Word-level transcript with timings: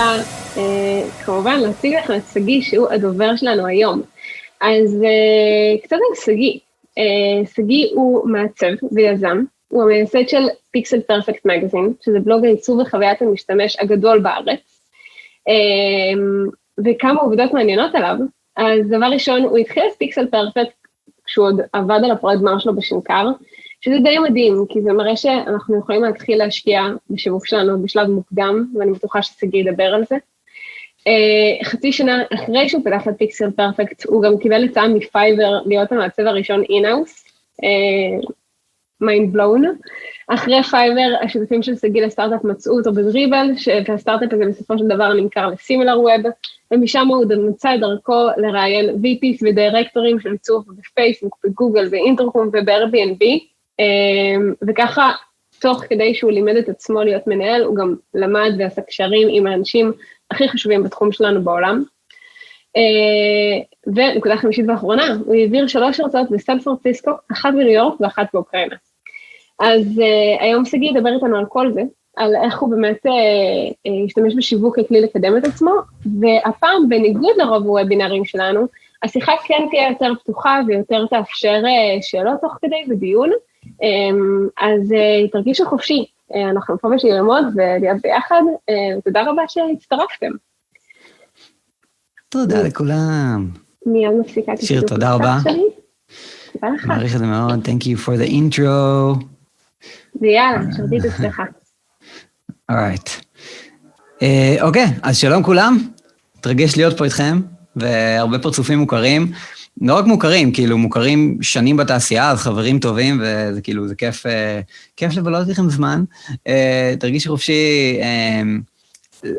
רוצה 0.00 0.22
אה, 0.56 1.24
כמובן 1.24 1.60
להציג 1.60 1.94
לכם 1.94 2.14
את 2.16 2.22
שגיא, 2.32 2.62
שהוא 2.62 2.88
הדובר 2.90 3.36
שלנו 3.36 3.66
היום. 3.66 4.02
אז 4.60 5.02
אה, 5.04 5.82
קצת 5.82 5.96
על 5.96 6.16
שגיא. 6.24 6.58
אה, 6.98 7.46
שגיא 7.54 7.86
הוא 7.94 8.28
מעצב 8.28 8.66
ויזם, 8.92 9.42
הוא 9.68 9.82
המייסד 9.82 10.28
של 10.28 10.42
פיקסל 10.70 11.00
פרפקט 11.00 11.46
מגזין, 11.46 11.92
שזה 12.00 12.20
בלוג 12.20 12.44
העיצוב 12.44 12.78
וחוויית 12.78 13.22
המשתמש 13.22 13.76
הגדול 13.80 14.18
בארץ. 14.18 14.90
וכמה 16.84 17.20
עובדות 17.20 17.54
מעניינות 17.54 17.94
עליו. 17.94 18.16
אז 18.56 18.88
דבר 18.88 19.06
ראשון, 19.06 19.42
הוא 19.42 19.58
התחיל 19.58 19.82
את 19.92 19.96
פיקסל 19.98 20.26
פרפקט 20.26 20.76
כשהוא 21.24 21.46
עוד 21.46 21.60
עבד 21.72 22.00
על 22.04 22.10
הפרויקט 22.10 22.40
גמר 22.40 22.58
שלו 22.58 22.76
בשנקר, 22.76 23.26
שזה 23.80 23.96
די 24.02 24.18
מדהים, 24.18 24.64
כי 24.68 24.82
זה 24.82 24.92
מראה 24.92 25.16
שאנחנו 25.16 25.78
יכולים 25.78 26.02
להתחיל 26.02 26.38
להשקיע 26.38 26.82
בשיווק 27.10 27.46
שלנו 27.46 27.82
בשלב 27.82 28.06
מוקדם, 28.10 28.66
ואני 28.78 28.92
בטוחה 28.92 29.22
ששגיא 29.22 29.60
ידבר 29.60 29.94
על 29.94 30.04
זה. 30.08 30.16
Uh, 31.00 31.64
חצי 31.64 31.92
שנה 31.92 32.22
אחרי 32.34 32.68
שהוא 32.68 32.84
פתח 32.84 33.08
את 33.08 33.14
Pixel 33.18 33.50
Perfect, 33.50 34.06
הוא 34.06 34.22
גם 34.22 34.38
קיבל 34.38 34.64
הצעה 34.64 34.88
מ 34.88 34.98
Fiverr 34.98 35.60
להיות 35.66 35.92
המעצב 35.92 36.22
הראשון 36.22 36.62
in-house, 36.62 37.24
mind 39.00 39.32
blown. 39.32 39.64
אחרי 40.28 40.62
Fiverr, 40.62 41.14
השותפים 41.22 41.62
של 41.62 41.76
שגיא 41.76 42.02
לסטארט-אפ 42.02 42.44
מצאו 42.44 42.78
אותו 42.78 42.92
ב 42.92 42.98
Dribbble, 42.98 43.50
והסטארט-אפ 43.88 44.32
הזה 44.32 44.44
בסופו 44.48 44.78
של 44.78 44.84
דבר 44.88 45.12
נמכר 45.12 45.46
ל 45.46 46.00
SimilarWeb, 46.00 46.32
ומשם 46.70 47.06
הוא 47.08 47.24
מצא 47.48 47.74
את 47.74 47.80
דרכו 47.80 48.28
לראיין 48.36 48.88
VPs 48.90 49.38
ודירקטורים 49.42 50.20
של 50.20 50.32
עיצוב 50.32 50.64
בפייסבוק, 50.78 51.38
בגוגל, 51.44 51.88
באינטרקום 51.88 52.48
וב-Airbnb, 52.48 53.24
וככה, 54.68 55.12
תוך 55.60 55.84
כדי 55.88 56.14
שהוא 56.14 56.32
לימד 56.32 56.56
את 56.56 56.68
עצמו 56.68 57.02
להיות 57.02 57.26
מנהל, 57.26 57.62
הוא 57.62 57.76
גם 57.76 57.94
למד 58.14 58.50
ועשה 58.58 58.82
קשרים 58.82 59.28
עם 59.30 59.46
האנשים 59.46 59.92
הכי 60.30 60.48
חשובים 60.48 60.82
בתחום 60.82 61.12
שלנו 61.12 61.42
בעולם. 61.42 61.82
אה, 62.76 63.62
ונקודה 63.86 64.36
חמישית 64.36 64.64
ואחרונה, 64.68 65.16
הוא 65.26 65.34
העביר 65.34 65.66
שלוש 65.66 66.00
הרצאות 66.00 66.30
בסן 66.30 66.58
פרנסיסקו, 66.58 67.10
אחת 67.32 67.52
בניו 67.52 67.68
יורק 67.68 68.00
ואחת 68.00 68.26
באוקראינה. 68.34 68.76
אז 69.60 69.98
uh, 69.98 70.42
היום 70.42 70.64
שגיא 70.64 70.90
ידבר 70.90 71.14
איתנו 71.14 71.36
על 71.36 71.46
כל 71.48 71.72
זה, 71.72 71.82
על 72.16 72.36
איך 72.44 72.60
הוא 72.60 72.70
באמת 72.70 73.06
uh, 73.06 73.90
השתמש 74.06 74.34
בשיווק 74.34 74.80
ככלי 74.80 75.00
לקדם 75.00 75.36
את 75.36 75.44
עצמו, 75.44 75.72
והפעם, 76.20 76.88
בניגוד 76.88 77.36
לרוב 77.36 77.66
הוובינרים 77.66 78.24
שלנו, 78.24 78.66
השיחה 79.02 79.32
כן 79.44 79.66
תהיה 79.70 79.88
יותר 79.88 80.12
פתוחה 80.14 80.60
ויותר 80.66 81.06
תאפשר 81.06 81.62
שאלות 82.00 82.40
תוך 82.40 82.58
כדי 82.62 82.84
ודיון, 82.88 83.30
אז 84.58 84.92
uh, 84.92 85.30
תרגישו 85.32 85.66
חופשי, 85.66 86.04
uh, 86.32 86.36
אנחנו 86.50 86.78
פה 86.78 86.88
בשביל 86.96 87.14
ללמוד 87.14 87.44
ולהיות 87.56 88.02
ביחד, 88.02 88.42
uh, 88.70 89.02
תודה 89.04 89.22
רבה 89.26 89.42
שהצטרפתם. 89.48 90.30
תודה 92.28 92.62
לכולם. 92.62 93.48
מיד 93.86 94.10
מפסיקה 94.20 94.52
את 94.52 94.62
שיר, 94.62 94.80
תודה 94.80 95.14
רבה. 95.14 95.38
מעריך 96.62 97.14
את 97.14 97.18
זה 97.18 97.26
מאוד, 97.26 97.68
Thank 97.68 97.82
you 97.82 98.06
for 98.06 98.12
the 98.22 98.30
intro. 98.30 99.24
ויאללה, 100.20 100.60
שרתי 100.76 100.98
את 100.98 101.04
עצמך. 101.04 101.42
אורייט. 102.70 103.08
אה, 104.22 104.56
אוקיי, 104.62 104.86
אז 105.02 105.16
שלום 105.16 105.42
כולם, 105.42 105.78
מתרגש 106.38 106.76
להיות 106.76 106.98
פה 106.98 107.04
איתכם, 107.04 107.40
והרבה 107.76 108.38
פרצופים 108.38 108.78
מוכרים. 108.78 109.32
לא 109.80 109.94
רק 109.94 110.04
מוכרים, 110.04 110.52
כאילו, 110.52 110.78
מוכרים 110.78 111.38
שנים 111.42 111.76
בתעשייה, 111.76 112.30
אז 112.30 112.38
חברים 112.38 112.78
טובים, 112.78 113.22
וזה 113.22 113.60
כאילו, 113.60 113.88
זה 113.88 113.94
כיף, 113.94 114.26
אה, 114.26 114.60
כיף 114.96 115.14
לבלות 115.14 115.48
איתכם 115.48 115.70
זמן. 115.70 116.04
אה, 116.46 116.94
תרגישו 117.00 117.30
חופשי. 117.30 117.98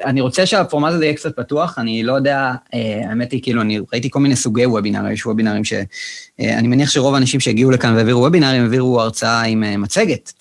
אני 0.05 0.21
רוצה 0.21 0.45
שהפורמט 0.45 0.91
הזה 0.91 1.05
יהיה 1.05 1.15
קצת 1.15 1.35
פתוח, 1.35 1.79
אני 1.79 2.03
לא 2.03 2.13
יודע, 2.13 2.51
האמת 3.09 3.31
היא, 3.31 3.43
כאילו, 3.43 3.61
אני 3.61 3.79
ראיתי 3.93 4.09
כל 4.09 4.19
מיני 4.19 4.35
סוגי 4.35 4.65
וובינרים, 4.65 5.13
יש 5.13 5.25
וובינרים 5.25 5.63
ש... 5.63 5.73
אני 6.39 6.67
מניח 6.67 6.89
שרוב 6.89 7.13
האנשים 7.15 7.39
שהגיעו 7.39 7.71
לכאן 7.71 7.95
והעבירו 7.95 8.21
וובינרים, 8.21 8.61
העבירו 8.61 9.01
הרצאה 9.01 9.41
עם 9.41 9.81
מצגת. 9.81 10.33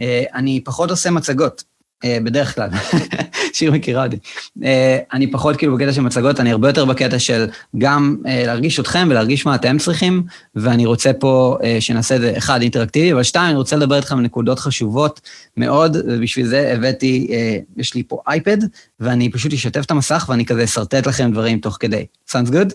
אה, 0.00 0.24
אני 0.34 0.60
פחות 0.64 0.90
עושה 0.90 1.10
מצגות, 1.10 1.64
אה, 2.04 2.18
בדרך 2.22 2.54
כלל. 2.54 2.68
שיר 3.56 3.72
מכירה 3.72 4.04
אותי. 4.04 4.16
אה, 4.64 4.98
אני 5.12 5.30
פחות 5.30 5.56
כאילו 5.56 5.76
בקטע 5.76 5.92
של 5.92 6.00
מצגות, 6.00 6.40
אני 6.40 6.50
הרבה 6.50 6.68
יותר 6.68 6.84
בקטע 6.84 7.18
של 7.18 7.46
גם 7.78 8.16
להרגיש 8.24 8.80
אתכם 8.80 9.08
ולהרגיש 9.10 9.46
מה 9.46 9.54
אתם 9.54 9.78
צריכים, 9.78 10.22
ואני 10.54 10.86
רוצה 10.86 11.12
פה 11.12 11.58
שנעשה 11.80 12.16
את 12.16 12.20
זה, 12.20 12.34
אחד, 12.36 12.62
אינטראקטיבי, 12.62 13.12
אבל 13.12 13.22
שתיים, 13.22 13.48
אני 13.48 13.56
רוצה 13.56 13.76
לדבר 13.76 13.96
איתכם 13.96 14.18
על 14.18 14.24
נקודות 14.24 14.58
חשובות 14.58 15.20
מאוד, 15.56 15.96
ובשביל 15.96 16.46
זה 16.46 16.72
הבאתי, 16.74 17.28
יש 17.76 17.94
לי 17.94 18.02
פה 18.08 18.22
אייפד, 18.26 18.58
ואני 19.00 19.30
פשוט 19.30 19.52
אשתף 19.52 19.84
את 19.84 19.90
המסך 19.90 20.26
ואני 20.28 20.44
כזה 20.44 20.64
אשרטט 20.64 21.06
לכם 21.06 21.32
דברים 21.32 21.58
תוך 21.58 21.76
כדי. 21.80 22.06
sounds 22.30 22.50
good? 22.50 22.74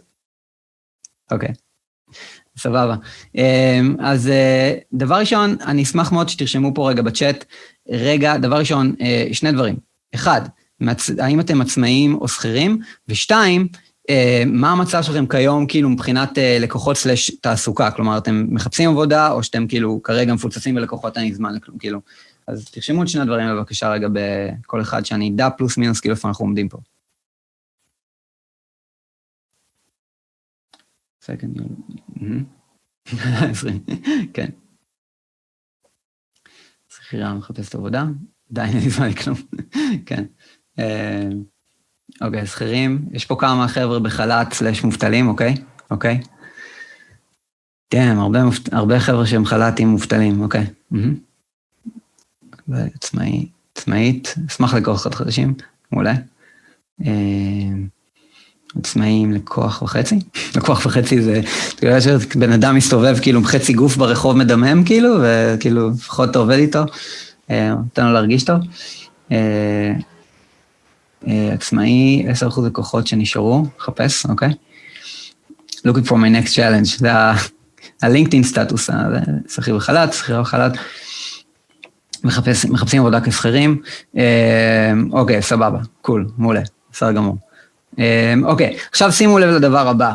אוקיי. 1.31 1.49
סבבה. 2.57 2.95
אז 3.99 4.27
אה, 4.27 4.73
דבר 4.93 5.15
ראשון, 5.15 5.55
אני 5.65 5.83
אשמח 5.83 6.11
מאוד 6.11 6.29
שתרשמו 6.29 6.71
פה 6.75 6.89
רגע 6.89 7.01
בצ'אט. 7.01 7.45
רגע, 7.89 8.37
דבר 8.37 8.55
ראשון, 8.55 8.95
אה, 9.01 9.27
שני 9.31 9.51
דברים. 9.51 9.75
אחד, 10.15 10.41
האם 11.19 11.39
אתם 11.39 11.61
עצמאים 11.61 12.15
או 12.15 12.27
שכירים? 12.27 12.79
ושתיים, 13.07 13.67
אה, 14.09 14.43
מה 14.47 14.71
המצב 14.71 15.01
שלכם 15.01 15.27
כיום, 15.27 15.67
כאילו, 15.67 15.89
מבחינת 15.89 16.37
לקוחות 16.59 16.97
סלש 16.97 17.31
תעסוקה? 17.31 17.91
כלומר, 17.91 18.17
אתם 18.17 18.45
מחפשים 18.49 18.89
עבודה, 18.89 19.31
או 19.31 19.43
שאתם 19.43 19.67
כאילו 19.67 20.03
כרגע 20.03 20.33
מפוצצים 20.33 20.75
בלקוחות, 20.75 21.17
אין 21.17 21.25
לי 21.25 21.33
זמן 21.33 21.55
לכלום, 21.55 21.77
כאילו. 21.77 22.01
אז 22.47 22.69
תרשמו 22.71 23.03
את 23.03 23.07
שני 23.07 23.21
הדברים 23.21 23.49
בבקשה 23.49 23.89
רגע 23.89 24.07
בכל 24.13 24.81
אחד, 24.81 25.05
שאני 25.05 25.29
אדע 25.29 25.49
פלוס 25.49 25.77
מינוס 25.77 25.99
כאילו 25.99 26.15
איפה 26.15 26.27
אנחנו 26.27 26.45
עומדים 26.45 26.69
פה. 26.69 26.77
year. 33.05 33.93
כן. 34.33 34.49
שכירה 36.89 37.33
מחפשת 37.33 37.75
עבודה, 37.75 38.05
עדיין 38.51 38.73
אין 38.73 38.83
לי 38.83 38.89
זמן 38.89 39.09
לכלום. 39.09 39.37
כן. 40.05 40.25
אה, 40.79 41.29
אוקיי, 42.21 42.45
שכירים, 42.45 43.05
יש 43.11 43.25
פה 43.25 43.35
כמה 43.39 43.67
חבר'ה 43.67 43.99
בחל"ת 43.99 44.53
סלש 44.53 44.83
מובטלים, 44.83 45.27
אוקיי? 45.27 45.55
אוקיי? 45.91 46.21
כן, 47.89 48.15
הרבה, 48.17 48.39
הרבה 48.71 48.99
חבר'ה 48.99 49.25
שהם 49.25 49.45
חל"תים 49.45 49.87
מובטלים, 49.87 50.41
אוקיי. 50.41 50.65
עצמאי, 52.95 53.47
עצמאית, 53.75 54.35
אשמח 54.47 54.73
לקוח 54.73 55.07
חדשים, 55.07 55.53
מעולה. 55.91 56.13
אה, 57.05 57.11
עצמאים 58.79 59.31
לכוח 59.31 59.81
וחצי. 59.81 60.19
לכוח 60.55 60.85
וחצי 60.85 61.21
זה, 61.21 61.41
אתה 61.75 61.85
יודע 61.85 62.01
שבן 62.01 62.51
אדם 62.51 62.75
מסתובב 62.75 63.17
כאילו 63.21 63.39
עם 63.39 63.45
חצי 63.45 63.73
גוף 63.73 63.95
ברחוב 63.97 64.37
מדמם 64.37 64.83
כאילו, 64.83 65.09
וכאילו 65.21 65.89
לפחות 65.89 66.29
אתה 66.29 66.39
עובד 66.39 66.57
איתו, 66.57 66.83
אה, 67.49 67.75
נותן 67.75 68.05
לו 68.05 68.13
להרגיש 68.13 68.43
טוב. 68.43 68.59
אה, 71.27 71.31
אה, 71.31 71.53
עצמאי, 71.53 72.25
10% 72.49 72.61
לקוחות 72.65 73.07
שנשארו, 73.07 73.65
חפש, 73.79 74.25
אוקיי? 74.25 74.49
looking 75.87 76.07
for 76.07 76.13
my 76.13 76.45
next 76.45 76.49
challenge, 76.55 76.97
זה 76.99 77.09
הלינקדאין 78.03 78.43
סטטוס, 78.43 78.89
שכיר 79.49 79.75
בחל"ת, 79.75 80.13
שכירה 80.13 80.41
בחל"ת. 80.41 80.71
מחפשים 82.23 82.99
עבודה 82.99 83.21
כשכירים, 83.21 83.81
אוקיי, 85.11 85.41
סבבה, 85.41 85.79
קול, 86.01 86.27
מעולה, 86.37 86.61
בסדר 86.91 87.11
גמור. 87.11 87.37
אוקיי, 88.43 88.77
עכשיו 88.91 89.11
שימו 89.11 89.39
לב 89.39 89.49
לדבר 89.49 89.87
הבא. 89.87 90.13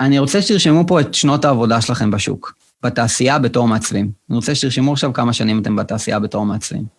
אני 0.00 0.18
רוצה 0.18 0.42
שתרשמו 0.42 0.86
פה 0.86 1.00
את 1.00 1.14
שנות 1.14 1.44
העבודה 1.44 1.80
שלכם 1.80 2.10
בשוק, 2.10 2.54
בתעשייה 2.82 3.38
בתור 3.38 3.68
מעצבים. 3.68 4.10
אני 4.30 4.36
רוצה 4.36 4.54
שתרשמו 4.54 4.92
עכשיו 4.92 5.12
כמה 5.12 5.32
שנים 5.32 5.62
אתם 5.62 5.76
בתעשייה 5.76 6.18
בתור 6.18 6.46
מעצבים. 6.46 6.95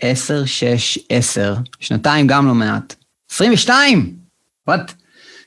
עשר, 0.00 0.44
שש, 0.44 0.98
עשר, 1.08 1.54
שנתיים 1.80 2.26
גם 2.26 2.46
לא 2.46 2.54
מעט. 2.54 2.94
עשרים 3.30 3.52
ושתיים! 3.52 4.16
וואט? 4.66 4.92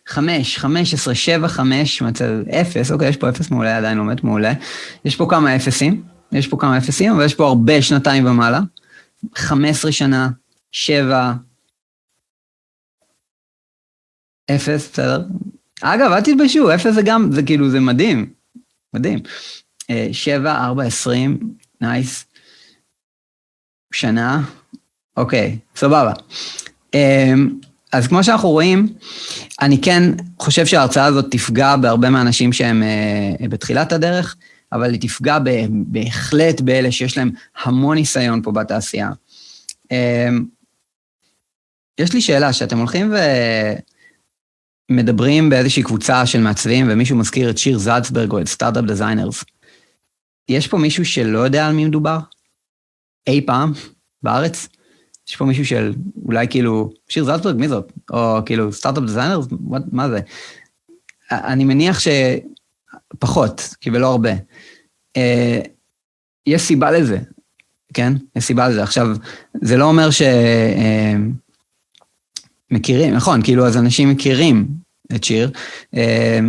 חמש, 0.08 0.58
חמש 0.58 0.94
עשרה, 0.94 1.16
שבע, 1.16 1.48
חמש, 1.48 2.02
מצב, 2.02 2.26
אפס, 2.50 2.92
אוקיי, 2.92 3.10
יש 3.10 3.18
פה 3.18 3.30
אפס 3.30 3.52
מעולה, 3.52 3.78
עדיין 3.78 3.98
לומד 3.98 4.20
מעולה. 4.24 4.54
יש 5.06 5.16
פה 5.16 5.28
כמה 5.30 5.56
אפסים, 5.56 6.04
יש 6.32 6.48
פה 6.48 6.58
כמה 6.60 6.78
אפסים, 6.78 7.12
אבל 7.12 7.26
יש 7.26 7.36
פה 7.36 7.48
הרבה 7.48 7.82
שנתיים 7.82 8.26
ומעלה. 8.26 8.60
חמש 9.36 9.70
עשרה 9.70 9.92
שנה, 9.92 10.30
שבע, 10.72 11.34
אפס, 14.52 14.90
בסדר? 14.94 15.24
אגב, 15.82 16.12
אל 16.12 16.22
תתביישו, 16.22 16.76
אפס 16.76 16.94
זה 16.94 17.02
גם, 17.02 17.32
זה 17.32 17.44
כאילו, 17.44 17.70
זה 17.70 17.80
מדהים, 17.80 18.34
מדהים. 18.94 19.20
אה, 19.90 20.08
שבע, 20.12 20.66
ארבע, 20.66 20.84
עשרים, 20.84 21.40
נייס. 21.82 22.26
שנה, 23.94 24.42
אוקיי, 25.18 25.58
סבבה. 25.76 26.14
אמ, 26.94 27.50
אז 27.92 28.08
כמו 28.08 28.24
שאנחנו 28.24 28.50
רואים, 28.50 28.94
אני 29.62 29.82
כן 29.82 30.04
חושב 30.40 30.66
שההרצאה 30.66 31.06
הזאת 31.06 31.26
תפגע 31.32 31.76
בהרבה 31.76 32.10
מהאנשים 32.10 32.54
שהם 32.54 32.84
אה, 32.84 33.48
בתחילת 33.48 33.92
הדרך, 33.92 34.36
אבל 34.72 34.92
היא 34.92 35.02
תפגע 35.02 35.38
בהחלט 35.70 36.62
באלה 36.62 36.92
שיש 36.92 37.18
להם 37.18 37.32
המון 37.64 37.98
ניסיון 37.98 38.42
פה 38.42 38.52
בתעשייה. 38.52 39.10
אמ, 39.92 40.46
יש 42.00 42.14
לי 42.14 42.22
שאלה, 42.22 42.54
שאתם 42.54 42.78
הולכים 42.78 43.14
ומדברים 44.92 45.50
באיזושהי 45.50 45.84
קבוצה 45.84 46.26
של 46.26 46.40
מעצבים, 46.40 46.88
ומישהו 46.90 47.18
מזכיר 47.18 47.50
את 47.50 47.58
שיר 47.58 47.78
זלצברג 47.78 48.32
או 48.32 48.42
את 48.42 48.48
Startup 48.48 48.86
Designers, 48.86 49.44
יש 50.50 50.68
פה 50.68 50.78
מישהו 50.78 51.06
שלא 51.06 51.40
יודע 51.40 51.68
על 51.68 51.74
מי 51.74 51.86
מדובר? 51.86 52.20
אי 53.30 53.42
פעם? 53.46 53.74
בארץ? 54.24 54.68
יש 55.28 55.36
פה 55.36 55.46
מישהו 55.46 55.66
של 55.66 55.94
אולי 56.26 56.48
כאילו, 56.48 56.90
שיר 57.10 57.24
זלצברג, 57.24 57.56
מי 57.56 57.68
זאת? 57.68 57.92
או 58.10 58.40
כאילו 58.46 58.74
Startup 58.74 59.04
Designers? 59.04 59.48
מה 59.92 60.10
זה? 60.10 60.20
אני 61.32 61.64
מניח 61.64 62.00
שפחות, 62.00 63.76
כי 63.82 63.90
ולא 63.90 64.08
הרבה. 64.08 64.32
אה, 65.18 65.60
יש 66.46 66.62
סיבה 66.62 66.92
לזה, 66.92 67.18
כן? 67.94 68.14
יש 68.36 68.44
סיבה 68.44 68.70
לזה. 68.70 68.84
עכשיו, 68.84 69.08
זה 69.62 69.78
לא 69.78 69.86
אומר 69.86 70.12
ש... 70.12 70.22
אה, 70.22 71.16
מכירים, 72.72 73.14
נכון, 73.14 73.42
כאילו, 73.44 73.68
אז 73.68 73.78
אנשים 73.78 74.10
מכירים 74.10 74.68
את 75.16 75.24
שיר, 75.24 75.52
אה, 75.96 76.40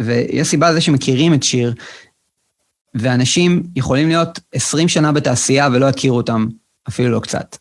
ויש 0.00 0.48
סיבה 0.48 0.70
לזה 0.70 0.80
שמכירים 0.80 1.34
את 1.34 1.42
שיר, 1.42 1.74
ואנשים 2.94 3.62
יכולים 3.76 4.08
להיות 4.08 4.40
20 4.52 4.88
שנה 4.88 5.12
בתעשייה 5.12 5.68
ולא 5.72 5.86
יכירו 5.86 6.16
אותם 6.16 6.46
אפילו 6.88 7.10
לא 7.10 7.20
קצת. 7.20 7.56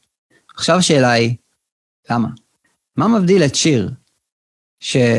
עכשיו 0.55 0.77
השאלה 0.77 1.11
היא, 1.11 1.35
למה? 2.09 2.27
מה 2.95 3.07
מבדיל 3.07 3.43
את 3.43 3.55
שיר 3.55 3.91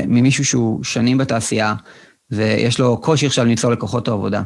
ממישהו 0.06 0.44
שהוא 0.44 0.84
שנים 0.84 1.18
בתעשייה, 1.18 1.74
ויש 2.30 2.78
לו 2.78 3.00
קושי 3.00 3.26
עכשיו 3.26 3.44
למצוא 3.44 3.72
לקוחות 3.72 4.08
העבודה? 4.08 4.42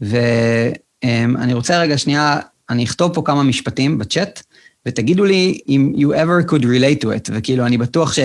ואני 0.00 1.54
רוצה 1.54 1.80
רגע 1.80 1.98
שנייה, 1.98 2.38
אני 2.70 2.84
אכתוב 2.84 3.14
פה 3.14 3.22
כמה 3.24 3.42
משפטים 3.42 3.98
בצ'אט, 3.98 4.42
ותגידו 4.86 5.24
לי 5.24 5.60
אם 5.68 5.92
you 5.96 6.06
ever 6.06 6.50
could 6.50 6.62
relate 6.62 7.04
to 7.04 7.06
it, 7.06 7.30
וכאילו, 7.32 7.66
אני 7.66 7.78
בטוח 7.78 8.12
ש... 8.12 8.18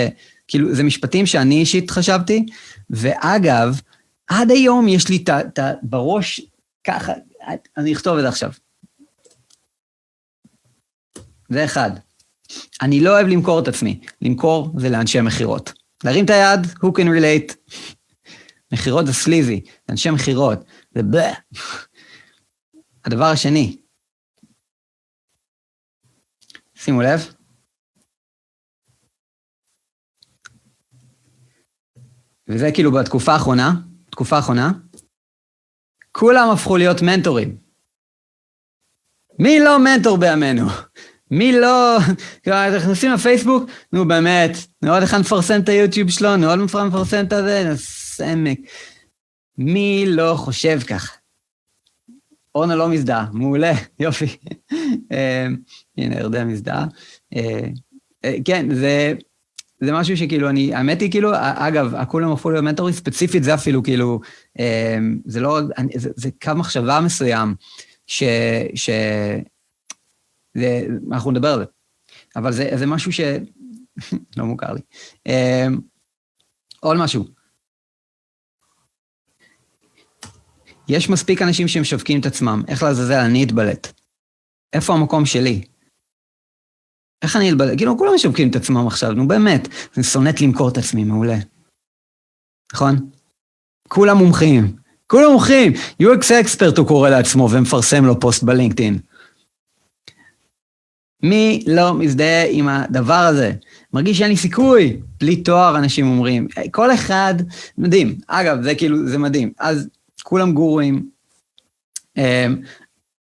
כאילו, 0.48 0.76
זה 0.76 0.84
משפטים 0.84 1.26
שאני 1.26 1.60
אישית 1.60 1.92
חשבתי, 1.92 2.46
ואגב, 2.90 3.82
עד 4.32 4.52
היום 4.52 4.88
יש 4.88 5.10
לי 5.10 5.24
את 5.28 5.60
ה... 5.60 5.72
בראש 5.82 6.42
ככה, 6.84 7.14
אני 7.78 7.94
אכתוב 7.94 8.18
את 8.18 8.22
זה 8.22 8.30
עכשיו. 8.30 8.52
זה 11.50 11.66
אחד. 11.66 11.92
אני 12.82 13.00
לא 13.00 13.10
אוהב 13.10 13.28
למכור 13.28 13.60
את 13.60 13.68
עצמי. 13.68 14.02
למכור 14.22 14.74
זה 14.78 14.90
לאנשי 14.90 15.22
מכירות. 15.22 15.74
להרים 16.04 16.26
את 16.26 16.30
היד, 16.30 16.66
who 16.66 16.88
can 16.88 17.06
relate. 17.06 17.74
מכירות 18.72 19.06
זה 19.06 19.14
סליזי, 19.14 19.62
אנשי 19.90 20.10
מכירות, 20.10 20.60
זה 20.96 21.02
ב... 21.04 21.18
הדבר 23.06 23.26
השני, 23.26 23.78
שימו 26.76 27.02
לב, 27.02 27.34
וזה 32.48 32.70
כאילו 32.74 32.92
בתקופה 32.92 33.34
האחרונה, 33.34 33.72
תקופה 34.22 34.36
האחרונה, 34.36 34.72
כולם 36.12 36.50
הפכו 36.50 36.78
להיות 36.78 37.02
מנטורים. 37.02 37.58
מי 39.40 39.60
לא 39.60 39.80
מנטור 39.80 40.18
בימינו? 40.18 40.68
מי 41.32 41.60
לא... 41.60 41.98
כאילו, 42.44 42.56
אנחנו 42.56 42.78
נכנסים 42.78 43.12
לפייסבוק, 43.12 43.70
נו 43.94 44.08
באמת, 44.08 44.52
נו 44.82 44.94
עוד 44.94 45.04
אחד 45.04 45.18
מפרסם 45.20 45.60
את 45.64 45.70
היוטיוב 45.70 46.10
שלו, 46.10 46.38
נו 46.38 46.50
עוד 46.50 46.60
מפרסם 46.60 47.26
את 47.26 47.34
הזה, 47.34 47.64
נו 47.70 47.78
סמק. 47.78 48.60
מי 49.58 50.06
לא 50.08 50.34
חושב 50.38 50.80
כך? 50.88 51.18
אורנה 52.56 52.76
לא 52.76 52.90
מזדהה, 52.90 53.26
מעולה, 53.34 53.74
יופי. 54.00 54.38
אה, 55.12 55.48
הנה, 55.98 56.16
ירדן 56.16 56.48
מזדהה. 56.48 56.86
אה, 57.36 57.68
אה, 58.26 58.36
כן, 58.46 58.76
זה... 58.76 59.14
זה 59.84 59.92
משהו 59.92 60.18
שכאילו, 60.18 60.50
אני, 60.50 60.76
האמת 60.76 61.02
היא 61.02 61.12
כאילו, 61.12 61.32
אגב, 61.36 61.96
הכולם 61.96 62.32
הפכו 62.32 62.50
להיות 62.50 62.64
מנטורים 62.64 62.94
ספציפית, 62.94 63.44
זה 63.44 63.54
אפילו 63.54 63.84
כאילו, 63.84 64.20
זה 65.26 65.40
לא, 65.40 65.60
זה, 65.96 66.10
זה 66.16 66.30
קו 66.44 66.52
מחשבה 66.56 67.00
מסוים, 67.00 67.56
ש, 68.08 68.24
ש, 68.76 68.90
זה, 70.58 70.88
אנחנו 71.12 71.32
נדבר 71.32 71.48
על 71.48 71.60
זה. 71.60 71.66
אבל 72.36 72.52
זה, 72.52 72.70
זה 72.76 72.86
משהו 72.86 73.12
שלא 73.12 74.46
מוכר 74.46 74.74
לי. 74.74 74.82
אמ, 75.26 75.80
עוד 76.80 76.98
משהו. 76.98 77.26
יש 80.88 81.10
מספיק 81.10 81.42
אנשים 81.42 81.68
שמשווקים 81.68 82.20
את 82.20 82.26
עצמם, 82.26 82.64
איך 82.68 82.84
לעזאזל 82.84 83.20
אני 83.20 83.44
אתבלט? 83.44 83.88
איפה 84.74 84.94
המקום 84.94 85.26
שלי? 85.26 85.62
איך 87.22 87.36
אני 87.36 87.52
אתבלט? 87.52 87.78
כאילו, 87.78 87.98
כולם 87.98 88.14
משווקים 88.16 88.50
את 88.50 88.56
עצמם 88.56 88.88
עכשיו, 88.88 89.12
נו 89.12 89.28
באמת. 89.28 89.68
אני 89.98 90.04
שונאת 90.04 90.42
למכור 90.42 90.70
את 90.70 90.78
עצמי, 90.78 91.04
מעולה. 91.04 91.38
נכון? 92.74 92.96
כולם 93.88 94.18
מומחים. 94.18 94.76
כולם 95.08 95.32
מומחים. 95.32 95.74
UX 96.02 96.46
expert 96.46 96.78
הוא 96.78 96.88
קורא 96.88 97.10
לעצמו 97.10 97.50
ומפרסם 97.52 98.06
לו 98.06 98.20
פוסט 98.20 98.44
בלינקדאין. 98.44 99.00
מי 101.24 101.64
לא 101.68 101.94
מזדהה 101.94 102.46
עם 102.50 102.68
הדבר 102.68 103.14
הזה? 103.14 103.52
מרגיש 103.94 104.18
שאין 104.18 104.30
לי 104.30 104.38
סיכוי, 104.38 105.00
בלי 105.20 105.36
תואר, 105.36 105.78
אנשים 105.78 106.08
אומרים. 106.08 106.48
כל 106.72 106.94
אחד, 106.94 107.34
מדהים. 107.78 108.16
אגב, 108.28 108.62
זה 108.62 108.76
כאילו, 108.76 109.08
זה 109.08 109.18
מדהים. 109.18 109.52
אז 109.60 109.88
כולם 110.24 110.54
גורואים. 110.54 111.10
אמ, 112.18 112.62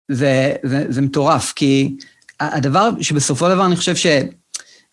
זה, 0.09 0.55
זה, 0.63 0.85
זה 0.89 1.03
מטורף, 1.03 1.53
כי 1.57 1.97
הדבר 2.41 2.91
שבסופו 3.01 3.47
של 3.47 3.55
דבר 3.55 3.67
אני 3.67 3.77
חושב 3.77 3.97
ש, 3.97 4.07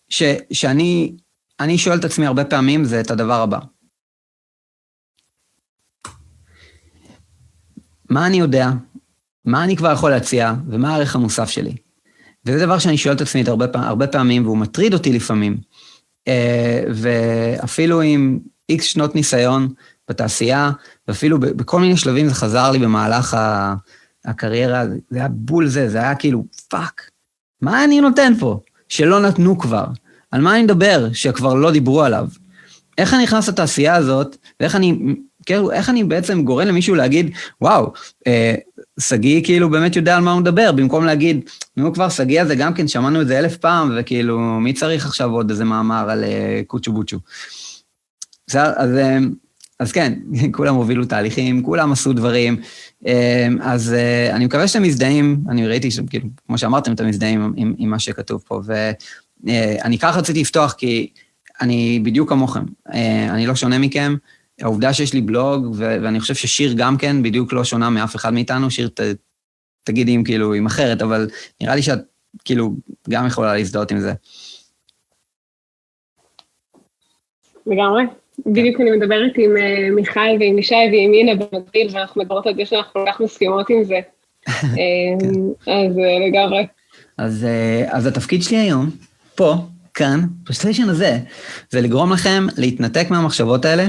ש, 0.09 0.23
שאני 0.51 1.15
אני 1.59 1.77
שואל 1.77 1.99
את 1.99 2.05
עצמי 2.05 2.25
הרבה 2.25 2.45
פעמים, 2.45 2.85
זה 2.85 2.99
את 2.99 3.11
הדבר 3.11 3.41
הבא. 3.41 3.59
מה 8.09 8.27
אני 8.27 8.37
יודע, 8.37 8.69
מה 9.45 9.63
אני 9.63 9.75
כבר 9.75 9.91
יכול 9.91 10.11
להציע, 10.11 10.53
ומה 10.67 10.93
הערך 10.93 11.15
המוסף 11.15 11.49
שלי? 11.49 11.75
וזה 12.45 12.65
דבר 12.65 12.79
שאני 12.79 12.97
שואל 12.97 13.15
את 13.15 13.21
עצמי 13.21 13.43
הרבה, 13.47 13.65
הרבה 13.73 14.07
פעמים, 14.07 14.45
והוא 14.45 14.57
מטריד 14.57 14.93
אותי 14.93 15.13
לפעמים. 15.13 15.57
אה, 16.27 16.83
ואפילו 16.93 18.01
עם 18.01 18.39
איקס 18.69 18.85
שנות 18.85 19.15
ניסיון 19.15 19.73
בתעשייה, 20.09 20.71
ואפילו 21.07 21.39
בכל 21.39 21.79
מיני 21.79 21.97
שלבים 21.97 22.27
זה 22.27 22.33
חזר 22.33 22.71
לי 22.71 22.79
במהלך 22.79 23.37
הקריירה, 24.25 24.83
זה 25.09 25.19
היה 25.19 25.27
בול 25.27 25.67
זה, 25.67 25.89
זה 25.89 25.97
היה 25.97 26.15
כאילו, 26.15 26.45
fuck, 26.69 27.09
מה 27.61 27.83
אני 27.83 28.01
נותן 28.01 28.33
פה? 28.39 28.59
שלא 28.89 29.19
נתנו 29.19 29.57
כבר. 29.57 29.85
על 30.31 30.41
מה 30.41 30.55
אני 30.55 30.63
מדבר 30.63 31.07
שכבר 31.13 31.53
לא 31.53 31.71
דיברו 31.71 32.03
עליו? 32.03 32.27
איך 32.97 33.13
אני 33.13 33.23
נכנס 33.23 33.49
לתעשייה 33.49 33.95
הזאת, 33.95 34.37
ואיך 34.59 34.75
אני, 34.75 34.99
כאילו, 35.45 35.71
איך 35.71 35.89
אני 35.89 36.03
בעצם 36.03 36.43
גורם 36.43 36.67
למישהו 36.67 36.95
להגיד, 36.95 37.31
וואו, 37.61 37.93
אה, 38.27 38.55
שגיא 38.99 39.43
כאילו 39.43 39.69
באמת 39.69 39.95
יודע 39.95 40.17
על 40.17 40.23
מה 40.23 40.31
הוא 40.31 40.41
מדבר, 40.41 40.71
במקום 40.71 41.05
להגיד, 41.05 41.49
נו 41.77 41.93
כבר, 41.93 42.09
שגיא 42.09 42.41
הזה 42.41 42.55
גם 42.55 42.73
כן, 42.73 42.87
שמענו 42.87 43.21
את 43.21 43.27
זה 43.27 43.39
אלף 43.39 43.57
פעם, 43.57 43.95
וכאילו, 43.97 44.39
מי 44.39 44.73
צריך 44.73 45.05
עכשיו 45.05 45.31
עוד 45.31 45.49
איזה 45.49 45.65
מאמר 45.65 46.09
על 46.09 46.23
uh, 46.23 46.65
קוצ'ו 46.67 46.91
בוצ'ו? 46.93 47.17
בסדר, 48.47 48.73
אז, 48.75 48.89
uh, 48.89 49.46
אז 49.79 49.91
כן, 49.91 50.13
כולם 50.55 50.75
הובילו 50.75 51.05
תהליכים, 51.05 51.63
כולם 51.63 51.91
עשו 51.91 52.13
דברים, 52.13 52.61
uh, 53.03 53.07
אז 53.61 53.95
uh, 53.95 54.35
אני 54.35 54.45
מקווה 54.45 54.67
שאתם 54.67 54.83
מזדהים, 54.83 55.43
אני 55.49 55.67
ראיתי 55.67 55.91
שכאילו, 55.91 56.27
כמו 56.47 56.57
שאמרתם, 56.57 56.91
אתם 56.91 57.07
מזדהים 57.07 57.41
עם, 57.41 57.53
עם, 57.55 57.73
עם 57.77 57.89
מה 57.89 57.99
שכתוב 57.99 58.43
פה, 58.47 58.61
ואני 59.43 59.99
ככה 59.99 60.19
רציתי 60.19 60.41
לפתוח, 60.41 60.73
כי 60.73 61.09
אני 61.61 61.99
בדיוק 62.03 62.29
כמוכם, 62.29 62.63
uh, 62.87 62.93
אני 63.29 63.47
לא 63.47 63.55
שונה 63.55 63.79
מכם, 63.79 64.15
העובדה 64.61 64.93
שיש 64.93 65.13
לי 65.13 65.21
בלוג, 65.21 65.65
ו- 65.65 65.97
ואני 66.03 66.19
חושב 66.19 66.35
ששיר 66.35 66.73
גם 66.77 66.97
כן 66.97 67.23
בדיוק 67.23 67.53
לא 67.53 67.63
שונה 67.63 67.89
מאף 67.89 68.15
אחד 68.15 68.33
מאיתנו, 68.33 68.71
שיר 68.71 68.89
ת- 68.89 69.01
תגידי 69.83 70.15
אם 70.15 70.23
כאילו, 70.23 70.53
עם 70.53 70.65
אחרת, 70.65 71.01
אבל 71.01 71.29
נראה 71.61 71.75
לי 71.75 71.81
שאת 71.81 71.99
כאילו 72.45 72.75
גם 73.09 73.27
יכולה 73.27 73.53
להזדהות 73.55 73.91
עם 73.91 73.99
זה. 73.99 74.13
לגמרי. 77.67 78.03
בדיוק 78.45 78.81
אני 78.81 78.91
מדברת 78.91 79.31
עם 79.37 79.51
uh, 79.57 79.95
מיכל 79.95 80.19
ועם 80.39 80.59
ישי 80.59 80.75
ועם 80.75 81.13
אינה 81.13 81.35
במקביל, 81.35 81.87
ואנחנו 81.91 82.21
מדברות 82.21 82.47
על 82.47 82.55
זה 82.55 82.65
שאנחנו 82.65 82.91
כל 82.93 83.05
כך 83.07 83.21
מסכימות 83.21 83.69
עם 83.69 83.83
זה. 83.83 83.99
כן. 84.51 85.17
אז 85.67 85.91
uh, 85.95 86.27
לגמרי. 86.27 86.67
אז, 87.17 87.45
אז 87.87 88.05
התפקיד 88.05 88.43
שלי 88.43 88.57
היום, 88.57 88.89
פה, 89.35 89.55
כאן, 89.93 90.21
בסטיישן 90.49 90.89
הזה, 90.89 91.19
זה 91.69 91.81
לגרום 91.81 92.13
לכם 92.13 92.47
להתנתק 92.57 93.07
מהמחשבות 93.09 93.65
האלה, 93.65 93.87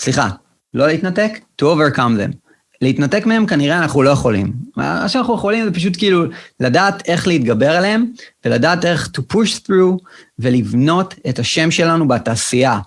סליחה, 0.00 0.28
לא 0.74 0.86
להתנתק, 0.86 1.38
to 1.62 1.64
overcome 1.64 1.96
them. 1.98 2.42
להתנתק 2.82 3.26
מהם 3.26 3.46
כנראה 3.46 3.78
אנחנו 3.78 4.02
לא 4.02 4.10
יכולים. 4.10 4.52
מה 4.76 5.08
שאנחנו 5.08 5.34
יכולים 5.34 5.64
זה 5.64 5.74
פשוט 5.74 5.96
כאילו 5.96 6.24
לדעת 6.60 7.08
איך 7.08 7.26
להתגבר 7.26 7.70
עליהם, 7.70 8.04
ולדעת 8.44 8.84
איך 8.84 9.10
to 9.16 9.34
push 9.34 9.66
through 9.66 10.04
ולבנות 10.38 11.14
את 11.28 11.38
השם 11.38 11.70
שלנו 11.70 12.08
בתעשייה. 12.08 12.78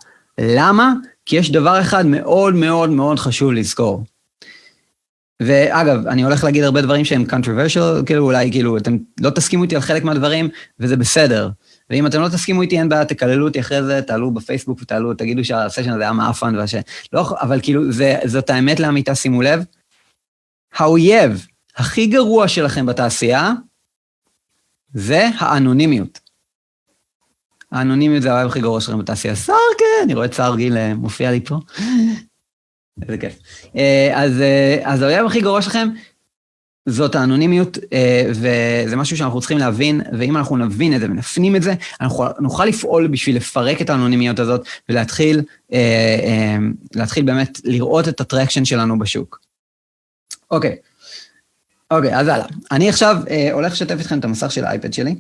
למה? 0.42 0.94
כי 1.26 1.36
יש 1.36 1.52
דבר 1.52 1.82
אחד 1.82 2.06
מאוד 2.06 2.56
מאוד 2.56 2.90
מאוד 2.90 3.20
חשוב 3.20 3.52
לזכור. 3.52 4.04
ואגב, 5.42 6.08
אני 6.08 6.24
הולך 6.24 6.44
להגיד 6.44 6.64
הרבה 6.64 6.82
דברים 6.82 7.06
שהם 7.06 7.26
controversial, 7.30 8.06
כאילו 8.06 8.26
אולי, 8.26 8.52
כאילו, 8.52 8.78
אתם 8.78 8.98
לא 9.20 9.30
תסכימו 9.30 9.64
איתי 9.64 9.76
על 9.76 9.82
חלק 9.82 10.04
מהדברים, 10.04 10.50
וזה 10.80 10.98
בסדר. 10.98 11.50
ואם 11.90 12.08
אתם 12.08 12.22
לא 12.22 12.28
תסכימו 12.28 12.62
איתי, 12.62 12.80
אין 12.80 12.90
בעיה, 12.90 13.06
תקללו 13.06 13.48
אותי 13.48 13.60
אחרי 13.60 13.84
זה, 13.84 14.02
תעלו 14.02 14.32
בפייסבוק 14.32 14.80
ותעלו, 14.82 15.14
תגידו 15.14 15.46
שהסשן 15.46 15.90
הזה 15.90 16.02
היה 16.02 16.12
מאפן, 16.12 16.56
והש... 16.56 16.76
לא, 17.14 17.36
אבל 17.42 17.60
כאילו, 17.62 17.92
זה, 17.92 18.16
זאת 18.26 18.50
האמת 18.50 18.80
לאמיתה, 18.80 19.16
שימו 19.16 19.42
לב. 19.42 19.64
האויב 20.76 21.48
הכי 21.76 22.08
גרוע 22.08 22.48
שלכם 22.48 22.86
בתעשייה, 22.86 23.52
זה 24.94 25.30
האנונימיות. 25.38 26.25
האנונימיות 27.76 28.22
זה 28.22 28.32
האוהב 28.32 28.48
הכי 28.48 28.62
גרוע 28.62 28.82
שלכם 28.82 29.00
בתעשייה. 29.00 29.36
שר, 29.36 29.54
כן, 29.78 30.04
אני 30.04 30.14
רואה 30.14 30.26
את 30.26 30.34
שר 30.34 30.56
גיל 30.56 30.78
אה, 30.78 30.94
מופיע 30.94 31.32
לי 31.32 31.42
פה. 31.42 31.60
איזה 33.02 33.18
כיף. 33.18 33.40
אה, 33.76 34.12
אז, 34.14 34.42
אה, 34.42 34.80
אז 34.84 35.02
האויב 35.02 35.26
הכי 35.26 35.42
גרוע 35.42 35.62
שלכם 35.62 35.90
זאת 36.90 37.16
האנונימיות, 37.16 37.78
וזה 38.30 38.96
משהו 38.96 39.18
שאנחנו 39.18 39.40
צריכים 39.40 39.58
להבין, 39.58 40.02
ואם 40.20 40.38
אנחנו 40.38 40.58
נבין 40.58 40.96
את 40.96 41.00
זה 41.00 41.06
ונפנים 41.06 41.56
את 41.56 41.62
זה, 41.64 41.74
אנחנו 42.02 42.26
נוכל 42.40 42.66
לפעול 42.66 43.08
בשביל 43.08 43.36
לפרק 43.36 43.82
את 43.82 43.90
האנונימיות 43.90 44.40
הזאת 44.40 44.68
ולהתחיל 44.90 45.42
להתחיל 46.96 47.26
באמת 47.26 47.60
לראות 47.64 48.08
את 48.08 48.22
הטרקשן 48.22 48.66
שלנו 48.66 49.00
בשוק. 49.00 49.40
אוקיי, 50.52 50.76
אוקיי, 51.92 52.20
אז 52.20 52.28
הלאה. 52.28 52.48
אני 52.72 52.90
עכשיו 52.90 53.18
הולך 53.52 53.74
לשתף 53.74 54.00
איתכם 54.00 54.20
את 54.20 54.26
המסך 54.26 54.52
של 54.52 54.66
האייפד 54.66 54.94
שלי. 54.94 55.16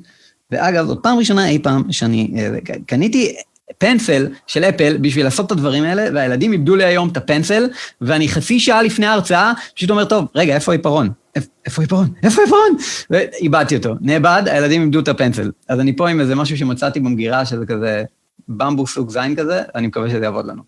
ואגב, 0.51 0.85
זאת 0.85 0.99
פעם 1.03 1.17
ראשונה 1.17 1.49
אי 1.49 1.59
פעם 1.59 1.91
שאני 1.91 2.33
אה, 2.37 2.75
קניתי 2.85 3.35
פנסל 3.77 4.27
של 4.47 4.63
אפל 4.63 4.97
בשביל 4.97 5.25
לעשות 5.25 5.45
את 5.45 5.51
הדברים 5.51 5.83
האלה, 5.83 6.07
והילדים 6.13 6.53
איבדו 6.53 6.75
לי 6.75 6.83
היום 6.83 7.09
את 7.09 7.17
הפנסל, 7.17 7.69
ואני 8.01 8.27
חצי 8.27 8.59
שעה 8.59 8.83
לפני 8.83 9.05
ההרצאה 9.05 9.53
פשוט 9.75 9.89
אומר, 9.89 10.05
טוב, 10.05 10.27
רגע, 10.35 10.55
איפה 10.55 10.71
העיפרון? 10.71 11.09
איפה 11.65 11.81
העיפרון? 11.81 12.13
איפה 12.23 12.41
העיפרון? 12.41 12.77
ואיבדתי 13.09 13.75
אותו. 13.75 13.95
נאבד, 14.01 14.43
הילדים 14.45 14.81
איבדו 14.81 14.99
את 14.99 15.07
הפנסל. 15.07 15.51
אז 15.69 15.79
אני 15.79 15.95
פה 15.95 16.09
עם 16.09 16.19
איזה 16.19 16.35
משהו 16.35 16.57
שמצאתי 16.57 16.99
במגירה, 16.99 17.45
שזה 17.45 17.65
כזה 17.65 18.03
במבו 18.47 18.87
סוג 18.87 19.09
זין 19.09 19.35
כזה, 19.35 19.63
אני 19.75 19.87
מקווה 19.87 20.09
שזה 20.09 20.23
יעבוד 20.23 20.45
לנו. 20.45 20.63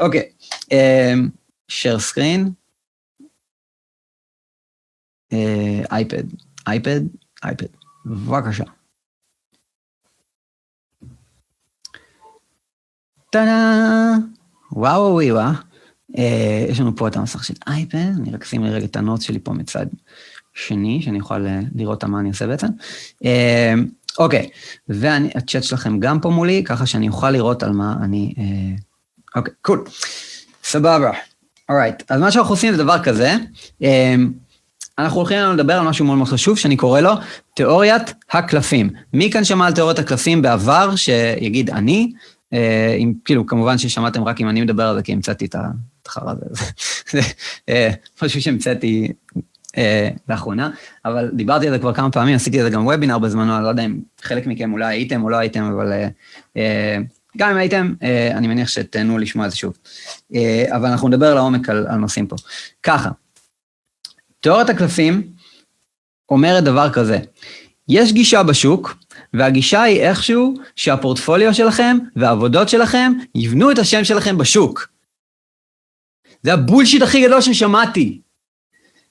אוקיי, 0.00 0.22
share 1.70 1.98
screen, 2.10 2.50
iPad, 5.92 6.24
iPad, 6.66 7.00
iPad, 7.44 7.66
בבקשה. 8.06 8.64
טאדה! 13.32 14.14
וואו 14.72 15.02
וואו 15.02 15.34
וואו. 15.34 15.52
אה, 16.18 16.66
יש 16.68 16.80
לנו 16.80 16.96
פה 16.96 17.08
את 17.08 17.16
המסך 17.16 17.44
של 17.44 17.54
iPad, 17.66 17.98
אני 17.98 18.30
רק 18.32 18.42
אשים 18.42 18.64
רגע 18.64 18.84
את 18.84 18.96
ה 18.96 19.01
notes 19.01 19.24
שלי 19.24 19.38
פה 19.38 19.52
מצד 19.52 19.86
שני, 20.54 21.02
שאני 21.02 21.20
אוכל 21.20 21.46
אה, 21.46 21.60
לראות 21.74 22.04
מה 22.04 22.20
אני 22.20 22.28
עושה 22.28 22.46
בעצם. 22.46 22.66
אה, 23.24 23.74
אוקיי, 24.18 24.50
והצ'אט 24.88 25.62
שלכם 25.62 26.00
גם 26.00 26.20
פה 26.20 26.30
מולי, 26.30 26.64
ככה 26.64 26.86
שאני 26.86 27.08
אוכל 27.08 27.30
לראות 27.30 27.62
על 27.62 27.72
מה 27.72 27.96
אני... 28.02 28.34
אה, 28.38 28.76
אוקיי, 29.36 29.54
קול. 29.62 29.84
סבבה. 30.64 31.10
אורייט, 31.68 32.02
אז 32.10 32.20
מה 32.20 32.30
שאנחנו 32.30 32.52
עושים 32.52 32.72
זה 32.72 32.82
דבר 32.82 33.02
כזה. 33.02 33.36
אה, 33.82 34.14
אנחנו 34.98 35.18
הולכים 35.18 35.38
לדבר 35.38 35.74
על 35.74 35.88
משהו 35.88 36.04
מאוד 36.04 36.18
מאוד 36.18 36.28
חשוב, 36.28 36.58
שאני 36.58 36.76
קורא 36.76 37.00
לו 37.00 37.12
תיאוריית 37.54 38.14
הקלפים. 38.30 38.90
מי 39.12 39.30
כאן 39.30 39.44
שמע 39.44 39.66
על 39.66 39.72
תיאוריית 39.72 39.98
הקלפים 39.98 40.42
בעבר, 40.42 40.96
שיגיד 40.96 41.70
אני, 41.70 42.12
אה, 42.52 42.94
אם, 42.98 43.12
כאילו, 43.24 43.46
כמובן 43.46 43.78
ששמעתם 43.78 44.24
רק 44.24 44.40
אם 44.40 44.48
אני 44.48 44.60
מדבר 44.60 44.82
על 44.82 44.96
זה, 44.96 45.02
כי 45.02 45.12
המצאתי 45.12 45.44
את 45.44 45.56
החרא 46.06 46.32
הזה. 46.32 46.64
זה 47.12 47.20
אה, 47.68 47.90
משהו 48.22 48.42
שהמצאתי 48.42 49.12
אה, 49.76 50.08
לאחרונה, 50.28 50.70
אבל 51.04 51.30
דיברתי 51.32 51.66
על 51.66 51.72
זה 51.72 51.78
כבר 51.78 51.94
כמה 51.94 52.10
פעמים, 52.10 52.34
עשיתי 52.34 52.60
על 52.60 52.64
זה 52.64 52.70
גם 52.70 52.86
וובינר 52.86 53.18
בזמנו, 53.18 53.56
אני 53.56 53.64
לא 53.64 53.68
יודע 53.68 53.84
אם 53.84 54.00
חלק 54.22 54.46
מכם 54.46 54.72
אולי 54.72 54.86
הייתם 54.86 55.22
או 55.22 55.30
לא 55.30 55.36
הייתם, 55.36 55.62
אבל 55.62 55.92
גם 57.36 57.50
אם 57.50 57.56
הייתם, 57.56 57.94
אני 58.34 58.46
מניח 58.46 58.68
שתהנו 58.68 59.18
לשמוע 59.18 59.46
את 59.46 59.50
זה 59.50 59.56
שוב. 59.56 59.78
אבל 60.68 60.86
אנחנו 60.90 61.08
נדבר 61.08 61.34
לעומק 61.34 61.68
על, 61.68 61.86
על 61.88 61.96
נושאים 61.96 62.26
פה. 62.26 62.36
ככה, 62.82 63.10
תיאוריית 64.40 64.70
הקלפים 64.70 65.22
אומרת 66.28 66.64
דבר 66.64 66.92
כזה, 66.92 67.18
יש 67.88 68.12
גישה 68.12 68.42
בשוק, 68.42 68.94
והגישה 69.34 69.82
היא 69.82 70.00
איכשהו 70.00 70.54
שהפורטפוליו 70.76 71.54
שלכם 71.54 71.98
והעבודות 72.16 72.68
שלכם 72.68 73.12
יבנו 73.34 73.70
את 73.70 73.78
השם 73.78 74.04
שלכם 74.04 74.38
בשוק. 74.38 74.88
זה 76.42 76.52
הבולשיט 76.52 77.02
הכי 77.02 77.26
גדול 77.26 77.40
ששמעתי. 77.40 78.20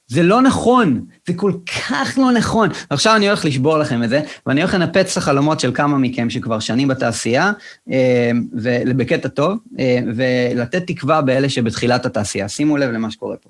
זה 0.07 0.23
לא 0.23 0.41
נכון, 0.41 1.05
זה 1.27 1.33
כל 1.33 1.53
כך 1.65 2.17
לא 2.17 2.31
נכון. 2.31 2.69
עכשיו 2.89 3.15
אני 3.15 3.27
הולך 3.27 3.45
לשבור 3.45 3.77
לכם 3.77 4.03
את 4.03 4.09
זה, 4.09 4.21
ואני 4.45 4.61
הולך 4.61 4.73
לנפץ 4.73 5.11
את 5.11 5.17
החלומות 5.17 5.59
של 5.59 5.71
כמה 5.73 5.97
מכם 5.97 6.29
שכבר 6.29 6.59
שנים 6.59 6.87
בתעשייה, 6.87 7.51
אה, 7.91 8.31
ובקטע 8.53 9.27
טוב, 9.27 9.57
אה, 9.79 9.99
ולתת 10.15 10.87
תקווה 10.87 11.21
באלה 11.21 11.49
שבתחילת 11.49 12.05
התעשייה. 12.05 12.49
שימו 12.49 12.77
לב 12.77 12.89
למה 12.91 13.11
שקורה 13.11 13.37
פה. 13.37 13.49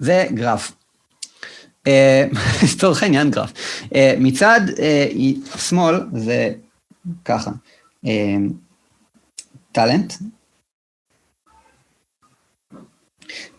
זה 0.00 0.24
גרף. 0.34 0.72
אה, 1.86 2.24
לצורך 2.64 3.02
העניין 3.02 3.30
גרף. 3.30 3.52
אה, 3.94 4.14
מצד 4.18 4.60
אה, 4.78 5.06
שמאל 5.58 5.94
זה 6.12 6.52
ככה, 7.24 7.50
טאלנט, 9.72 10.12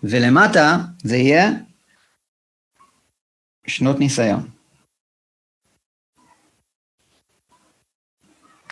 ולמטה 0.03 0.77
זה 1.03 1.15
יהיה 1.15 1.49
שנות 3.67 3.99
ניסיון. 3.99 4.49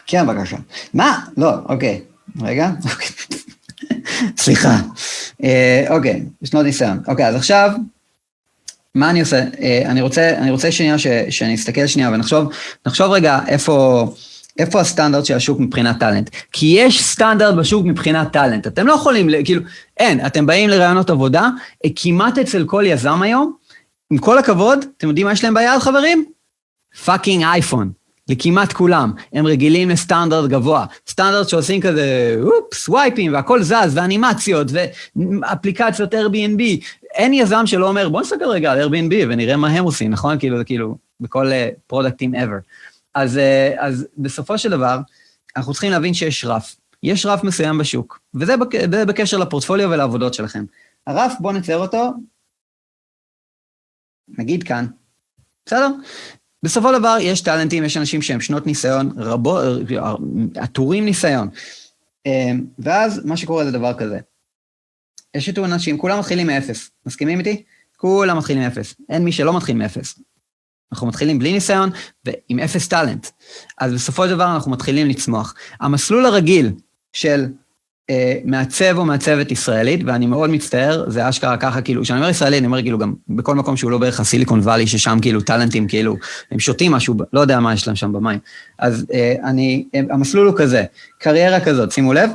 כן, 0.07 0.27
בבקשה. 0.27 0.57
מה? 0.93 1.25
לא, 1.38 1.53
אוקיי. 1.65 2.03
רגע. 2.41 2.69
סליחה. 4.38 4.77
אה, 5.43 5.86
אוקיי, 5.89 6.24
שנות 6.43 6.65
ניסיון. 6.65 7.00
אוקיי, 7.07 7.27
אז 7.27 7.36
עכשיו, 7.36 7.71
מה 8.95 9.09
אני 9.09 9.19
עושה? 9.19 9.43
אה, 9.62 9.81
אני 9.86 10.01
רוצה, 10.01 10.38
אני 10.38 10.51
רוצה 10.51 10.71
שנייה 10.71 10.98
ש, 10.98 11.07
שאני 11.29 11.55
אסתכל 11.55 11.88
שנייה 11.88 12.09
ונחשוב, 12.09 12.53
נחשוב 12.86 13.12
רגע 13.12 13.39
איפה, 13.48 14.07
איפה 14.59 14.81
הסטנדרט 14.81 15.25
של 15.25 15.36
השוק 15.36 15.59
מבחינת 15.59 16.00
talent. 15.99 16.29
כי 16.51 16.65
יש 16.65 17.03
סטנדרט 17.03 17.55
בשוק 17.55 17.86
מבחינת 17.86 18.33
talent. 18.33 18.67
אתם 18.67 18.88
לא 18.88 18.93
יכולים, 18.93 19.29
כאילו, 19.45 19.62
אין, 19.98 20.25
אתם 20.25 20.45
באים 20.45 20.69
לראיונות 20.69 21.09
עבודה, 21.09 21.50
אה, 21.86 21.89
כמעט 21.95 22.38
אצל 22.38 22.65
כל 22.65 22.83
יזם 22.88 23.21
היום, 23.21 23.53
עם 24.12 24.17
כל 24.17 24.38
הכבוד, 24.38 24.86
אתם 24.98 25.07
יודעים 25.07 25.27
מה 25.27 25.33
יש 25.33 25.43
להם 25.43 25.53
ביד, 25.53 25.79
חברים? 25.79 26.25
fucking 27.05 27.43
אייפון. 27.43 27.98
לכמעט 28.29 28.74
כולם. 28.74 29.13
הם 29.33 29.48
רגילים 29.48 29.89
לסטנדרט 29.89 30.50
גבוה. 30.50 30.86
סטנדרט 31.07 31.50
שעושים 31.50 31.81
כזה, 31.81 32.36
אופס, 32.41 32.89
סווייפים, 32.89 33.33
והכל 33.33 33.63
זז, 33.63 33.91
ואנימציות, 33.93 34.67
ואפליקציות 34.71 36.13
Airbnb. 36.13 36.62
אין 37.13 37.33
יזם 37.33 37.63
שלא 37.65 37.88
אומר, 37.88 38.09
בוא 38.09 38.21
נסתכל 38.21 38.45
רגע 38.45 38.71
על 38.71 38.81
Airbnb 38.81 39.13
ונראה 39.29 39.57
מה 39.57 39.67
הם 39.67 39.83
עושים, 39.83 40.12
נכון? 40.12 40.39
כאילו, 40.39 40.57
זה 40.57 40.63
כאילו, 40.63 40.98
בכל 41.19 41.51
פרודקטים 41.88 42.36
uh, 42.36 42.38
ever. 42.38 42.62
אז, 43.15 43.38
uh, 43.38 43.79
אז 43.79 44.07
בסופו 44.17 44.57
של 44.57 44.69
דבר, 44.69 45.00
אנחנו 45.57 45.74
צריכים 45.74 45.91
להבין 45.91 46.13
שיש 46.13 46.45
רף. 46.45 46.75
יש 47.03 47.25
רף 47.25 47.43
מסוים 47.43 47.77
בשוק, 47.77 48.19
וזה 48.33 48.57
בק, 48.57 48.75
בקשר 49.07 49.38
לפורטפוליו 49.38 49.89
ולעבודות 49.89 50.33
שלכם. 50.33 50.65
הרף, 51.07 51.33
בואו 51.39 51.53
נצייר 51.53 51.77
אותו, 51.77 52.13
נגיד 54.38 54.63
כאן, 54.63 54.86
בסדר? 55.65 55.89
בסופו 56.63 56.93
של 56.93 56.99
דבר 56.99 57.17
יש 57.21 57.41
טאלנטים, 57.41 57.83
יש 57.83 57.97
אנשים 57.97 58.21
שהם 58.21 58.41
שנות 58.41 58.67
ניסיון, 58.67 59.11
רבו, 59.17 59.59
עטורים 60.55 61.05
ניסיון. 61.05 61.49
אמ, 62.25 62.65
ואז 62.79 63.25
מה 63.25 63.37
שקורה 63.37 63.65
זה 63.65 63.71
דבר 63.71 63.93
כזה. 63.93 64.19
יש 65.35 65.49
את 65.49 65.57
אנשים, 65.57 65.97
כולם 65.97 66.19
מתחילים 66.19 66.47
מאפס. 66.47 66.89
מסכימים 67.05 67.39
איתי? 67.39 67.63
כולם 67.97 68.37
מתחילים 68.37 68.63
מאפס. 68.63 68.95
אין 69.09 69.23
מי 69.23 69.31
שלא 69.31 69.57
מתחיל 69.57 69.77
מאפס. 69.77 70.19
אנחנו 70.91 71.07
מתחילים 71.07 71.39
בלי 71.39 71.53
ניסיון 71.53 71.89
ועם 72.25 72.59
אפס 72.59 72.87
טאלנט. 72.87 73.27
אז 73.77 73.93
בסופו 73.93 74.23
של 74.23 74.29
דבר 74.29 74.55
אנחנו 74.55 74.71
מתחילים 74.71 75.07
לצמוח. 75.07 75.55
המסלול 75.79 76.25
הרגיל 76.25 76.71
של 77.13 77.45
מעצב 78.45 78.97
או 78.97 79.05
מעצבת 79.05 79.51
ישראלית, 79.51 80.01
ואני 80.05 80.25
מאוד 80.25 80.49
מצטער, 80.49 81.09
זה 81.09 81.29
אשכרה 81.29 81.57
ככה, 81.57 81.81
כאילו, 81.81 82.01
כשאני 82.01 82.19
אומר 82.19 82.29
ישראלי, 82.29 82.57
אני 82.57 82.65
אומר 82.65 82.81
כאילו 82.81 82.97
גם 82.97 83.13
בכל 83.29 83.55
מקום 83.55 83.77
שהוא 83.77 83.91
לא 83.91 83.97
בערך 83.97 84.19
הסיליקון 84.19 84.59
וואלי, 84.59 84.87
ששם 84.87 85.17
כאילו 85.21 85.41
טאלנטים, 85.41 85.87
כאילו, 85.87 86.15
הם 86.51 86.59
שותים 86.59 86.91
משהו, 86.91 87.15
לא 87.33 87.39
יודע 87.39 87.59
מה 87.59 87.73
יש 87.73 87.87
להם 87.87 87.95
שם 87.95 88.13
במים. 88.13 88.39
אז 88.79 89.05
אה, 89.13 89.33
אני, 89.43 89.85
אה, 89.95 90.01
המסלול 90.09 90.47
הוא 90.47 90.55
כזה, 90.57 90.83
קריירה 91.19 91.59
כזאת, 91.59 91.91
שימו 91.91 92.13
לב. 92.13 92.29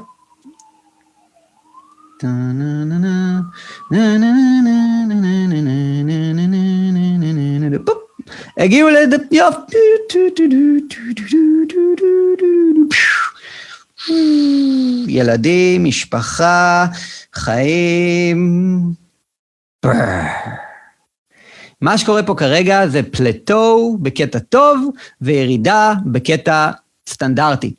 הגיעו 8.59 8.89
לדף, 8.89 9.23
יופי. 9.33 9.77
ילדים, 15.09 15.85
משפחה, 15.85 16.87
חיים. 17.35 18.71
מה 21.81 21.99
שקורה 21.99 22.23
פה 22.23 22.35
כרגע 22.35 22.87
זה 22.87 23.03
פלטו 23.03 23.97
בקטע 24.03 24.39
טוב 24.39 24.91
וירידה 25.21 25.95
בקטע 26.07 26.71
סטנדרטי. 27.09 27.75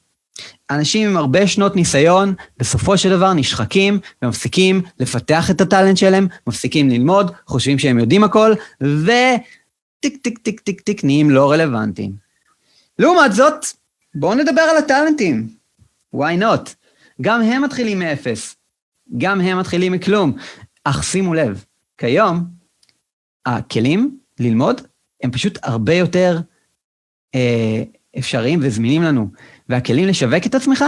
אנשים 0.70 1.10
עם 1.10 1.18
הרבה 1.18 1.48
שנות 1.48 1.76
ניסיון, 1.76 2.34
בסופו 2.58 2.98
של 2.98 3.10
דבר 3.10 3.34
נשחקים 3.34 4.00
ומפסיקים 4.22 4.82
לפתח 5.00 5.52
את 5.52 5.62
ה 5.62 5.67
talent 5.67 5.98
שלהם, 5.98 6.28
מפסיקים 6.48 6.90
ללמוד, 6.90 7.32
חושבים 7.48 7.80
שהם 7.80 8.00
יודעים 8.00 8.24
הכל, 8.24 8.54
וטיק 8.82 10.18
טיק 10.22 10.38
טיק 10.38 10.60
טיק 10.60 10.82
טיק 10.82 11.04
נהיים 11.04 11.30
לא 11.30 11.52
רלוונטיים. 11.52 12.12
לעומת 13.00 13.34
זאת, 13.34 13.66
בואו 14.16 14.34
נדבר 14.34 14.62
על 14.62 14.78
הטאלנטים. 14.78 15.65
Why 16.16 16.42
not? 16.42 16.70
גם 17.22 17.42
הם 17.42 17.64
מתחילים 17.64 18.00
מאפס. 18.00 18.56
גם 19.18 19.42
הם 19.42 19.60
מתחילים 19.60 19.92
מכלום. 19.92 20.38
אך 20.84 21.04
שימו 21.04 21.34
לב, 21.34 21.66
כיום, 21.98 22.46
הכלים 23.46 24.18
ללמוד 24.40 24.82
הם 25.24 25.32
פשוט 25.32 25.60
הרבה 25.64 25.94
יותר 25.94 26.40
אה, 27.36 27.84
אפשריים 28.18 28.60
וזמינים 28.64 29.04
לנו. 29.04 29.30
והכלים 29.70 30.08
לשווק 30.08 30.46
את 30.46 30.56
עצמך 30.56 30.86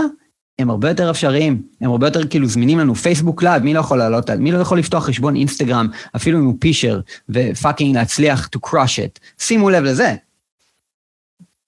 הם 0.60 0.69
הרבה 0.69 0.89
יותר 0.89 1.12
אפשריים, 1.12 1.62
הם 1.81 1.91
הרבה 1.91 2.07
יותר 2.07 2.27
כאילו 2.27 2.48
זמינים 2.48 2.79
לנו. 2.79 2.96
Facebook 2.95 3.43
Live, 3.43 3.63
מי 3.63 3.74
לא 3.74 3.79
יכול 3.79 3.98
לעלות, 3.98 4.29
מי 4.29 4.51
לא 4.51 4.57
יכול 4.57 4.79
לפתוח 4.79 5.05
חשבון 5.05 5.36
אינסטגרם, 5.36 5.88
אפילו 6.15 6.39
אם 6.39 6.46
הוא 6.46 6.55
פישר, 6.60 7.00
ו 7.29 7.38
fucking 7.38 7.95
להצליח 7.96 8.50
to 8.55 8.69
crush 8.69 8.98
it. 8.98 9.19
שימו 9.39 9.69
לב 9.69 9.84
לזה. 9.84 10.15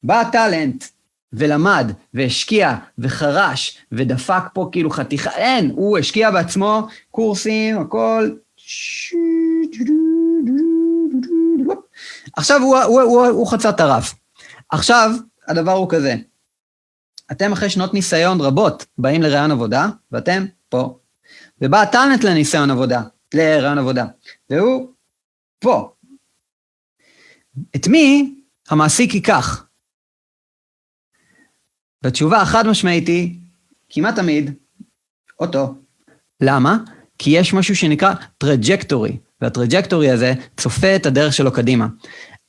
בא 0.04 0.24
talent 0.32 0.84
ולמד, 1.34 1.92
והשקיע, 2.14 2.76
וחרש, 2.98 3.78
ודפק 3.92 4.44
פה 4.54 4.70
כאילו 4.72 4.90
חתיכה, 4.90 5.32
אין, 5.32 5.72
הוא 5.76 5.98
השקיע 5.98 6.32
בעצמו 6.32 6.88
קורסים, 7.12 7.78
הכל. 7.78 8.30
עכשיו 12.36 12.62
הוא, 12.62 12.78
הוא, 12.78 13.02
הוא, 13.02 13.26
הוא 13.26 13.48
חצה 13.48 13.70
את 13.70 13.80
הרף. 13.80 14.16
עכשיו, 14.70 15.12
הדבר 15.48 15.72
הוא 15.72 15.90
כזה, 15.90 16.16
אתם 17.32 17.52
אחרי 17.52 17.70
שנות 17.70 17.94
ניסיון 17.94 18.42
רבות 18.42 18.86
באים 18.98 19.22
לראיון 19.22 19.52
עבודה, 19.52 19.88
ואתם 20.12 20.46
פה. 20.70 20.98
ובא 21.62 21.82
ה 21.82 21.88
talent 21.88 22.24
לניסיון 22.24 22.72
עבודה, 22.72 23.02
לראיון 23.34 23.78
עבודה, 23.78 24.06
והוא 24.50 24.88
פה. 25.60 25.92
את 27.76 27.88
מי 27.88 28.36
המעסיק 28.70 29.14
ייקח? 29.14 29.69
והתשובה 32.04 32.42
החד 32.42 32.68
משמעית 32.68 33.08
היא, 33.08 33.36
כמעט 33.90 34.16
תמיד, 34.16 34.54
אותו. 35.40 35.76
למה? 36.42 36.78
כי 37.18 37.30
יש 37.30 37.54
משהו 37.54 37.76
שנקרא 37.76 38.14
trajectory, 38.38 39.18
וה 39.42 39.54
trajectory 39.54 40.12
הזה 40.12 40.34
צופה 40.58 40.96
את 40.96 41.06
הדרך 41.06 41.34
שלו 41.34 41.52
קדימה. 41.52 41.88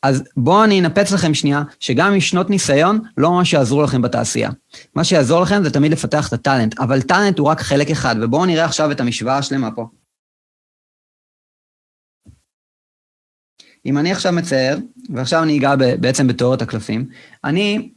אז 0.03 0.23
בואו 0.37 0.65
אני 0.65 0.81
אנפץ 0.81 1.13
לכם 1.13 1.35
שנייה, 1.35 1.63
שגם 1.81 2.13
עם 2.13 2.21
שנות 2.21 2.51
ניסיון, 2.51 3.01
לא 3.17 3.31
ממש 3.31 3.53
יעזרו 3.53 3.83
לכם 3.83 4.03
בתעשייה. 4.03 4.51
מה 4.95 5.05
שיעזור 5.05 5.41
לכם 5.41 5.65
זה 5.65 5.71
תמיד 5.71 5.93
לפתח 5.93 6.29
את 6.29 6.33
ה 6.33 6.39
talent, 6.39 6.79
אבל 6.79 7.03
talent 7.03 7.39
הוא 7.39 7.49
רק 7.49 7.61
חלק 7.61 7.91
אחד, 7.91 8.17
ובואו 8.23 8.47
נראה 8.47 8.65
עכשיו 8.65 8.91
את 8.91 9.01
המשוואה 9.01 9.39
השלמה 9.39 9.71
פה. 9.71 9.87
אם 13.87 13.99
אני 13.99 14.13
עכשיו 14.13 14.33
מצייר, 14.33 14.79
ועכשיו 15.15 15.43
אני 15.43 15.59
אגע 15.59 15.77
בעצם 16.01 16.27
בתיאוריית 16.27 16.63
הקלפים, 16.63 17.09
אני, 17.45 17.91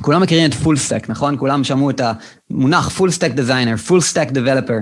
כולם 0.00 0.22
מכירים 0.22 0.50
את 0.50 0.54
full 0.54 0.76
stack, 0.76 1.08
נכון? 1.08 1.38
כולם 1.38 1.64
שמעו 1.64 1.90
את 1.90 2.00
המונח 2.50 2.88
full 2.88 3.10
stack 3.10 3.30
designer, 3.30 3.76
full 3.76 4.00
stack 4.00 4.28
developer. 4.30 4.78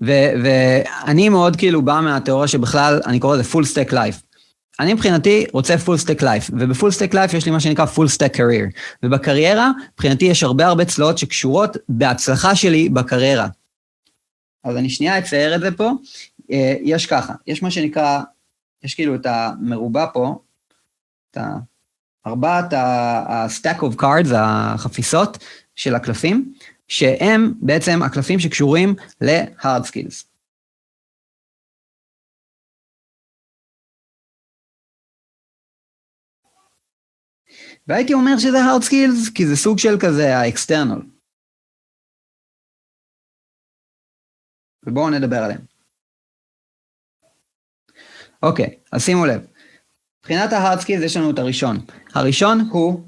ואני 0.00 1.28
מאוד 1.28 1.56
כאילו 1.56 1.82
בא 1.82 2.00
מהתיאוריה 2.04 2.48
שבכלל, 2.48 3.00
אני 3.06 3.20
קורא 3.20 3.36
לזה 3.36 3.44
full 3.44 3.64
stack 3.64 3.92
life. 3.92 4.22
אני 4.80 4.94
מבחינתי 4.94 5.46
רוצה 5.52 5.74
full 5.74 6.04
stack 6.04 6.22
life, 6.22 6.50
ובפול 6.58 6.90
stack 6.90 7.14
life 7.14 7.36
יש 7.36 7.46
לי 7.46 7.52
מה 7.52 7.60
שנקרא 7.60 7.86
full 7.86 8.08
stack 8.16 8.36
career. 8.36 8.78
ובקריירה, 9.02 9.70
מבחינתי 9.94 10.24
יש 10.24 10.42
הרבה 10.42 10.66
הרבה 10.66 10.84
צלעות 10.84 11.18
שקשורות 11.18 11.76
בהצלחה 11.88 12.54
שלי 12.54 12.88
בקריירה. 12.88 13.48
אז 14.64 14.76
אני 14.76 14.90
שנייה 14.90 15.18
אצייר 15.18 15.54
את 15.54 15.60
זה 15.60 15.70
פה. 15.70 15.90
אה, 16.52 16.74
יש 16.82 17.06
ככה, 17.06 17.32
יש 17.46 17.62
מה 17.62 17.70
שנקרא, 17.70 18.20
יש 18.84 18.94
כאילו 18.94 19.14
את 19.14 19.26
המרובע 19.26 20.06
פה, 20.12 20.38
את 21.30 21.38
ארבעת 22.28 22.72
ה-stack 22.72 23.80
of 23.80 24.00
cards, 24.00 24.34
החפיסות 24.36 25.38
של 25.76 25.94
הקלפים, 25.94 26.54
שהם 26.88 27.54
בעצם 27.60 28.02
הקלפים 28.02 28.38
שקשורים 28.38 28.94
ל-hard 29.20 29.84
skills. 29.86 30.24
והייתי 37.86 38.14
אומר 38.14 38.38
שזה 38.38 38.58
hard 38.58 38.82
skills, 38.82 39.34
כי 39.34 39.46
זה 39.46 39.56
סוג 39.56 39.78
של 39.78 39.98
כזה 40.00 40.36
ה-external. 40.36 41.02
ובואו 44.86 45.10
נדבר 45.10 45.36
עליהם. 45.36 45.60
אוקיי, 48.42 48.78
אז 48.92 49.04
שימו 49.04 49.26
לב. 49.26 49.46
מבחינת 50.18 50.52
ה-hard 50.52 50.80
skills 50.80 51.04
יש 51.04 51.16
לנו 51.16 51.30
את 51.30 51.38
הראשון. 51.38 51.76
הראשון 52.14 52.68
הוא 52.70 53.04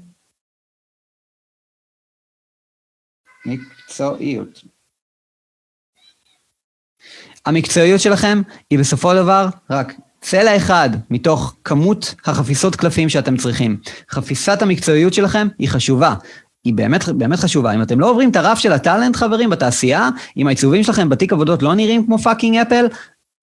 מקצועיות. 3.45 4.63
המקצועיות 7.45 8.01
שלכם 8.01 8.41
היא 8.69 8.79
בסופו 8.79 9.11
של 9.11 9.17
דבר 9.17 9.47
רק 9.69 9.93
צלע 10.21 10.57
אחד 10.57 10.89
מתוך 11.09 11.55
כמות 11.63 12.15
החפיסות 12.25 12.75
קלפים 12.75 13.09
שאתם 13.09 13.37
צריכים. 13.37 13.77
חפיסת 14.09 14.61
המקצועיות 14.61 15.13
שלכם 15.13 15.47
היא 15.59 15.69
חשובה. 15.69 16.15
היא 16.63 16.73
באמת, 16.73 17.09
באמת 17.09 17.39
חשובה. 17.39 17.75
אם 17.75 17.81
אתם 17.81 17.99
לא 17.99 18.09
עוברים 18.09 18.31
את 18.31 18.35
הרף 18.35 18.59
של 18.59 18.71
ה 18.71 18.77
talent, 18.77 19.15
חברים, 19.15 19.49
בתעשייה, 19.49 20.09
אם 20.37 20.47
העיצובים 20.47 20.83
שלכם 20.83 21.09
בתיק 21.09 21.33
עבודות 21.33 21.63
לא 21.63 21.75
נראים 21.75 22.05
כמו 22.05 22.17
fucking 22.17 22.57
Apple, 22.57 22.85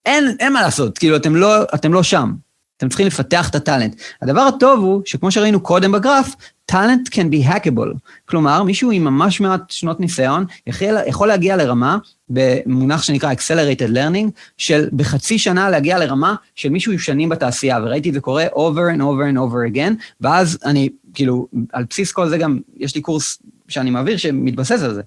אין, 0.05 0.35
אין 0.39 0.53
מה 0.53 0.61
לעשות, 0.61 0.97
כאילו, 0.97 1.15
אתם 1.15 1.35
לא, 1.35 1.63
אתם 1.63 1.93
לא 1.93 2.03
שם. 2.03 2.33
אתם 2.79 2.89
צריכים 2.89 3.07
לפתח 3.07 3.49
את 3.49 3.55
ה 3.55 3.60
talent. 3.60 3.95
הדבר 4.21 4.41
הטוב 4.41 4.79
הוא, 4.79 5.01
שכמו 5.05 5.31
שראינו 5.31 5.59
קודם 5.59 5.91
בגרף, 5.91 6.35
talent 6.65 7.07
can 7.07 7.33
be 7.33 7.47
hackable. 7.47 7.97
כלומר, 8.25 8.63
מישהו 8.63 8.91
עם 8.91 9.03
ממש 9.03 9.41
מעט 9.41 9.69
שנות 9.69 9.99
ניסיון 9.99 10.45
יכול, 10.67 10.87
יכול 11.07 11.27
להגיע 11.27 11.57
לרמה, 11.57 11.97
במונח 12.29 13.03
שנקרא 13.03 13.33
Accelerated 13.33 13.93
Learning, 13.93 14.31
של 14.57 14.89
בחצי 14.93 15.39
שנה 15.39 15.69
להגיע 15.69 15.99
לרמה 15.99 16.35
של 16.55 16.69
מישהו 16.69 16.99
שנים 16.99 17.29
בתעשייה, 17.29 17.79
וראיתי 17.83 18.09
את 18.09 18.13
זה 18.13 18.19
קורה 18.19 18.47
over 18.47 18.95
and 18.95 18.99
over 18.99 19.33
and 19.33 19.37
over 19.37 19.75
again, 19.75 19.93
ואז 20.21 20.57
אני, 20.65 20.89
כאילו, 21.13 21.47
על 21.73 21.85
בסיס 21.89 22.11
כל 22.11 22.29
זה 22.29 22.37
גם, 22.37 22.59
יש 22.77 22.95
לי 22.95 23.01
קורס 23.01 23.41
שאני 23.67 23.89
מעביר 23.89 24.17
שמתבסס 24.17 24.83
על 24.83 24.93
זה. 24.93 25.01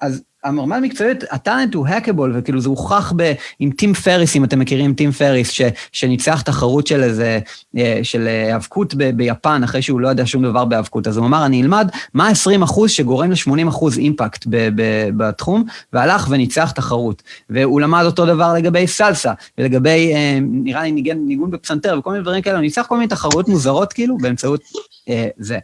אז 0.00 0.22
המרמה 0.44 0.80
מקצועית, 0.80 1.24
הטאלנט 1.30 1.74
הוא 1.74 1.86
האקבול, 1.88 2.34
וכאילו 2.36 2.60
זה 2.60 2.68
הוכח 2.68 3.12
ב, 3.16 3.32
עם 3.58 3.70
טים 3.70 3.94
פריס, 3.94 4.36
אם 4.36 4.44
אתם 4.44 4.58
מכירים 4.58 4.94
טים 4.94 5.12
פריס, 5.12 5.50
ש, 5.50 5.62
שניצח 5.92 6.40
תחרות 6.40 6.86
של 6.86 7.02
איזה, 7.02 7.38
אה, 7.78 8.00
של 8.02 8.28
האבקות 8.28 8.94
ב, 8.94 9.10
ביפן, 9.10 9.62
אחרי 9.64 9.82
שהוא 9.82 10.00
לא 10.00 10.08
יודע 10.08 10.26
שום 10.26 10.42
דבר 10.42 10.64
באבקות. 10.64 11.06
אז 11.06 11.16
הוא 11.16 11.26
אמר, 11.26 11.46
אני 11.46 11.62
אלמד 11.62 11.88
מה 12.14 12.28
ה-20 12.28 12.64
אחוז 12.64 12.90
שגורם 12.90 13.30
ל-80 13.30 13.68
אחוז 13.68 13.98
אימפקט 13.98 14.46
ב, 14.46 14.68
ב, 14.74 15.08
בתחום, 15.16 15.64
והלך 15.92 16.26
וניצח 16.30 16.70
תחרות. 16.70 17.22
והוא 17.50 17.80
למד 17.80 18.02
אותו 18.04 18.26
דבר 18.26 18.54
לגבי 18.54 18.86
סלסה, 18.86 19.32
ולגבי, 19.58 20.14
אה, 20.14 20.38
נראה 20.42 20.82
לי 20.82 20.92
ניגן, 20.92 21.18
ניגון 21.18 21.50
בפסנתר, 21.50 21.98
וכל 21.98 22.10
מיני 22.10 22.22
דברים 22.22 22.42
כאלה, 22.42 22.56
הוא 22.56 22.62
ניצח 22.62 22.86
כל 22.88 22.96
מיני 22.96 23.08
תחרויות 23.08 23.48
מוזרות, 23.48 23.92
כאילו, 23.92 24.18
באמצעות 24.18 24.60
אה, 25.08 25.28
זה. 25.38 25.58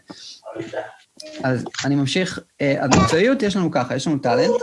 אז 1.44 1.64
אני 1.84 1.94
ממשיך, 1.94 2.38
אז 2.80 2.90
במקצועיות 2.90 3.42
יש 3.42 3.56
לנו 3.56 3.70
ככה, 3.70 3.96
יש 3.96 4.06
לנו 4.06 4.18
טאלנט, 4.18 4.60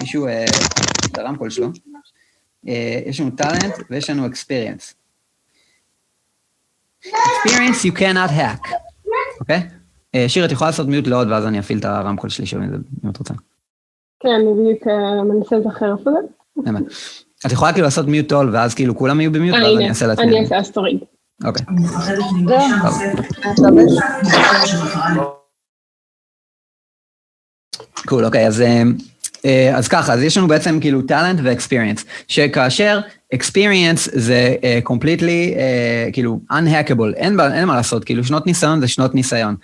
מישהו, 0.00 0.26
את 1.04 1.18
הרמקול 1.18 1.50
שלו, 1.50 1.68
יש 3.06 3.20
לנו 3.20 3.30
טאלנט 3.30 3.74
ויש 3.90 4.10
לנו 4.10 4.26
experience. 4.26 4.94
experience 7.04 7.84
you 7.84 7.98
cannot 7.98 8.30
hack, 8.30 8.70
אוקיי? 9.40 9.68
Okay? 10.16 10.18
שיר, 10.28 10.44
את 10.44 10.52
יכולה 10.52 10.70
לעשות 10.70 10.86
מיוט 10.86 11.06
לעוד 11.06 11.28
ואז 11.30 11.46
אני 11.46 11.58
אפעיל 11.58 11.78
את 11.78 11.84
הרמקול 11.84 12.30
שלי 12.30 12.46
שוב, 12.46 12.60
אם 13.04 13.10
את 13.10 13.16
רוצה. 13.16 13.34
כן, 14.20 14.28
אני 14.28 14.52
בדיוק 14.60 14.86
מנסה 15.24 15.56
לזכר 15.56 15.94
זה. 16.04 16.10
את 17.46 17.52
יכולה 17.52 17.72
כאילו 17.72 17.84
לעשות 17.84 18.06
מיוט 18.06 18.32
עול 18.32 18.54
ואז 18.54 18.74
כאילו 18.74 18.96
כולם 18.96 19.20
יהיו 19.20 19.32
במיוט 19.32 19.56
ואז 19.62 19.76
אני 19.76 19.88
אעשה 19.88 20.06
לעצמי. 20.06 20.24
אני 20.24 20.40
אעשה, 20.40 20.56
אז 20.58 20.70
תוריד. 20.70 20.98
אוקיי. 21.44 21.66
קול, 28.06 28.24
אוקיי, 28.24 28.46
אז... 28.46 28.62
אז 29.74 29.88
ככה, 29.88 30.12
אז 30.12 30.22
יש 30.22 30.36
לנו 30.36 30.48
בעצם 30.48 30.78
כאילו 30.80 31.02
טאלנט 31.02 31.40
ואקספיריאנס, 31.42 32.04
שכאשר 32.28 33.00
experience 33.34 34.08
זה 34.12 34.54
completely, 34.82 35.54
uh, 35.54 35.58
uh, 35.58 36.12
כאילו 36.12 36.40
unhackable, 36.52 37.16
אין, 37.16 37.40
אין 37.40 37.64
מה 37.64 37.76
לעשות, 37.76 38.04
כאילו 38.04 38.24
שנות 38.24 38.46
ניסיון 38.46 38.80
זה 38.80 38.88
שנות 38.88 39.14
ניסיון. 39.14 39.56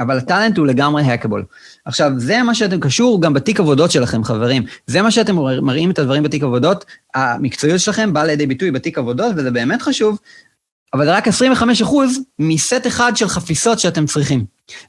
אבל 0.00 0.18
ה 0.18 0.24
talent 0.24 0.58
הוא 0.58 0.66
לגמרי 0.66 1.02
hackable. 1.02 1.44
עכשיו, 1.84 2.12
זה 2.16 2.42
מה 2.42 2.54
שאתם 2.54 2.80
קשור 2.80 3.22
גם 3.22 3.34
בתיק 3.34 3.60
עבודות 3.60 3.90
שלכם, 3.90 4.24
חברים. 4.24 4.62
זה 4.86 5.02
מה 5.02 5.10
שאתם 5.10 5.36
מראים 5.62 5.90
את 5.90 5.98
הדברים 5.98 6.22
בתיק 6.22 6.42
עבודות, 6.42 6.84
המקצועיות 7.14 7.80
שלכם 7.80 8.12
באה 8.12 8.24
לידי 8.24 8.46
ביטוי 8.46 8.70
בתיק 8.70 8.98
עבודות, 8.98 9.32
וזה 9.36 9.50
באמת 9.50 9.82
חשוב, 9.82 10.18
אבל 10.94 11.10
רק 11.10 11.28
25 11.28 11.82
אחוז 11.82 12.20
מסט 12.38 12.86
אחד 12.86 13.12
של 13.16 13.28
חפיסות 13.28 13.78
שאתם 13.78 14.06
צריכים. 14.06 14.44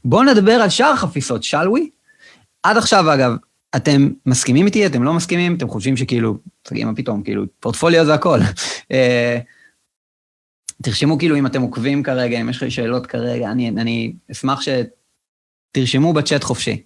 בואו 0.05 0.23
נדבר 0.23 0.51
על 0.51 0.69
שאר 0.69 0.91
החפיסות, 0.91 1.43
shall 1.43 1.72
we? 1.72 1.89
עד 2.63 2.77
עכשיו, 2.77 3.13
אגב, 3.13 3.35
אתם 3.75 4.09
מסכימים 4.25 4.65
איתי, 4.65 4.85
אתם 4.85 5.03
לא 5.03 5.13
מסכימים, 5.13 5.55
אתם 5.55 5.69
חושבים 5.69 5.97
שכאילו, 5.97 6.37
תגידי 6.61 6.85
מה 6.85 6.95
פתאום, 6.95 7.23
כאילו, 7.23 7.45
פורטפוליו 7.59 8.05
זה 8.05 8.13
הכל. 8.13 8.39
אה, 8.91 9.39
תרשמו 10.83 11.17
כאילו 11.17 11.35
אם 11.35 11.45
אתם 11.45 11.61
עוקבים 11.61 12.03
כרגע, 12.03 12.41
אם 12.41 12.49
יש 12.49 12.57
לכם 12.57 12.69
שאלות 12.69 13.07
כרגע, 13.07 13.51
אני, 13.51 13.69
אני 13.69 14.13
אשמח 14.31 14.61
שתרשמו 15.69 16.13
בצ'אט 16.13 16.43
חופשי. 16.43 16.83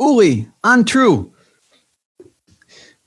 אורי, 0.00 0.44
untrue. 0.66 1.38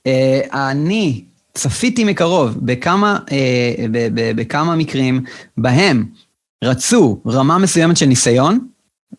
Uh, 0.08 0.54
אני 0.54 1.24
צפיתי 1.54 2.04
מקרוב 2.04 2.58
בכמה, 2.66 3.20
uh, 3.26 3.32
ב- 3.92 4.08
ב- 4.14 4.42
בכמה 4.42 4.76
מקרים 4.76 5.24
בהם 5.58 6.06
רצו 6.64 7.22
רמה 7.28 7.58
מסוימת 7.58 7.98
של 7.98 8.06
ניסיון, 8.06 8.68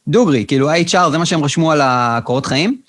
דוגרי, 0.09 0.45
כאילו 0.47 0.71
ה-HR, 0.71 1.11
זה 1.11 1.19
מה 1.19 1.27
שהם 1.27 1.45
רשמו 1.45 1.73
על 1.73 1.81
הקורות 1.83 2.47
חיים, 2.47 2.81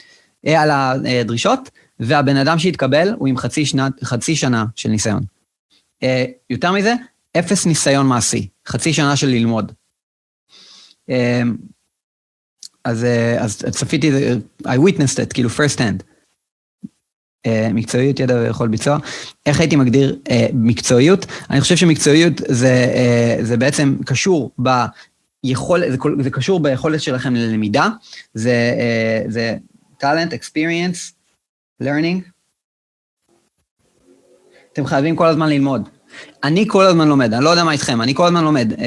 אה, 0.48 0.62
על 0.62 0.72
הדרישות, 0.72 1.70
והבן 2.00 2.38
אדם 2.38 2.60
שהתקבל 2.60 3.14
הוא 3.18 3.28
עם 3.28 3.38
חצי, 3.38 3.66
שנה, 3.66 3.88
חצי 4.04 4.36
שנה 4.36 4.66
של 4.76 4.90
ניסיון. 4.90 5.33
אה, 6.04 6.26
יותר 6.50 6.72
מזה, 6.72 6.94
אפס 7.40 7.66
ניסיון 7.66 8.08
מעשי, 8.08 8.48
חצי 8.68 8.94
שנה 8.94 9.16
של 9.16 9.28
ללמוד. 9.28 9.72
אה, 11.10 11.42
אז, 12.84 13.06
אז 13.38 13.58
צפיתי, 13.72 14.12
I 14.64 14.78
witnessed 14.78 15.18
it, 15.18 15.34
כאילו 15.34 15.50
first 15.50 15.80
hand. 15.80 16.04
מקצועיות, 17.74 18.20
ידע 18.20 18.36
ויכול 18.36 18.68
ביצוע. 18.68 18.98
איך 19.46 19.60
הייתי 19.60 19.76
מגדיר 19.76 20.20
מקצועיות? 20.54 21.26
אני 21.50 21.62
חושב 21.62 21.76
שמקצועיות 21.76 22.34
זה, 22.48 22.88
זה 23.42 23.58
בעצם 23.58 23.96
קשור 24.06 24.52
ביכולת, 25.44 25.92
זה, 25.92 25.98
זה 26.24 26.30
קשור 26.30 26.60
ביכולת 26.60 27.02
שלכם 27.02 27.36
ללמידה, 27.36 27.90
זה, 28.34 28.74
זה 29.28 29.58
talent, 30.02 30.32
experience, 30.32 31.14
learning. 31.84 32.34
אתם 34.74 34.86
חייבים 34.86 35.16
כל 35.16 35.28
הזמן 35.28 35.50
ללמוד. 35.50 35.90
אני 36.44 36.66
כל 36.68 36.86
הזמן 36.86 37.08
לומד, 37.08 37.34
אני 37.34 37.44
לא 37.44 37.50
יודע 37.50 37.64
מה 37.64 37.72
איתכם, 37.72 38.02
אני 38.02 38.16
כל 38.16 38.26
הזמן 38.26 38.44
לומד. 38.44 38.74
Uh, 38.74 38.82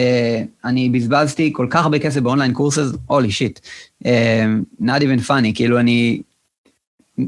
אני 0.64 0.88
בזבזתי 0.88 1.52
כל 1.52 1.66
כך 1.70 1.82
הרבה 1.82 1.98
כסף 1.98 2.20
באונליין 2.20 2.52
קורסס, 2.52 2.92
הולי 3.06 3.30
שיט. 3.30 3.60
Uh, 4.04 4.06
not 4.82 5.00
even 5.00 5.28
funny, 5.28 5.54
כאילו 5.54 5.78
אני... 5.78 6.22
Uh, 7.20 7.22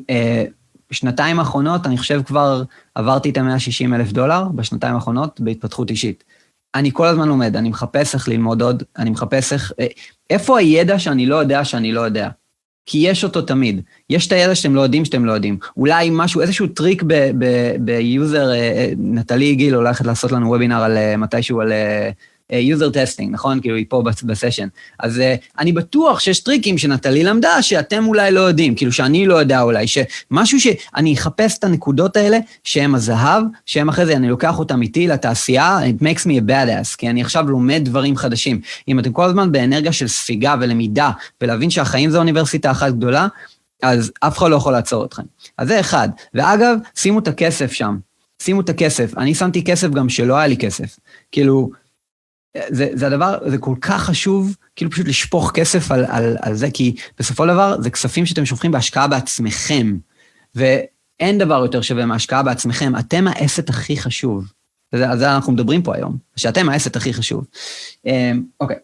בשנתיים 0.91 1.39
האחרונות, 1.39 1.87
אני 1.87 1.99
חושב 1.99 2.23
כבר 2.27 2.63
עברתי 2.95 3.31
את 3.31 3.37
ה-160 3.37 3.95
אלף 3.95 4.13
דולר 4.13 4.45
בשנתיים 4.55 4.95
האחרונות 4.95 5.41
בהתפתחות 5.41 5.91
אישית. 5.91 6.25
אני 6.75 6.91
כל 6.93 7.07
הזמן 7.07 7.29
לומד, 7.29 7.57
אני 7.57 7.69
מחפש 7.69 8.15
איך 8.15 8.29
ללמוד 8.29 8.63
עוד, 8.63 8.83
אני 8.99 9.11
מחפש 9.11 9.53
איך... 9.53 9.73
איפה 10.31 10.59
הידע 10.59 10.99
שאני 10.99 11.27
לא 11.27 11.37
יודע 11.37 11.65
שאני 11.65 11.93
לא 11.93 12.01
יודע? 12.01 12.29
כי 12.91 12.99
יש 12.99 13.25
אותו 13.25 13.43
תמיד. 13.43 13.81
יש 14.11 14.27
את 14.27 14.33
הידע 14.33 14.55
שאתם 14.55 14.75
לא 14.75 14.81
יודעים 14.81 15.05
שאתם 15.05 15.25
לא 15.25 15.33
יודעים. 15.33 15.59
אולי 15.77 16.09
משהו, 16.13 16.41
איזשהו 16.41 16.67
טריק 16.67 17.03
ב 17.81 17.92
user, 17.92 18.51
אה, 18.51 18.55
אה, 18.55 18.91
נטלי 18.99 19.55
גיל 19.55 19.75
הולכת 19.75 20.07
לעשות 20.07 20.33
לנו 20.33 20.49
וובינר 20.49 20.83
על 20.83 20.97
אה, 20.97 21.17
מתישהו 21.17 21.61
על 21.61 21.73
user 22.51 22.91
testing, 22.91 23.35
נכון? 23.35 23.61
כאילו 23.61 23.77
היא 23.77 23.87
פה 23.89 24.03
בסשן. 24.23 24.69
אז 24.99 25.19
uh, 25.19 25.21
אני 25.59 25.73
בטוח 25.73 26.21
שיש 26.21 26.41
טריקים 26.41 26.79
שנטלי 26.79 27.25
למדה 27.25 27.63
שאתם 27.63 28.07
אולי 28.07 28.31
לא 28.31 28.41
יודעים, 28.41 28.75
כאילו 28.75 28.93
שאני 28.93 29.27
לא 29.27 29.35
יודע 29.35 29.61
אולי, 29.61 29.87
שמשהו 29.87 30.61
שאני 30.61 31.15
אחפש 31.15 31.59
את 31.59 31.65
הנקודות 31.65 32.17
האלה 32.17 32.39
שהם 32.65 32.95
הזהב, 32.95 33.43
שהם 33.67 33.89
אחרי 33.89 34.07
זה, 34.07 34.17
אני 34.17 34.29
לוקח 34.29 34.59
אותם 34.59 34.83
איתי 34.83 35.07
לתעשייה, 35.07 35.79
it 35.81 36.03
makes 36.03 36.25
me 36.25 36.43
a 36.45 36.51
badass, 36.51 36.97
כי 36.99 37.11
אני 37.11 37.23
עכשיו 37.23 37.51
לומד 37.51 37.81
דברים 37.85 38.17
חדשים. 38.17 38.61
אם 38.89 38.99
אתם 38.99 39.13
כל 39.13 39.25
הזמן 39.25 39.53
באנרגיה 39.53 39.93
של 39.93 40.09
ספיגה 40.09 40.55
ולמידה, 40.61 41.11
ולהבין 41.41 41.71
שהחיים 41.71 42.11
זה 42.11 42.19
אוניברסיטה 42.19 42.71
אחת 42.71 42.93
גדולה, 42.93 43.29
אז 43.83 44.13
אף 44.21 44.39
אחד 44.39 44.51
לא 44.51 44.57
יכול 44.57 44.73
לעצור 44.73 45.05
אתכם. 45.05 45.23
אז 45.59 45.69
זה 45.69 45.81
אחד. 45.81 46.09
ואגב, 46.35 46.77
שימו 46.95 47.19
את 47.19 47.29
הכסף 47.29 47.73
שם. 47.73 47.97
שימו 48.43 48.61
את 48.61 48.69
הכסף. 48.69 49.19
אני 49.19 49.35
שמתי 49.35 49.65
כסף 49.65 49.89
גם 49.89 50.09
שלא 50.09 50.37
היה 50.37 50.47
לי 50.47 50.57
כסף. 50.57 50.99
כאילו, 51.33 51.71
זה, 52.69 52.89
זה 52.93 53.07
הדבר, 53.07 53.39
זה 53.51 53.59
כל 53.59 53.75
כך 53.81 54.03
חשוב, 54.03 54.57
כאילו 54.77 54.91
פשוט 54.91 55.09
לשפוך 55.09 55.53
כסף 55.55 55.91
על, 55.91 56.05
על, 56.09 56.37
על 56.43 56.55
זה, 56.55 56.71
כי 56.71 56.95
בסופו 57.19 57.43
של 57.43 57.53
דבר 57.53 57.81
זה 57.81 57.91
כספים 57.91 58.27
שאתם 58.27 58.47
שופכים 58.47 58.71
בהשקעה 58.71 59.09
בעצמכם, 59.09 59.97
ואין 60.55 61.39
דבר 61.39 61.63
יותר 61.63 61.83
שווה 61.83 62.07
מהשקעה 62.07 62.43
בעצמכם, 62.43 62.93
אתם 62.99 63.25
האסט 63.29 63.69
הכי 63.69 63.97
חשוב. 63.97 64.53
על 64.93 65.19
זה 65.19 65.35
אנחנו 65.35 65.53
מדברים 65.53 65.83
פה 65.83 65.95
היום, 65.95 66.17
שאתם 66.37 66.69
האסט 66.69 66.97
הכי 66.97 67.15
חשוב. 67.15 67.47
אמ, 68.07 68.43
אוקיי, 68.61 68.77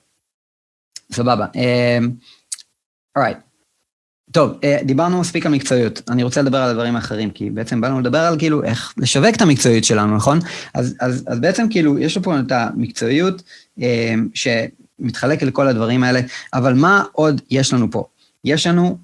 סבבה. 1.12 1.46
אמ, 1.54 2.10
טוב, 4.34 4.58
אה, 4.64 4.78
דיברנו 4.84 5.20
מספיק 5.20 5.46
על 5.46 5.52
מקצועיות, 5.52 6.02
אני 6.10 6.22
רוצה 6.22 6.42
לדבר 6.42 6.58
על 6.58 6.70
הדברים 6.70 6.96
האחרים, 6.96 7.30
כי 7.30 7.50
בעצם 7.50 7.80
באנו 7.80 8.00
לדבר 8.00 8.18
על 8.18 8.38
כאילו 8.38 8.64
איך 8.64 8.94
לשווק 8.96 9.36
את 9.36 9.42
המקצועיות 9.42 9.84
שלנו, 9.84 10.16
נכון? 10.16 10.38
אז, 10.74 10.96
אז, 11.00 11.24
אז 11.26 11.40
בעצם 11.40 11.66
כאילו, 11.70 11.98
יש 11.98 12.18
פה 12.18 12.40
את 12.40 12.52
המקצועיות 12.52 13.42
אה, 13.82 14.14
שמתחלקת 14.34 15.42
לכל 15.42 15.68
הדברים 15.68 16.02
האלה, 16.02 16.20
אבל 16.54 16.74
מה 16.74 17.04
עוד 17.12 17.40
יש 17.50 17.72
לנו 17.72 17.90
פה? 17.90 18.04
יש 18.44 18.66
לנו 18.66 18.98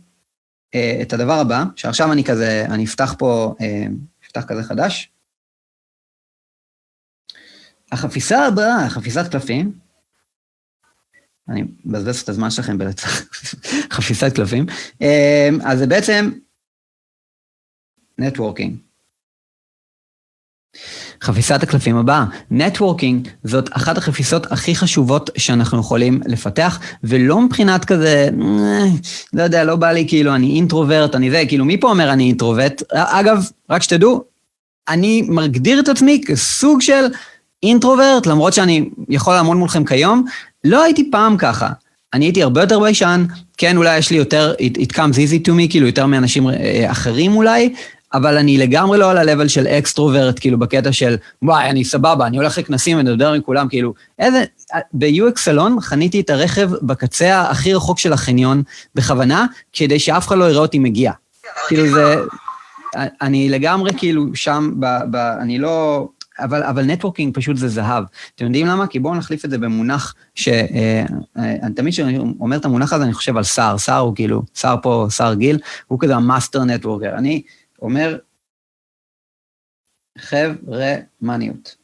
אה, 0.74 0.98
את 1.02 1.12
הדבר 1.12 1.38
הבא, 1.40 1.64
שעכשיו 1.76 2.12
אני 2.12 2.24
כזה, 2.24 2.66
אני 2.68 2.84
אפתח 2.84 3.14
פה, 3.18 3.54
אפתח 4.26 4.44
כזה 4.44 4.62
חדש. 4.62 5.10
החפיסה 7.92 8.46
הבאה, 8.46 8.88
חפיסת 8.88 9.28
קלפים, 9.30 9.72
אני 11.48 11.64
מבזבז 11.84 12.20
את 12.20 12.28
הזמן 12.28 12.50
שלכם 12.50 12.78
בחפיסת 12.78 14.32
קלפים. 14.34 14.66
אמ, 15.00 15.58
אז 15.64 15.78
זה 15.78 15.86
בעצם 15.86 16.30
networking. 18.18 18.76
חפיסת 21.22 21.62
הקלפים 21.62 21.96
הבאה. 21.96 22.24
networking 22.50 23.28
זאת 23.44 23.68
אחת 23.72 23.98
החפיסות 23.98 24.52
הכי 24.52 24.74
חשובות 24.74 25.30
שאנחנו 25.38 25.80
יכולים 25.80 26.20
לפתח, 26.26 26.80
ולא 27.04 27.40
מבחינת 27.40 27.84
כזה, 27.84 28.28
אה, 28.42 28.84
לא 29.32 29.42
יודע, 29.42 29.64
לא 29.64 29.76
בא 29.76 29.92
לי 29.92 30.08
כאילו, 30.08 30.34
אני 30.34 30.54
introvert, 30.56 31.14
אני 31.14 31.30
זה, 31.30 31.42
כאילו, 31.48 31.64
מי 31.64 31.80
פה 31.80 31.90
אומר 31.90 32.12
אני 32.12 32.24
introvert? 32.24 32.82
אגב, 32.92 33.50
רק 33.70 33.82
שתדעו, 33.82 34.24
אני 34.88 35.22
מגדיר 35.28 35.80
את 35.80 35.88
עצמי 35.88 36.20
כסוג 36.26 36.80
של 36.80 37.04
introvert, 37.62 38.26
למרות 38.26 38.52
שאני 38.52 38.90
יכול 39.08 39.34
לעמוד 39.34 39.56
מולכם 39.56 39.84
כיום, 39.84 40.24
לא 40.64 40.82
הייתי 40.82 41.10
פעם 41.10 41.36
ככה. 41.36 41.68
אני 42.14 42.24
הייתי 42.24 42.42
הרבה 42.42 42.60
יותר 42.60 42.80
ביישן, 42.80 43.24
כן, 43.58 43.76
אולי 43.76 43.98
יש 43.98 44.10
לי 44.10 44.16
יותר, 44.16 44.54
it, 44.58 44.78
it 44.78 44.92
comes 44.92 45.14
easy 45.14 45.46
to 45.46 45.50
me, 45.50 45.70
כאילו 45.70 45.86
יותר 45.86 46.06
מאנשים 46.06 46.48
אה, 46.48 46.90
אחרים 46.90 47.36
אולי, 47.36 47.74
אבל 48.14 48.38
אני 48.38 48.58
לגמרי 48.58 48.98
לא 48.98 49.10
על 49.10 49.18
ה-level 49.18 49.48
של 49.48 49.66
extrovert, 49.66 50.38
כאילו 50.38 50.58
בקטע 50.58 50.92
של, 50.92 51.16
וואי, 51.42 51.70
אני 51.70 51.84
סבבה, 51.84 52.26
אני 52.26 52.36
הולך 52.36 52.58
לכנסים 52.58 52.98
ומדבר 52.98 53.32
עם 53.32 53.42
כולם, 53.42 53.68
כאילו, 53.68 53.94
איזה... 54.18 54.44
ב-UX 54.92 55.38
Salon 55.38 55.80
חניתי 55.80 56.20
את 56.20 56.30
הרכב 56.30 56.70
בקצה 56.82 57.40
הכי 57.40 57.74
רחוק 57.74 57.98
של 57.98 58.12
החניון, 58.12 58.62
בכוונה, 58.94 59.46
כדי 59.72 59.98
שאף 59.98 60.26
אחד 60.26 60.38
לא 60.38 60.44
יראה 60.44 60.62
אותי 60.62 60.78
מגיע. 60.78 61.12
כאילו 61.68 61.88
זה... 61.88 62.16
אני 62.96 63.48
לגמרי 63.48 63.90
כאילו 63.96 64.26
שם, 64.34 64.70
ב, 64.78 64.86
ב, 65.10 65.16
אני 65.16 65.58
לא... 65.58 66.08
אבל, 66.44 66.62
אבל 66.62 66.84
networking 66.84 67.34
פשוט 67.34 67.56
זה 67.56 67.68
זהב. 67.68 68.04
אתם 68.34 68.44
יודעים 68.44 68.66
למה? 68.66 68.86
כי 68.86 68.98
בואו 68.98 69.14
נחליף 69.14 69.44
את 69.44 69.50
זה 69.50 69.58
במונח 69.58 70.14
ש... 70.34 70.48
אה, 70.48 71.04
אה, 71.38 71.56
תמיד 71.76 71.92
כשאני 71.92 72.18
אומר 72.18 72.56
את 72.56 72.64
המונח 72.64 72.92
הזה, 72.92 73.04
אני 73.04 73.12
חושב 73.12 73.36
על 73.36 73.44
שר. 73.44 73.76
שר 73.78 73.96
הוא 73.96 74.14
כאילו, 74.14 74.42
שר 74.54 74.74
פה, 74.82 75.06
שר 75.10 75.34
גיל, 75.34 75.58
הוא 75.86 76.00
כזה 76.00 76.16
ה 76.16 76.23
master 76.23 76.64
networker. 76.64 77.14
אני 77.18 77.42
אומר 77.82 78.18
חברמניות. 80.18 81.79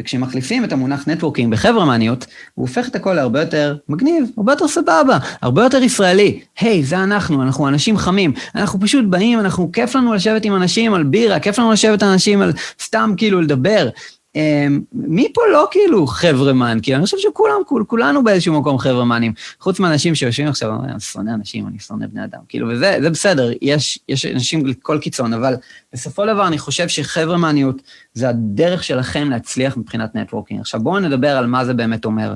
וכשמחליפים 0.00 0.64
את 0.64 0.72
המונח 0.72 1.08
networking 1.08 1.52
בחברמניות, 1.52 2.26
הוא 2.54 2.66
הופך 2.68 2.88
את 2.88 2.96
הכל 2.96 3.14
להרבה 3.14 3.40
יותר 3.40 3.76
מגניב, 3.88 4.24
הרבה 4.36 4.52
יותר 4.52 4.68
סבבה, 4.68 5.18
הרבה 5.42 5.62
יותר 5.62 5.82
ישראלי. 5.82 6.40
היי, 6.60 6.80
hey, 6.80 6.84
זה 6.84 7.02
אנחנו, 7.02 7.42
אנחנו 7.42 7.68
אנשים 7.68 7.96
חמים. 7.96 8.32
אנחנו 8.54 8.80
פשוט 8.80 9.04
באים, 9.04 9.40
אנחנו, 9.40 9.72
כיף 9.72 9.94
לנו 9.94 10.14
לשבת 10.14 10.44
עם 10.44 10.56
אנשים 10.56 10.94
על 10.94 11.02
בירה, 11.02 11.40
כיף 11.40 11.58
לנו 11.58 11.72
לשבת 11.72 12.02
עם 12.02 12.08
אנשים 12.08 12.42
על 12.42 12.52
סתם 12.80 13.14
כאילו 13.16 13.40
לדבר. 13.40 13.88
אמ, 14.34 14.80
מי 14.92 15.32
פה 15.34 15.40
לא 15.52 15.68
כאילו 15.70 16.06
חברמן? 16.06 16.78
כי 16.82 16.94
אני 16.94 17.04
חושב 17.04 17.16
שכולם, 17.18 17.56
כול, 17.66 17.84
כולנו 17.84 18.24
באיזשהו 18.24 18.60
מקום 18.60 18.78
חברמנים. 18.78 19.32
חוץ 19.60 19.80
מאנשים 19.80 20.14
שיושבים 20.14 20.48
עכשיו, 20.48 20.84
אני 20.84 21.00
שונא 21.00 21.30
אנשים, 21.30 21.66
אני 21.66 21.78
שונא 21.78 22.06
בני 22.06 22.24
אדם. 22.24 22.40
כאילו, 22.48 22.68
וזה 22.68 22.98
זה 23.02 23.10
בסדר, 23.10 23.50
יש, 23.62 23.98
יש 24.08 24.26
אנשים 24.26 24.66
לכל 24.66 24.98
קיצון, 24.98 25.32
אבל 25.32 25.54
בסופו 25.92 26.22
של 26.22 26.32
דבר 26.32 26.46
אני 26.46 26.58
חושב 26.58 26.88
שחברמניות 26.88 27.82
זה 28.14 28.28
הדרך 28.28 28.84
שלכם 28.84 29.30
להצליח 29.30 29.76
מבחינת 29.76 30.14
networking. 30.14 30.60
עכשיו 30.60 30.80
בואו 30.80 30.98
נדבר 30.98 31.36
על 31.36 31.46
מה 31.46 31.64
זה 31.64 31.74
באמת 31.74 32.04
אומר. 32.04 32.34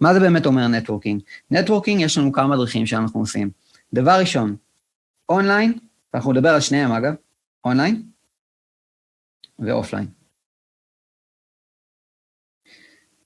מה 0.00 0.14
זה 0.14 0.20
באמת 0.20 0.46
אומר 0.46 0.68
networking? 0.68 1.20
networking, 1.50 2.00
יש 2.00 2.18
לנו 2.18 2.32
כמה 2.32 2.56
דרכים 2.56 2.86
שאנחנו 2.86 3.20
עושים. 3.20 3.50
דבר 3.92 4.18
ראשון, 4.20 4.56
אונליין, 5.28 5.78
ואנחנו 6.14 6.32
נדבר 6.32 6.48
על 6.48 6.60
שניהם 6.60 6.92
אגב, 6.92 7.14
אונליין 7.64 8.02
ואופליין. 9.58 10.06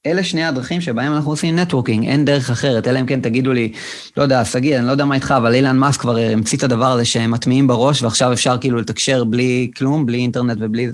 אלה 0.06 0.24
שני 0.24 0.44
הדרכים 0.44 0.80
שבהם 0.80 1.12
אנחנו 1.12 1.30
עושים 1.30 1.58
networking, 1.58 2.06
אין 2.06 2.24
דרך 2.24 2.50
אחרת, 2.50 2.88
אלא 2.88 3.00
אם 3.00 3.06
כן 3.06 3.20
תגידו 3.20 3.52
לי, 3.52 3.72
לא 4.16 4.22
יודע, 4.22 4.44
שגיא, 4.44 4.78
אני 4.78 4.86
לא 4.86 4.90
יודע 4.90 5.04
מה 5.04 5.14
איתך, 5.14 5.34
אבל 5.36 5.54
אילון 5.54 5.76
מאסק 5.76 6.00
כבר 6.00 6.16
המציא 6.16 6.58
את 6.58 6.62
הדבר 6.62 6.92
הזה 6.92 7.04
שהם 7.04 7.30
מטמיעים 7.30 7.66
בראש, 7.66 8.02
ועכשיו 8.02 8.32
אפשר 8.32 8.58
כאילו 8.58 8.78
לתקשר 8.78 9.24
בלי 9.24 9.70
כלום, 9.76 10.06
בלי 10.06 10.18
אינטרנט 10.18 10.58
ובלי... 10.60 10.88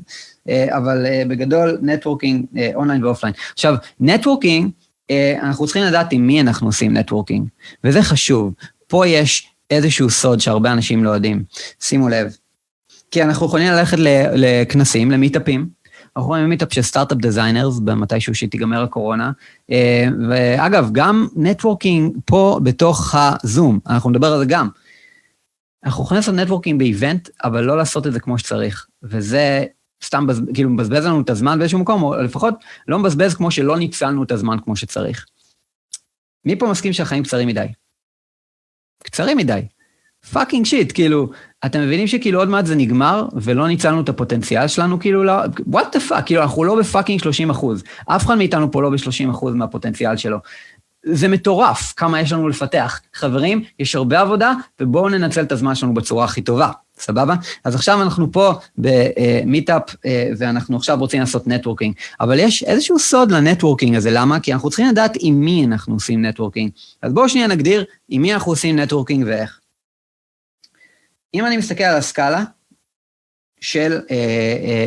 אה, 0.49 0.77
אבל 0.77 1.07
אה, 1.07 1.23
בגדול, 1.29 1.79
networking, 1.83 2.45
אונליין 2.75 3.05
ואופליין. 3.05 3.35
עכשיו, 3.53 3.75
networking, 4.01 4.71
אנחנו 5.43 5.65
צריכים 5.65 5.83
לדעת 5.83 6.13
עם 6.13 6.27
מי 6.27 6.41
אנחנו 6.41 6.67
עושים 6.67 6.97
networking, 6.97 7.49
וזה 7.85 8.03
חשוב. 8.03 8.53
פה 8.87 9.07
יש 9.07 9.49
איזשהו 9.71 10.11
סוד 10.11 10.41
שהרבה 10.41 10.73
אנשים 10.73 11.05
לא 11.05 11.11
יודעים. 11.11 11.43
שימו 11.81 12.09
לב. 12.09 12.37
כי 13.11 13.23
אנחנו 13.23 13.47
יכולים 13.47 13.69
ללכת 13.69 13.97
לכנסים, 14.35 15.11
למיטאפים, 15.11 15.67
אנחנו 16.17 16.29
רואים 16.29 16.49
מיטאפ 16.49 16.73
של 16.73 16.83
Startup 16.83 17.19
Designers, 17.19 17.79
במתישהו 17.79 18.35
שתיגמר 18.35 18.83
הקורונה. 18.83 19.33
אה, 19.71 20.09
ואגב, 20.29 20.89
גם 20.93 21.29
networking 21.37 22.17
פה 22.25 22.61
בתוך 22.63 23.15
הזום, 23.15 23.79
אנחנו 23.87 24.11
נדבר 24.11 24.33
על 24.33 24.39
זה 24.39 24.45
גם. 24.49 24.69
אנחנו 25.85 26.05
יכולים 26.05 26.19
לעשות 26.19 26.35
networking 26.35 26.79
ב 26.79 26.86
event, 26.86 27.29
אבל 27.45 27.65
לא 27.65 27.77
לעשות 27.77 28.07
את 28.07 28.13
זה 28.13 28.21
כמו 28.21 28.39
שצריך. 28.39 28.87
וזה 29.03 29.65
סתם 30.05 30.27
בז... 30.27 30.43
כאילו 30.55 30.71
מבזבז 30.71 31.07
לנו 31.07 31.21
את 31.21 31.31
הזמן 31.31 31.59
באיזשהו 31.59 31.79
מקום, 31.79 32.03
או 32.03 32.23
לפחות 32.23 32.55
לא 32.89 32.99
מבזבז 32.99 33.35
כמו 33.35 33.51
שלא 33.51 33.79
ניצלנו 33.79 34.23
את 34.23 34.33
הזמן 34.33 34.57
כמו 34.65 34.77
שצריך. 34.77 35.27
מי 36.45 36.59
פה 36.59 36.67
מסכים 36.71 36.93
שהחיים 36.93 37.23
קצרים 37.23 37.49
מדי? 37.49 37.67
קצרים 39.05 39.37
מדי. 39.37 39.61
fucking 40.33 40.67
shit, 40.67 40.93
כאילו, 40.95 41.31
אתם 41.65 41.81
מבינים 41.81 42.07
שכאילו 42.07 42.39
עוד 42.39 42.49
מעט 42.49 42.67
זה 42.67 42.75
נגמר, 42.75 43.29
ולא 43.33 43.69
ניצלנו 43.69 44.01
את 44.01 44.09
הפוטנציאל 44.09 44.69
שלנו, 44.69 45.01
כאילו, 45.01 45.25
לא, 45.25 45.45
what 45.45 45.95
the 45.95 46.11
fuck, 46.11 46.23
כאילו, 46.23 46.43
אנחנו 46.43 46.65
לא 46.65 46.79
ב 46.79 46.84
fucking 46.84 47.21
30 47.21 47.51
אחוז. 47.51 47.83
אף 48.07 48.27
אחד 48.27 48.35
מאיתנו 48.35 48.71
פה 48.71 48.83
לא 48.83 48.91
ב-30 48.91 49.31
אחוז 49.31 49.55
מהפוטנציאל 49.55 50.17
שלו. 50.17 50.39
זה 51.09 51.29
מטורף 51.29 51.95
כמה 51.97 52.21
יש 52.21 52.33
לנו 52.33 52.49
לפתח. 52.49 53.01
חברים, 53.15 53.65
יש 53.79 53.95
הרבה 53.95 54.21
עבודה, 54.21 54.53
ובואו 54.81 55.09
ננצל 55.09 55.43
את 55.43 55.53
הזמן 55.53 55.75
שלנו 55.75 55.95
בצורה 55.95 56.25
הכי 56.25 56.43
טובה, 56.43 56.71
סבבה? 56.99 57.35
אז 57.65 57.75
עכשיו 57.75 58.03
אנחנו 58.03 58.33
פה 58.33 58.53
במיטאפ, 58.79 59.83
אה, 60.07 60.29
ואנחנו 60.39 60.77
עכשיו 60.77 60.97
רוצים 60.99 61.21
לעשות 61.21 61.47
נטוורקינג. 61.47 61.95
אבל 62.21 62.39
יש 62.39 62.63
איזשהו 62.63 62.99
סוד 62.99 63.33
לנטוורקינג 63.33 63.97
הזה, 63.97 64.11
למה? 64.11 64.41
כי 64.41 64.53
אנחנו 64.53 64.69
צריכים 64.69 64.89
לדעת 64.89 65.17
עם 65.21 65.41
מי 65.41 65.65
אנחנו 65.65 65.95
עושים 65.95 66.25
נטוורקינג. 66.25 66.71
אז 67.03 67.13
בואו 67.13 67.29
שנייה 67.29 67.47
נגדיר 67.47 67.85
עם 68.09 68.23
מי 68.23 68.35
אנחנו 68.35 68.53
עושים 68.53 68.79
נטוורקינג 68.79 69.25
ואיך. 69.27 69.61
אם 71.37 71.47
אני 71.47 71.57
מסתכל 71.57 71.85
על 71.85 71.97
הסקאלה 71.97 72.45
של 73.61 74.01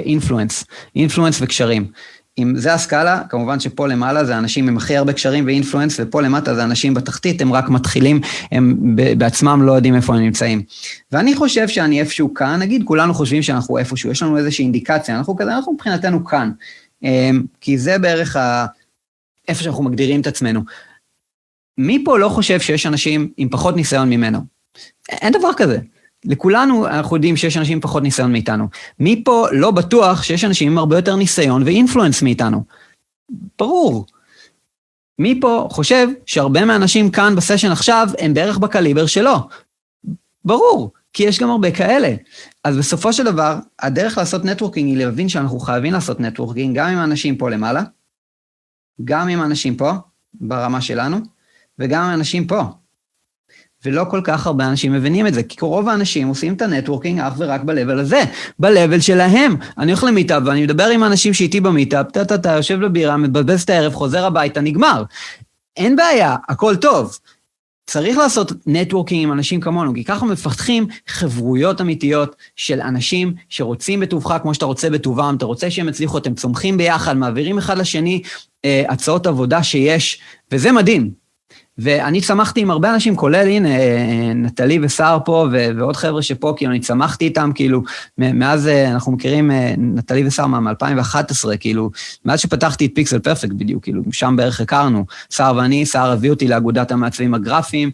אינפלואנס, 0.05 0.63
uh, 0.63 0.65
אינפלואנס 0.95 1.41
וקשרים, 1.41 1.91
אם 2.39 2.53
זה 2.57 2.73
הסקאלה, 2.73 3.21
כמובן 3.29 3.59
שפה 3.59 3.87
למעלה 3.87 4.25
זה 4.25 4.37
אנשים 4.37 4.67
עם 4.67 4.77
הכי 4.77 4.97
הרבה 4.97 5.13
קשרים 5.13 5.45
ו 5.45 5.50
influence, 5.50 5.99
ופה 5.99 6.21
למטה 6.21 6.55
זה 6.55 6.63
אנשים 6.63 6.93
בתחתית, 6.93 7.41
הם 7.41 7.53
רק 7.53 7.69
מתחילים, 7.69 8.21
הם 8.51 8.95
בעצמם 9.17 9.61
לא 9.61 9.71
יודעים 9.71 9.95
איפה 9.95 10.15
הם 10.15 10.21
נמצאים. 10.21 10.63
ואני 11.11 11.35
חושב 11.35 11.67
שאני 11.67 11.99
איפשהו 11.99 12.33
כאן, 12.33 12.59
נגיד 12.59 12.83
כולנו 12.85 13.13
חושבים 13.13 13.41
שאנחנו 13.41 13.77
איפשהו, 13.77 14.11
יש 14.11 14.23
לנו 14.23 14.37
איזושהי 14.37 14.63
אינדיקציה, 14.63 15.17
אנחנו 15.17 15.35
כזה, 15.35 15.55
אנחנו 15.55 15.73
מבחינתנו 15.73 16.25
כאן. 16.25 16.51
אמ, 17.03 17.43
כי 17.61 17.77
זה 17.77 17.97
בערך 17.97 18.35
ה... 18.35 18.65
איפה 19.47 19.63
שאנחנו 19.63 19.83
מגדירים 19.83 20.21
את 20.21 20.27
עצמנו. 20.27 20.61
מי 21.77 22.03
פה 22.05 22.19
לא 22.19 22.29
חושב 22.29 22.59
שיש 22.59 22.85
אנשים 22.85 23.29
עם 23.37 23.49
פחות 23.49 23.75
ניסיון 23.75 24.09
ממנו? 24.09 24.39
אין 25.09 25.33
דבר 25.33 25.49
כזה. 25.57 25.79
לכולנו 26.25 26.87
אנחנו 26.87 27.15
יודעים 27.15 27.37
שיש 27.37 27.57
אנשים 27.57 27.81
פחות 27.81 28.03
ניסיון 28.03 28.31
מאיתנו. 28.31 28.67
מי 28.99 29.21
פה 29.25 29.47
לא 29.51 29.71
בטוח 29.71 30.23
שיש 30.23 30.43
אנשים 30.43 30.71
עם 30.71 30.77
הרבה 30.77 30.95
יותר 30.95 31.15
ניסיון 31.15 31.63
ואינפלואנס 31.63 32.21
מאיתנו? 32.21 32.63
ברור. 33.59 34.05
מי 35.19 35.39
פה 35.41 35.67
חושב 35.71 36.07
שהרבה 36.25 36.65
מהאנשים 36.65 37.11
כאן 37.11 37.35
בסשן 37.35 37.71
עכשיו 37.71 38.07
הם 38.19 38.33
בערך 38.33 38.57
בקליבר 38.57 39.05
שלו? 39.05 39.35
ברור, 40.45 40.91
כי 41.13 41.23
יש 41.23 41.39
גם 41.39 41.49
הרבה 41.49 41.71
כאלה. 41.71 42.15
אז 42.63 42.77
בסופו 42.77 43.13
של 43.13 43.23
דבר, 43.23 43.57
הדרך 43.79 44.17
לעשות 44.17 44.45
נטוורקינג 44.45 44.89
היא 44.89 45.05
להבין 45.05 45.29
שאנחנו 45.29 45.59
חייבים 45.59 45.93
לעשות 45.93 46.19
נטוורקינג 46.19 46.77
גם 46.77 46.89
עם 46.89 46.97
האנשים 46.97 47.37
פה 47.37 47.49
למעלה, 47.49 47.83
גם 49.03 49.27
עם 49.27 49.41
האנשים 49.41 49.75
פה, 49.75 49.91
ברמה 50.33 50.81
שלנו, 50.81 51.17
וגם 51.79 52.03
עם 52.03 52.09
האנשים 52.09 52.47
פה. 52.47 52.61
ולא 53.85 54.05
כל 54.09 54.21
כך 54.23 54.47
הרבה 54.47 54.67
אנשים 54.67 54.93
מבינים 54.93 55.27
את 55.27 55.33
זה, 55.33 55.43
כי 55.43 55.57
רוב 55.61 55.89
האנשים 55.89 56.27
עושים 56.27 56.53
את 56.53 56.61
הנטוורקינג 56.61 57.19
אך 57.19 57.33
ורק 57.37 57.61
ב-level 57.61 57.99
הזה, 57.99 58.23
ב-level 58.59 59.01
שלהם. 59.01 59.55
אני 59.77 59.91
הולך 59.91 60.03
למיטאפ 60.03 60.43
ואני 60.45 60.63
מדבר 60.63 60.85
עם 60.85 61.03
האנשים 61.03 61.33
שאיתי 61.33 61.61
במיטאפ, 61.61 62.11
טה-טה-טה, 62.11 62.51
יושב 62.51 62.81
לבירה, 62.81 63.17
מבזבז 63.17 63.61
את 63.61 63.69
הערב, 63.69 63.93
חוזר 63.93 64.25
הביתה, 64.25 64.61
נגמר. 64.61 65.03
אין 65.77 65.95
בעיה, 65.95 66.35
הכל 66.49 66.75
טוב. 66.75 67.17
צריך 67.89 68.17
לעשות 68.17 68.51
נטוורקינג 68.65 69.23
עם 69.23 69.31
אנשים 69.31 69.61
כמונו, 69.61 69.93
כי 69.93 70.03
ככה 70.03 70.25
מפתחים 70.25 70.87
חברויות 71.07 71.81
אמיתיות 71.81 72.35
של 72.55 72.81
אנשים 72.81 73.33
שרוצים 73.49 73.99
בטובך 73.99 74.37
כמו 74.41 74.53
שאתה 74.53 74.65
רוצה 74.65 74.89
בטובם, 74.89 75.35
אתה 75.37 75.45
רוצה 75.45 75.71
שהם 75.71 75.89
יצליחו, 75.89 76.17
אתם 76.17 76.33
צומחים 76.33 76.77
ביחד, 76.77 77.17
מעבירים 77.17 77.57
אחד 77.57 77.77
לשני 77.77 78.21
אה, 78.65 78.83
הצעות 78.89 79.27
עבודה 79.27 79.63
שיש, 79.63 80.21
וזה 80.51 80.71
מדהים. 80.71 81.28
ואני 81.81 82.21
צמחתי 82.21 82.61
עם 82.61 82.71
הרבה 82.71 82.93
אנשים, 82.93 83.15
כולל, 83.15 83.47
הנה, 83.47 83.69
אה, 83.69 84.31
נטלי 84.35 84.79
וסער 84.81 85.17
פה, 85.25 85.47
ועוד 85.51 85.95
חבר'ה 85.95 86.21
שפה, 86.21 86.53
כאילו, 86.57 86.71
אני 86.71 86.79
צמחתי 86.79 87.25
איתם, 87.25 87.51
כאילו, 87.55 87.83
מאז 88.17 88.67
אה, 88.67 88.91
אנחנו 88.91 89.11
מכירים, 89.11 89.51
אה, 89.51 89.73
נטלי 89.77 90.27
וסער 90.27 90.47
מ-2011, 90.47 91.57
כאילו, 91.59 91.91
מאז 92.25 92.39
שפתחתי 92.39 92.85
את 92.85 92.91
פיקסל 92.95 93.19
פרפקט 93.19 93.51
בדיוק, 93.51 93.83
כאילו, 93.83 94.01
שם 94.11 94.33
בערך 94.37 94.61
הכרנו. 94.61 95.05
סער 95.31 95.55
ואני, 95.55 95.85
סער 95.85 96.11
הביא 96.11 96.29
אותי 96.29 96.47
לאגודת 96.47 96.91
המעצבים 96.91 97.33
הגרפיים, 97.33 97.91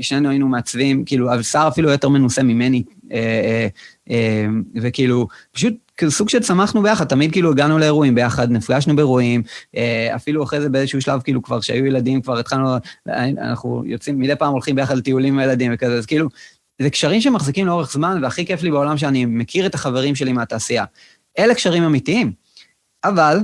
שנינו 0.00 0.28
היינו 0.28 0.48
מעצבים, 0.48 1.04
כאילו, 1.04 1.32
אבל 1.32 1.42
סער 1.42 1.68
אפילו 1.68 1.90
יותר 1.90 2.08
מנוסה 2.08 2.42
ממני, 2.42 2.82
וכאילו, 4.74 5.28
פשוט 5.52 5.74
כאילו 5.96 6.12
סוג 6.12 6.28
של 6.28 6.38
צמחנו 6.38 6.82
ביחד, 6.82 7.04
תמיד 7.04 7.32
כאילו 7.32 7.50
הגענו 7.50 7.78
לאירועים 7.78 8.14
ביחד, 8.14 8.50
נפגשנו 8.50 8.96
באירועים, 8.96 9.42
אה, 9.76 10.12
אפילו 10.16 10.44
אחרי 10.44 10.60
זה 10.60 10.68
באיזשהו 10.68 11.00
שלב, 11.00 11.22
כאילו 11.22 11.42
כבר 11.42 11.60
כשהיו 11.60 11.86
ילדים, 11.86 12.22
כבר 12.22 12.38
התחלנו, 12.38 12.76
אנחנו 13.06 13.82
יוצאים, 13.86 14.18
מדי 14.18 14.36
פעם 14.36 14.52
הולכים 14.52 14.76
ביחד 14.76 14.96
לטיולים 14.96 15.34
עם 15.34 15.38
הילדים 15.38 15.72
וכזה, 15.74 15.98
אז 15.98 16.06
כאילו, 16.06 16.28
זה 16.82 16.90
קשרים 16.90 17.20
שמחזיקים 17.20 17.66
לאורך 17.66 17.92
זמן, 17.92 18.18
והכי 18.22 18.46
כיף 18.46 18.62
לי 18.62 18.70
בעולם 18.70 18.98
שאני 18.98 19.24
מכיר 19.24 19.66
את 19.66 19.74
החברים 19.74 20.14
שלי 20.14 20.32
מהתעשייה. 20.32 20.84
אלה 21.38 21.54
קשרים 21.54 21.82
אמיתיים. 21.82 22.32
אבל, 23.04 23.38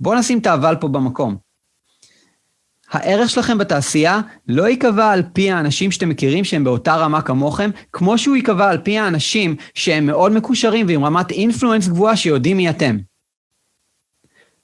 בואו 0.00 0.18
נשים 0.18 0.38
את 0.38 0.46
האבל 0.46 0.76
פה 0.80 0.88
במקום. 0.88 1.36
הערך 2.94 3.30
שלכם 3.30 3.58
בתעשייה 3.58 4.20
לא 4.48 4.68
ייקבע 4.68 5.10
על 5.10 5.22
פי 5.32 5.50
האנשים 5.50 5.90
שאתם 5.90 6.08
מכירים 6.08 6.44
שהם 6.44 6.64
באותה 6.64 6.96
רמה 6.96 7.22
כמוכם, 7.22 7.70
כמו 7.92 8.18
שהוא 8.18 8.36
ייקבע 8.36 8.70
על 8.70 8.78
פי 8.78 8.98
האנשים 8.98 9.56
שהם 9.74 10.06
מאוד 10.06 10.32
מקושרים 10.32 10.86
ועם 10.88 11.04
רמת 11.04 11.30
אינפלואנס 11.30 11.88
גבוהה 11.88 12.16
שיודעים 12.16 12.56
מי 12.56 12.70
אתם. 12.70 12.98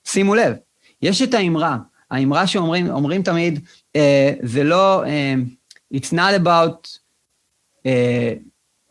שימו 0.05 0.35
לב, 0.35 0.55
יש 1.03 1.23
את 1.23 1.35
האמרה, 1.35 1.79
האמרה 2.11 2.47
שאומרים 2.47 3.23
תמיד, 3.23 3.61
uh, 3.97 4.01
זה 4.43 4.65
לא, 4.65 5.05
uh, 5.05 5.97
it's 5.97 6.13
not 6.13 6.35
about, 6.45 6.99
uh, 7.87 7.89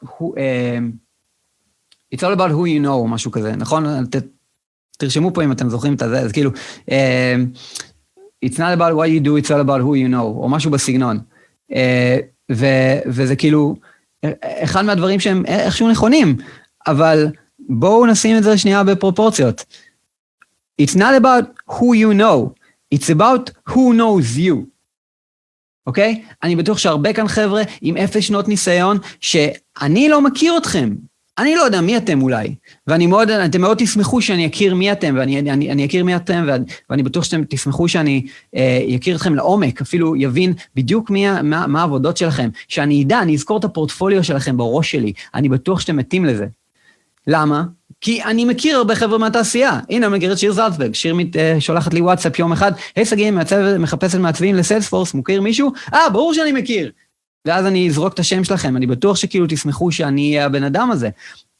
who, 0.05 0.35
uh, 0.35 0.81
it's 2.15 2.23
all 2.23 2.33
about 2.33 2.51
who 2.51 2.65
you 2.65 2.85
know, 2.85 3.07
משהו 3.07 3.31
כזה, 3.31 3.55
נכון? 3.55 4.05
ת, 4.05 4.15
תרשמו 4.97 5.33
פה 5.33 5.43
אם 5.43 5.51
אתם 5.51 5.69
זוכרים 5.69 5.93
את 5.93 5.99
זה, 5.99 6.19
אז 6.19 6.31
כאילו, 6.31 6.51
uh, 6.89 6.93
It's 8.45 8.57
not 8.57 8.73
about 8.73 8.95
what 8.95 9.09
you 9.09 9.19
do, 9.19 9.37
it's 9.37 9.51
all 9.51 9.61
about 9.61 9.81
who 9.81 9.95
you 9.95 10.09
know, 10.09 10.37
או 10.41 10.49
משהו 10.49 10.71
בסגנון. 10.71 11.19
Uh, 11.71 11.75
ו- 12.51 12.99
וזה 13.05 13.35
כאילו, 13.35 13.75
אחד 14.39 14.85
מהדברים 14.85 15.19
שהם 15.19 15.45
איכשהו 15.45 15.91
נכונים, 15.91 16.37
אבל 16.87 17.27
בואו 17.59 18.05
נשים 18.05 18.37
את 18.37 18.43
זה 18.43 18.57
שנייה 18.57 18.83
בפרופורציות. 18.83 19.65
It's 20.81 20.95
not 20.95 21.15
about 21.21 21.71
who 21.71 21.93
you 21.93 22.13
know, 22.13 22.53
it's 22.95 23.09
about 23.09 23.51
who 23.69 23.93
knows 23.93 24.37
you. 24.37 24.55
אוקיי? 25.87 26.23
Okay? 26.25 26.33
אני 26.43 26.55
בטוח 26.55 26.77
שהרבה 26.77 27.13
כאן 27.13 27.27
חבר'ה 27.27 27.61
עם 27.81 27.97
אפס 27.97 28.23
שנות 28.23 28.47
ניסיון, 28.47 28.97
שאני 29.21 30.09
לא 30.09 30.21
מכיר 30.21 30.57
אתכם. 30.57 30.89
אני 31.39 31.55
לא 31.55 31.61
יודע 31.61 31.81
מי 31.81 31.97
אתם 31.97 32.21
אולי, 32.21 32.55
ואני 32.87 33.07
מאוד, 33.07 33.29
אתם 33.29 33.61
מאוד 33.61 33.77
תשמחו 33.77 34.21
שאני 34.21 34.47
אכיר 34.47 34.75
מי 34.75 34.91
אתם, 34.91 35.15
ואני 35.17 35.39
אני, 35.39 35.71
אני 35.71 35.85
אכיר 35.85 36.03
מי 36.03 36.15
אתם, 36.15 36.43
ואני, 36.47 36.65
ואני 36.89 37.03
בטוח 37.03 37.23
שאתם 37.23 37.41
תשמחו 37.49 37.87
שאני 37.87 38.25
אה, 38.55 38.85
אכיר 38.95 39.15
אתכם 39.15 39.35
לעומק, 39.35 39.81
אפילו 39.81 40.15
יבין 40.15 40.53
בדיוק 40.75 41.09
מי, 41.09 41.41
מה, 41.41 41.67
מה 41.67 41.81
העבודות 41.81 42.17
שלכם, 42.17 42.49
שאני 42.67 43.03
אדע, 43.03 43.21
אני 43.21 43.35
אזכור 43.35 43.57
את 43.57 43.63
הפורטפוליו 43.63 44.23
שלכם 44.23 44.57
בראש 44.57 44.91
שלי, 44.91 45.13
אני 45.33 45.49
בטוח 45.49 45.79
שאתם 45.79 45.95
מתים 45.95 46.25
לזה. 46.25 46.45
למה? 47.27 47.63
כי 48.01 48.23
אני 48.23 48.45
מכיר 48.45 48.77
הרבה 48.77 48.95
חבר'ה 48.95 49.17
מהתעשייה. 49.17 49.79
הנה, 49.89 50.07
אני 50.07 50.17
מכיר 50.17 50.33
את 50.33 50.37
שיר 50.37 50.51
זלצברג, 50.51 50.93
שיר 50.93 51.15
מת, 51.15 51.35
אה, 51.35 51.55
שולחת 51.59 51.93
לי 51.93 52.01
וואטסאפ 52.01 52.39
יום 52.39 52.51
אחד, 52.51 52.71
היי 52.95 53.05
שגיא, 53.05 53.31
מחפשת 53.79 54.17
מעצבים 54.17 54.55
לסיילספורס, 54.55 55.13
מוכיר 55.13 55.41
מישהו? 55.41 55.71
אה, 55.93 56.09
ברור 56.09 56.33
שאני 56.33 56.51
מכיר. 56.51 56.91
ואז 57.45 57.65
אני 57.65 57.89
אזרוק 57.89 58.13
את 58.13 58.19
השם 58.19 58.43
שלכם, 58.43 58.77
אני 58.77 58.87
בטוח 58.87 59.17
שכאילו 59.17 59.45
תשמחו 59.49 59.91
שאני 59.91 60.35
אהיה 60.35 60.45
הבן 60.45 60.63
אדם 60.63 60.91
הזה. 60.91 61.09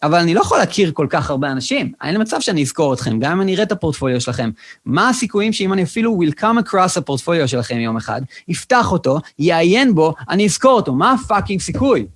אבל 0.03 0.19
אני 0.19 0.33
לא 0.33 0.41
יכול 0.41 0.57
להכיר 0.57 0.91
כל 0.91 1.07
כך 1.09 1.29
הרבה 1.29 1.51
אנשים. 1.51 1.91
אין 2.03 2.21
מצב 2.21 2.39
שאני 2.39 2.63
אזכור 2.63 2.93
אתכם, 2.93 3.19
גם 3.19 3.31
אם 3.31 3.41
אני 3.41 3.53
אראה 3.53 3.63
את 3.63 3.71
הפורטפוליו 3.71 4.21
שלכם. 4.21 4.49
מה 4.85 5.09
הסיכויים 5.09 5.53
שאם 5.53 5.73
אני 5.73 5.83
אפילו 5.83 6.19
will 6.21 6.39
come 6.39 6.69
across 6.69 6.97
הפורטפוליו 6.97 7.47
שלכם 7.47 7.77
יום 7.77 7.97
אחד, 7.97 8.21
יפתח 8.47 8.91
אותו, 8.91 9.19
יעיין 9.39 9.95
בו, 9.95 10.13
אני 10.29 10.45
אזכור 10.45 10.71
אותו? 10.71 10.93
מה 10.93 11.11
הפאקינג 11.11 11.61
סיכוי? 11.61 12.07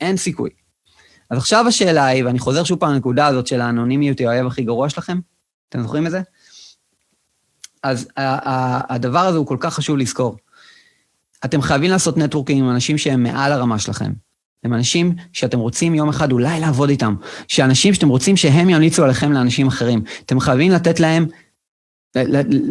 אין 0.00 0.16
סיכוי. 0.16 0.50
אז 1.30 1.38
עכשיו 1.38 1.64
השאלה 1.68 2.06
היא, 2.06 2.24
ואני 2.24 2.38
חוזר 2.38 2.64
שוב 2.64 2.78
פעם 2.78 2.92
לנקודה 2.92 3.26
הזאת 3.26 3.46
של 3.46 3.60
האנונימיות 3.60 4.18
היא 4.18 4.28
האויב 4.28 4.46
הכי 4.46 4.62
גרוע 4.62 4.88
שלכם, 4.88 5.20
אתם 5.68 5.82
זוכרים 5.82 6.06
את 6.06 6.10
זה? 6.10 6.20
אז 7.82 8.08
הדבר 8.88 9.18
הזה 9.18 9.38
הוא 9.38 9.46
כל 9.46 9.56
כך 9.60 9.74
חשוב 9.74 9.96
לזכור. 9.96 10.36
אתם 11.44 11.62
חייבים 11.62 11.90
לעשות 11.90 12.16
נטוורקינג 12.16 12.60
עם 12.60 12.70
אנשים 12.70 12.98
שהם 12.98 13.22
מעל 13.22 13.52
הרמה 13.52 13.78
שלכם. 13.78 14.12
הם 14.64 14.74
אנשים 14.74 15.14
שאתם 15.32 15.58
רוצים 15.58 15.94
יום 15.94 16.08
אחד 16.08 16.32
אולי 16.32 16.60
לעבוד 16.60 16.88
איתם. 16.88 17.14
שאנשים 17.48 17.94
שאתם 17.94 18.08
רוצים 18.08 18.36
שהם 18.36 18.70
ימליצו 18.70 19.04
עליכם 19.04 19.32
לאנשים 19.32 19.66
אחרים. 19.66 20.02
אתם 20.24 20.40
חייבים 20.40 20.72
לתת 20.72 21.00
להם, 21.00 21.26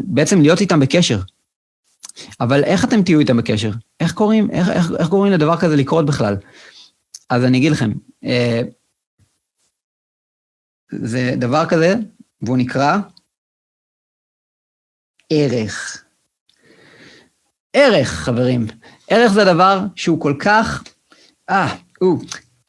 בעצם 0.04 0.42
להיות 0.42 0.62
איתם 0.62 0.80
בקשר. 0.80 1.20
אבל 2.40 2.64
איך 2.64 2.86
אתם 2.86 3.04
תהיו 3.04 3.20
איתם 3.20 3.38
בקשר? 3.38 3.72
איך 4.00 4.14
קוראים, 4.14 4.52
איך, 4.52 4.70
איך, 4.70 4.92
איך 5.00 5.10
קוראים 5.10 5.34
לדבר 5.34 5.58
כזה 5.58 5.76
לקרות 5.76 6.06
בכלל? 6.06 6.36
אז 7.30 7.44
אני 7.44 7.58
אגיד 7.58 7.72
לכם, 7.72 7.92
אה, 8.24 8.62
זה 10.92 11.34
דבר 11.38 11.66
כזה, 11.70 11.94
והוא 12.42 12.58
נקרא 12.58 12.98
ערך. 15.30 16.04
ערך, 17.74 18.10
חברים. 18.10 18.68
ערך 19.10 19.32
זה 19.32 19.46
דבר 19.46 19.80
שהוא 19.96 20.22
כל 20.22 20.34
כך... 20.40 20.84
אה, 21.50 21.76
הוא... 22.00 22.20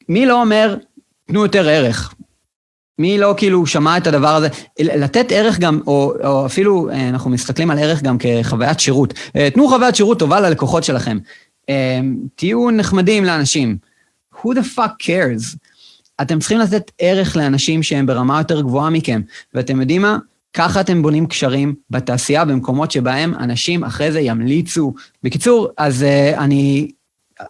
מי 0.09 0.25
לא 0.25 0.41
אומר, 0.41 0.75
תנו 1.27 1.43
יותר 1.43 1.69
ערך? 1.69 2.13
מי 2.99 3.17
לא 3.17 3.33
כאילו 3.37 3.65
שמע 3.65 3.97
את 3.97 4.07
הדבר 4.07 4.35
הזה? 4.35 4.47
לתת 4.79 5.25
ערך 5.31 5.59
גם, 5.59 5.79
או, 5.87 6.13
או 6.23 6.45
אפילו 6.45 6.89
אה, 6.89 7.09
אנחנו 7.09 7.29
מסתכלים 7.29 7.71
על 7.71 7.79
ערך 7.79 8.01
גם 8.01 8.17
כחוויית 8.17 8.79
שירות. 8.79 9.13
אה, 9.35 9.49
תנו 9.49 9.67
חוויית 9.67 9.95
שירות 9.95 10.19
טובה 10.19 10.39
ללקוחות 10.39 10.83
שלכם. 10.83 11.17
תהיו 12.35 12.71
נחמדים 12.71 13.25
לאנשים. 13.25 13.77
who 14.35 14.47
the 14.47 14.77
fuck 14.77 15.03
cares? 15.03 15.57
אתם 16.21 16.39
צריכים 16.39 16.59
לתת 16.59 16.91
ערך 16.99 17.35
לאנשים 17.35 17.83
שהם 17.83 18.05
ברמה 18.05 18.37
יותר 18.37 18.61
גבוהה 18.61 18.89
מכם, 18.89 19.21
ואתם 19.53 19.81
יודעים 19.81 20.01
מה? 20.01 20.17
ככה 20.53 20.81
אתם 20.81 21.01
בונים 21.01 21.27
קשרים 21.27 21.75
בתעשייה 21.89 22.45
במקומות 22.45 22.91
שבהם 22.91 23.33
אנשים 23.35 23.83
אחרי 23.83 24.11
זה 24.11 24.19
ימליצו. 24.19 24.93
בקיצור, 25.23 25.69
אז 25.77 26.01
uh, 26.01 26.37
אני 26.39 26.91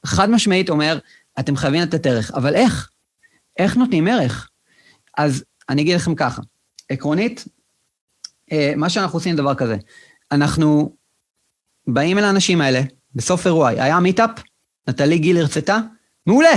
חד 0.05 0.29
משמעית 0.29 0.69
אומר, 0.69 0.99
אתם 1.39 1.55
חייבים 1.55 1.81
לתת 1.81 2.05
ערך, 2.05 2.31
אבל 2.31 2.55
איך? 2.55 2.89
איך 3.57 3.77
נותנים 3.77 4.07
ערך? 4.07 4.49
אז 5.17 5.43
אני 5.69 5.81
אגיד 5.81 5.95
לכם 5.95 6.15
ככה, 6.15 6.41
עקרונית, 6.89 7.45
uh, 8.49 8.53
מה 8.75 8.89
שאנחנו 8.89 9.17
עושים 9.17 9.35
דבר 9.35 9.55
כזה, 9.55 9.77
אנחנו 10.31 10.95
באים 11.87 12.17
אל 12.17 12.23
האנשים 12.23 12.61
האלה, 12.61 12.81
בסוף 13.15 13.47
אירוע, 13.47 13.69
היה 13.69 13.99
מיטאפ, 13.99 14.29
נטלי 14.87 15.17
גיל 15.17 15.37
הרצתה, 15.37 15.79
מעולה. 16.27 16.53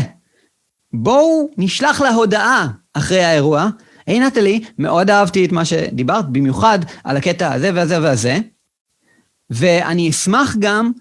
בואו 0.92 1.50
נשלח 1.56 2.00
לה 2.00 2.10
הודעה 2.10 2.68
אחרי 2.92 3.24
האירוע, 3.24 3.68
היי 4.06 4.20
נטלי, 4.20 4.64
מאוד 4.78 5.10
אהבתי 5.10 5.44
את 5.44 5.52
מה 5.52 5.64
שדיברת, 5.64 6.28
במיוחד 6.28 6.78
על 7.04 7.16
הקטע 7.16 7.52
הזה 7.52 7.70
והזה 7.74 8.02
והזה, 8.02 8.38
ואני 9.50 10.10
אשמח 10.10 10.56
גם, 10.58 10.92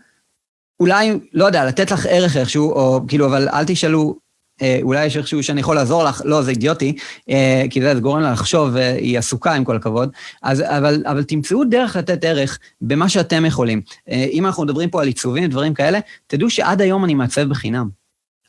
אולי, 0.80 1.20
לא 1.34 1.46
יודע, 1.46 1.66
לתת 1.66 1.92
לך 1.92 2.06
ערך 2.10 2.38
איכשהו, 2.38 2.72
או 2.72 3.02
כאילו, 3.08 3.26
אבל 3.26 3.50
אל 3.50 3.64
תשאלו, 3.68 4.16
אה, 4.62 4.80
אולי 4.82 5.06
יש 5.06 5.18
איכשהו 5.18 5.44
שאני 5.44 5.62
יכול 5.62 5.76
לעזור 5.76 6.04
לך, 6.04 6.22
לא, 6.26 6.42
זה 6.42 6.52
אידיוטי, 6.52 6.96
אה, 7.30 7.64
כי 7.70 7.82
זה 7.82 7.94
גורם 7.94 8.22
לה 8.22 8.32
לחשוב, 8.32 8.78
אה, 8.78 8.94
היא 8.94 9.18
עסוקה 9.18 9.54
עם 9.54 9.64
כל 9.64 9.76
הכבוד, 9.76 10.12
אז, 10.42 10.62
אבל, 10.62 11.04
אבל 11.06 11.24
תמצאו 11.24 11.64
דרך 11.64 11.96
לתת 11.96 12.24
ערך 12.24 12.60
במה 12.82 13.10
שאתם 13.10 13.46
יכולים. 13.46 13.82
אה, 14.10 14.26
אם 14.32 14.46
אנחנו 14.46 14.64
מדברים 14.64 14.90
פה 14.90 15.02
על 15.02 15.08
עיצובים, 15.08 15.50
דברים 15.50 15.74
כאלה, 15.74 16.00
תדעו 16.28 16.50
שעד 16.50 16.82
היום 16.82 17.06
אני 17.06 17.14
מעצב 17.14 17.42
בחינם. 17.42 17.90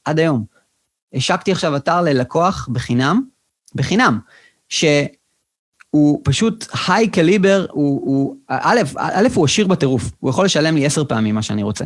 עד 0.05 0.19
היום. 0.19 0.45
השקתי 1.15 1.53
עכשיו 1.53 1.77
אתר 1.77 2.01
ללקוח 2.01 2.69
בחינם, 2.73 3.23
בחינם. 3.75 4.19
שהוא 4.69 6.21
פשוט 6.25 6.67
היי 6.89 7.09
קליבר, 7.09 7.67
הוא, 7.71 8.01
הוא, 8.05 8.37
א', 8.49 8.81
א', 8.97 9.29
הוא 9.35 9.45
עשיר 9.45 9.67
בטירוף, 9.67 10.11
הוא 10.21 10.31
יכול 10.31 10.45
לשלם 10.45 10.75
לי 10.75 10.87
עשר 10.87 11.05
פעמים 11.05 11.35
מה 11.35 11.43
שאני 11.43 11.63
רוצה. 11.63 11.85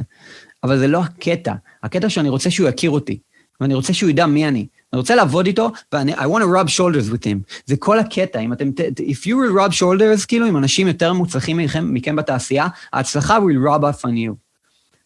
אבל 0.64 0.79
זה 0.79 0.87
לא 0.87 1.03
הקטע. 1.03 1.53
הקטע 1.83 2.09
שאני 2.09 2.29
רוצה 2.29 2.51
שהוא 2.51 2.69
יכיר 2.69 2.91
אותי, 2.91 3.19
ואני 3.61 3.75
רוצה 3.75 3.95
שהוא 3.95 4.11
ידע 4.11 4.27
מי 4.27 4.49
אני. 4.49 4.67
אני 4.93 4.99
רוצה 4.99 5.14
לעבוד 5.14 5.47
איתו, 5.47 5.71
ואני, 5.93 6.14
I 6.14 6.19
want 6.19 6.41
to 6.41 6.47
rub 6.47 6.69
shoulders 6.77 7.12
with 7.12 7.25
him. 7.25 7.62
זה 7.67 7.77
כל 7.77 7.99
הקטע. 7.99 8.41
אם 8.41 8.53
אתם, 8.53 8.71
if 8.99 9.25
you 9.25 9.35
will 9.35 9.59
rub 9.59 9.73
shoulders, 9.73 10.27
כאילו, 10.29 10.47
עם 10.47 10.57
אנשים 10.57 10.87
יותר 10.87 11.12
מוצלחים 11.12 11.57
מכם, 11.57 11.95
מכם 11.95 12.17
בתעשייה, 12.17 12.67
ההצלחה 12.93 13.38
will 13.38 13.69
rub 13.69 13.83
off 13.83 14.05
on 14.05 14.11
you. 14.11 14.48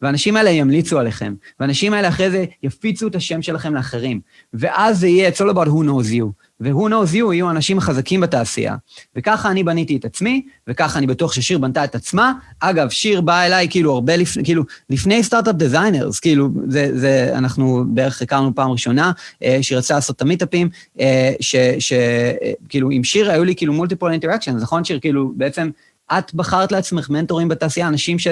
והאנשים 0.03 0.37
האלה 0.37 0.51
ימליצו 0.51 0.99
עליכם, 0.99 1.35
והאנשים 1.61 1.95
האלה 1.95 2.09
אחרי 2.09 2.31
זה 2.31 2.45
יפיצו 2.63 3.07
את 3.07 3.15
השם 3.15 3.43
שלכם 3.43 3.75
לאחרים. 3.75 4.21
ואז 4.55 5.01
זה 5.01 5.09
יהיה, 5.09 5.31
it's 5.31 5.35
all 5.35 5.55
about 5.55 5.69
who 5.69 5.85
knows 5.85 6.13
you. 6.13 6.27
ו-who 6.61 6.89
knows 6.89 7.13
you 7.13 7.33
יהיו 7.33 7.51
אנשים 7.51 7.81
חזקים 7.81 8.21
בתעשייה. 8.21 8.77
וככה 9.17 9.51
אני 9.51 9.65
בניתי 9.65 9.97
את 9.97 10.05
עצמי, 10.05 10.43
וככה 10.69 10.99
אני 10.99 11.07
בטוח 11.07 11.33
ששיר 11.33 11.59
בנתה 11.59 11.85
את 11.85 11.95
עצמה. 11.95 12.33
אגב, 12.61 12.91
שיר 12.91 13.21
באה 13.21 13.47
אליי 13.47 13.69
כאילו 13.71 13.93
הרבה 13.93 14.17
לפני, 14.17 14.45
כאילו, 14.45 14.65
לפני 14.91 15.23
Startup 15.23 15.55
Designers, 15.55 16.21
כאילו, 16.21 16.49
זה, 16.69 16.91
זה, 16.99 17.33
אנחנו 17.35 17.85
בערך 17.87 18.23
הכרנו 18.23 18.55
פעם 18.55 18.71
ראשונה, 18.71 19.13
אה, 19.45 19.59
שהיא 19.63 19.79
רצתה 19.79 19.95
לעשות 19.95 20.17
את 20.17 20.23
המיטאפים, 20.23 20.69
אה, 21.01 21.33
שכאילו, 21.79 22.91
עם 22.91 23.05
שיר 23.05 23.31
היו 23.31 23.45
לי 23.45 23.55
כאילו 23.57 23.73
multiple 23.73 24.13
interaction, 24.13 24.57
נכון 24.57 24.85
שיר, 24.85 25.01
כאילו, 25.01 25.33
בעצם 25.37 25.71
את 26.19 26.35
בחרת 26.35 26.73
לעצמך 26.73 27.11
מנטורים 27.11 27.49
בתעשייה, 27.49 27.89
אנשים 27.89 28.19
ש... 28.19 28.29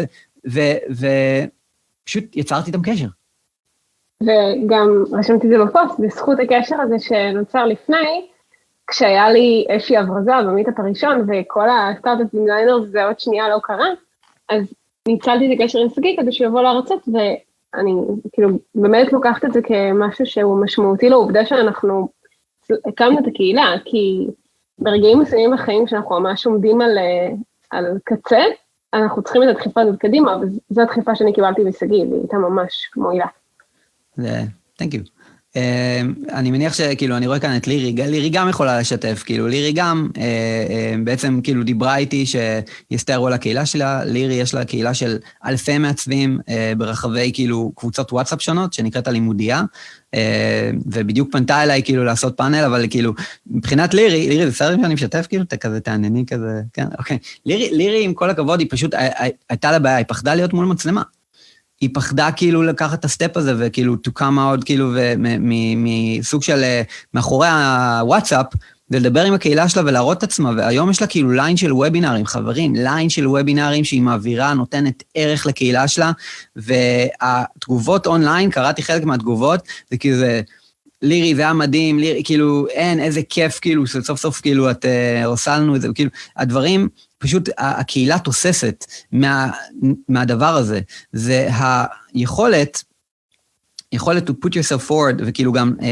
ופשוט 2.11 2.37
יצרתי 2.37 2.71
איתם 2.71 2.83
קשר. 2.83 3.07
וגם 4.23 5.05
רשמתי 5.13 5.47
את 5.47 5.53
זה 5.53 5.65
בפוסט, 5.65 6.01
בזכות 6.01 6.39
הקשר 6.45 6.81
הזה 6.81 6.99
שנוצר 6.99 7.67
לפני, 7.67 8.29
כשהיה 8.87 9.31
לי 9.31 9.67
איזושהי 9.69 9.97
הברזה 9.97 10.33
במיטאפ 10.47 10.75
הראשון, 10.79 11.27
וכל 11.29 11.69
ה 11.71 11.78
Startup 11.78 12.27
Designer 12.35 12.81
זה 12.81 13.05
עוד 13.05 13.21
שנייה 13.21 13.49
לא 13.49 13.59
קרה, 13.63 13.89
אז 14.49 14.63
ניצלתי 15.09 15.55
את 15.55 15.61
הקשר 15.61 15.79
עם 15.79 15.89
שגיא 15.89 16.17
כדי 16.17 16.33
שהוא 16.33 16.47
יבוא 16.47 16.63
להרצות, 16.63 17.09
ואני 17.13 17.93
כאילו 18.33 18.49
באמת 18.75 19.13
לוקחת 19.13 19.45
את 19.45 19.53
זה 19.53 19.61
כמשהו 19.63 20.27
שהוא 20.27 20.63
משמעותי 20.63 21.09
לעובדה 21.09 21.47
שאנחנו 21.47 22.09
הקמנו 22.87 23.19
את 23.19 23.27
הקהילה, 23.27 23.75
כי 23.85 24.27
ברגעים 24.79 25.19
מסוימים 25.19 25.51
בחיים 25.51 25.87
שאנחנו 25.87 26.21
ממש 26.21 26.47
עומדים 26.47 26.81
על, 26.81 26.99
על 27.71 27.99
קצה, 28.05 28.43
אנחנו 28.95 29.23
צריכים 29.23 29.43
את 29.43 29.49
הדחיפה 29.49 29.81
הזאת 29.81 30.01
קדימה, 30.01 30.37
וזו 30.71 30.83
הדחיפה 30.83 31.15
שאני 31.15 31.33
קיבלתי 31.33 31.65
משגיא, 31.65 32.05
והיא 32.05 32.21
הייתה 32.21 32.37
ממש 32.37 32.91
מועילה. 32.97 33.27
יו. 34.95 35.01
Uh, 35.01 35.20
אני 36.33 36.51
מניח 36.51 36.75
שכאילו, 36.75 37.17
אני 37.17 37.27
רואה 37.27 37.39
כאן 37.39 37.57
את 37.57 37.67
לירי, 37.67 37.93
לירי 37.93 38.29
גם 38.29 38.49
יכולה 38.49 38.81
לשתף, 38.81 39.23
כאילו, 39.27 39.49
לירי 39.49 39.73
גם 39.73 40.09
uh, 40.13 40.17
uh, 40.17 40.21
בעצם 41.05 41.41
כאילו 41.43 41.63
דיברה 41.63 41.97
איתי 41.97 42.25
שיסתערו 42.27 43.27
על 43.27 43.33
הקהילה 43.33 43.67
שלה, 43.67 44.05
לירי 44.05 44.35
יש 44.35 44.55
לה 44.55 44.65
קהילה 44.65 44.95
של 44.95 45.19
אלפי 45.45 45.79
מעצבים 45.79 46.39
אה, 46.41 46.51
ברחבי 46.77 47.31
כאילו 47.35 47.73
קבוצות 47.77 48.13
וואטסאפ 48.13 48.43
שונות, 48.43 48.73
שנקראת 48.73 49.09
הלימודייה, 49.09 49.63
ובדיוק 50.87 51.33
פנתה 51.33 51.63
אליי 51.63 51.83
כאילו 51.83 52.05
לעשות 52.05 52.37
פאנל, 52.37 52.65
אבל 52.65 52.87
כאילו, 52.91 53.13
מבחינת 53.47 53.95
לירי, 53.95 54.29
לירי 54.29 54.45
זה 54.45 54.51
בסדר 54.51 54.77
שאני 54.83 54.95
משתף 54.95 55.27
כאילו, 55.29 55.43
אתה 55.43 55.57
כזה 55.57 55.81
תענייני 55.81 56.25
כזה, 56.27 56.63
כן, 56.73 56.87
אוקיי. 56.99 57.19
לירי, 57.47 57.69
לירי 57.73 58.05
עם 58.05 58.15
כל 58.15 58.31
הכבוד, 58.31 58.61
היא 58.61 58.69
פשוט, 58.71 58.95
הייתה 59.49 59.71
לה 59.71 59.79
בעיה, 59.79 59.97
היא 59.97 60.07
פחדה 60.09 60.35
להיות 60.35 60.53
מול 60.53 60.67
מצלמה. 60.67 61.03
היא 61.81 61.91
פחדה 61.93 62.33
כאילו 62.33 62.63
לקחת 62.63 62.99
את 62.99 63.05
ה 63.05 63.11
step 63.11 63.37
הזה 63.37 63.55
וכאילו 63.59 63.95
to 63.95 64.11
come 64.21 64.37
out 64.37 64.65
כאילו 64.65 64.93
מסוג 65.77 66.43
של 66.43 66.63
אה, 66.63 66.83
מאחורי 67.15 67.49
הוואטסאפ, 67.49 68.47
ולדבר 68.91 69.25
עם 69.25 69.35
הקהילה 69.35 69.69
שלה 69.69 69.83
ולהראות 69.87 70.19
את 70.19 70.23
עצמה, 70.23 70.53
והיום 70.57 70.91
יש 70.91 71.01
לה 71.01 71.07
כאילו 71.07 71.31
line 71.31 71.57
של 71.57 71.73
וובינארים, 71.73 72.27
חברים, 72.27 72.75
line 72.75 73.11
של 73.11 73.27
וובינארים 73.27 73.85
שהיא 73.85 74.03
מעבירה, 74.03 74.55
נותנת 74.55 75.03
ערך 75.15 75.47
לקהילה 75.47 75.89
שלה, 75.89 76.13
והתגובות 76.57 78.07
אונליין, 78.07 78.51
קראתי 78.51 78.83
חלק 78.83 79.05
מהתגובות, 79.05 79.61
זה 79.91 79.97
כאילו 79.97 80.17
זה, 80.17 80.41
לירי, 81.03 81.35
זה 81.35 81.43
היה 81.43 81.53
מדהים, 81.53 81.99
לירי, 81.99 82.23
כאילו, 82.25 82.67
אין, 82.69 83.01
איזה 83.01 83.21
כיף, 83.29 83.59
כאילו, 83.59 83.87
שסוף 83.87 84.21
סוף, 84.21 84.41
כאילו, 84.41 84.71
את 84.71 84.85
uh, 84.85 85.27
עושה 85.27 85.59
לנו 85.59 85.77
את 85.77 85.81
זה, 85.81 85.89
כאילו, 85.95 86.11
הדברים, 86.37 86.89
פשוט 87.21 87.49
הקהילה 87.59 88.19
תוססת 88.19 88.85
מה, 89.13 89.51
מהדבר 90.09 90.57
הזה. 90.57 90.81
זה 91.13 91.49
היכולת, 92.15 92.85
יכולת 93.93 94.31
to 94.31 94.33
put 94.33 94.51
yourself 94.51 94.89
forward, 94.89 95.23
וכאילו 95.27 95.53
גם... 95.53 95.75
Uh, 95.79 95.85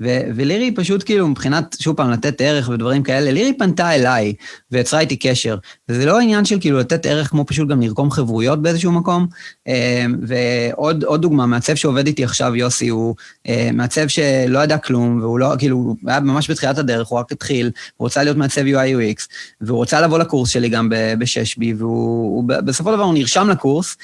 ו- 0.00 0.20
ולירי 0.36 0.74
פשוט 0.74 1.02
כאילו 1.04 1.28
מבחינת, 1.28 1.76
שוב 1.80 1.96
פעם, 1.96 2.10
לתת 2.10 2.40
ערך 2.40 2.68
ודברים 2.68 3.02
כאלה, 3.02 3.30
לירי 3.30 3.52
פנתה 3.58 3.94
אליי 3.94 4.34
ויצרה 4.70 5.00
איתי 5.00 5.16
קשר. 5.16 5.56
וזה 5.88 6.06
לא 6.06 6.20
עניין 6.20 6.44
של 6.44 6.60
כאילו 6.60 6.78
לתת 6.78 7.06
ערך 7.06 7.28
כמו 7.28 7.46
פשוט 7.46 7.68
גם 7.68 7.82
לרקום 7.82 8.10
חברויות 8.10 8.62
באיזשהו 8.62 8.92
מקום. 8.92 9.26
אה, 9.68 10.04
ועוד 10.22 11.20
דוגמה, 11.20 11.46
מעצב 11.46 11.74
שעובד 11.74 12.06
איתי 12.06 12.24
עכשיו, 12.24 12.56
יוסי, 12.56 12.88
הוא 12.88 13.14
אה, 13.48 13.70
מעצב 13.72 14.08
שלא 14.08 14.58
ידע 14.58 14.78
כלום, 14.78 15.20
והוא 15.20 15.38
לא, 15.38 15.54
כאילו, 15.58 15.76
הוא 15.76 15.96
היה 16.06 16.20
ממש 16.20 16.50
בתחילת 16.50 16.78
הדרך, 16.78 17.08
הוא 17.08 17.18
רק 17.18 17.32
התחיל, 17.32 17.66
הוא 17.66 18.06
רוצה 18.06 18.22
להיות 18.22 18.36
מעצב 18.36 18.62
UI 18.62 19.18
UX, 19.18 19.26
והוא 19.60 19.76
רוצה 19.76 20.00
לבוא 20.00 20.18
לקורס 20.18 20.50
שלי 20.50 20.68
גם 20.68 20.88
בששבי, 21.18 21.74
והוא 21.74 22.44
בסופו 22.44 22.90
של 22.90 22.96
דבר 22.96 23.04
הוא 23.04 23.14
נרשם 23.14 23.48
לקורס, 23.48 23.96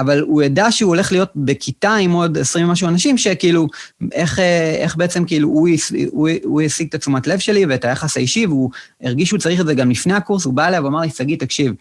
אבל 0.00 0.20
הוא 0.20 0.42
ידע 0.42 0.70
שהוא 0.70 0.88
הולך 0.88 1.12
להיות 1.12 1.30
בכיתה 1.36 1.94
עם 1.94 2.12
עוד 2.12 2.38
20 2.38 2.68
ומשהו 2.68 2.88
אנשים, 2.88 3.18
שכאילו, 3.18 3.66
איך, 4.12 4.38
אה, 4.38 4.74
איך 4.78 4.96
בעצם 4.96 5.24
כאילו 5.24 5.48
הוא, 5.48 6.60
השיג 6.62 6.88
את 6.88 6.94
התשומת 6.94 7.26
לב 7.26 7.38
שלי 7.38 7.66
ואת 7.66 7.84
היחס 7.84 8.16
האישי, 8.16 8.46
והוא 8.46 8.70
הרגיש 9.02 9.28
שהוא 9.28 9.40
צריך 9.40 9.60
את 9.60 9.66
זה 9.66 9.74
גם 9.74 9.90
לפני 9.90 10.14
הקורס, 10.14 10.44
הוא 10.44 10.54
בא 10.54 10.68
אליי 10.68 10.80
ואמר 10.80 11.00
לי, 11.00 11.10
שגיא, 11.10 11.36
תקשיב, 11.36 11.72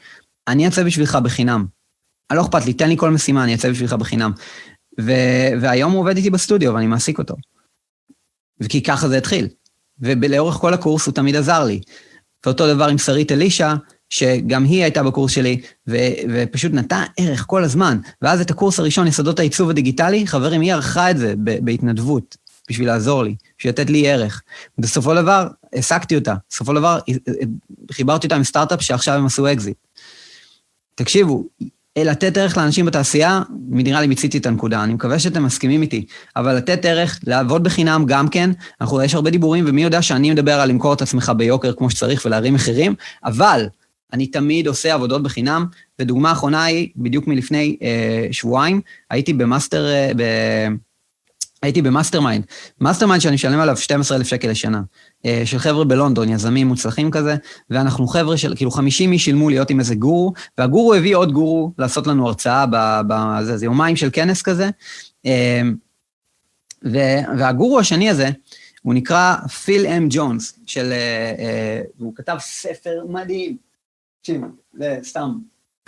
אני 0.47 0.65
אעצב 0.65 0.81
בשבילך 0.81 1.15
בחינם. 1.15 1.65
לא 2.33 2.41
אכפת 2.41 2.65
לי, 2.65 2.73
תן 2.73 2.89
לי 2.89 2.97
כל 2.97 3.09
משימה, 3.09 3.43
אני 3.43 3.51
אעצב 3.51 3.69
בשבילך 3.69 3.93
בחינם. 3.93 4.31
ו, 5.01 5.11
והיום 5.61 5.91
הוא 5.91 6.01
עובד 6.01 6.17
איתי 6.17 6.29
בסטודיו 6.29 6.73
ואני 6.73 6.87
מעסיק 6.87 7.17
אותו. 7.17 7.35
וכי 8.59 8.83
ככה 8.83 9.07
זה 9.07 9.17
התחיל. 9.17 9.47
ולאורך 9.99 10.55
כל 10.55 10.73
הקורס 10.73 11.05
הוא 11.05 11.13
תמיד 11.13 11.35
עזר 11.35 11.63
לי. 11.63 11.79
ואותו 12.45 12.73
דבר 12.73 12.87
עם 12.87 12.97
שרית 12.97 13.31
אלישע, 13.31 13.73
שגם 14.09 14.63
היא 14.63 14.83
הייתה 14.83 15.03
בקורס 15.03 15.31
שלי, 15.31 15.61
ו, 15.87 15.97
ופשוט 16.33 16.73
נתנה 16.73 17.05
ערך 17.17 17.43
כל 17.47 17.63
הזמן. 17.63 17.97
ואז 18.21 18.41
את 18.41 18.51
הקורס 18.51 18.79
הראשון, 18.79 19.07
יסודות 19.07 19.39
העיצוב 19.39 19.69
הדיגיטלי, 19.69 20.27
חברים, 20.27 20.61
היא 20.61 20.73
ערכה 20.73 21.11
את 21.11 21.17
זה 21.17 21.33
בהתנדבות, 21.37 22.37
בשביל 22.69 22.87
לעזור 22.87 23.23
לי, 23.23 23.35
בשביל 23.57 23.73
לתת 23.73 23.89
לי 23.89 24.09
ערך. 24.09 24.41
בסופו 24.77 25.09
של 25.09 25.21
דבר, 25.21 25.47
העסקתי 25.73 26.15
אותה. 26.15 26.35
בסופו 26.49 26.71
של 26.71 26.79
דבר, 26.79 26.99
חיברתי 27.91 28.27
אותה 28.27 28.35
עם 28.35 28.43
סטארט-אפ 28.43 28.81
שעכשיו 28.81 29.15
הם 29.15 29.25
עשו 29.25 29.51
אקזיט. 29.51 29.77
תקשיבו, 30.95 31.43
לתת 31.97 32.37
ערך 32.37 32.57
לאנשים 32.57 32.85
בתעשייה, 32.85 33.41
נראה 33.69 34.01
לי 34.01 34.07
מיציתי 34.07 34.37
את 34.37 34.45
הנקודה, 34.45 34.83
אני 34.83 34.93
מקווה 34.93 35.19
שאתם 35.19 35.43
מסכימים 35.43 35.81
איתי, 35.81 36.05
אבל 36.35 36.55
לתת 36.55 36.85
ערך, 36.85 37.19
לעבוד 37.27 37.63
בחינם 37.63 38.03
גם 38.07 38.27
כן, 38.27 38.49
אנחנו, 38.81 39.01
יש 39.01 39.15
הרבה 39.15 39.29
דיבורים, 39.29 39.65
ומי 39.67 39.83
יודע 39.83 40.01
שאני 40.01 40.31
מדבר 40.31 40.59
על 40.59 40.69
למכור 40.69 40.93
את 40.93 41.01
עצמך 41.01 41.31
ביוקר 41.37 41.73
כמו 41.73 41.89
שצריך 41.89 42.25
ולהרים 42.25 42.53
מחירים, 42.53 42.95
אבל 43.23 43.67
אני 44.13 44.27
תמיד 44.27 44.67
עושה 44.67 44.93
עבודות 44.93 45.23
בחינם, 45.23 45.65
ודוגמה 45.99 46.31
אחרונה 46.31 46.63
היא, 46.63 46.89
בדיוק 46.95 47.27
מלפני 47.27 47.77
אה, 47.81 48.27
שבועיים, 48.31 48.81
הייתי 49.09 49.33
ב 49.33 49.40
master, 49.40 49.85
אה, 49.85 50.11
ב... 50.15 50.23
הייתי 51.61 51.81
ב 51.81 52.21
mastermind. 52.21 52.45
mastermind 52.81 53.21
שאני 53.21 53.35
משלם 53.35 53.59
עליו 53.59 53.77
12,000 53.77 54.27
שקל 54.27 54.49
לשנה, 54.49 54.81
אה, 55.25 55.41
של 55.45 55.59
חבר'ה 55.59 55.85
בלונדון, 55.85 56.29
יזמים 56.29 56.67
מוצלחים 56.67 57.11
כזה, 57.11 57.35
ואנחנו 57.69 58.07
חבר'ה 58.07 58.37
של, 58.37 58.55
כאילו 58.55 58.71
50 58.71 59.11
איש 59.11 59.25
שילמו 59.25 59.49
להיות 59.49 59.69
עם 59.69 59.79
איזה 59.79 59.95
גורו, 59.95 60.33
והגורו 60.57 60.93
הביא 60.93 61.15
עוד 61.15 61.31
גורו 61.31 61.71
לעשות 61.77 62.07
לנו 62.07 62.27
הרצאה 62.27 62.65
בזה, 63.07 63.57
זה 63.57 63.65
יומיים 63.65 63.95
של 63.95 64.09
כנס 64.13 64.41
כזה. 64.41 64.69
אה, 65.25 65.61
והגורו 67.37 67.79
השני 67.79 68.09
הזה, 68.09 68.29
הוא 68.81 68.93
נקרא 68.93 69.35
פיל 69.47 69.85
אם 69.85 70.07
ג'ונס, 70.09 70.59
של... 70.65 70.91
אה, 70.91 71.81
והוא 71.99 72.15
כתב 72.15 72.37
ספר 72.39 73.03
מדהים. 73.09 73.68
תקשיב, 74.21 74.41
זה 74.73 74.97
סתם 75.03 75.31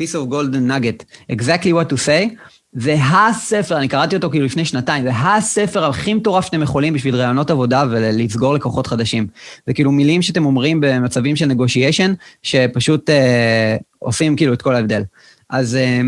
piece 0.02 0.16
of 0.16 0.32
golden 0.32 0.70
nugget, 0.70 1.04
exactly 1.32 1.72
what 1.72 1.94
to 1.94 1.98
say, 2.06 2.36
זה 2.74 2.96
הספר, 3.04 3.78
אני 3.78 3.88
קראתי 3.88 4.16
אותו 4.16 4.30
כאילו 4.30 4.46
לפני 4.46 4.66
שנתיים, 4.66 5.04
זה 5.04 5.12
הספר 5.14 5.86
הכי 5.86 6.14
מטורף 6.14 6.46
שאתם 6.46 6.62
יכולים 6.62 6.94
בשביל 6.94 7.16
רעיונות 7.16 7.52
עבודה 7.52 7.84
ולסגור 7.92 8.54
לקוחות 8.54 8.88
חדשים. 8.88 9.28
זה 9.68 9.74
כאילו 9.74 9.92
מילים 9.92 10.22
שאתם 10.22 10.46
אומרים 10.46 10.82
במצבים 10.82 11.36
של 11.36 11.52
negotiation, 11.52 12.12
שפשוט 12.44 13.10
אה, 13.10 13.78
עושים 14.00 14.36
כאילו 14.36 14.54
את 14.54 14.62
כל 14.62 14.76
ההבדל. 14.76 15.04
אז... 15.50 15.76
אה, 15.76 16.02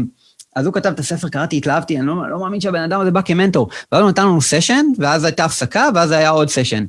אז 0.55 0.65
הוא 0.65 0.73
כתב 0.73 0.89
את 0.89 0.99
הספר, 0.99 1.29
קראתי, 1.29 1.57
התלהבתי, 1.57 1.97
אני 1.97 2.07
לא, 2.07 2.29
לא 2.29 2.39
מאמין 2.39 2.61
שהבן 2.61 2.81
אדם 2.81 3.01
הזה 3.01 3.11
בא 3.11 3.21
כמנטור. 3.21 3.69
ואז 3.91 4.01
הוא 4.01 4.09
נתן 4.09 4.23
לנו 4.23 4.41
סשן, 4.41 4.85
ואז 4.97 5.23
הייתה 5.23 5.45
הפסקה, 5.45 5.89
ואז 5.95 6.11
היה 6.11 6.29
עוד 6.29 6.49
סשן. 6.49 6.85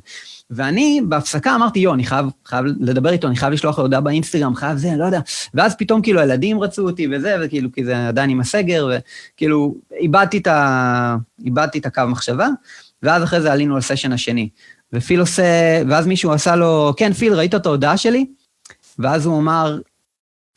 ואני 0.49 1.01
בהפסקה 1.09 1.55
אמרתי, 1.55 1.79
יו, 1.79 1.93
אני 1.93 2.03
חייב, 2.03 2.25
חייב 2.45 2.65
לדבר 2.79 3.09
איתו, 3.09 3.27
אני 3.27 3.35
חייב 3.35 3.53
לשלוח 3.53 3.77
לו 3.77 3.83
הודעה 3.83 4.01
באינסטגרם, 4.01 4.55
חייב 4.55 4.77
זה, 4.77 4.91
לא 4.97 5.05
יודע. 5.05 5.19
ואז 5.53 5.75
פתאום 5.77 6.01
כאילו 6.01 6.19
הילדים 6.19 6.59
רצו 6.59 6.87
אותי 6.87 7.07
וזה, 7.11 7.35
וכאילו, 7.41 7.71
כי 7.71 7.85
זה 7.85 8.07
עדיין 8.07 8.29
עם 8.29 8.39
הסגר, 8.39 8.89
וכאילו, 9.33 9.75
איבדתי 9.99 10.37
את, 10.37 10.47
ה... 10.47 11.15
איבדתי 11.45 11.79
את 11.79 11.85
הקו 11.85 12.03
מחשבה, 12.07 12.47
ואז 13.03 13.23
אחרי 13.23 13.41
זה 13.41 13.51
עלינו 13.51 13.77
לסשן 13.77 14.11
השני. 14.11 14.49
ופיל 14.93 15.19
עושה, 15.19 15.43
ואז 15.89 16.07
מישהו 16.07 16.31
עשה 16.31 16.55
לו, 16.55 16.93
כן, 16.97 17.13
פיל, 17.13 17.33
ראית 17.33 17.55
את 17.55 17.65
ההודעה 17.65 17.97
שלי? 17.97 18.25
ואז 18.99 19.25
הוא 19.25 19.39
אמר, 19.39 19.79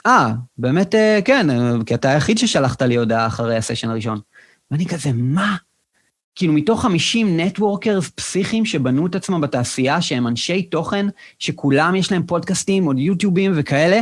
אה, 0.07 0.33
באמת, 0.59 0.95
אה, 0.95 1.19
כן, 1.25 1.47
כי 1.85 1.95
אתה 1.95 2.11
היחיד 2.11 2.39
ששלחת 2.39 2.83
לי 2.83 2.97
הודעה 2.97 3.27
אחרי 3.27 3.57
הסשן 3.57 3.91
הראשון. 3.91 4.21
ואני 4.71 4.87
כזה, 4.87 5.11
מה? 5.15 5.57
כאילו 6.39 6.53
מתוך 6.53 6.83
50 6.83 7.41
נטוורקרס 7.41 8.11
פסיכיים 8.11 8.65
שבנו 8.65 9.07
את 9.07 9.15
עצמם 9.15 9.41
בתעשייה, 9.41 10.01
שהם 10.01 10.27
אנשי 10.27 10.63
תוכן, 10.63 11.07
שכולם 11.39 11.95
יש 11.95 12.13
להם 12.13 12.23
פודקאסטים 12.27 12.87
או 12.87 12.93
יוטיובים 12.99 13.53
וכאלה, 13.55 14.01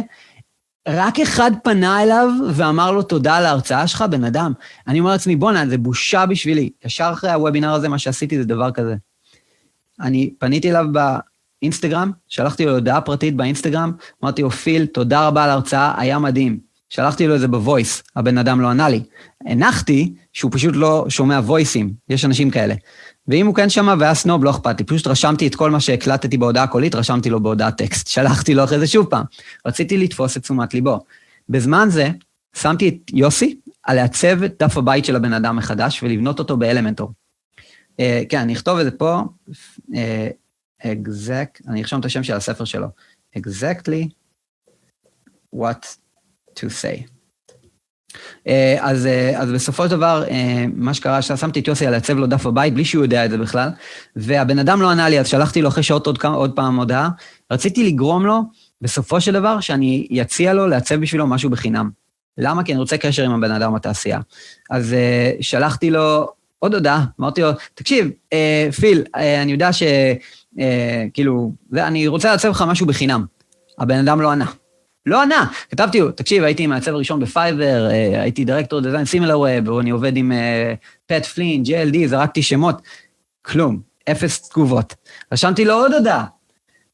רק 0.89 1.21
אחד 1.21 1.51
פנה 1.65 2.03
אליו 2.03 2.29
ואמר 2.55 2.93
לו 2.93 3.03
תודה 3.03 3.37
על 3.37 3.47
ההרצאה 3.47 3.87
שלך, 3.87 4.05
בן 4.11 4.25
אדם. 4.25 4.53
אני 4.89 5.01
אומר 5.01 5.11
לעצמי, 5.11 5.37
בואנה, 5.37 5.69
זה 5.69 5.79
בושה 5.79 6.27
בשבילי. 6.27 6.71
ישר 6.85 7.11
אחרי 7.13 7.31
הוובינר 7.31 7.73
הזה, 7.73 7.89
מה 7.89 7.99
שעשיתי 7.99 8.39
זה 8.39 8.45
דבר 8.45 8.71
כזה. 8.71 8.95
אני 10.01 10.31
פניתי 10.39 10.71
אליו 10.71 10.85
באינסטגרם, 11.63 12.11
שלחתי 12.29 12.67
לו 12.67 12.73
הודעה 12.73 13.01
פרטית 13.01 13.37
באינסטגרם, 13.37 13.93
אמרתי 14.23 14.43
לו, 14.43 14.51
פיל, 14.51 14.87
תודה 14.87 15.27
רבה 15.27 15.45
על 15.45 15.51
ההרצאה, 15.51 16.01
היה 16.01 16.19
מדהים. 16.19 16.66
שלחתי 16.89 17.27
לו 17.27 17.35
את 17.35 17.41
זה 17.41 17.49
בוויס, 17.49 18.03
הבן 18.17 18.39
אדם 18.39 18.61
לא 18.61 18.69
ענה 18.69 18.89
לי. 18.89 19.03
הנחתי 19.47 20.15
שהוא 20.33 20.51
פשוט 20.55 20.77
לא 20.77 21.07
שומע 21.09 21.39
וויסים, 21.39 21.93
יש 22.09 22.25
אנשים 22.25 22.51
כאלה. 22.51 22.75
ואם 23.29 23.47
הוא 23.47 23.55
כן 23.55 23.69
שמע 23.69 23.95
והיה 23.99 24.15
סנוב, 24.15 24.45
לא 24.45 24.51
אכפת 24.51 24.79
לי. 24.79 24.87
פשוט 24.87 25.07
רשמתי 25.07 25.47
את 25.47 25.55
כל 25.55 25.71
מה 25.71 25.81
שהקלטתי 25.81 26.39
בהודעה 26.39 26.67
קולית, 26.67 26.95
רשמתי 26.95 27.31
לו 27.31 27.43
בהודעת 27.43 27.79
טקסט. 27.79 28.07
שלחתי 28.07 28.55
לו 28.55 28.65
אחרי 28.65 28.79
זה 28.79 28.87
שוב 28.87 29.07
פעם. 29.07 29.25
רציתי 29.67 29.99
לתפוס 29.99 30.37
את 30.37 30.43
תשומת 30.43 30.75
ליבו. 30.75 31.01
בזמן 31.49 31.89
זה, 31.91 32.09
שמתי 32.57 32.89
את 32.89 33.11
יוסי 33.13 33.61
על 33.83 33.97
לעצב 33.97 34.43
את 34.43 34.63
דף 34.63 34.77
הבית 34.77 35.05
של 35.05 35.17
הבן 35.17 35.33
אדם 35.33 35.57
מחדש 35.57 36.03
ולבנות 36.03 36.39
אותו 36.39 36.57
באלמנטור. 36.57 37.13
Uh, 37.93 37.99
כן, 38.29 38.39
אני 38.39 38.53
אכתוב 38.53 38.79
את 38.79 38.85
זה 38.85 38.91
פה, 38.91 39.21
uh, 39.91 39.95
exact, 40.83 41.69
אני 41.69 41.83
ארשום 41.83 42.01
את 42.01 42.05
השם 42.05 42.23
של 42.23 42.33
הספר 42.33 42.65
שלו. 42.65 42.87
exactly 43.39 44.09
what 45.57 45.87
to 46.59 46.63
say. 46.63 47.17
אה, 48.49 48.77
אז, 48.81 49.07
אה, 49.07 49.43
אז 49.43 49.53
בסופו 49.53 49.85
של 49.85 49.91
דבר, 49.91 50.25
אה, 50.31 50.65
מה 50.75 50.95
שקרה, 50.95 51.23
ששמתי 51.23 51.61
את 51.61 51.69
יוסי 51.69 51.87
על 51.87 51.93
לעצב 51.93 52.17
לו 52.17 52.27
דף 52.27 52.47
הבית, 52.47 52.75
בלי 52.75 52.85
שהוא 52.85 53.05
יודע 53.05 53.25
את 53.25 53.31
זה 53.31 53.39
בכלל, 53.39 53.69
והבן 54.17 54.59
אדם 54.59 54.83
לא 54.83 54.91
ענה 54.91 55.09
לי, 55.09 55.21
אז 55.21 55.29
שלחתי 55.29 55.63
לו 55.63 55.69
אחרי 55.69 55.83
שעות 55.83 56.07
עוד, 56.07 56.19
עוד 56.25 56.53
פעם 56.57 56.77
הודעה. 56.77 57.09
רציתי 57.51 57.85
לגרום 57.85 58.27
לו, 58.27 58.43
בסופו 58.81 59.21
של 59.21 59.33
דבר, 59.33 59.61
שאני 59.61 60.09
אציע 60.23 60.55
לו 60.55 60.67
לעצב 60.67 60.95
בשבילו 60.95 61.27
משהו 61.27 61.51
בחינם. 61.51 61.91
למה? 62.39 62.65
כי 62.65 62.73
אני 62.73 62.81
רוצה 62.81 62.99
קשר 62.99 63.25
עם 63.25 63.33
הבן 63.33 63.51
אדם 63.53 63.75
בתעשייה. 63.75 64.21
אז 64.71 64.97
שלחתי 65.41 65.91
לו 65.91 66.29
עוד 66.59 66.75
הודעה, 66.75 67.05
אמרתי 67.21 67.43
לו, 67.43 67.51
תקשיב, 67.75 68.11
פיל, 68.81 69.05
אני 69.15 69.53
יודע 69.53 69.73
ש... 69.73 69.83
כאילו, 71.15 71.53
אני 71.75 72.07
רוצה 72.07 72.31
לעצב 72.31 72.49
לך 72.49 72.65
משהו 72.69 72.87
בחינם. 72.87 73.25
הבן 73.79 73.99
אדם 73.99 74.21
לא 74.21 74.31
ענה. 74.31 74.47
לא 75.07 75.23
ענה. 75.23 75.47
כתבתי 75.71 76.01
לו, 76.01 76.11
תקשיב, 76.11 76.45
הייתי 76.45 76.67
מעצב 76.67 76.95
הראשון 76.95 77.21
ב 77.21 77.30
Fiverr, 77.30 77.91
אה, 77.91 78.23
הייתי 78.23 78.45
director 78.45 78.81
design 78.81 79.05
SimilarWeb, 79.05 79.69
ואני 79.69 79.91
עובד 79.91 80.17
עם 80.17 80.33
פט 81.07 81.27
פלין, 81.27 81.63
JLD, 81.63 82.07
זרקתי 82.07 82.43
שמות. 82.43 82.83
כלום, 83.43 83.81
אפס 84.11 84.49
תגובות. 84.49 84.95
רשמתי 85.33 85.65
לו 85.65 85.75
עוד 85.75 85.93
הודעה. 85.93 86.25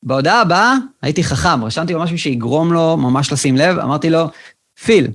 בהודעה 0.03 0.41
הבאה 0.41 0.75
הייתי 1.03 1.25
חכם, 1.25 1.65
רשמתי 1.65 1.93
לו 1.93 2.01
משהו 2.01 2.19
שיגרום 2.19 2.73
לו 2.73 2.97
ממש 2.97 3.33
לשים 3.33 3.57
לב, 3.57 3.79
אמרתי 3.79 4.11
לו, 4.11 4.31
פיל, 4.85 5.07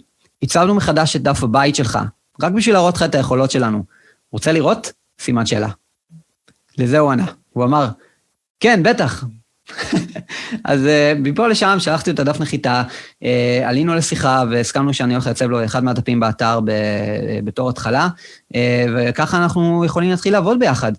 עיצבנו 0.44 0.76
מחדש 0.76 1.16
את 1.16 1.22
דף 1.22 1.44
הבית 1.44 1.76
שלך, 1.76 2.00
רק 2.42 2.52
בשביל 2.52 2.76
להראות 2.76 2.96
לך 2.96 3.04
את 3.04 3.16
היכולות 3.16 3.52
שלנו. 3.52 3.84
רוצה 4.32 4.52
לראות? 4.52 4.94
סימן 5.20 5.46
שאלה. 5.46 5.70
לזה 6.78 7.00
הוא 7.00 7.12
ענה. 7.12 7.26
הוא 7.50 7.64
אמר, 7.64 7.88
כן, 8.60 8.84
בטח, 8.84 9.24
אז 10.64 10.82
uh, 10.86 11.20
מפה 11.20 11.48
לשם 11.48 11.76
שלחתי 11.80 12.12
את 12.12 12.20
הדף 12.20 12.40
נחיתה, 12.40 12.84
uh, 13.24 13.26
עלינו 13.66 13.96
לשיחה 13.96 14.44
והסכמנו 14.52 14.94
שאני 14.94 15.14
הולך 15.14 15.26
לייצב 15.26 15.46
לו 15.46 15.66
אחד 15.66 15.84
מהדפים 15.84 16.20
באתר 16.20 16.60
ב, 16.60 16.72
בתור 17.44 17.70
התחלה, 17.70 18.08
וככה 18.96 19.38
אנחנו 19.38 19.86
יכולים 19.86 20.10
להתחיל 20.10 20.34
לעבוד 20.34 20.60
ביחד. 20.60 20.92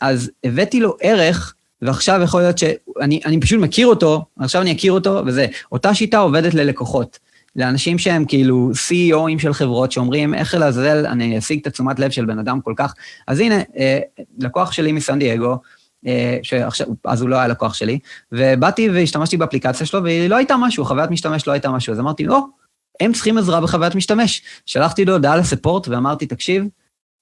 אז 0.00 0.30
הבאתי 0.44 0.80
לו 0.80 0.96
ערך, 1.00 1.54
ועכשיו 1.82 2.20
יכול 2.24 2.40
להיות 2.40 2.58
שאני 2.58 3.40
פשוט 3.40 3.60
מכיר 3.60 3.86
אותו, 3.86 4.24
עכשיו 4.40 4.62
אני 4.62 4.72
אכיר 4.72 4.92
אותו, 4.92 5.22
וזה. 5.26 5.46
אותה 5.72 5.94
שיטה 5.94 6.18
עובדת 6.18 6.54
ללקוחות. 6.54 7.18
לאנשים 7.56 7.98
שהם 7.98 8.24
כאילו 8.24 8.70
CEOים 8.74 9.38
של 9.38 9.52
חברות 9.52 9.92
שאומרים, 9.92 10.34
איך 10.34 10.54
לעזאזל 10.54 11.06
אני 11.06 11.38
אשיג 11.38 11.60
את 11.60 11.66
התשומת 11.66 11.98
לב 11.98 12.10
של 12.10 12.24
בן 12.24 12.38
אדם 12.38 12.60
כל 12.60 12.74
כך. 12.76 12.94
אז 13.26 13.40
הנה, 13.40 13.60
אה, 13.76 13.98
לקוח 14.38 14.72
שלי 14.72 14.92
מסן 14.92 15.18
דייגו, 15.18 15.52
אה, 15.52 15.56
שעכשיו, 16.42 16.86
אז 17.04 17.20
הוא 17.20 17.28
לא 17.28 17.36
היה 17.36 17.48
לקוח 17.48 17.74
שלי, 17.74 17.98
ובאתי 18.32 18.88
והשתמשתי 18.88 19.36
באפליקציה 19.36 19.86
שלו, 19.86 20.02
והיא 20.02 20.30
לא 20.30 20.36
הייתה 20.36 20.56
משהו, 20.56 20.84
חוויית 20.84 21.10
משתמש 21.10 21.46
לא 21.46 21.52
הייתה 21.52 21.70
משהו. 21.70 21.92
אז 21.92 22.00
אמרתי, 22.00 22.24
לא, 22.24 22.44
הם 23.00 23.12
צריכים 23.12 23.38
עזרה 23.38 23.60
בחוויית 23.60 23.94
משתמש. 23.94 24.42
שלחתי 24.66 25.04
לו 25.04 25.12
הודעה 25.12 25.36
לספורט 25.36 25.88
ואמרתי, 25.88 26.26
תקשיב, 26.26 26.64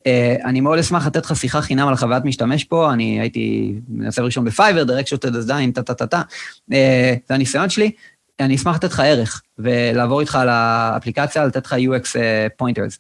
אה, 0.07 0.37
אני 0.45 0.61
מאוד 0.61 0.79
אשמח 0.79 1.07
לתת 1.07 1.25
לך 1.25 1.37
שיחה 1.37 1.63
חינם 1.63 1.89
על 1.89 1.97
חוויית 1.97 2.25
משתמש 2.25 2.65
פה, 2.65 2.93
אני 2.93 3.21
הייתי 3.21 3.75
מנסה 3.89 4.23
ראשון 4.23 4.45
בפייבר, 4.45 4.85
דרק 4.85 5.07
שוטה 5.07 5.31
דזדיין, 5.31 5.73
טה-טה-טה-טה, 5.73 6.23
זה 6.69 7.35
הניסיון 7.35 7.71
שלי, 7.71 7.91
אני 8.41 8.55
אשמח 8.55 8.77
לתת 8.77 8.93
לך 8.93 9.01
ערך, 9.01 9.43
ולעבור 9.59 10.21
איתך 10.21 10.37
על 10.37 10.49
האפליקציה, 10.49 11.45
לתת 11.45 11.67
לך 11.67 11.73
UX 11.73 12.17
pointers. 12.57 12.99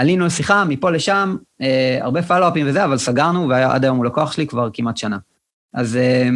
עלינו 0.00 0.26
לשיחה 0.26 0.64
מפה 0.64 0.90
לשם, 0.90 1.36
אה, 1.62 1.64
הרבה 2.00 2.22
follow-upים 2.22 2.66
וזה, 2.68 2.84
אבל 2.84 2.98
סגרנו, 2.98 3.48
ועד 3.48 3.84
היום 3.84 3.96
הוא 3.96 4.04
לקוח 4.04 4.32
שלי 4.32 4.46
כבר 4.46 4.68
כמעט 4.72 4.96
שנה. 4.96 5.18
אז, 5.74 5.98
אה, 5.98 6.34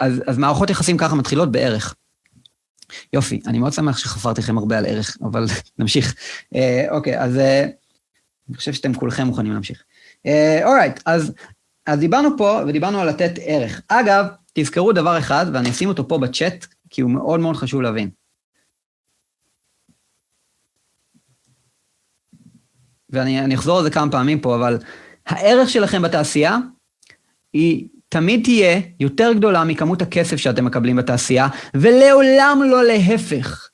אז, 0.00 0.22
אז 0.26 0.38
מערכות 0.38 0.70
יחסים 0.70 0.96
ככה 0.96 1.14
מתחילות 1.14 1.52
בערך. 1.52 1.94
יופי, 3.12 3.40
אני 3.46 3.58
מאוד 3.58 3.72
שמח 3.72 3.98
שחפרתי 3.98 4.40
לכם 4.40 4.58
הרבה 4.58 4.78
על 4.78 4.86
ערך, 4.86 5.16
אבל 5.22 5.46
נמשיך. 5.78 6.14
אה, 6.54 6.58
אוקיי, 6.90 7.20
אז 7.20 7.36
אה, 7.36 7.40
אני 8.48 8.56
חושב 8.56 8.72
שאתם 8.72 8.94
כולכם 8.94 9.26
מוכנים 9.26 9.52
להמשיך. 9.52 9.82
alright, 10.64 10.98
אה, 10.98 11.02
אז, 11.06 11.32
אז 11.86 11.98
דיברנו 11.98 12.28
פה, 12.36 12.60
ודיברנו 12.68 13.00
על 13.00 13.08
לתת 13.08 13.32
ערך. 13.42 13.80
אגב, 13.88 14.26
תזכרו 14.54 14.92
דבר 14.92 15.18
אחד, 15.18 15.46
ואני 15.52 15.70
אשים 15.70 15.88
אותו 15.88 16.08
פה 16.08 16.18
בצ'אט, 16.18 16.66
כי 16.90 17.00
הוא 17.00 17.10
מאוד 17.10 17.40
מאוד 17.40 17.56
חשוב 17.56 17.82
להבין. 17.82 18.10
ואני 23.12 23.54
אחזור 23.54 23.78
על 23.78 23.84
זה 23.84 23.90
כמה 23.90 24.10
פעמים 24.10 24.40
פה, 24.40 24.54
אבל 24.54 24.78
הערך 25.26 25.70
שלכם 25.70 26.02
בתעשייה 26.02 26.58
היא 27.52 27.88
תמיד 28.08 28.44
תהיה 28.44 28.80
יותר 29.00 29.32
גדולה 29.32 29.64
מכמות 29.64 30.02
הכסף 30.02 30.36
שאתם 30.36 30.64
מקבלים 30.64 30.96
בתעשייה, 30.96 31.48
ולעולם 31.74 32.62
לא 32.70 32.84
להפך. 32.84 33.68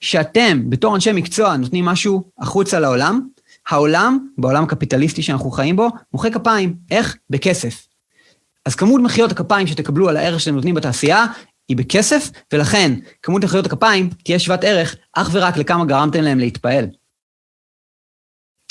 שאתם, 0.00 0.70
בתור 0.70 0.94
אנשי 0.94 1.12
מקצוע, 1.12 1.56
נותנים 1.56 1.84
משהו 1.84 2.22
החוצה 2.38 2.80
לעולם, 2.80 3.20
העולם, 3.68 4.18
בעולם 4.38 4.64
הקפיטליסטי 4.64 5.22
שאנחנו 5.22 5.50
חיים 5.50 5.76
בו, 5.76 5.88
מוחא 6.12 6.30
כפיים. 6.30 6.74
איך? 6.90 7.16
בכסף. 7.30 7.86
אז 8.64 8.74
כמות 8.74 9.00
מחיאות 9.00 9.32
הכפיים 9.32 9.66
שתקבלו 9.66 10.08
על 10.08 10.16
הערך 10.16 10.40
שאתם 10.40 10.54
נותנים 10.54 10.74
בתעשייה, 10.74 11.26
היא 11.68 11.76
בכסף, 11.76 12.30
ולכן 12.52 12.92
כמות 13.22 13.44
מחיאות 13.44 13.66
הכפיים 13.66 14.10
תהיה 14.24 14.38
שוות 14.38 14.64
ערך 14.64 14.96
אך 15.12 15.30
ורק 15.32 15.56
לכמה 15.56 15.84
גרמתם 15.84 16.20
להם 16.20 16.38
להתפעל. 16.38 16.86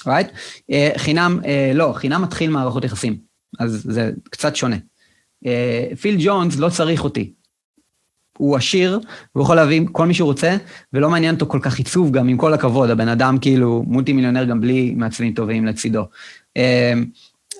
Right? 0.07 0.31
Uh, 0.71 0.97
חינם, 0.97 1.39
uh, 1.41 1.45
לא, 1.73 1.93
חינם 1.95 2.21
מתחיל 2.21 2.49
מערכות 2.49 2.83
יחסים, 2.83 3.17
אז 3.59 3.81
זה 3.89 4.11
קצת 4.29 4.55
שונה. 4.55 4.75
Uh, 5.45 5.47
פיל 6.01 6.15
ג'ונס 6.19 6.57
לא 6.57 6.69
צריך 6.69 7.03
אותי. 7.03 7.33
הוא 8.37 8.55
עשיר, 8.55 8.99
הוא 9.31 9.43
יכול 9.43 9.55
להביא 9.55 9.81
כל 9.91 10.07
מי 10.07 10.13
שהוא 10.13 10.25
רוצה, 10.25 10.57
ולא 10.93 11.09
מעניין 11.09 11.35
אותו 11.35 11.45
כל 11.45 11.59
כך 11.61 11.77
עיצוב 11.77 12.11
גם, 12.11 12.27
עם 12.27 12.37
כל 12.37 12.53
הכבוד, 12.53 12.89
הבן 12.89 13.07
אדם 13.07 13.37
כאילו 13.41 13.83
מולטי 13.87 14.13
מיליונר 14.13 14.43
גם 14.43 14.61
בלי 14.61 14.93
מעצבים 14.97 15.33
טובים 15.33 15.65
לצידו. 15.65 16.05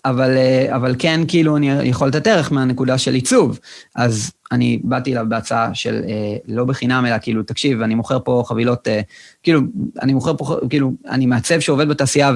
אבל, 0.05 0.37
אה, 0.37 0.75
אבל 0.75 0.95
כן, 0.99 1.21
כאילו, 1.27 1.57
אני 1.57 1.69
יכול 1.71 2.07
לתת 2.07 2.27
ערך 2.27 2.51
מהנקודה 2.51 2.97
של 2.97 3.13
עיצוב. 3.13 3.59
אז 3.95 4.31
אני 4.51 4.79
באתי 4.83 5.11
אליו 5.11 5.25
בהצעה 5.29 5.73
של 5.73 6.01
אה, 6.07 6.37
לא 6.47 6.65
בחינם, 6.65 7.05
אלא 7.05 7.15
כאילו, 7.21 7.43
תקשיב, 7.43 7.81
אני 7.81 7.95
מוכר 7.95 8.19
פה 8.23 8.43
חבילות, 8.47 8.87
אה, 8.87 9.01
כאילו, 9.43 9.61
אני 10.01 10.13
מוכר 10.13 10.37
פה, 10.37 10.57
כאילו, 10.69 10.91
אני 11.09 11.25
מעצב 11.25 11.59
שעובד 11.59 11.87
בתעשייה 11.87 12.31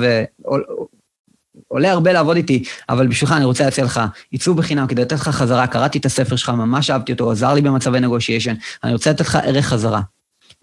ועולה 1.69 1.91
הרבה 1.91 2.13
לעבוד 2.13 2.37
איתי, 2.37 2.63
אבל 2.89 3.07
בשבילך 3.07 3.31
אני 3.31 3.45
רוצה 3.45 3.65
להציע 3.65 3.85
לך 3.85 4.01
עיצוב 4.31 4.57
בחינם 4.57 4.87
כדי 4.87 5.01
לתת 5.01 5.11
לך 5.11 5.29
חזרה, 5.29 5.67
קראתי 5.67 5.97
את 5.97 6.05
הספר 6.05 6.35
שלך, 6.35 6.49
ממש 6.49 6.89
אהבתי 6.89 7.11
אותו, 7.11 7.31
עזר 7.31 7.53
לי 7.53 7.61
במצבי 7.61 7.99
negotiation, 7.99 8.53
אני 8.83 8.93
רוצה 8.93 9.09
לתת 9.09 9.21
לך 9.21 9.35
ערך 9.35 9.65
חזרה. 9.65 10.01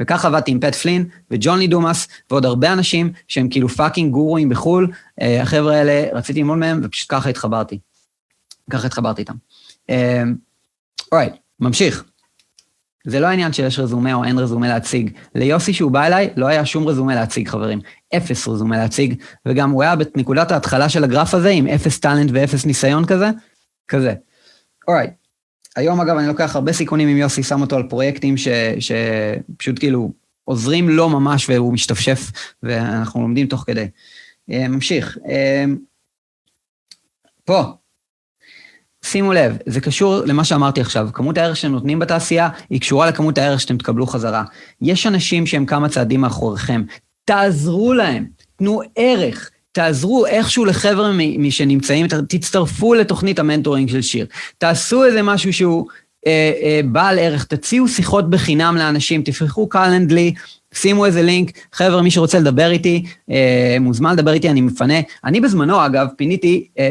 וככה 0.03 0.29
עבדתי 0.29 0.51
עם 0.51 0.61
פט 0.61 0.75
פלין 0.75 1.09
וג'ון 1.31 1.59
לי 1.59 1.67
דומאס 1.67 2.09
ועוד 2.31 2.47
הרבה 2.47 2.73
אנשים 2.73 3.13
שהם 3.29 3.49
כאילו 3.49 3.69
fucking 3.69 4.13
גורואים 4.13 4.49
בחו"ל. 4.49 4.93
אה, 5.21 5.43
החבר'ה 5.43 5.77
האלה, 5.77 6.07
רציתי 6.13 6.39
ללמוד 6.39 6.59
מהם 6.59 6.81
ופשוט 6.85 7.13
ככה 7.13 7.31
התחברתי. 7.31 7.79
ככה 8.71 8.87
התחברתי 8.87 9.21
איתם. 9.21 9.35
alright, 11.13 11.33
אה, 11.33 11.37
ממשיך. 11.61 12.05
זה 13.07 13.21
לא 13.21 13.27
העניין 13.27 13.53
שיש 13.53 13.79
רזומה 13.79 14.15
או 14.15 14.25
אין 14.25 14.39
רזומה 14.39 14.69
להציג. 14.69 15.11
ליוסי 15.35 15.73
שהוא 15.73 15.91
בא 15.91 16.07
אליי, 16.07 16.31
לא 16.37 16.47
היה 16.47 16.67
שום 16.67 16.87
רזומה 16.87 17.15
להציג, 17.15 17.49
חברים. 17.49 17.81
אפס 18.17 18.49
רזומה 18.49 18.79
להציג, 18.79 19.23
וגם 19.47 19.71
הוא 19.71 19.83
היה 19.83 19.97
בנקודת 19.97 20.53
ההתחלה 20.53 20.89
של 20.89 21.05
הגרף 21.05 21.35
הזה, 21.35 21.49
עם 21.49 21.67
אפס 21.67 22.01
טאלנט 22.01 22.31
ואפס 22.35 22.65
ניסיון 22.65 23.05
כזה, 23.07 23.31
כזה. 23.89 24.15
אורייט. 24.89 25.11
Right. 25.11 25.24
היום, 25.77 26.01
אגב, 26.01 26.17
אני 26.17 26.27
לוקח 26.27 26.57
הרבה 26.57 26.73
סיכונים 26.73 27.09
עם 27.09 27.17
יוסי, 27.17 27.43
שם 27.43 27.61
אותו 27.61 27.77
על 27.77 27.83
פרויקטים 27.89 28.37
ש, 28.37 28.49
שפשוט 28.79 29.79
כאילו 29.79 30.13
עוזרים 30.45 30.89
לו 30.89 31.09
ממש 31.09 31.51
והוא 31.51 31.73
משתפשף, 31.73 32.31
ואנחנו 32.63 33.23
לומדים 33.23 33.47
תוך 33.47 33.65
כדי. 33.67 33.87
אה, 34.51 34.69
ממשיך. 34.69 35.19
אה, 35.29 35.65
פה, 37.45 37.63
שימו 39.05 39.33
לב, 39.33 39.57
זה 39.67 39.81
קשור 39.81 40.17
למה 40.27 40.45
שאמרתי 40.45 40.81
עכשיו, 40.81 41.09
כמות 41.13 41.39
הערך 41.39 41.57
שהם 41.57 41.73
נותנים 41.73 41.99
בתעשייה 41.99 42.49
היא 42.71 42.81
קשורה 42.81 43.07
לכמות 43.07 43.39
הערך 43.39 43.61
שאתם 43.61 43.79
תקבלו 43.79 44.07
חזרה. 44.07 44.45
יש 44.81 45.07
אנשים 45.07 45.47
שהם 45.47 45.67
כמה 45.67 45.89
צעדים 45.89 46.21
מאחוריכם, 46.21 46.83
תעזרו 47.25 47.95
להם, 47.95 48.27
תנו 48.57 48.81
ערך, 48.97 49.51
תעזרו 49.75 50.27
איכשהו 50.27 50.65
לחבר'ה 50.65 51.13
שנמצאים, 51.51 52.07
תצטרפו 52.29 52.95
לתוכנית 52.95 53.39
המנטורינג 53.39 53.89
של 53.91 54.03
שיר. 54.03 54.27
תעשו 54.59 55.05
איזה 55.05 55.23
משהו 55.23 55.53
שהוא 55.53 55.87
אה, 56.27 56.53
אה, 56.63 56.81
בעל 56.85 57.19
ערך, 57.19 57.45
תציעו 57.45 57.89
שיחות 57.89 58.31
בחינם 58.31 58.77
לאנשים, 58.77 59.23
תפתחו 59.23 59.69
קלנדלי, 59.69 60.35
שימו 60.75 61.07
איזה 61.07 61.23
לינק, 61.23 61.51
חבר'ה, 61.73 62.03
מי 62.03 62.11
שרוצה 62.11 62.39
לדבר 62.39 62.71
איתי, 62.71 63.05
אה, 63.31 63.77
מוזמן 63.81 64.13
לדבר 64.13 64.33
איתי, 64.33 64.51
אני 64.51 64.61
מפנה. 64.61 65.01
אני 65.25 65.41
בזמנו, 65.41 65.87
אגב, 65.87 66.07
פיניתי, 66.17 66.69
אה, 66.79 66.91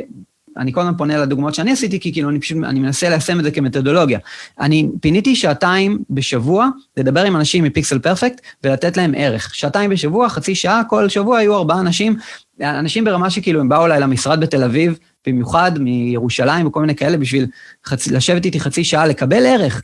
אני 0.57 0.73
כל 0.73 0.81
הזמן 0.81 0.97
פונה 0.97 1.17
לדוגמאות 1.17 1.55
שאני 1.55 1.71
עשיתי, 1.71 1.99
כי 1.99 2.13
כאילו 2.13 2.29
אני 2.29 2.39
פשוט, 2.39 2.57
אני 2.63 2.79
מנסה 2.79 3.09
ליישם 3.09 3.39
את 3.39 3.43
זה 3.43 3.51
כמתודולוגיה. 3.51 4.19
אני 4.59 4.89
פיניתי 5.01 5.35
שעתיים 5.35 6.03
בשבוע 6.09 6.69
לדבר 6.97 7.23
עם 7.23 7.35
אנשים 7.35 7.63
מפיקסל 7.63 7.99
פרפקט 7.99 8.41
ולתת 8.63 8.97
להם 8.97 9.13
ערך. 9.17 9.55
שעתיים 9.55 9.89
בשבוע, 9.89 10.29
חצי 10.29 10.55
שעה, 10.55 10.81
כל 10.89 11.09
שבוע 11.09 11.37
היו 11.37 11.55
ארבעה 11.55 11.79
אנשים, 11.79 12.15
אנשים 12.61 13.03
ברמה 13.03 13.29
שכאילו 13.29 13.59
הם 13.59 13.69
באו 13.69 13.85
אליי 13.85 13.99
למשרד 13.99 14.39
בתל 14.39 14.63
אביב, 14.63 14.99
במיוחד 15.27 15.79
מירושלים 15.79 16.67
וכל 16.67 16.81
מיני 16.81 16.95
כאלה, 16.95 17.17
בשביל 17.17 17.47
חצ... 17.85 18.07
לשבת 18.07 18.45
איתי 18.45 18.59
חצי 18.59 18.83
שעה, 18.83 19.07
לקבל 19.07 19.45
ערך. 19.45 19.83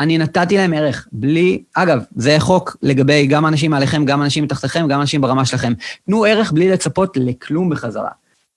אני 0.00 0.18
נתתי 0.18 0.56
להם 0.56 0.72
ערך, 0.72 1.08
בלי, 1.12 1.62
אגב, 1.74 2.02
זה 2.16 2.36
חוק 2.38 2.76
לגבי 2.82 3.26
גם 3.26 3.46
אנשים 3.46 3.70
מעליכם, 3.70 4.04
גם 4.04 4.22
אנשים 4.22 4.44
מתחתיכם, 4.44 4.88
גם 4.88 5.00
אנשים 5.00 5.20
ברמה 5.20 5.44
שלכם. 5.44 5.72
תנו 6.06 6.24
ערך 6.24 6.52
בלי 6.52 6.68
לצפות 6.68 7.16
לכלום 7.20 7.70
בחזרה. 7.70 8.10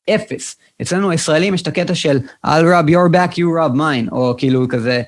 אפס. 0.10 0.58
אצלנו 0.82 1.12
הישראלים 1.12 1.54
יש 1.54 1.62
את 1.62 1.68
הקטע 1.68 1.96
של 1.96 2.20
I'll 2.46 2.50
rub 2.50 2.90
your 2.90 3.14
back, 3.14 3.34
you 3.34 3.38
rub 3.38 3.78
mine, 3.78 4.12
או 4.12 4.34
כאילו 4.38 4.68
כזה, 4.68 5.02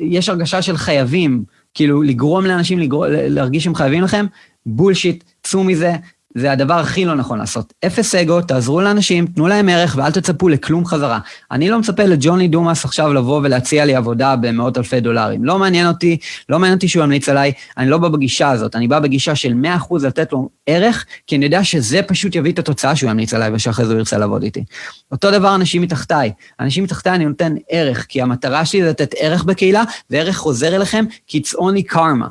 יש 0.00 0.28
הרגשה 0.28 0.62
של 0.62 0.76
חייבים, 0.76 1.44
כאילו 1.74 2.02
לגרום 2.02 2.46
לאנשים 2.46 2.78
לגרום, 2.78 3.04
להרגיש 3.08 3.64
שהם 3.64 3.74
חייבים 3.74 4.02
לכם, 4.02 4.26
בולשיט, 4.66 5.24
צאו 5.42 5.64
מזה, 5.64 5.92
זה 6.34 6.52
הדבר 6.52 6.74
הכי 6.74 7.04
לא 7.04 7.14
נכון 7.14 7.38
לעשות. 7.38 7.72
אפס 7.86 8.14
אגו, 8.14 8.40
תעזרו 8.40 8.80
לאנשים, 8.80 9.26
תנו 9.26 9.48
להם 9.48 9.68
ערך 9.68 9.94
ואל 9.98 10.10
תצפו 10.10 10.48
לכלום 10.48 10.86
חזרה. 10.86 11.18
אני 11.50 11.70
לא 11.70 11.78
מצפה 11.78 12.04
לג'וני 12.04 12.48
דומאס 12.48 12.84
עכשיו 12.84 13.12
לבוא 13.12 13.40
ולהציע 13.44 13.84
לי 13.84 13.94
עבודה 13.94 14.36
במאות 14.36 14.78
אלפי 14.78 15.00
דולרים. 15.00 15.44
לא 15.44 15.58
מעניין 15.58 15.86
אותי, 15.86 16.16
לא 16.48 16.58
מעניין 16.58 16.76
אותי 16.76 16.88
שהוא 16.88 17.04
ימליץ 17.04 17.28
עליי, 17.28 17.52
אני 17.78 17.90
לא 17.90 17.98
בא 17.98 18.08
בגישה 18.08 18.50
הזאת, 18.50 18.76
אני 18.76 18.88
בא 18.88 18.98
בגישה 18.98 19.34
של 19.34 19.52
100% 19.88 19.94
לתת 20.02 20.32
לו 20.32 20.48
ערך, 20.66 21.04
כי 21.26 21.36
אני 21.36 21.44
יודע 21.44 21.64
שזה 21.64 22.02
פשוט 22.02 22.34
יביא 22.34 22.52
את 22.52 22.58
התוצאה 22.58 22.96
שהוא 22.96 23.10
ימליץ 23.10 23.34
עליי 23.34 23.50
ושאחרי 23.54 23.86
זה 23.86 23.92
הוא 23.92 23.98
ירצה 23.98 24.18
לעבוד 24.18 24.42
איתי. 24.42 24.64
אותו 25.12 25.30
דבר 25.30 25.54
אנשים 25.54 25.82
מתחתיי. 25.82 26.32
אנשים 26.60 26.84
מתחתיי 26.84 27.12
אני 27.12 27.24
נותן 27.24 27.54
ערך, 27.70 28.06
כי 28.08 28.22
המטרה 28.22 28.64
שלי 28.64 28.82
זה 28.82 28.88
לתת 28.88 29.14
ערך 29.18 29.44
בקהילה, 29.44 29.84
וערך 30.10 30.36
חוזר 30.36 30.76
אליכם, 30.76 31.04
כי 31.26 31.42
it's 31.44 31.58
only 31.58 31.92
karma. 31.92 32.28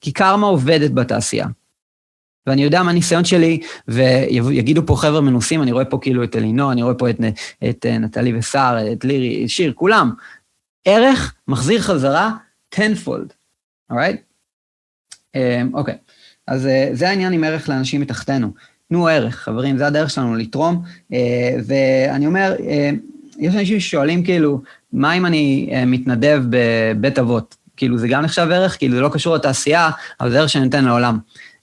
כי 0.00 0.12
קרמה 0.12 0.46
עובדת 0.46 0.90
בתעשייה. 0.90 1.46
ואני 2.46 2.62
יודע 2.62 2.82
מה 2.82 2.90
הניסיון 2.90 3.24
שלי, 3.24 3.60
ויגידו 3.88 4.86
פה 4.86 4.96
חבר'ה 4.96 5.20
מנוסים, 5.20 5.62
אני 5.62 5.72
רואה 5.72 5.84
פה 5.84 5.98
כאילו 6.02 6.24
את 6.24 6.36
אלינור, 6.36 6.72
אני 6.72 6.82
רואה 6.82 6.94
פה 6.94 7.10
את, 7.10 7.16
את 7.68 7.86
אה, 7.86 7.98
נטלי 7.98 8.38
וסער, 8.38 8.92
את 8.92 9.04
לירי, 9.04 9.48
שיר, 9.48 9.72
כולם. 9.72 10.10
ערך 10.84 11.34
מחזיר 11.48 11.80
חזרה 11.80 12.30
tenfold, 12.74 13.32
אורייט? 13.90 14.20
אמ, 15.34 15.70
אוקיי, 15.74 15.94
אז 16.46 16.66
אה, 16.66 16.88
זה 16.92 17.08
העניין 17.08 17.32
עם 17.32 17.44
ערך 17.44 17.68
לאנשים 17.68 18.00
מתחתנו. 18.00 18.52
תנו 18.88 19.08
ערך, 19.08 19.36
חברים, 19.36 19.78
זה 19.78 19.86
הדרך 19.86 20.10
שלנו 20.10 20.34
לתרום. 20.34 20.82
אה, 21.12 21.56
ואני 21.66 22.26
אומר, 22.26 22.54
אה, 22.68 22.90
יש 23.38 23.54
אנשים 23.54 23.80
ששואלים 23.80 24.24
כאילו, 24.24 24.62
מה 24.92 25.12
אם 25.12 25.26
אני 25.26 25.70
אה, 25.72 25.84
מתנדב 25.84 26.42
בבית 26.50 27.18
אבות? 27.18 27.56
כאילו, 27.76 27.98
זה 27.98 28.08
גם 28.08 28.22
נחשב 28.22 28.48
ערך, 28.50 28.78
כאילו, 28.78 28.94
זה 28.94 29.00
לא 29.00 29.08
קשור 29.08 29.34
לתעשייה, 29.34 29.90
אבל 30.20 30.30
זה 30.30 30.38
ערך 30.38 30.48
שאני 30.48 30.64
נותן 30.64 30.84
לעולם. 30.84 31.18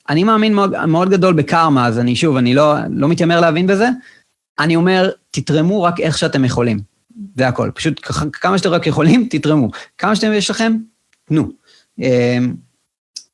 אני 0.10 0.24
מאמין 0.24 0.54
מאוד, 0.54 0.86
מאוד 0.86 1.10
גדול 1.10 1.34
בקרמה, 1.34 1.88
אז 1.88 1.99
אני 1.99 2.16
שוב, 2.16 2.38
אני 2.38 2.54
לא, 2.54 2.76
לא 2.89 3.08
מתיימר 3.08 3.39
להבין 3.39 3.68
בזה. 3.68 3.89
אני 4.60 4.76
אומר, 4.76 5.10
תתרמו 5.32 5.84
רק 5.84 5.99
איך 5.99 6.18
שאתם 6.18 6.45
יכולים. 6.45 6.80
זה 7.38 7.47
הכל. 7.47 7.72
פשוט 7.74 8.01
כמה 8.34 8.58
שאתם 8.58 8.70
רק 8.70 8.88
יכולים, 8.88 9.28
תתרמו. 9.30 9.70
כמה 9.97 10.16
שאתם 10.16 10.34
יש 10.34 10.49
לכם, 10.49 10.74
תנו. 11.26 11.49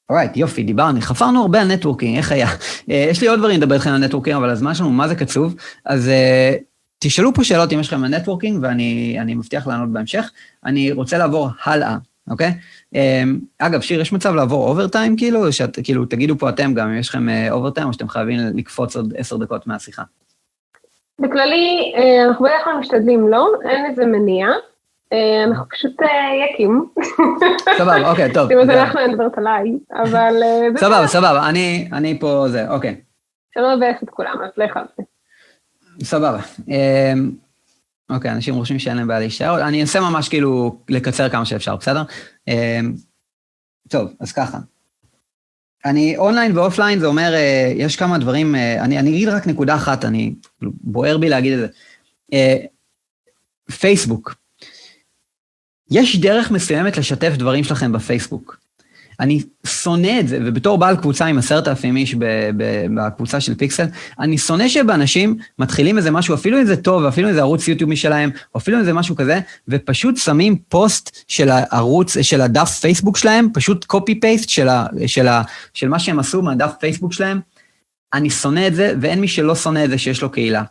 alright, 0.10 0.38
יופי, 0.38 0.64
דיברנו, 0.64 1.02
חפרנו 1.02 1.42
הרבה 1.42 1.62
על 1.62 1.68
נטוורקינג, 1.68 2.18
איך 2.18 2.32
היה? 2.32 2.50
אה, 2.90 3.08
יש 3.10 3.22
לי 3.22 3.28
עוד 3.28 3.40
דברים 3.40 3.62
לדבר 3.62 3.76
איתכם 3.76 3.90
על 3.90 3.98
נטוורקינג, 3.98 4.36
אבל 4.36 4.50
הזמן 4.50 4.76
שלנו 4.76 4.92
מה 4.92 5.08
זה 5.08 5.16
קצוב, 5.16 5.56
אז 5.86 6.08
אה, 6.08 6.64
תשאלו 7.00 7.34
פה 7.34 7.44
שאלות 7.44 7.74
אם 7.74 7.80
יש 7.80 7.88
לכם 7.88 8.04
על 8.04 8.18
נטוורקינג, 8.18 8.60
ואני 8.64 9.34
מבטיח 9.36 9.68
לענות 9.68 9.90
בהמשך. 9.90 10.32
אני 10.66 10.92
רוצה 10.92 11.18
לעבור 11.18 11.50
הלאה, 11.64 11.98
אוקיי? 12.30 12.54
אמ, 12.96 13.40
אגב, 13.60 13.82
שיר, 13.82 14.02
יש 14.02 14.14
מצב 14.14 14.34
לעבור 14.34 14.70
overtime 14.70 15.18
כאילו? 15.18 15.52
שאת, 15.52 15.80
כאילו, 15.84 16.06
תגידו 16.06 16.38
פה 16.38 16.50
אתם 16.50 16.74
גם 16.74 16.90
אם 16.90 16.98
יש 16.98 17.10
לכם 17.10 17.28
overtime, 17.52 17.86
אה, 17.86 17.88
או 17.88 17.94
שאתם 17.94 18.10
חייבים 18.10 18.40
לקפוץ 18.56 18.96
עוד 18.96 19.14
עשר 19.18 19.38
דקות 19.38 19.68
מהשיחה. 19.68 20.04
בכללי, 21.20 21.94
אנחנו 22.28 22.46
בדרך 22.46 22.64
כלל 22.64 22.74
משתדלים 22.80 23.28
לא, 23.28 23.52
אין 23.70 23.86
איזה 23.86 24.06
מניע. 24.06 24.48
אה, 25.14 25.44
אנחנו 25.44 25.66
פשוט 25.70 25.96
יקים. 26.44 26.86
אה, 26.98 27.74
סבבה, 27.78 28.12
אוקיי, 28.12 28.34
טוב. 28.34 28.48
כאילו 28.48 28.66
זה 28.66 28.82
אנחנו 28.84 29.08
נדברת 29.08 29.38
עליי, 29.38 29.72
אבל... 29.94 30.44
אה, 30.44 30.68
סבבה, 30.78 31.08
סבבה, 31.08 31.50
אני 31.94 32.18
פה 32.20 32.46
זה, 32.48 32.70
אוקיי. 32.70 32.96
שלא 33.54 33.76
מבאס 33.76 34.04
את 34.04 34.10
כולם, 34.10 34.36
אז 34.44 34.52
לך 34.58 34.78
על 34.78 34.84
זה. 34.98 35.04
סבבה. 36.04 36.40
אוקיי, 38.10 38.32
אנשים 38.32 38.56
רושמים 38.56 38.80
שאין 38.80 38.98
להם 38.98 39.08
בעיה 39.08 39.20
להישאר, 39.20 39.68
אני 39.68 39.82
אנסה 39.82 40.00
ממש 40.00 40.30
כאילו 40.30 40.80
לקצר 40.90 41.30
כמה 41.30 41.46
שאפשר, 41.46 41.76
בסדר? 41.76 42.04
טוב, 43.90 44.14
אז 44.20 44.32
ככה. 44.32 44.58
אני 45.86 46.18
אונליין 46.18 46.58
ואופליין, 46.58 47.00
זה 47.00 47.06
אומר, 47.06 47.34
יש 47.76 47.96
כמה 47.96 48.18
דברים, 48.18 48.56
אני, 48.56 49.00
אני 49.00 49.10
אגיד 49.10 49.30
רק 49.30 49.48
נקודה 49.48 49.76
אחת, 49.76 50.06
אני, 50.06 50.34
כאילו, 50.58 50.72
בוער 50.82 51.18
בי 51.18 51.30
להגיד 51.30 51.54
את 51.54 51.60
זה. 51.60 51.68
פייסבוק, 53.80 54.36
יש 55.92 56.20
דרך 56.20 56.52
מסוימת 56.52 56.98
לשתף 56.98 57.34
דברים 57.38 57.64
שלכם 57.64 57.92
בפייסבוק. 57.92 58.60
אני 59.20 59.44
שונא 59.66 60.20
את 60.20 60.28
זה, 60.28 60.40
ובתור 60.46 60.78
בעל 60.78 60.98
קבוצה 60.98 61.26
עם 61.26 61.38
עשרת 61.38 61.68
אלפים 61.68 61.98
איש 61.98 62.16
בקבוצה 62.96 63.40
של 63.40 63.56
פיקסל, 63.56 63.86
אני 64.20 64.38
שונא 64.38 64.68
שבאנשים 64.68 65.38
מתחילים 65.60 65.98
איזה 65.98 66.12
משהו, 66.12 66.36
אפילו 66.36 66.60
אם 66.60 66.66
זה 66.66 66.76
טוב, 66.76 67.06
אפילו 67.06 67.30
אם 67.30 67.34
זה 67.34 67.40
ערוץ 67.40 67.68
יוטיוב 67.68 67.90
משלהם, 67.90 68.30
או 68.56 68.60
אפילו 68.60 68.80
אם 68.80 68.84
זה 68.84 68.94
משהו 68.94 69.16
כזה, 69.16 69.40
ופשוט 69.68 70.18
שמים 70.18 70.56
פוסט 70.70 71.24
של 71.28 71.50
הערוץ, 71.50 72.22
של 72.22 72.42
הדף 72.42 72.70
פייסבוק 72.70 73.18
שלהם, 73.18 73.48
פשוט 73.54 73.86
קופי 73.86 74.20
פייסט 74.20 74.50
של, 74.50 74.68
של, 75.08 75.28
של 75.74 75.88
מה 75.88 76.00
שהם 76.00 76.20
עשו 76.20 76.42
מהדף 76.42 76.72
פייסבוק 76.80 77.14
שלהם. 77.14 77.40
אני 78.14 78.30
שונא 78.30 78.68
את 78.68 78.76
זה, 78.76 78.94
ואין 79.02 79.22
מי 79.22 79.28
שלא 79.28 79.56
שונא 79.56 79.86
את 79.86 79.90
זה 79.90 79.98
שיש 79.98 80.22
לו 80.22 80.30
קהילה. 80.30 80.64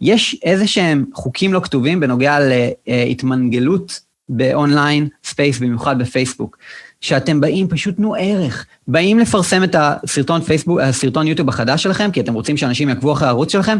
יש 0.00 0.36
איזה 0.42 0.66
שהם 0.66 1.04
חוקים 1.14 1.52
לא 1.52 1.60
כתובים 1.60 2.00
בנוגע 2.00 2.38
להתמנגלות 2.86 4.00
ב 4.28 4.39
online 4.39 5.08
space, 5.24 5.58
במיוחד 5.58 5.98
בפייסבוק, 5.98 6.58
שאתם 7.00 7.40
באים, 7.40 7.68
פשוט 7.68 7.96
תנו 7.96 8.14
ערך. 8.18 8.66
באים 8.88 9.18
לפרסם 9.18 9.64
את 9.64 9.76
הסרטון 9.78 10.40
פייסבוק, 10.40 10.80
הסרטון 10.80 11.26
יוטיוב 11.26 11.48
החדש 11.48 11.82
שלכם, 11.82 12.10
כי 12.10 12.20
אתם 12.20 12.34
רוצים 12.34 12.56
שאנשים 12.56 12.88
יעקבו 12.88 13.12
אחרי 13.12 13.26
הערוץ 13.26 13.52
שלכם, 13.52 13.78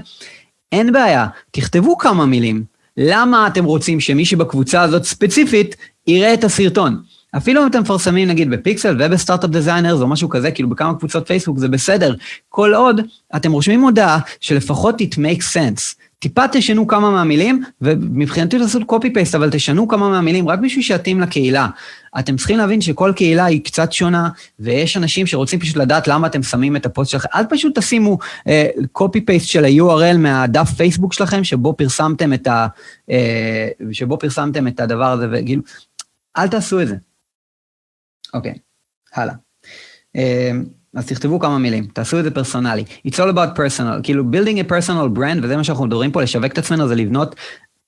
אין 0.73 0.93
בעיה, 0.93 1.27
תכתבו 1.51 1.99
כמה 1.99 2.27
מילים. 2.27 2.65
למה 2.97 3.47
אתם 3.47 3.65
רוצים 3.65 4.01
שמי 4.01 4.25
שבקבוצה 4.25 4.83
הזאת 4.83 5.05
ספציפית 5.05 5.77
יראה 6.07 6.35
את 6.35 6.45
הסרטון? 6.45 7.03
אפילו 7.37 7.63
אם 7.63 7.67
אתם 7.67 7.81
מפרסמים 7.81 8.29
נגיד 8.29 8.51
בפיקסל 8.51 8.97
וב 8.99 9.10
Startup 9.10 9.51
Designers 9.51 10.01
או 10.01 10.07
משהו 10.07 10.29
כזה, 10.29 10.51
כאילו 10.51 10.69
בכמה 10.69 10.99
קבוצות 10.99 11.27
פייסבוק 11.27 11.59
זה 11.59 11.69
בסדר. 11.69 12.15
כל 12.49 12.75
עוד 12.75 13.01
אתם 13.37 13.53
רושמים 13.53 13.81
הודעה 13.81 14.19
שלפחות 14.41 15.01
it 15.01 15.15
makes 15.15 15.55
sense. 15.55 15.95
טיפה 16.27 16.49
תשנו 16.53 16.87
כמה 16.87 17.11
מהמילים, 17.11 17.63
ומבחינתי 17.81 18.59
לעשות 18.59 18.85
copy 18.85 19.13
paste, 19.13 19.35
אבל 19.35 19.51
תשנו 19.51 19.89
כמה 19.89 20.09
מהמילים 20.09 20.49
רק 20.49 20.59
בשביל 20.59 20.85
שיתאים 20.85 21.21
לקהילה. 21.21 21.69
אתם 22.19 22.37
צריכים 22.37 22.59
להבין 22.59 22.81
שכל 22.81 23.13
קהילה 23.17 23.45
היא 23.45 23.65
קצת 23.65 23.93
שונה, 23.93 24.29
ויש 24.59 24.97
אנשים 24.97 25.27
שרוצים 25.27 25.61
פשוט 25.61 25.77
לדעת 25.77 26.09
למה 26.09 26.27
אתם 26.27 26.43
שמים 26.43 26.77
את 26.77 26.87
הפוסט 26.87 27.11
שלכם. 27.11 27.29
אל 27.35 27.45
פשוט 27.51 27.79
תשימו 27.79 28.19
copy 28.93 29.19
אה, 29.19 29.23
paste 29.27 29.47
של 29.47 29.65
ה-URL 29.65 30.17
מהדף 30.19 30.71
פייסבוק 30.77 31.13
שלכם, 31.13 31.45
שבו 31.45 31.73
פרסמתם 31.73 32.33
את, 32.33 32.47
ה, 32.47 32.67
uh, 33.11 33.13
שבו 33.93 34.19
פרסמתם 34.19 34.69
את 34.69 34.81
הדבר 34.81 35.13
הזה, 35.13 35.27
וכאילו, 35.33 35.63
אל 36.37 36.49
תעשו 36.49 36.81
את 36.81 36.89
זה. 36.89 36.97
אוקיי, 38.35 38.53
okay, 38.53 39.21
הלאה. 39.21 39.35
Uh, 40.17 40.21
אז 40.97 41.07
תכתבו 41.07 41.41
כמה 41.41 41.59
מילים, 41.59 41.87
תעשו 41.93 42.19
את 42.19 42.25
זה 42.25 42.31
פרסונלי. 42.31 42.85
It's 43.09 43.15
all 43.15 43.35
about 43.35 43.59
personal, 43.59 44.03
כאילו 44.03 44.25
building 44.33 44.67
a 44.67 44.71
personal 44.71 45.19
brand, 45.19 45.39
וזה 45.43 45.57
מה 45.57 45.65
שאנחנו 45.65 45.87
מדברים 45.87 46.13
פה, 46.13 46.23
לשווק 46.23 46.53
את 46.53 46.59
עצמנו, 46.59 46.89
זה 46.89 46.95
לבנות 46.95 47.35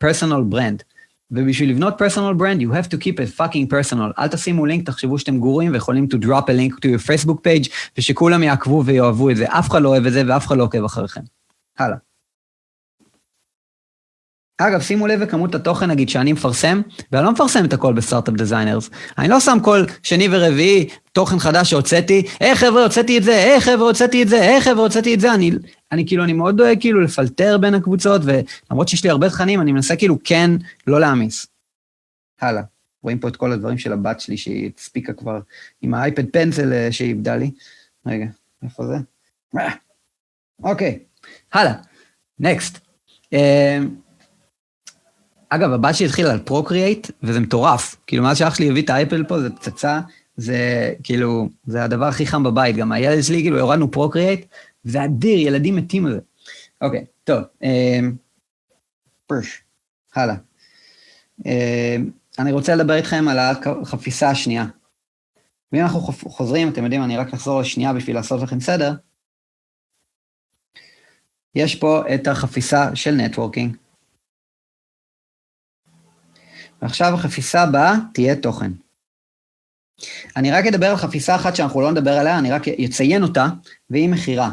personal 0.04 0.54
brand. 0.54 0.82
ובשביל 1.30 1.70
לבנות 1.70 2.02
personal 2.02 2.40
brand, 2.40 2.60
you 2.60 2.72
have 2.72 2.88
to 2.88 2.96
keep 2.96 3.14
it 3.14 3.38
fucking 3.38 3.72
personal. 3.72 4.12
אל 4.18 4.28
תשימו 4.28 4.66
לינק, 4.66 4.86
תחשבו 4.86 5.18
שאתם 5.18 5.38
גורים 5.38 5.72
ויכולים 5.72 6.06
to 6.14 6.24
drop 6.24 6.42
a 6.42 6.52
link 6.52 6.74
to 6.74 6.88
your 6.88 7.06
Facebook 7.06 7.38
page, 7.38 7.68
ושכולם 7.98 8.42
יעקבו 8.42 8.82
ויאהבו 8.86 9.30
את 9.30 9.36
זה. 9.36 9.46
אף 9.48 9.70
אחד 9.70 9.82
לא 9.82 9.88
אוהב 9.88 10.06
את 10.06 10.12
זה 10.12 10.22
ואף 10.28 10.46
אחד 10.46 10.56
לא 10.56 10.62
עוקב 10.62 10.84
אחריכם. 10.84 11.20
הלאה. 11.78 11.96
אגב, 14.60 14.80
שימו 14.80 15.06
לב 15.06 15.20
לכמות 15.20 15.54
התוכן, 15.54 15.90
נגיד, 15.90 16.08
שאני 16.08 16.32
מפרסם, 16.32 16.80
ואני 17.12 17.24
לא 17.24 17.32
מפרסם 17.32 17.64
את 17.64 17.72
הכל 17.72 17.92
ב 17.92 17.97
Startup 17.98 18.34
Designers. 18.34 18.90
אני 19.18 19.28
לא 19.28 19.40
שם 19.40 19.58
כל 19.62 19.84
שני 20.02 20.28
ורביעי 20.30 20.88
תוכן 21.12 21.38
חדש 21.38 21.70
שהוצאתי, 21.70 22.22
היי 22.40 22.54
חבר'ה, 22.54 22.82
הוצאתי 22.82 23.18
את 23.18 23.22
זה, 23.22 23.36
היי 23.36 23.60
חבר'ה, 23.60 23.86
הוצאתי 23.86 24.22
את 24.22 24.28
זה, 24.28 24.40
היי 24.40 24.60
חבר'ה, 24.60 24.82
הוצאתי 24.82 25.14
את 25.14 25.20
זה. 25.20 25.34
אני, 25.34 25.50
אני 25.92 26.06
כאילו, 26.06 26.24
אני 26.24 26.32
מאוד 26.32 26.56
דואג 26.56 26.80
כאילו 26.80 27.00
לפלטר 27.00 27.58
בין 27.58 27.74
הקבוצות, 27.74 28.22
ולמרות 28.24 28.88
שיש 28.88 29.04
לי 29.04 29.10
הרבה 29.10 29.28
תכנים, 29.28 29.60
אני 29.60 29.72
מנסה 29.72 29.96
כאילו 29.96 30.18
כן 30.24 30.50
לא 30.86 31.00
להעמיס. 31.00 31.46
הלאה. 32.40 32.62
רואים 33.02 33.18
פה 33.18 33.28
את 33.28 33.36
כל 33.36 33.52
הדברים 33.52 33.78
של 33.78 33.92
הבת 33.92 34.20
שלי, 34.20 34.36
שהיא 34.36 34.70
הספיקה 34.78 35.12
כבר 35.12 35.40
עם 35.82 35.94
ה 35.94 36.01
iPad 36.01 36.30
Pencil 36.32 36.72
אה, 36.72 36.92
שהיא 36.92 37.08
איבדה 37.08 37.36
לי. 37.36 37.50
רגע, 38.06 38.26
איפה 38.62 38.84
זה? 38.86 38.96
אוקיי, 40.62 40.98
הלאה. 41.52 41.72
נקסט. 42.38 42.78
אגב, 45.48 45.72
הבת 45.72 45.94
שלי 45.94 46.06
התחילה 46.06 46.32
על 46.32 46.38
פרוקריאט, 46.38 47.10
וזה 47.22 47.40
מטורף. 47.40 47.96
כאילו, 48.06 48.22
מאז 48.22 48.38
שאח 48.38 48.54
שלי 48.54 48.70
הביא 48.70 48.82
את 48.82 48.90
האייפל 48.90 49.24
פה, 49.24 49.40
זה 49.40 49.50
פצצה, 49.50 50.00
זה 50.36 50.92
כאילו, 51.02 51.48
זה 51.66 51.84
הדבר 51.84 52.04
הכי 52.04 52.26
חם 52.26 52.42
בבית. 52.42 52.76
גם 52.76 52.92
הילד 52.92 53.22
שלי, 53.22 53.42
כאילו, 53.42 53.60
הורדנו 53.60 53.90
פרוקריאט, 53.90 54.40
וזה 54.84 55.04
אדיר, 55.04 55.38
ילדים 55.38 55.76
מתים 55.76 56.06
על 56.06 56.12
זה. 56.12 56.20
אוקיי, 56.80 57.04
טוב. 57.24 57.42
פרש, 59.26 59.62
הלאה. 60.14 60.34
אמ, 61.46 62.10
אני 62.38 62.52
רוצה 62.52 62.74
לדבר 62.74 62.94
איתכם 62.94 63.28
על 63.28 63.38
החפיסה 63.38 64.30
השנייה. 64.30 64.66
ואם 65.72 65.80
אנחנו 65.80 66.00
חוזרים, 66.10 66.68
אתם 66.68 66.84
יודעים, 66.84 67.04
אני 67.04 67.16
רק 67.16 67.34
אחזור 67.34 67.60
לשנייה 67.60 67.92
בשביל 67.92 68.16
לעשות 68.16 68.42
לכם 68.42 68.60
סדר. 68.60 68.92
יש 71.54 71.74
פה 71.74 72.02
את 72.14 72.26
החפיסה 72.26 72.96
של 72.96 73.14
נטוורקינג. 73.14 73.76
ועכשיו 76.82 77.14
החפיסה 77.14 77.62
הבאה 77.62 77.94
תהיה 78.14 78.36
תוכן. 78.36 78.72
אני 80.36 80.50
רק 80.50 80.66
אדבר 80.66 80.86
על 80.86 80.96
חפיסה 80.96 81.34
אחת 81.34 81.56
שאנחנו 81.56 81.80
לא 81.80 81.90
נדבר 81.90 82.12
עליה, 82.12 82.38
אני 82.38 82.50
רק 82.50 82.68
אציין 82.68 83.22
אותה, 83.22 83.46
והיא 83.90 84.08
מכירה. 84.08 84.50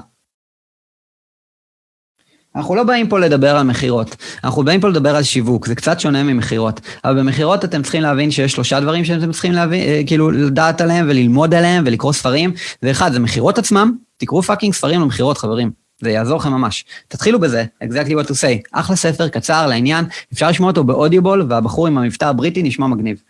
אנחנו 2.55 2.75
לא 2.75 2.83
באים 2.83 3.09
פה 3.09 3.19
לדבר 3.19 3.55
על 3.55 3.63
מכירות, 3.63 4.15
אנחנו 4.43 4.63
באים 4.63 4.81
פה 4.81 4.89
לדבר 4.89 5.15
על 5.15 5.23
שיווק, 5.23 5.67
זה 5.67 5.75
קצת 5.75 5.99
שונה 5.99 6.23
ממכירות. 6.23 6.81
אבל 7.05 7.19
במכירות 7.19 7.65
אתם 7.65 7.83
צריכים 7.83 8.01
להבין 8.01 8.31
שיש 8.31 8.51
שלושה 8.51 8.79
דברים 8.79 9.05
שאתם 9.05 9.31
צריכים 9.31 9.51
להבין, 9.51 9.81
אה, 9.81 10.01
כאילו 10.07 10.31
לדעת 10.31 10.81
עליהם 10.81 11.05
וללמוד 11.09 11.53
עליהם 11.53 11.83
ולקרוא 11.87 12.13
ספרים. 12.13 12.53
ואחד, 12.83 13.13
זה 13.13 13.19
מכירות 13.19 13.57
עצמם, 13.57 13.97
תקראו 14.17 14.41
fucking 14.43 14.73
ספרים 14.73 15.01
למכירות, 15.01 15.37
חברים. 15.37 15.84
זה 16.01 16.11
יעזור 16.11 16.37
לכם 16.37 16.51
ממש. 16.51 16.85
תתחילו 17.07 17.39
בזה, 17.39 17.65
exactly 17.83 18.11
what 18.11 18.27
to 18.27 18.31
say. 18.31 18.69
אחלה 18.71 18.95
ספר, 18.95 19.27
קצר, 19.27 19.67
לעניין, 19.67 20.05
אפשר 20.33 20.49
לשמוע 20.49 20.69
אותו 20.69 20.83
ב 20.83 20.90
Audible, 20.90 21.45
והבחור 21.49 21.87
עם 21.87 21.97
המבטא 21.97 22.25
הבריטי 22.25 22.63
נשמע 22.63 22.87
מגניב. 22.87 23.21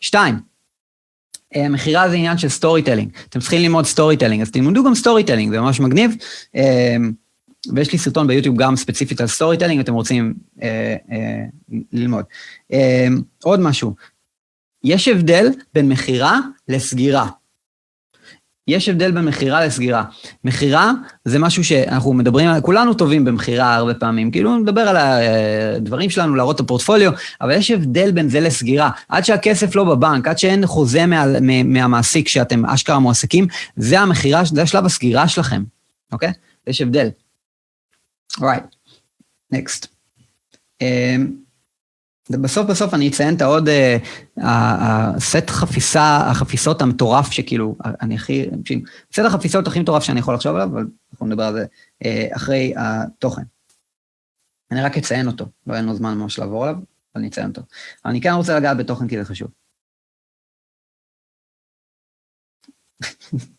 שתיים, 0.00 0.34
אה, 1.56 1.68
מכירה 1.68 2.08
זה 2.08 2.14
עניין 2.14 2.38
של 2.38 2.48
storytelling. 2.48 3.10
אתם 3.28 3.40
צריכים 3.40 3.62
ללמוד 3.62 3.86
storytelling, 3.86 4.42
אז 4.42 4.50
תלמדו 4.50 4.84
גם 4.84 4.94
storytelling, 4.94 5.52
זה 5.52 5.60
ממש 5.60 5.80
מגניב. 5.80 6.16
אה, 6.56 6.96
ויש 7.74 7.92
לי 7.92 7.98
סרטון 7.98 8.26
ביוטיוב 8.26 8.56
גם 8.56 8.76
ספציפית 8.76 9.20
על 9.20 9.26
storytelling, 9.26 9.80
אתם 9.80 9.94
רוצים 9.94 10.34
אה, 10.62 10.96
ללמוד. 11.92 12.24
עוד 13.44 13.60
משהו, 13.60 13.94
יש 14.84 15.08
הבדל 15.08 15.48
בין 15.74 15.88
מכירה 15.88 16.38
לסגירה. 16.68 17.28
יש 18.68 18.88
הבדל 18.88 19.10
בין 19.10 19.24
מכירה 19.24 19.66
לסגירה. 19.66 20.04
מכירה 20.44 20.92
זה 21.24 21.38
משהו 21.38 21.64
שאנחנו 21.64 22.12
מדברים, 22.12 22.50
כולנו 22.62 22.94
טובים 22.94 23.24
במכירה 23.24 23.74
הרבה 23.74 23.94
פעמים, 23.94 24.30
כאילו 24.30 24.58
נדבר 24.58 24.80
על 24.80 24.96
הדברים 24.96 26.10
שלנו, 26.10 26.34
להראות 26.34 26.56
את 26.56 26.60
הפורטפוליו, 26.60 27.12
אבל 27.40 27.52
יש 27.52 27.70
הבדל 27.70 28.10
בין 28.10 28.28
זה 28.28 28.40
לסגירה. 28.40 28.90
עד 29.08 29.24
שהכסף 29.24 29.74
לא 29.74 29.84
בבנק, 29.84 30.28
עד 30.28 30.38
שאין 30.38 30.66
חוזה 30.66 31.06
מה, 31.06 31.24
מהמעסיק 31.64 32.28
שאתם 32.28 32.66
אשכרה 32.66 32.98
מועסקים, 32.98 33.46
זה 33.76 34.00
המכירה, 34.00 34.44
זה 34.44 34.62
השלב 34.62 34.84
הסגירה 34.84 35.28
שלכם, 35.28 35.62
אוקיי? 36.12 36.32
יש 36.66 36.80
הבדל. 36.80 37.08
אורייט, 38.40 38.64
נקסט. 39.50 39.86
בסוף 42.30 42.66
בסוף 42.66 42.94
אני 42.94 43.08
אציין 43.08 43.36
את 43.36 43.42
העוד, 43.42 43.68
הסט 44.36 45.50
חפיסה, 45.50 46.16
החפיסות 46.30 46.82
המטורף 46.82 47.30
שכאילו, 47.30 47.76
אני 47.84 48.14
הכי, 48.14 48.46
סט 49.12 49.18
החפיסות 49.26 49.66
הכי 49.66 49.80
מטורף 49.80 50.02
שאני 50.02 50.20
יכול 50.20 50.34
לחשוב 50.34 50.54
עליו, 50.54 50.68
אבל 50.68 50.86
אנחנו 51.12 51.26
נדבר 51.26 51.42
על 51.42 51.54
זה 51.54 51.66
אחרי 52.36 52.74
התוכן. 52.76 53.42
אני 54.70 54.82
רק 54.82 54.96
אציין 54.96 55.26
אותו, 55.26 55.46
לא 55.66 55.74
אין 55.74 55.84
לנו 55.84 55.94
זמן 55.94 56.18
ממש 56.18 56.38
לעבור 56.38 56.64
עליו, 56.64 56.74
אבל 56.74 56.84
אני 57.16 57.28
אציין 57.28 57.48
אותו. 57.48 57.62
אבל 58.04 58.10
אני 58.10 58.20
כן 58.20 58.32
רוצה 58.32 58.58
לגעת 58.58 58.76
בתוכן 58.76 59.08
כי 59.08 59.18
זה 59.18 59.24
חשוב. 59.24 59.48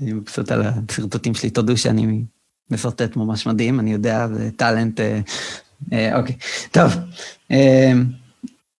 אני 0.00 0.12
מבסוט 0.12 0.50
על 0.50 0.62
השרטוטים 0.62 1.34
שלי, 1.34 1.50
תודו 1.50 1.76
שאני 1.76 2.24
משרטט 2.70 3.16
ממש 3.16 3.46
מדהים, 3.46 3.80
אני 3.80 3.92
יודע, 3.92 4.28
זה 4.28 4.50
טאלנט 4.56 5.00
אה, 5.92 6.18
אוקיי, 6.18 6.36
טוב. 6.70 6.92
אה, 7.50 7.92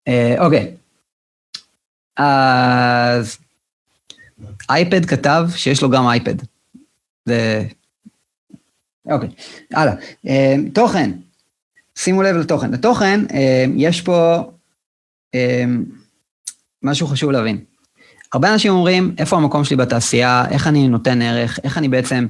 אה, 0.08 0.34
אוקיי. 0.38 0.74
אז 2.16 3.38
אייפד 4.70 5.06
כתב 5.06 5.48
שיש 5.56 5.82
לו 5.82 5.90
גם 5.90 6.06
אייפד. 6.06 6.34
זה... 7.24 7.64
אוקיי, 9.10 9.28
הלאה. 9.72 9.94
תוכן, 10.74 11.10
שימו 11.98 12.22
לב 12.22 12.36
לתוכן. 12.36 12.70
לתוכן, 12.70 13.20
יש 13.76 14.00
פה 14.00 14.50
משהו 16.82 17.06
חשוב 17.06 17.30
להבין. 17.30 17.64
הרבה 18.32 18.52
אנשים 18.52 18.72
אומרים, 18.72 19.14
איפה 19.18 19.36
המקום 19.36 19.64
שלי 19.64 19.76
בתעשייה, 19.76 20.44
איך 20.50 20.66
אני 20.66 20.88
נותן 20.88 21.22
ערך, 21.22 21.58
איך 21.64 21.78
אני 21.78 21.88
בעצם, 21.88 22.26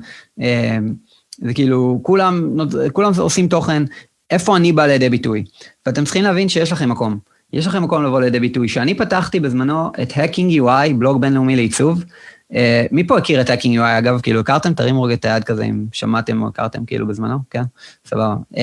זה 1.39 1.55
כאילו, 1.55 2.01
כולם, 2.03 2.57
כולם 2.93 3.13
עושים 3.19 3.49
תוכן, 3.49 3.83
איפה 4.31 4.57
אני 4.57 4.73
בא 4.73 4.87
לידי 4.87 5.09
ביטוי? 5.09 5.45
ואתם 5.87 6.05
צריכים 6.05 6.23
להבין 6.25 6.49
שיש 6.49 6.73
לכם 6.73 6.89
מקום. 6.89 7.19
יש 7.53 7.67
לכם 7.67 7.83
מקום 7.83 8.05
לבוא 8.05 8.21
לידי 8.21 8.41
ביטוי. 8.41 8.69
כשאני 8.69 8.95
פתחתי 8.95 9.41
בזמנו 9.41 9.91
את 10.03 10.13
Hacking 10.13 10.61
UI, 10.61 10.95
בלוג 10.99 11.21
בינלאומי 11.21 11.57
לעיצוב, 11.57 12.05
uh, 12.53 12.57
מי 12.91 13.07
פה 13.07 13.19
הכיר 13.19 13.41
את 13.41 13.51
Hacking 13.51 13.79
UI, 13.79 13.99
אגב? 13.99 14.21
כאילו, 14.21 14.41
הכרתם? 14.41 14.75
תרימו 14.75 15.03
רגע 15.03 15.15
את 15.15 15.25
היד 15.25 15.45
כזה, 15.45 15.65
אם 15.65 15.85
שמעתם 15.93 16.43
או 16.43 16.49
הכרתם 16.49 16.85
כאילו 16.85 17.07
בזמנו, 17.07 17.39
כן? 17.51 17.63
סבבה. 18.07 18.35
Uh, 18.55 18.59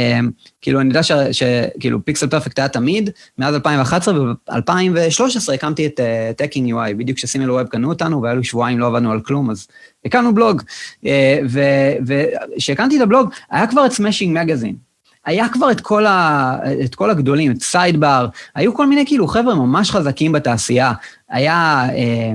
כאילו, 0.62 0.80
אני 0.82 0.90
יודע 0.90 1.02
שכאילו 1.32 2.06
פיקסל 2.06 2.28
פרפקט 2.28 2.60
היה 2.60 2.68
תמיד, 2.68 3.10
מאז 3.38 3.56
2011, 3.56 4.22
וב-2013 4.22 5.54
הקמתי 5.54 5.86
את 5.86 6.00
uh, 6.00 6.44
Hacking 6.44 6.72
UI, 6.72 6.94
בדיוק 6.98 7.18
כשסימל 7.18 7.52
ווב 7.52 7.68
קנו 7.68 7.90
אותנו, 7.90 8.22
והיו 8.22 8.44
שבועיים, 8.44 8.80
לא 8.80 8.88
עבדנו 8.88 9.12
על 9.12 9.22
כלום, 9.22 9.50
אז 9.50 9.68
הקמנו 10.06 10.36
בלוג. 10.36 10.62
אה, 11.04 11.08
וכשהקמתי 12.06 12.98
את 12.98 13.02
הבלוג, 13.02 13.30
היה 13.52 13.68
כבר 13.68 13.86
את 13.86 13.92
Smashing 13.92 14.40
Magazine. 14.40 14.87
היה 15.28 15.50
כבר 15.50 15.72
את 15.72 15.82
כל, 15.82 16.06
ה, 16.06 16.58
את 16.86 16.96
כל 16.96 17.10
הגדולים, 17.10 17.52
את 17.52 17.62
Sidebar, 17.62 18.28
היו 18.56 18.74
כל 18.74 18.88
מיני 18.88 19.06
כאילו 19.06 19.28
חבר'ה 19.28 19.56
ממש 19.56 19.92
חזקים 19.92 20.32
בתעשייה. 20.32 20.94
היה, 21.30 21.86
אה, 21.90 22.34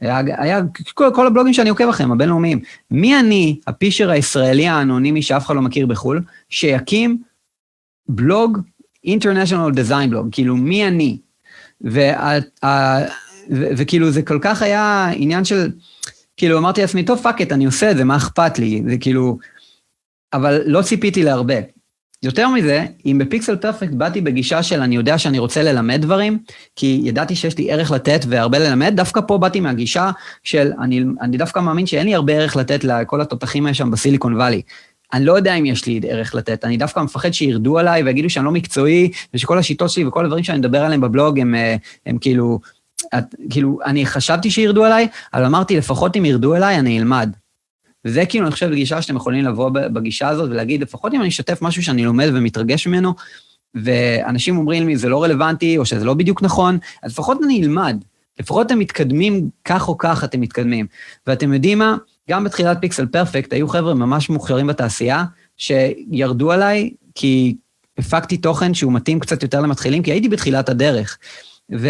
היה, 0.00 0.20
היה 0.38 0.60
כל, 0.94 1.10
כל 1.14 1.26
הבלוגים 1.26 1.52
שאני 1.52 1.70
עוקב 1.70 1.88
אחריהם, 1.88 2.12
הבינלאומיים. 2.12 2.60
מי 2.90 3.20
אני, 3.20 3.60
הפישר 3.66 4.10
הישראלי 4.10 4.68
האנונימי 4.68 5.22
שאף 5.22 5.46
אחד 5.46 5.54
לא 5.54 5.62
מכיר 5.62 5.86
בחו"ל, 5.86 6.22
שיקים 6.48 7.18
בלוג, 8.08 8.58
International 9.06 9.74
Design 9.74 10.12
Blog, 10.12 10.28
כאילו 10.32 10.56
מי 10.56 10.88
אני? 10.88 11.18
וכאילו 13.50 14.10
זה 14.10 14.22
כל 14.22 14.38
כך 14.42 14.62
היה 14.62 15.08
עניין 15.14 15.44
של, 15.44 15.70
כאילו 16.36 16.58
אמרתי 16.58 16.80
לעצמי, 16.80 17.04
טוב, 17.04 17.18
fuck 17.18 17.42
it, 17.42 17.52
אני 17.52 17.64
עושה 17.64 17.90
את 17.90 17.96
זה, 17.96 18.04
מה 18.04 18.16
אכפת 18.16 18.58
לי? 18.58 18.82
זה 18.88 18.96
כאילו, 18.98 19.38
אבל 20.32 20.60
לא 20.66 20.82
ציפיתי 20.82 21.22
להרבה. 21.22 21.79
יותר 22.22 22.48
מזה, 22.48 22.86
אם 23.06 23.18
ב 23.20 23.26
Pixel 23.26 23.56
Perfect 23.56 23.92
באתי 23.92 24.20
בגישה 24.20 24.62
של 24.62 24.80
אני 24.80 24.96
יודע 24.96 25.18
שאני 25.18 25.38
רוצה 25.38 25.62
ללמד 25.62 26.02
דברים, 26.02 26.38
כי 26.76 27.00
ידעתי 27.04 27.36
שיש 27.36 27.58
לי 27.58 27.72
ערך 27.72 27.90
לתת 27.90 28.20
והרבה 28.28 28.58
ללמד, 28.58 28.92
דווקא 28.96 29.20
פה 29.26 29.38
באתי 29.38 29.60
מהגישה 29.60 30.10
של 30.42 30.72
אני, 30.80 31.04
אני 31.20 31.36
דווקא 31.36 31.60
מאמין 31.60 31.86
שאין 31.86 32.06
לי 32.06 32.14
הרבה 32.14 32.32
ערך 32.32 32.56
לתת 32.56 32.84
לכל 32.84 33.20
התותחים 33.20 33.66
האלה 33.66 33.74
שם 33.74 33.90
בסיליקון 33.90 34.36
וואלי. 34.36 34.62
אני 35.12 35.24
לא 35.24 35.36
יודע 35.36 35.54
אם 35.54 35.66
יש 35.66 35.86
לי 35.86 36.00
ערך 36.08 36.34
לתת, 36.34 36.64
אני 36.64 36.76
דווקא 36.76 37.00
מפחד 37.00 37.30
שירדו 37.30 37.78
עליי 37.78 38.02
ויגידו 38.02 38.30
שאני 38.30 38.44
לא 38.44 38.50
מקצועי, 38.50 39.10
ושכל 39.34 39.58
השיטות 39.58 39.90
שלי 39.90 40.04
וכל 40.04 40.24
הדברים 40.24 40.44
שאני 40.44 40.58
מדבר 40.58 40.84
עליהם 40.84 41.00
בבלוג 41.00 41.40
הם, 41.40 41.54
אה, 41.54 41.76
הם 42.06 42.18
כאילו, 42.18 42.60
את, 43.18 43.24
כאילו, 43.50 43.78
אני 43.84 44.06
חשבתי 44.06 44.50
שירדו 44.50 44.84
עליי, 44.84 45.08
אבל 45.34 45.44
אמרתי, 45.44 45.76
לפחות 45.76 46.16
אם 46.16 46.24
ירדו 46.24 46.54
אליי, 46.54 46.78
אני 46.78 46.98
אלמד. 46.98 47.32
וזה 48.04 48.26
כאילו, 48.26 48.46
אני 48.46 48.52
חושב, 48.52 48.70
גישה 48.72 49.02
שאתם 49.02 49.16
יכולים 49.16 49.44
לבוא 49.44 49.70
בגישה 49.70 50.28
הזאת 50.28 50.50
ולהגיד, 50.50 50.82
לפחות 50.82 51.14
אם 51.14 51.20
אני 51.20 51.28
אשתף 51.28 51.62
משהו 51.62 51.82
שאני 51.82 52.04
לומד 52.04 52.28
ומתרגש 52.34 52.86
ממנו, 52.86 53.14
ואנשים 53.74 54.56
אומרים 54.56 54.88
לי, 54.88 54.96
זה 54.96 55.08
לא 55.08 55.22
רלוונטי, 55.22 55.78
או 55.78 55.86
שזה 55.86 56.04
לא 56.04 56.14
בדיוק 56.14 56.42
נכון, 56.42 56.78
אז 57.02 57.12
לפחות 57.12 57.38
אני 57.44 57.62
אלמד. 57.62 57.96
לפחות 58.40 58.66
אתם 58.66 58.78
מתקדמים, 58.78 59.48
כך 59.64 59.88
או 59.88 59.98
כך 59.98 60.24
אתם 60.24 60.40
מתקדמים. 60.40 60.86
ואתם 61.26 61.52
יודעים 61.52 61.78
מה? 61.78 61.96
גם 62.30 62.44
בתחילת 62.44 62.78
פיקסל 62.80 63.06
פרפקט 63.06 63.52
היו 63.52 63.68
חבר'ה 63.68 63.94
ממש 63.94 64.30
מוכשרים 64.30 64.66
בתעשייה, 64.66 65.24
שירדו 65.56 66.52
עליי 66.52 66.90
כי 67.14 67.56
הפקתי 67.98 68.36
תוכן 68.36 68.74
שהוא 68.74 68.92
מתאים 68.92 69.20
קצת 69.20 69.42
יותר 69.42 69.60
למתחילים, 69.60 70.02
כי 70.02 70.10
הייתי 70.10 70.28
בתחילת 70.28 70.68
הדרך. 70.68 71.18
ו... 71.72 71.88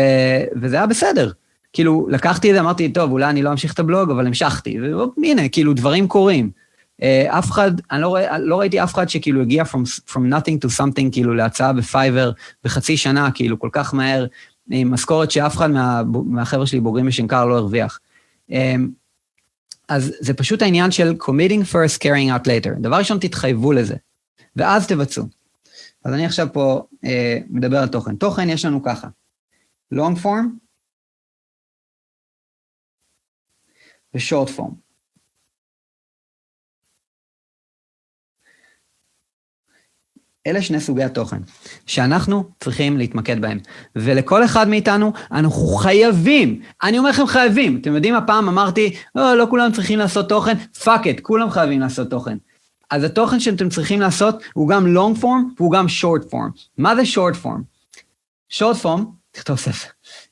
וזה 0.62 0.76
היה 0.76 0.86
בסדר. 0.86 1.30
כאילו, 1.72 2.06
לקחתי 2.10 2.50
את 2.50 2.54
זה, 2.54 2.60
אמרתי, 2.60 2.92
טוב, 2.92 3.12
אולי 3.12 3.30
אני 3.30 3.42
לא 3.42 3.52
אמשיך 3.52 3.72
את 3.72 3.78
הבלוג, 3.78 4.10
אבל 4.10 4.26
המשכתי. 4.26 4.78
והנה, 5.22 5.48
כאילו, 5.48 5.74
דברים 5.74 6.08
קורים. 6.08 6.50
Uh, 7.00 7.04
אף 7.28 7.50
אחד, 7.50 7.70
אני 7.90 8.02
לא, 8.02 8.18
לא 8.38 8.60
ראיתי 8.60 8.82
אף 8.82 8.94
אחד 8.94 9.08
שכאילו 9.08 9.42
הגיע 9.42 9.62
from, 9.62 10.10
from 10.10 10.18
nothing 10.18 10.66
to 10.66 10.80
something, 10.80 11.12
כאילו, 11.12 11.34
להצעה 11.34 11.72
בפייבר 11.72 12.32
בחצי 12.64 12.96
שנה, 12.96 13.30
כאילו, 13.30 13.58
כל 13.58 13.68
כך 13.72 13.94
מהר, 13.94 14.26
עם 14.70 14.90
משכורת 14.90 15.30
שאף 15.30 15.56
אחד 15.56 15.70
מה, 15.70 16.02
מהחבר'ה 16.26 16.66
שלי 16.66 16.80
בוגרים 16.80 17.06
בשנקר 17.06 17.44
לא 17.44 17.56
הרוויח. 17.56 18.00
Um, 18.50 18.54
אז 19.88 20.14
זה 20.20 20.34
פשוט 20.34 20.62
העניין 20.62 20.90
של 20.90 21.14
committing 21.22 21.72
first, 21.72 21.98
carrying 21.98 22.40
out 22.40 22.46
later. 22.46 22.80
דבר 22.80 22.96
ראשון, 22.96 23.18
תתחייבו 23.18 23.72
לזה, 23.72 23.94
ואז 24.56 24.86
תבצעו. 24.86 25.24
אז 26.04 26.12
אני 26.12 26.26
עכשיו 26.26 26.48
פה 26.52 26.82
uh, 26.94 27.08
מדבר 27.50 27.78
על 27.78 27.88
תוכן. 27.88 28.16
תוכן 28.16 28.48
יש 28.48 28.64
לנו 28.64 28.82
ככה, 28.82 29.08
long 29.94 30.16
form, 30.22 30.46
ושורט 34.14 34.48
פורם. 34.48 34.90
אלה 40.46 40.62
שני 40.62 40.80
סוגי 40.80 41.04
התוכן 41.04 41.40
שאנחנו 41.86 42.44
צריכים 42.60 42.98
להתמקד 42.98 43.40
בהם. 43.40 43.58
ולכל 43.96 44.44
אחד 44.44 44.68
מאיתנו 44.68 45.12
אנחנו 45.32 45.66
חייבים, 45.66 46.62
אני 46.82 46.98
אומר 46.98 47.10
לכם 47.10 47.26
חייבים, 47.26 47.78
אתם 47.80 47.94
יודעים, 47.94 48.14
הפעם 48.14 48.48
אמרתי, 48.48 48.96
לא, 49.14 49.36
לא 49.36 49.46
כולם 49.50 49.72
צריכים 49.72 49.98
לעשות 49.98 50.28
תוכן, 50.28 50.56
fuck 50.84 51.06
it, 51.06 51.20
כולם 51.20 51.50
חייבים 51.50 51.80
לעשות 51.80 52.10
תוכן. 52.10 52.36
אז 52.90 53.04
התוכן 53.04 53.40
שאתם 53.40 53.68
צריכים 53.68 54.00
לעשות 54.00 54.42
הוא 54.54 54.68
גם 54.68 54.96
long 54.96 55.22
form 55.22 55.54
והוא 55.56 55.72
גם 55.72 55.86
short 55.86 56.30
form. 56.30 56.60
מה 56.78 56.96
זה 56.96 57.02
short 57.02 57.44
form? 57.44 57.60
short 58.52 58.82
form, 58.82 59.00
תכתוב 59.30 59.58
ספר, 59.58 59.88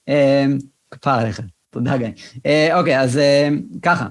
אה, 0.09 0.47
כפר 0.91 1.11
עליכם. 1.11 1.58
תודה, 1.71 1.97
גיא. 1.97 2.09
אה, 2.47 2.79
אוקיי, 2.79 3.01
אז 3.01 3.19
אה, 3.19 3.49
ככה. 3.83 4.07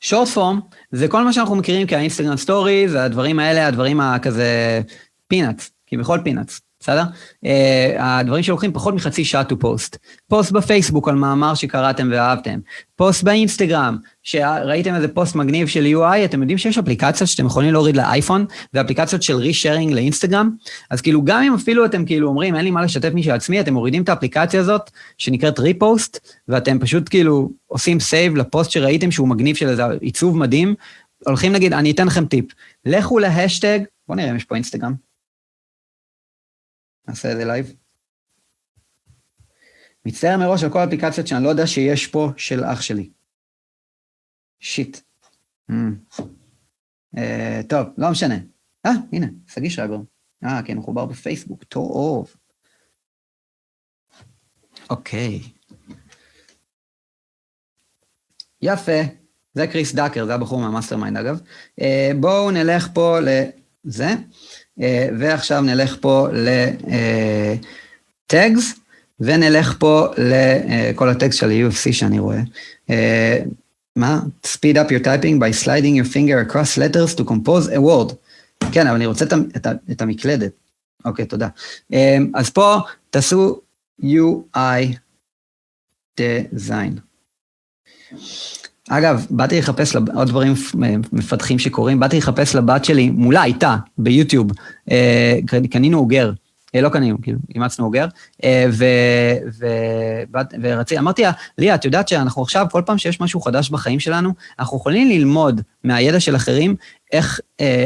short 0.00 0.28
form 0.28 0.60
זה 0.92 1.08
כל 1.08 1.24
מה 1.24 1.32
שאנחנו 1.32 1.56
מכירים 1.56 1.86
כ 1.86 1.95
Instagram 1.95 2.36
story, 2.36 2.88
זה 2.88 3.04
הדברים 3.04 3.38
האלה, 3.38 3.66
הדברים 3.66 4.00
הכזה 4.00 4.80
peanuts, 5.28 5.70
כביכול 5.86 6.20
peanuts. 6.24 6.60
בסדר? 6.86 7.02
אה, 7.44 7.48
הדברים 7.98 8.42
שלוקחים 8.42 8.72
פחות 8.72 8.94
מחצי 8.94 9.24
שעה 9.24 9.42
to 9.42 9.54
post. 9.64 9.96
פוסט 10.28 10.52
בפייסבוק 10.52 11.08
על 11.08 11.14
מאמר 11.14 11.54
שקראתם 11.54 12.08
ואהבתם. 12.12 12.58
פוסט 12.96 13.22
באינסטגרם, 13.22 13.96
שראיתם 14.22 14.94
איזה 14.94 15.08
פוסט 15.08 15.34
מגניב 15.34 15.68
של 15.68 15.86
UI, 15.94 16.24
אתם 16.24 16.40
יודעים 16.40 16.58
שיש 16.58 16.78
אפליקציות 16.78 17.30
שאתם 17.30 17.46
יכולים 17.46 17.72
להוריד 17.72 17.96
לאייפון, 17.96 18.46
ואפליקציות 18.74 19.22
של 19.22 19.36
resharing 19.36 19.92
לאינסטגרם? 19.92 20.50
אז 20.90 21.00
כאילו, 21.00 21.24
גם 21.24 21.42
אם 21.42 21.54
אפילו 21.54 21.84
אתם 21.84 22.04
כאילו 22.04 22.28
אומרים, 22.28 22.56
אין 22.56 22.64
לי 22.64 22.70
מה 22.70 22.82
לשתף 22.82 23.10
משל 23.14 23.30
עצמי, 23.30 23.60
אתם 23.60 23.74
מורידים 23.74 24.02
את 24.02 24.08
האפליקציה 24.08 24.60
הזאת, 24.60 24.90
שנקראת 25.18 25.58
Repost, 25.58 26.34
ואתם 26.48 26.78
פשוט 26.78 27.08
כאילו 27.08 27.50
עושים 27.66 28.00
save 28.00 28.36
לפוסט 28.36 28.70
שראיתם 28.70 29.10
שהוא 29.10 29.28
מגניב 29.28 29.56
של 29.56 29.68
איזה 29.68 29.82
עיצוב 30.00 30.38
מדהים, 30.38 30.74
הולכים 31.26 31.52
להגיד, 31.52 31.72
אני 31.72 31.90
אתן 31.90 32.06
לכם 32.06 32.26
טיפ, 32.26 32.44
לכו 32.84 33.18
להשטג, 33.18 33.78
בואו 34.08 34.16
נראה 34.16 34.30
אם 34.30 34.36
יש 34.36 34.44
פה 34.44 34.54
אינסטגרם. 34.54 35.05
נעשה 37.08 37.32
את 37.32 37.36
זה 37.36 37.44
live. 37.44 37.74
מצטער 40.06 40.36
מראש 40.36 40.64
על 40.64 40.72
כל 40.72 40.78
האפליקציות 40.78 41.26
שאני 41.26 41.44
לא 41.44 41.48
יודע 41.48 41.66
שיש 41.66 42.06
פה 42.06 42.30
של 42.36 42.64
אח 42.64 42.80
שלי. 42.80 43.10
shit. 44.60 44.98
אממ. 45.70 45.74
אה, 47.16 47.18
טוב, 47.68 47.86
לא 47.98 48.10
משנה. 48.10 48.34
אה, 48.86 48.90
הנה, 49.12 49.26
שגיא 49.46 49.70
שרייבר. 49.70 49.98
אה, 50.44 50.62
כן, 50.62 50.78
מחובר 50.78 51.04
בפייסבוק, 51.04 51.64
טוב. 51.64 52.34
אוקיי. 54.90 55.40
יפה. 58.62 59.00
זה 59.54 59.66
Chris 59.66 59.94
Ducker, 59.94 60.26
זה 60.26 60.34
הבחור 60.34 60.60
מה 60.60 60.96
mastermind 60.96 61.16
אגב. 61.16 61.40
אה, 61.80 61.84
בואו 62.20 62.50
נלך 62.50 62.88
פה 62.94 63.18
לזה, 63.20 64.08
ועכשיו 65.18 65.60
נלך 65.60 65.96
פה 66.00 66.28
לטאגס, 68.26 68.72
uh, 68.72 68.76
ונלך 69.20 69.76
פה 69.78 70.06
לכל 70.18 71.08
הטקסט 71.08 71.38
של 71.38 71.50
ה-UFC 71.50 71.92
שאני 71.92 72.18
רואה. 72.18 72.40
מה? 73.96 74.20
speed 74.46 74.76
up 74.76 74.90
your 74.90 75.04
typing 75.04 75.38
by 75.40 75.52
sliding 75.64 75.96
your 75.96 76.08
finger 76.12 76.50
across 76.50 76.78
letters 76.78 77.14
to 77.14 77.24
compose 77.24 77.68
a 77.68 77.80
word. 77.80 78.14
כן, 78.72 78.86
אבל 78.86 78.96
אני 78.96 79.06
רוצה 79.06 79.24
את, 79.24 79.32
את, 79.56 79.66
את 79.90 80.02
המקלדת. 80.02 80.52
אוקיי, 81.04 81.26
תודה. 81.26 81.48
אז 82.34 82.50
פה 82.50 82.76
תעשו 83.10 83.60
UI 84.02 84.96
design. 86.20 87.00
אגב, 88.90 89.26
באתי 89.30 89.58
לחפש 89.58 89.96
עוד 89.96 90.28
דברים 90.28 90.54
מפתחים 91.12 91.58
שקורים, 91.58 92.00
באתי 92.00 92.18
לחפש 92.18 92.54
לבת 92.54 92.84
שלי, 92.84 93.10
מולה, 93.10 93.44
איתה, 93.44 93.76
ביוטיוב, 93.98 94.52
אה, 94.90 95.38
קנינו 95.70 95.98
אוגר, 95.98 96.32
אה, 96.74 96.80
לא 96.80 96.88
קנינו, 96.88 97.22
כאילו, 97.22 97.38
אימצנו 97.54 97.84
אוגר, 97.84 98.06
אה, 98.44 98.66
ורציתי, 100.62 100.98
אמרתי 100.98 101.22
לה, 101.22 101.32
ליה, 101.58 101.74
את 101.74 101.84
יודעת 101.84 102.08
שאנחנו 102.08 102.42
עכשיו, 102.42 102.66
כל 102.70 102.82
פעם 102.86 102.98
שיש 102.98 103.20
משהו 103.20 103.40
חדש 103.40 103.70
בחיים 103.70 104.00
שלנו, 104.00 104.32
אנחנו 104.58 104.76
יכולים 104.76 105.08
ללמוד 105.08 105.60
מהידע 105.84 106.20
של 106.20 106.36
אחרים 106.36 106.76
איך, 107.12 107.40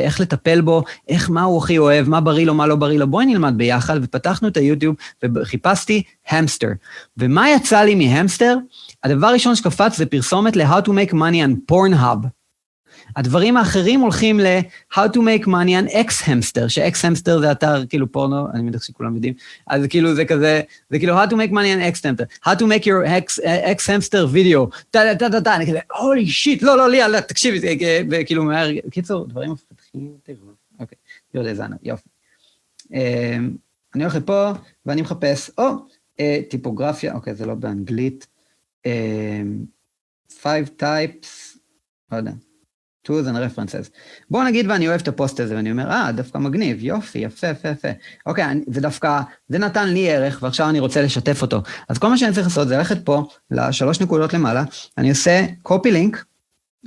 איך 0.05 0.21
לטפל 0.21 0.61
בו, 0.61 0.83
איך, 1.09 1.31
מה 1.31 1.43
הוא 1.43 1.59
הכי 1.59 1.79
אוהב, 1.79 2.09
מה 2.09 2.21
בריא 2.21 2.47
לו, 2.47 2.55
מה 2.55 2.67
לא 2.67 2.77
בריא 2.77 2.99
לו, 2.99 3.07
בואי 3.07 3.27
נלמד 3.27 3.55
ביחד, 3.57 4.01
ופתחנו 4.03 4.49
את 4.49 4.57
היוטיוב 4.57 4.97
וחיפשתי 5.23 6.03
המסטר. 6.29 6.69
ומה 7.17 7.51
יצא 7.51 7.81
לי 7.81 7.95
מהמסטר? 7.95 8.57
הדבר 9.05 9.27
הראשון 9.27 9.57
שקפץ 9.57 9.97
זה 9.97 10.07
פרסומת 10.07 10.57
ל-How 10.57 10.83
to 10.83 10.89
make 10.89 11.13
money 11.13 11.47
on 11.47 11.73
Pornhub. 11.73 12.27
הדברים 13.17 13.57
האחרים 13.57 14.01
הולכים 14.01 14.41
ל-How 14.41 15.09
to 15.13 15.17
make 15.17 15.47
money 15.47 15.89
on 15.89 15.93
X-Hamster, 15.93 16.69
ש-X-Hamster 16.69 17.41
זה 17.41 17.53
אתר 17.53 17.87
כאילו 17.87 18.13
פורנו, 18.13 18.47
אני 18.55 18.63
מניח 18.63 18.83
שכולם 18.83 19.15
יודעים, 19.15 19.35
אז 19.67 19.83
כאילו 19.89 20.15
זה 20.15 20.25
כזה, 20.25 20.61
זה 20.91 20.99
כאילו 20.99 21.23
How 21.23 21.27
to 21.27 21.33
make 21.33 21.51
money 21.51 21.77
on 21.77 21.97
X-Hamster, 21.97 22.47
How 22.49 22.55
to 22.55 22.63
make 22.63 22.85
your 22.85 23.07
X-Hamster 23.77 24.35
video, 24.35 24.77
טה 24.91 25.01
טה 25.19 25.31
טה 25.31 25.41
טה, 25.41 25.57
אני 25.57 25.67
כזה, 25.67 25.79
הולי 26.01 26.27
שיט, 26.27 26.63
לא, 26.63 26.77
לא, 26.77 26.91
לי, 26.91 27.21
תקשיבי, 27.29 27.79
וכאילו 28.11 28.45
מהר, 28.45 28.69
קיצור, 28.91 29.27
דברים 29.27 29.51
מפתחים, 29.51 30.13
אוקיי, 30.81 30.99
יודע 31.35 31.55
זנה, 31.55 31.77
יופי. 31.83 32.09
אמ, 32.93 33.51
אני 33.95 34.05
הולך 34.05 34.17
לפה, 34.17 34.51
ואני 34.87 35.03
מחפש, 35.03 35.51
או, 35.59 35.65
אה, 36.21 36.41
טיפוגרפיה, 36.51 37.15
אוקיי, 37.15 37.35
זה 37.35 37.47
לא 37.47 37.55
באנגלית. 37.55 38.27
Um, 38.87 39.67
five 40.43 40.81
types, 40.81 41.59
לא 42.13 42.17
יודע, 42.17 42.33
tools 43.09 43.27
and 43.27 43.37
references. 43.37 43.91
בואו 44.31 44.45
נגיד 44.45 44.67
ואני 44.69 44.89
אוהב 44.89 45.01
את 45.01 45.09
הפוסט 45.09 45.41
הזה, 45.41 45.57
ואני 45.57 45.71
אומר, 45.71 45.91
אה, 45.91 46.13
דווקא 46.13 46.39
מגניב, 46.39 46.85
יופי, 46.85 47.19
יפה, 47.19 47.47
יפה, 47.47 47.69
יפה. 47.69 47.89
אוקיי, 48.27 48.45
אני, 48.45 48.65
זה 48.67 48.81
דווקא, 48.81 49.21
זה 49.49 49.59
נתן 49.59 49.89
לי 49.89 50.11
ערך, 50.11 50.39
ועכשיו 50.43 50.69
אני 50.69 50.81
רוצה 50.81 51.03
לשתף 51.03 51.43
אותו. 51.43 51.63
אז 51.89 51.99
כל 51.99 52.09
מה 52.09 52.19
שאני 52.19 52.35
צריך 52.35 52.47
לעשות 52.47 52.69
זה 52.69 52.77
ללכת 52.77 53.05
פה, 53.05 53.29
לשלוש 53.51 54.01
נקודות 54.01 54.35
למעלה, 54.35 54.65
אני 54.99 55.11
עושה 55.11 55.47
copy 55.69 55.89
link, 55.89 56.17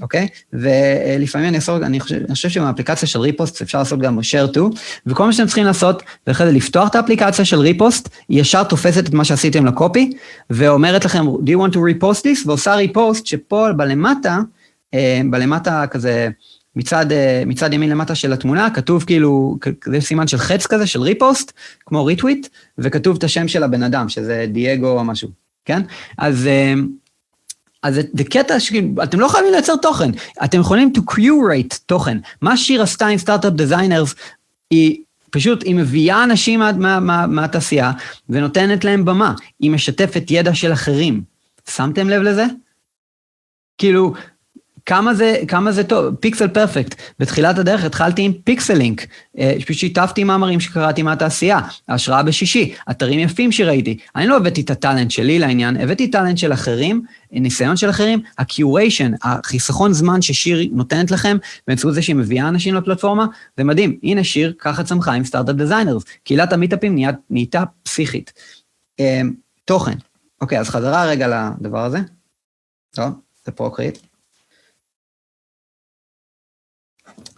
אוקיי? 0.01 0.27
ולפעמים 0.53 1.47
אני 1.47 1.55
אעשה, 1.55 1.75
אני 1.75 1.99
חושב, 1.99 2.15
אני 2.15 2.33
חושב 2.33 2.49
שבאפליקציה 2.49 3.07
של 3.07 3.19
Repost 3.19 3.61
אפשר 3.61 3.77
לעשות 3.77 3.99
גם 3.99 4.19
share 4.19 4.55
to, 4.55 4.59
וכל 5.05 5.25
מה 5.25 5.33
שאתם 5.33 5.45
צריכים 5.45 5.65
לעשות, 5.65 6.03
זה 6.25 6.31
אחרי 6.31 6.47
זה 6.47 6.53
לפתוח 6.53 6.89
את 6.89 6.95
האפליקציה 6.95 7.45
של 7.45 7.59
Repost, 7.59 8.09
היא 8.29 8.41
ישר 8.41 8.63
תופסת 8.63 9.07
את 9.07 9.13
מה 9.13 9.25
שעשיתם 9.25 9.65
ל 9.65 9.73
copy, 9.73 10.11
ואומרת 10.49 11.05
לכם, 11.05 11.27
do 11.27 11.49
you 11.49 11.57
want 11.57 11.73
to 11.73 11.77
repost 11.77 12.21
this? 12.23 12.47
ועושה 12.47 12.75
repost 12.75 13.25
שפה 13.25 13.73
בלמטה, 13.73 14.39
אה, 14.93 15.21
בלמטה 15.29 15.85
כזה, 15.87 16.29
מצד, 16.75 17.11
אה, 17.11 17.43
מצד 17.45 17.73
ימין 17.73 17.89
למטה 17.89 18.15
של 18.15 18.33
התמונה, 18.33 18.69
כתוב 18.69 19.03
כאילו, 19.03 19.57
זה 19.85 20.01
סימן 20.01 20.27
של 20.27 20.37
חץ 20.37 20.67
כזה, 20.67 20.87
של 20.87 21.01
repost, 21.01 21.51
כמו 21.85 22.05
retweet, 22.05 22.47
וכתוב 22.77 23.17
את 23.17 23.23
השם 23.23 23.47
של 23.47 23.63
הבן 23.63 23.83
אדם, 23.83 24.09
שזה 24.09 24.45
דייגו 24.49 24.87
או 24.87 25.03
משהו, 25.03 25.29
כן? 25.65 25.81
אז... 26.17 26.49
אז 27.83 27.95
זה 28.13 28.23
קטע 28.23 28.59
שאתם 28.59 29.19
לא 29.19 29.27
חייבים 29.27 29.51
לייצר 29.51 29.75
תוכן, 29.75 30.11
אתם 30.43 30.59
יכולים 30.59 30.93
to 30.97 31.01
curate 31.11 31.79
תוכן. 31.85 32.17
מה 32.41 32.57
שיר 32.57 32.81
עשתה 32.81 33.07
עם 33.07 33.17
Startup 33.17 33.53
Designers, 33.53 34.15
היא 34.69 34.97
פשוט, 35.29 35.63
היא 35.63 35.75
מביאה 35.75 36.23
אנשים 36.23 36.59
מהתעשייה 36.59 37.91
מה, 37.91 37.97
מה, 37.97 37.97
מה 38.29 38.29
ונותנת 38.29 38.83
להם 38.83 39.05
במה. 39.05 39.33
היא 39.59 39.71
משתפת 39.71 40.23
ידע 40.29 40.55
של 40.55 40.73
אחרים. 40.73 41.21
שמתם 41.69 42.09
לב 42.09 42.21
לזה? 42.21 42.45
כאילו, 43.77 44.13
כמה 44.85 45.13
זה, 45.13 45.35
כמה 45.47 45.71
זה 45.71 45.83
טוב, 45.83 46.15
Pixel 46.15 46.47
Perfect. 46.47 47.01
בתחילת 47.19 47.57
הדרך 47.57 47.83
התחלתי 47.83 48.21
עם 48.21 48.33
Pixel 48.43 48.73
Link, 48.73 49.07
אה, 49.37 49.55
שיתפתי 49.71 50.23
מאמרים 50.23 50.59
שקראתי 50.59 51.03
מהתעשייה, 51.03 51.59
השראה 51.89 52.23
בשישי, 52.23 52.73
אתרים 52.91 53.19
יפים 53.19 53.51
שראיתי. 53.51 53.97
אני 54.15 54.27
לא 54.27 54.37
הבאתי 54.37 54.61
את 54.61 54.69
ה 54.69 54.75
talent 54.75 55.11
שלי 55.11 55.39
לעניין, 55.39 55.77
הבאתי 55.77 56.11
talent 56.11 56.37
של 56.37 56.53
אחרים, 56.53 57.03
ניסיון 57.31 57.77
של 57.77 57.89
אחרים, 57.89 58.21
ה-curation, 58.37 59.17
החיסכון 59.23 59.93
זמן 59.93 60.21
ששיר 60.21 60.69
נותנת 60.71 61.11
לכם, 61.11 61.37
באמצעות 61.67 61.93
זה 61.93 62.01
שהיא 62.01 62.15
מביאה 62.15 62.47
אנשים 62.47 62.75
לפלטפורמה, 62.75 63.25
זה 63.57 63.63
מדהים. 63.63 63.99
הנה 64.03 64.23
שיר, 64.23 64.53
ככה 64.59 64.83
צמחה 64.83 65.13
עם 65.13 65.25
Startup 65.25 65.55
Designers. 65.55 66.03
קהילת 66.23 66.53
המיטאפים 66.53 66.95
נהייתה 67.29 67.63
פסיכית. 67.83 68.33
אה, 68.99 69.21
תוכן. 69.65 69.95
אוקיי, 70.41 70.59
אז 70.59 70.69
חזרה 70.69 71.05
רגע 71.05 71.27
לדבר 71.59 71.85
הזה. 71.85 71.99
טוב, 72.95 73.09
זה 73.45 73.51
Procreate. 73.51 74.12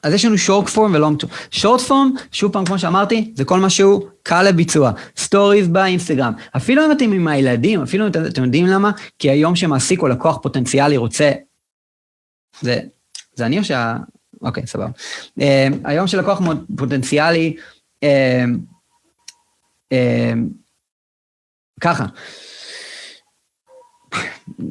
אז 0.06 0.14
יש 0.14 0.26
לנו 0.26 0.38
short 0.38 0.70
form 0.70 0.94
ו 0.94 0.99
long 0.99 1.20
form. 1.20 1.34
short 1.52 1.82
form, 1.82 2.12
שוב 2.32 2.54
פעם, 2.54 2.66
כמו 2.66 2.80
שאמרתי, 2.80 3.32
זה 3.36 3.46
כל 3.46 3.60
מה 3.60 3.70
שהוא 3.70 4.08
קל 4.24 4.44
לביצוע. 4.44 4.92
stories 5.18 5.68
באינסטגרם. 5.68 6.34
אפילו 6.58 6.86
אם 6.86 6.92
אתם 6.92 7.12
עם 7.12 7.28
הילדים, 7.28 7.82
אפילו 7.82 8.06
אם 8.06 8.12
אתם, 8.12 8.26
אתם 8.26 8.44
יודעים 8.44 8.68
למה, 8.68 8.92
כי 9.20 9.30
היום 9.30 9.56
שמעסיק 9.56 10.02
או 10.02 10.08
לקוח 10.08 10.38
פוטנציאלי 10.42 10.98
רוצה... 10.98 11.32
זה, 12.62 12.80
זה 13.36 13.46
אני 13.46 13.60
או 13.60 13.64
שה... 13.64 13.96
אוקיי, 14.42 14.68
סבבה. 14.68 14.88
Uh, 15.40 15.44
היום 15.84 16.08
שלקוח 16.08 16.42
פוטנציאלי, 16.78 17.56
uh, 18.06 18.08
uh, 19.94 19.96
ככה. 21.82 22.06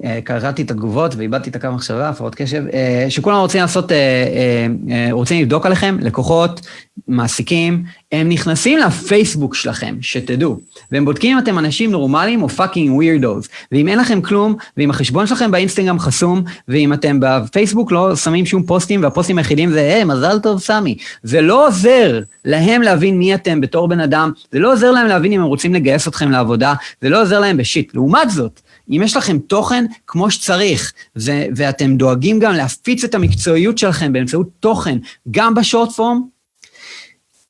אה, 0.04 0.18
קראתי 0.24 0.62
את 0.62 0.70
התגובות 0.70 1.14
ואיבדתי 1.16 1.50
את 1.50 1.56
הקו 1.56 1.68
מחשבה, 1.72 2.08
הפרעות 2.08 2.34
קשב, 2.34 2.62
אה, 2.72 3.06
שכולם 3.08 3.36
רוצים 3.36 3.60
לעשות, 3.60 3.92
אה, 3.92 5.08
רוצים 5.10 5.42
לבדוק 5.42 5.66
עליכם, 5.66 5.96
לקוחות, 6.00 6.60
מעסיקים, 7.08 7.84
הם 8.12 8.28
נכנסים 8.28 8.78
לפייסבוק 8.78 9.54
שלכם, 9.54 9.96
שתדעו, 10.00 10.58
והם 10.92 11.04
בודקים 11.04 11.36
אם 11.36 11.42
אתם 11.42 11.58
אנשים 11.58 11.90
נורמליים 11.90 12.42
או 12.42 12.48
fucking 12.48 12.92
weirdos, 12.92 13.48
ואם 13.72 13.88
אין 13.88 13.98
לכם 13.98 14.20
כלום, 14.20 14.56
ואם 14.76 14.90
החשבון 14.90 15.26
שלכם 15.26 15.50
באינסטגרם 15.50 15.98
חסום, 15.98 16.42
ואם 16.68 16.92
אתם 16.92 17.18
בפייסבוק 17.20 17.92
לא 17.92 18.16
שמים 18.16 18.46
שום 18.46 18.62
פוסטים, 18.62 19.02
והפוסטים 19.02 19.38
היחידים 19.38 19.70
זה, 19.70 19.80
היי, 19.80 20.04
מזל 20.04 20.38
טוב, 20.38 20.60
סמי. 20.60 20.96
זה 21.22 21.40
לא 21.40 21.66
עוזר 21.66 22.20
להם 22.44 22.82
להבין 22.82 23.18
מי 23.18 23.34
אתם 23.34 23.60
בתור 23.60 23.88
בן 23.88 24.00
אדם, 24.00 24.32
זה 24.52 24.58
לא 24.58 24.72
עוזר 24.72 24.90
להם 24.90 25.06
להבין 25.06 25.32
אם 25.32 25.40
הם 25.40 25.46
רוצים 25.46 25.74
לגייס 25.74 26.08
אתכם 26.08 26.30
לעבודה, 26.30 26.74
זה 27.02 27.08
לא 27.08 27.22
עוזר 27.22 27.40
להם 27.40 27.56
ב 27.56 27.62
shit. 27.62 27.94
לעומת 27.94 28.30
זאת, 28.30 28.60
אם 28.90 29.02
יש 29.04 29.16
לכם 29.16 29.38
תוכן 29.38 29.84
כמו 30.06 30.30
שצריך, 30.30 30.92
ו- 31.16 31.46
ואתם 31.56 31.96
דואגים 31.96 32.38
גם 32.38 32.52
להפיץ 32.52 33.04
את 33.04 33.14
המקצועיות 33.14 33.78
שלכם 33.78 34.12
באמצעות 34.12 34.48
תוכן, 34.60 34.98
גם 35.30 35.54
ב 35.54 35.60
short 35.60 35.92
form, 35.92 36.22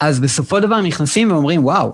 אז 0.01 0.20
בסופו 0.20 0.57
של 0.57 0.62
דבר 0.62 0.74
הם 0.74 0.87
נכנסים 0.87 1.32
ואומרים, 1.32 1.64
וואו, 1.64 1.93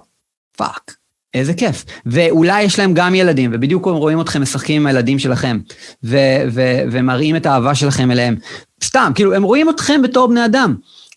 fuck, 0.56 0.96
איזה 1.34 1.54
כיף. 1.54 1.84
ואולי 2.06 2.62
יש 2.62 2.78
להם 2.78 2.94
גם 2.94 3.14
ילדים, 3.14 3.50
ובדיוק 3.54 3.84
רואים 3.84 4.20
אתכם 4.20 4.42
משחקים 4.42 4.82
עם 4.82 4.86
הילדים 4.86 5.18
שלכם, 5.18 5.58
ו- 6.04 6.42
ו- 6.52 6.82
ומראים 6.92 7.36
את 7.36 7.46
האהבה 7.46 7.74
שלכם 7.74 8.10
אליהם. 8.10 8.36
סתם, 8.84 9.12
כאילו, 9.14 9.34
הם 9.34 9.42
רואים 9.42 9.70
אתכם 9.70 10.02
בתור 10.02 10.28
בני 10.28 10.44
אדם. 10.44 10.74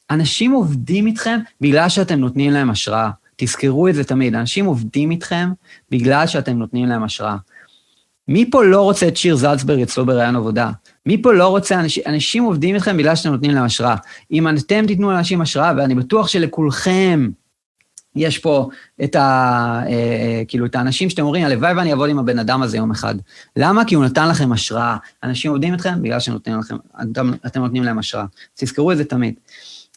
אנשים 0.09 0.51
עובדים 0.51 1.07
איתכם 1.07 1.39
בגלל 1.61 1.89
שאתם 1.89 2.19
נותנים 2.19 2.51
להם 2.51 2.69
השראה. 2.69 3.09
תזכרו 3.35 3.87
את 3.87 3.95
זה 3.95 4.03
תמיד, 4.03 4.35
אנשים 4.35 4.65
עובדים 4.65 5.11
איתכם 5.11 5.49
בגלל 5.91 6.27
שאתם 6.27 6.57
נותנים 6.57 6.85
להם 6.85 7.03
השראה. 7.03 7.35
מי 8.27 8.51
פה 8.51 8.63
לא 8.63 8.81
רוצה 8.81 9.07
את 9.07 9.17
שיר 9.17 9.35
זלצברג 9.35 9.81
אצלו 9.81 10.05
בראיון 10.05 10.35
עבודה? 10.35 10.71
מי 11.05 11.21
פה 11.21 11.33
לא 11.33 11.47
רוצה, 11.47 11.79
אנשים, 11.79 12.03
אנשים 12.05 12.43
עובדים 12.43 12.75
איתכם 12.75 12.97
בגלל 12.97 13.15
שאתם 13.15 13.29
נותנים 13.29 13.51
להם 13.51 13.63
השראה. 13.63 13.95
אם 14.31 14.47
אתם 14.47 14.87
תיתנו 14.87 15.11
לאנשים 15.11 15.41
השראה, 15.41 15.73
ואני 15.77 15.95
בטוח 15.95 16.27
שלכולכם 16.27 17.29
יש 18.15 18.37
פה 18.37 18.69
את 19.03 19.15
ה... 19.15 19.19
אה, 19.85 19.91
אה, 19.91 20.43
כאילו, 20.47 20.65
את 20.65 20.75
האנשים 20.75 21.09
שאתם 21.09 21.21
אומרים, 21.21 21.45
הלוואי 21.45 21.73
ואני 21.73 21.91
אעבוד 21.91 22.09
עם 22.09 22.19
הבן 22.19 22.39
אדם 22.39 22.61
הזה 22.61 22.77
יום 22.77 22.91
אחד. 22.91 23.15
למה? 23.55 23.85
כי 23.85 23.95
הוא 23.95 24.05
נתן 24.05 24.29
לכם 24.29 24.51
השראה. 24.51 24.97
אנשים 25.23 25.51
עובדים 25.51 25.73
איתכם 25.73 26.01
בגלל 26.01 26.19
שנותנים 26.19 26.59
לכם, 26.59 26.75
אתם, 27.01 27.31
אתם 27.45 27.61
נותנים 27.61 27.83
להם 27.83 27.99
השראה. 27.99 28.25
תזכרו 28.55 28.91
את 28.91 28.97
זה 28.97 29.05
תמיד. 29.05 29.33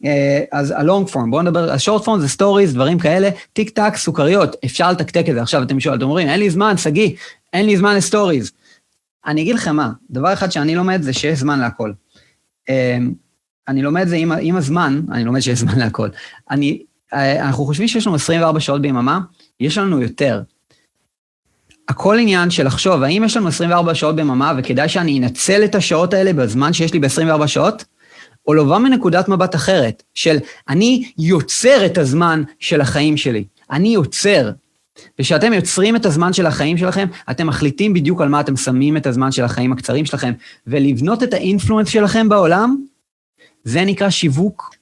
אה, 0.04 0.44
אז 0.52 0.70
ה-long 0.70 1.12
form, 1.12 1.30
בואו 1.30 1.42
נדבר, 1.42 1.72
ה-short 1.72 2.02
form 2.04 2.18
זה 2.18 2.26
stories, 2.26 2.72
דברים 2.72 2.98
כאלה, 2.98 3.30
טיק 3.52 3.70
טק, 3.70 3.96
סוכריות, 3.96 4.56
אפשר 4.64 4.90
לתקתק 4.90 5.24
את 5.28 5.34
זה. 5.34 5.42
עכשיו 5.42 5.62
אתם 5.62 5.80
שואלים, 5.80 5.98
אתם 5.98 6.06
אומרים, 6.06 6.28
אין 6.28 6.40
לי 6.40 6.50
זמן, 6.50 6.76
שגיא, 6.76 7.10
אין 7.52 7.66
לי 7.66 7.76
זמן 7.76 7.96
לסטוריז. 7.96 8.52
אני 9.26 9.42
אגיד 9.42 9.54
לכם 9.54 9.76
מה, 9.76 9.90
דבר 10.10 10.32
אחד 10.32 10.52
שאני 10.52 10.74
לומד 10.74 11.02
זה 11.02 11.12
שיש 11.12 11.38
זמן 11.38 11.60
להכל. 11.60 11.92
אני 13.68 13.82
לומד 13.82 14.08
זה 14.08 14.16
עם, 14.16 14.32
עם 14.40 14.56
הזמן, 14.56 15.00
אני 15.12 15.24
לומד 15.24 15.40
שיש 15.40 15.58
זמן 15.58 15.78
להכל. 15.78 16.08
אני, 16.50 16.82
אנחנו 17.12 17.64
חושבים 17.64 17.88
שיש 17.88 18.06
לנו 18.06 18.16
24 18.16 18.60
שעות 18.60 18.82
ביממה, 18.82 19.20
יש 19.60 19.78
לנו 19.78 20.02
יותר. 20.02 20.42
הכל 21.88 22.18
עניין 22.18 22.50
של 22.50 22.66
לחשוב, 22.66 23.02
האם 23.02 23.24
יש 23.24 23.36
לנו 23.36 23.48
24 23.48 23.94
שעות 23.94 24.16
ביממה 24.16 24.52
וכדאי 24.58 24.88
שאני 24.88 25.18
אנצל 25.18 25.64
את 25.64 25.74
השעות 25.74 26.14
האלה 26.14 26.32
בזמן 26.32 26.72
שיש 26.72 26.92
לי 26.92 26.98
ב-24 26.98 27.46
שעות? 27.46 27.84
או 28.46 28.54
לבוא 28.54 28.78
מנקודת 28.78 29.28
מבט 29.28 29.54
אחרת, 29.54 30.02
של 30.14 30.36
אני 30.68 31.12
יוצר 31.18 31.86
את 31.86 31.98
הזמן 31.98 32.42
של 32.58 32.80
החיים 32.80 33.16
שלי. 33.16 33.44
אני 33.70 33.88
יוצר. 33.88 34.50
וכשאתם 35.18 35.52
יוצרים 35.52 35.96
את 35.96 36.06
הזמן 36.06 36.32
של 36.32 36.46
החיים 36.46 36.78
שלכם, 36.78 37.06
אתם 37.30 37.46
מחליטים 37.46 37.94
בדיוק 37.94 38.20
על 38.20 38.28
מה 38.28 38.40
אתם 38.40 38.56
שמים 38.56 38.96
את 38.96 39.06
הזמן 39.06 39.32
של 39.32 39.44
החיים 39.44 39.72
הקצרים 39.72 40.06
שלכם, 40.06 40.32
ולבנות 40.66 41.22
את 41.22 41.34
האינפלואנס 41.34 41.88
שלכם 41.88 42.28
בעולם, 42.28 42.76
זה 43.64 43.84
נקרא 43.84 44.10
שיווק. 44.10 44.74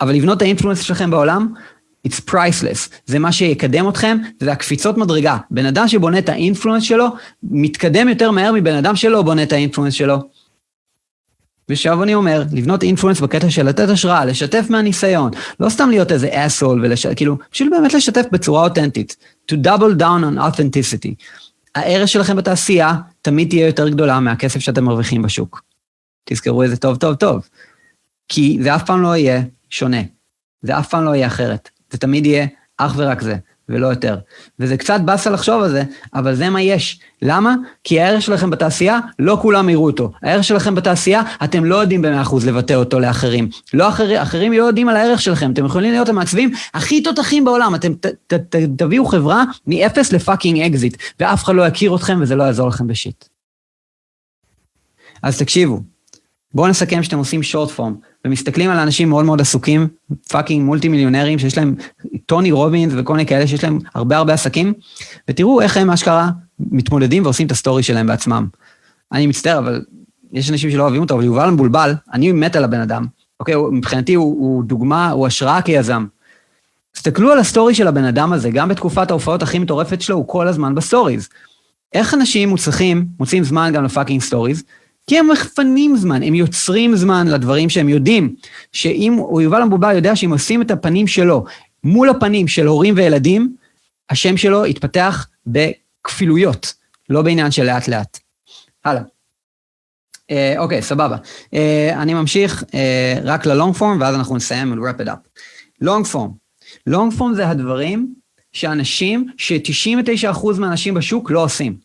אבל 0.00 0.14
לבנות 0.14 0.36
את 0.36 0.42
האינפלואנס 0.42 0.80
שלכם 0.80 1.10
בעולם, 1.10 1.54
it's 2.08 2.30
priceless. 2.30 2.92
זה 3.06 3.18
מה 3.18 3.32
שיקדם 3.32 3.88
אתכם, 3.88 4.18
זה 4.40 4.52
הקפיצות 4.52 4.98
מדרגה. 4.98 5.36
בן 5.50 5.66
אדם 5.66 5.88
שבונה 5.88 6.18
את 6.18 6.28
האינפלואנס 6.28 6.82
שלו, 6.82 7.06
מתקדם 7.42 8.08
יותר 8.08 8.30
מהר 8.30 8.52
מבן 8.52 8.74
אדם 8.74 8.96
שלא 8.96 9.22
בונה 9.22 9.42
את 9.42 9.52
האינפלואנס 9.52 9.94
שלו. 9.94 10.16
ושוב 11.68 12.02
אני 12.02 12.14
אומר, 12.14 12.42
לבנות 12.52 12.82
אינפלואנס 12.82 13.20
בקטע 13.20 13.50
של 13.50 13.68
לתת 13.68 13.88
השראה, 13.88 14.24
לשתף 14.24 14.66
מהניסיון, 14.70 15.30
לא 15.60 15.68
סתם 15.68 15.90
להיות 15.90 16.12
איזה 16.12 16.28
אסול, 16.32 16.84
ולש... 16.84 17.06
כאילו, 17.06 17.36
פשוט 17.50 17.68
באמת 17.70 17.94
לשתף 17.94 18.24
בצורה 18.32 18.64
אותנטית. 18.64 19.16
To 19.52 19.56
double 19.56 19.98
down 19.98 20.24
on 20.24 20.38
authenticity. 20.38 21.14
הערך 21.74 22.08
שלכם 22.08 22.36
בתעשייה 22.36 22.94
תמיד 23.22 23.48
תהיה 23.48 23.66
יותר 23.66 23.88
גדולה 23.88 24.20
מהכסף 24.20 24.60
שאתם 24.60 24.84
מרוויחים 24.84 25.22
בשוק. 25.22 25.62
תזכרו 26.24 26.64
את 26.64 26.70
זה 26.70 26.76
טוב 26.76 26.96
טוב 26.96 27.14
טוב. 27.14 27.48
כי 28.28 28.58
זה 28.62 28.74
אף 28.74 28.86
פעם 28.86 29.02
לא 29.02 29.16
יהיה 29.16 29.42
שונה. 29.70 30.00
זה 30.62 30.78
אף 30.78 30.88
פעם 30.88 31.04
לא 31.04 31.14
יהיה 31.14 31.26
אחרת. 31.26 31.70
זה 31.90 31.98
תמיד 31.98 32.26
יהיה 32.26 32.46
אך 32.76 32.92
ורק 32.96 33.22
זה. 33.22 33.36
ולא 33.68 33.86
יותר. 33.86 34.16
וזה 34.60 34.76
קצת 34.76 35.00
באסה 35.00 35.30
לחשוב 35.30 35.62
על 35.62 35.70
זה, 35.70 35.82
אבל 36.14 36.34
זה 36.34 36.50
מה 36.50 36.62
יש. 36.62 37.00
למה? 37.22 37.54
כי 37.84 38.00
הערך 38.00 38.22
שלכם 38.22 38.50
בתעשייה, 38.50 38.98
לא 39.18 39.38
כולם 39.42 39.68
יראו 39.68 39.86
אותו. 39.86 40.12
הערך 40.22 40.44
שלכם 40.44 40.74
בתעשייה, 40.74 41.22
אתם 41.44 41.64
לא 41.64 41.76
יודעים 41.76 42.02
במאה 42.02 42.22
אחוז 42.22 42.46
לבטא 42.46 42.74
אותו 42.74 43.00
לאחרים. 43.00 43.48
לא 43.74 43.88
אחר, 43.88 44.22
אחרים 44.22 44.52
לא 44.52 44.62
יודעים 44.62 44.88
על 44.88 44.96
הערך 44.96 45.20
שלכם. 45.20 45.52
אתם 45.52 45.64
יכולים 45.64 45.92
להיות 45.92 46.08
המעצבים 46.08 46.50
הכי 46.74 47.02
תותחים 47.02 47.44
בעולם. 47.44 47.74
אתם 47.74 47.94
ת, 47.94 48.06
ת, 48.06 48.34
ת, 48.34 48.56
תביאו 48.78 49.04
חברה 49.04 49.44
מ-0 49.66 49.98
ל 50.12 50.18
fucking 50.18 50.60
אקזיט, 50.60 50.96
ואף 51.20 51.44
אחד 51.44 51.54
לא 51.54 51.62
יכיר 51.62 51.96
אתכם 51.96 52.18
וזה 52.22 52.34
לא 52.34 52.42
יעזור 52.42 52.68
לכם 52.68 52.86
ב 52.86 52.92
shit. 52.92 53.24
אז 55.22 55.38
תקשיבו, 55.38 55.80
בואו 56.54 56.68
נסכם 56.68 57.02
שאתם 57.02 57.18
עושים 57.18 57.42
short 57.42 57.70
form, 57.70 57.94
ומסתכלים 58.26 58.70
על 58.70 58.78
אנשים 58.78 59.08
מאוד 59.08 59.24
מאוד 59.24 59.40
עסוקים, 59.40 59.88
fucking 60.28 60.64
מולטי 60.64 60.88
מיליונרים, 60.88 61.38
שיש 61.38 61.56
להם 61.58 61.74
טוני 62.26 62.52
רובינס 62.52 62.92
וכל 62.96 63.12
מיני 63.12 63.26
כאלה 63.26 63.46
שיש 63.46 63.64
להם 63.64 63.78
הרבה 63.94 64.16
הרבה 64.16 64.34
עסקים, 64.34 64.72
ותראו 65.28 65.60
איך 65.60 65.76
הם 65.76 65.90
אשכרה 65.90 66.30
מתמודדים 66.60 67.24
ועושים 67.24 67.46
את 67.46 67.52
ה 67.52 67.57
story 67.57 67.82
שלהם 67.82 68.06
בעצמם. 68.06 68.46
אני 69.12 69.26
מצטער, 69.26 69.58
אבל 69.58 69.84
יש 70.32 70.50
אנשים 70.50 70.70
שלא 70.70 70.82
אוהבים 70.82 71.02
אותו, 71.02 71.14
אבל 71.14 71.24
יובל 71.24 71.50
מבולבל, 71.50 71.94
אני 72.12 72.32
מת 72.32 72.56
על 72.56 72.64
הבן 72.64 72.80
אדם. 72.80 73.06
אוקיי, 73.40 73.54
מבחינתי 73.72 74.14
הוא, 74.14 74.36
הוא 74.40 74.64
דוגמה, 74.64 75.10
הוא 75.10 75.26
השראה 75.26 75.62
כיזם. 75.62 76.06
תסתכלו 76.92 77.32
על 77.32 77.38
ה 77.38 77.44
story 77.44 77.74
של 77.74 77.86
הבן 77.88 78.04
אדם 78.04 78.32
הזה, 78.32 78.50
גם 78.50 78.68
בתקופת 78.68 79.10
ההופעות 79.10 79.42
הכי 79.42 79.58
מטורפת 79.58 80.00
שלו, 80.00 80.16
הוא 80.16 80.28
כל 80.28 80.48
הזמן 80.48 80.74
ב 80.74 80.80
stories. 80.80 81.28
איך 81.92 82.14
אנשים 82.14 82.48
מוצלחים, 82.48 83.06
מוצאים 83.20 83.44
זמן 83.44 83.70
גם 83.74 83.84
ל 83.84 83.89
fucking 83.89 84.22
stories? 84.22 84.62
כי 85.06 85.18
הם 85.18 85.30
מפנים 85.30 85.96
זמן, 85.96 86.22
הם 86.22 86.34
יוצרים 86.34 86.96
זמן 86.96 87.26
לדברים 87.26 87.70
שהם 87.70 87.88
יודעים, 87.88 88.34
שאם, 88.72 89.12
הוא 89.12 89.42
יובל 89.42 89.62
המבולבל 89.62 89.90
יודע 89.90 90.16
שאם 90.16 90.32
עושים 90.32 90.62
את 90.62 90.70
הפנים 90.70 91.06
שלו 91.06 91.44
מול 91.84 92.08
הפנים 92.08 92.48
של 92.48 92.66
הורים 92.66 92.94
וילדים, 92.96 93.56
השם 94.10 94.36
שלו 94.36 94.66
יתפתח 94.66 95.28
בכפילויות, 95.46 96.74
לא 97.08 97.22
בעניין 97.22 97.50
של 97.50 97.64
לאט 97.64 97.88
לאט. 97.88 98.18
הלאה. 98.84 99.02
אה, 100.30 100.54
אוקיי, 100.58 100.82
סבבה. 100.82 101.16
אה, 101.54 102.02
אני 102.02 102.14
ממשיך 102.14 102.64
אה, 102.74 103.18
רק 103.24 103.46
ללונג 103.46 103.74
פורם, 103.74 104.00
ואז 104.00 104.14
אנחנו 104.14 104.36
נסיים 104.36 104.72
ו 104.72 104.90
wrap 104.90 105.00
it 105.00 105.06
up. 105.06 105.40
לונג 105.80 106.06
פורם. 106.06 106.30
לונג 106.86 107.12
פורם 107.12 107.34
זה 107.34 107.48
הדברים 107.48 108.14
שאנשים, 108.52 109.26
ש-99% 109.36 110.46
מהאנשים 110.58 110.94
בשוק 110.94 111.30
לא 111.30 111.44
עושים. 111.44 111.76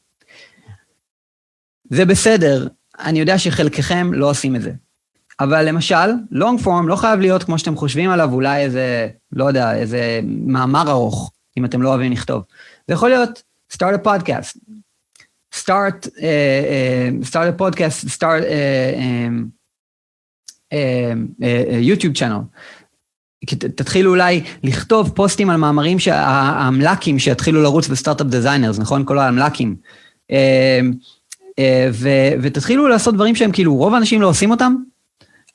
זה 1.90 2.06
בסדר, 2.06 2.68
אני 3.04 3.20
יודע 3.20 3.38
שחלקכם 3.38 4.14
לא 4.14 4.30
עושים 4.30 4.56
את 4.56 4.62
זה. 4.62 4.72
אבל 5.40 5.66
למשל, 5.68 6.10
long 6.34 6.64
form 6.64 6.88
לא 6.88 6.96
חייב 6.96 7.20
להיות 7.20 7.44
כמו 7.44 7.60
שאתם 7.60 7.76
חושבים 7.76 8.10
עליו, 8.10 8.34
אולי 8.34 8.62
איזה, 8.62 9.08
לא 9.32 9.46
יודע, 9.46 9.76
איזה 9.76 10.20
מאמר 10.24 10.92
ארוך, 10.92 11.32
אם 11.58 11.66
אתם 11.66 11.82
לא 11.82 11.90
אוהבים 11.90 12.12
לכתוב. 12.12 12.44
זה 12.88 12.94
יכול 12.94 13.10
להיות 13.10 13.44
start 13.74 13.96
a 14.04 14.08
podcast, 14.08 14.58
start, 15.56 16.06
uh, 16.06 16.10
uh, 16.10 17.30
start 17.30 17.60
a 17.60 17.62
podcast, 17.62 18.08
start 18.18 18.44
a 18.44 18.98
um, 18.98 19.50
uh, 20.74 20.76
YouTube 21.90 22.20
channel. 22.20 22.44
תתחילו 23.76 24.12
אולי 24.12 24.44
לכתוב 24.64 25.12
פוסטים 25.16 25.50
על 25.50 25.58
מאמרים, 25.58 25.98
האמל"קים 26.12 27.20
שיתחילו 27.20 27.62
לרוץ 27.62 27.88
ב 27.88 27.93
Startup 27.93 28.28
Designers, 28.28 28.80
נכון? 28.80 29.06
כל 29.06 29.20
האמל"קים. 29.20 29.76
אה, 31.60 31.90
ו- 31.94 32.34
ותתחילו 32.42 32.88
לעשות 32.88 33.16
דברים 33.16 33.36
שהם 33.36 33.52
כאילו, 33.52 33.76
רוב 33.76 33.94
האנשים 33.94 34.22
לא 34.22 34.28
עושים 34.28 34.52
אותם, 34.52 34.76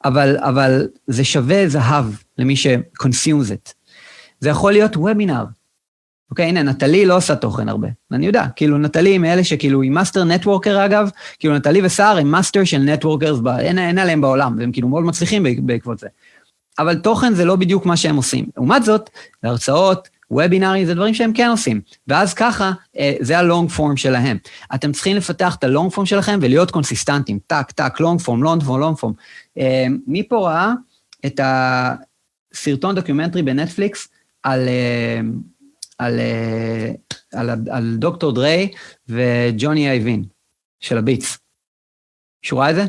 אבל, 0.04 0.36
אבל 0.38 0.88
זה 1.06 1.24
שווה 1.24 1.68
זהב 1.68 2.04
למי 2.38 2.56
ש-consumes 2.56 3.48
it. 3.48 3.72
זה 4.40 4.48
יכול 4.48 4.72
להיות 4.72 4.96
וובינר. 4.96 5.44
אוקיי, 6.30 6.46
הנה, 6.46 6.62
נטלי 6.62 7.06
לא 7.06 7.16
עושה 7.16 7.36
תוכן 7.36 7.68
הרבה. 7.68 7.88
אני 8.12 8.26
יודע, 8.26 8.46
כאילו, 8.56 8.78
נטלי 8.78 9.10
היא 9.10 9.18
מאלה 9.18 9.44
שכאילו, 9.44 9.82
היא 9.82 9.90
master 9.90 10.24
networker 10.24 10.84
אגב, 10.84 11.10
כאילו, 11.38 11.56
נטלי 11.56 11.80
וסער 11.84 12.18
הם 12.18 12.30
master 12.30 12.64
של 12.64 12.78
networkers, 12.78 13.38
אין, 13.58 13.78
אין 13.78 13.98
עליהם 13.98 14.20
בעולם, 14.20 14.56
והם 14.58 14.72
כאילו 14.72 14.88
מאוד 14.88 15.04
מצליחים 15.04 15.46
בעקבות 15.58 15.98
זה. 15.98 16.08
אבל 16.78 16.98
תוכן 16.98 17.34
זה 17.34 17.44
לא 17.44 17.56
בדיוק 17.56 17.86
מה 17.86 17.96
שהם 17.96 18.16
עושים. 18.16 18.46
לעומת 18.56 18.84
זאת, 18.84 19.10
הרצאות, 19.42 20.08
וובינרים 20.30 20.86
זה 20.86 20.94
דברים 20.94 21.14
שהם 21.14 21.32
כן 21.32 21.48
עושים. 21.48 21.80
ואז 22.08 22.34
ככה, 22.34 22.72
אה, 22.98 23.14
זה 23.20 23.38
ה 23.38 23.45
long 23.45 23.70
form 23.70 23.96
שלהם. 23.96 24.38
אתם 24.74 24.92
צריכים 24.92 25.16
לפתח 25.16 25.54
את 25.54 25.64
ה 25.64 25.70
long 25.70 25.92
form 25.92 26.06
שלכם 26.06 26.38
ולהיות 26.42 26.70
קונסיסטנטים. 26.70 27.38
טק, 27.46 27.70
טק, 27.70 28.00
long 28.00 28.20
form, 28.20 28.42
long 28.42 28.62
form, 28.62 28.80
long 28.80 28.96
form. 28.96 29.14
מי 30.06 30.28
פה 30.28 30.48
ראה 30.48 30.72
את 31.26 31.40
הסרטון 31.42 32.94
documentary 32.94 33.42
בנטפליקס 33.42 34.08
על, 34.42 34.68
אה, 34.68 35.20
על, 35.98 36.18
אה, 36.18 36.92
על, 37.32 37.50
על, 37.50 37.58
על 37.70 37.96
דוקטור 37.98 38.32
דריי 38.32 38.68
וג'וני 39.08 39.90
איובין 39.90 40.24
של 40.80 40.98
ה 40.98 41.04
Beats? 41.04 41.38
מישהו 42.42 42.58
ראה 42.58 42.70
את 42.70 42.74
זה? 42.74 42.84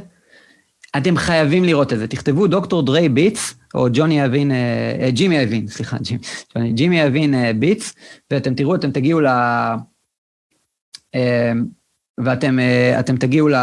אתם 0.98 1.18
חייבים 1.18 1.64
לראות 1.64 1.93
את 1.93 2.00
זה. 2.00 2.08
תכתבו 2.08 2.48
דוקטור 2.48 2.84
דריי 2.84 3.10
Beats, 3.10 3.56
או 3.76 3.88
ג'וני 3.93 4.26
איובין, 4.26 4.52
אה, 4.52 4.98
אה, 5.02 5.12
ג'ימי 5.12 5.43
איובין, 5.43 5.68
סליחה, 5.68 5.98
ג'ימי, 6.02 6.72
ג'ימי 6.72 7.08
איובין 7.08 7.34
אה, 7.34 7.54
Beats, 7.54 7.95
ואתם 8.32 8.56
תראו, 8.56 8.76
אתם 8.76 8.91
תגיעו 8.91 9.20
ל... 9.22 9.28
ואתם 12.18 12.60
אתם 13.00 13.18
תגיעו 13.18 13.48
ל... 13.48 13.56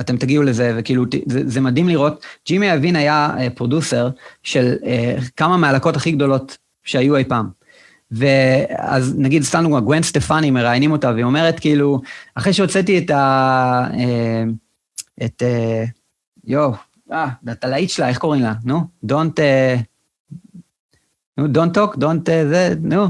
אתם 0.00 0.16
תגיעו 0.16 0.42
לזה, 0.42 0.74
וכאילו, 0.76 1.04
זה, 1.26 1.40
זה 1.46 1.60
מדהים 1.60 1.88
לראות. 1.88 2.24
ג'ימי 2.46 2.74
אבין 2.74 2.96
היה 2.96 3.30
פרודוסר 3.54 4.08
של 4.42 4.74
כמה 5.36 5.56
מהלקות 5.56 5.96
הכי 5.96 6.12
גדולות 6.12 6.58
שהיו 6.84 7.16
אי 7.16 7.24
פעם. 7.24 7.63
ואז 8.10 9.14
נגיד, 9.18 9.42
סתם 9.42 9.62
דוגמא, 9.62 9.80
גווין 9.80 10.02
סטפני 10.02 10.50
מראיינים 10.50 10.92
אותה, 10.92 11.10
והיא 11.10 11.24
אומרת, 11.24 11.60
כאילו, 11.60 12.00
אחרי 12.34 12.52
שהוצאתי 12.52 12.98
את 12.98 13.10
ה... 13.10 13.88
את... 15.24 15.42
יואו, 16.44 16.72
אה, 17.12 17.28
את 17.52 17.64
הלהיט 17.64 17.90
שלה, 17.90 18.08
איך 18.08 18.18
קוראים 18.18 18.42
לה? 18.42 18.52
נו, 18.64 18.80
don't... 19.06 19.40
נו, 21.38 21.46
don't 21.46 21.76
talk, 21.76 21.96
don't... 21.96 22.30
זה, 22.48 22.74
נו. 22.82 23.06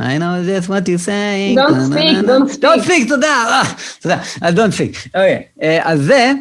I 0.00 0.16
know 0.16 0.44
that's 0.44 0.68
what 0.68 0.86
you're 0.88 0.98
saying. 0.98 1.56
Don't 1.56 1.92
speak, 1.92 2.24
don't 2.24 2.48
speak. 2.48 2.60
Don't 2.60 2.82
speak, 2.84 3.08
תודה, 3.08 3.62
תודה. 4.00 4.22
אז 4.40 4.54
don't 4.54 4.72
speak. 4.72 5.06
אוקיי, 5.06 5.42
אז 5.82 6.00
זה, 6.00 6.14
אה, 6.14 6.32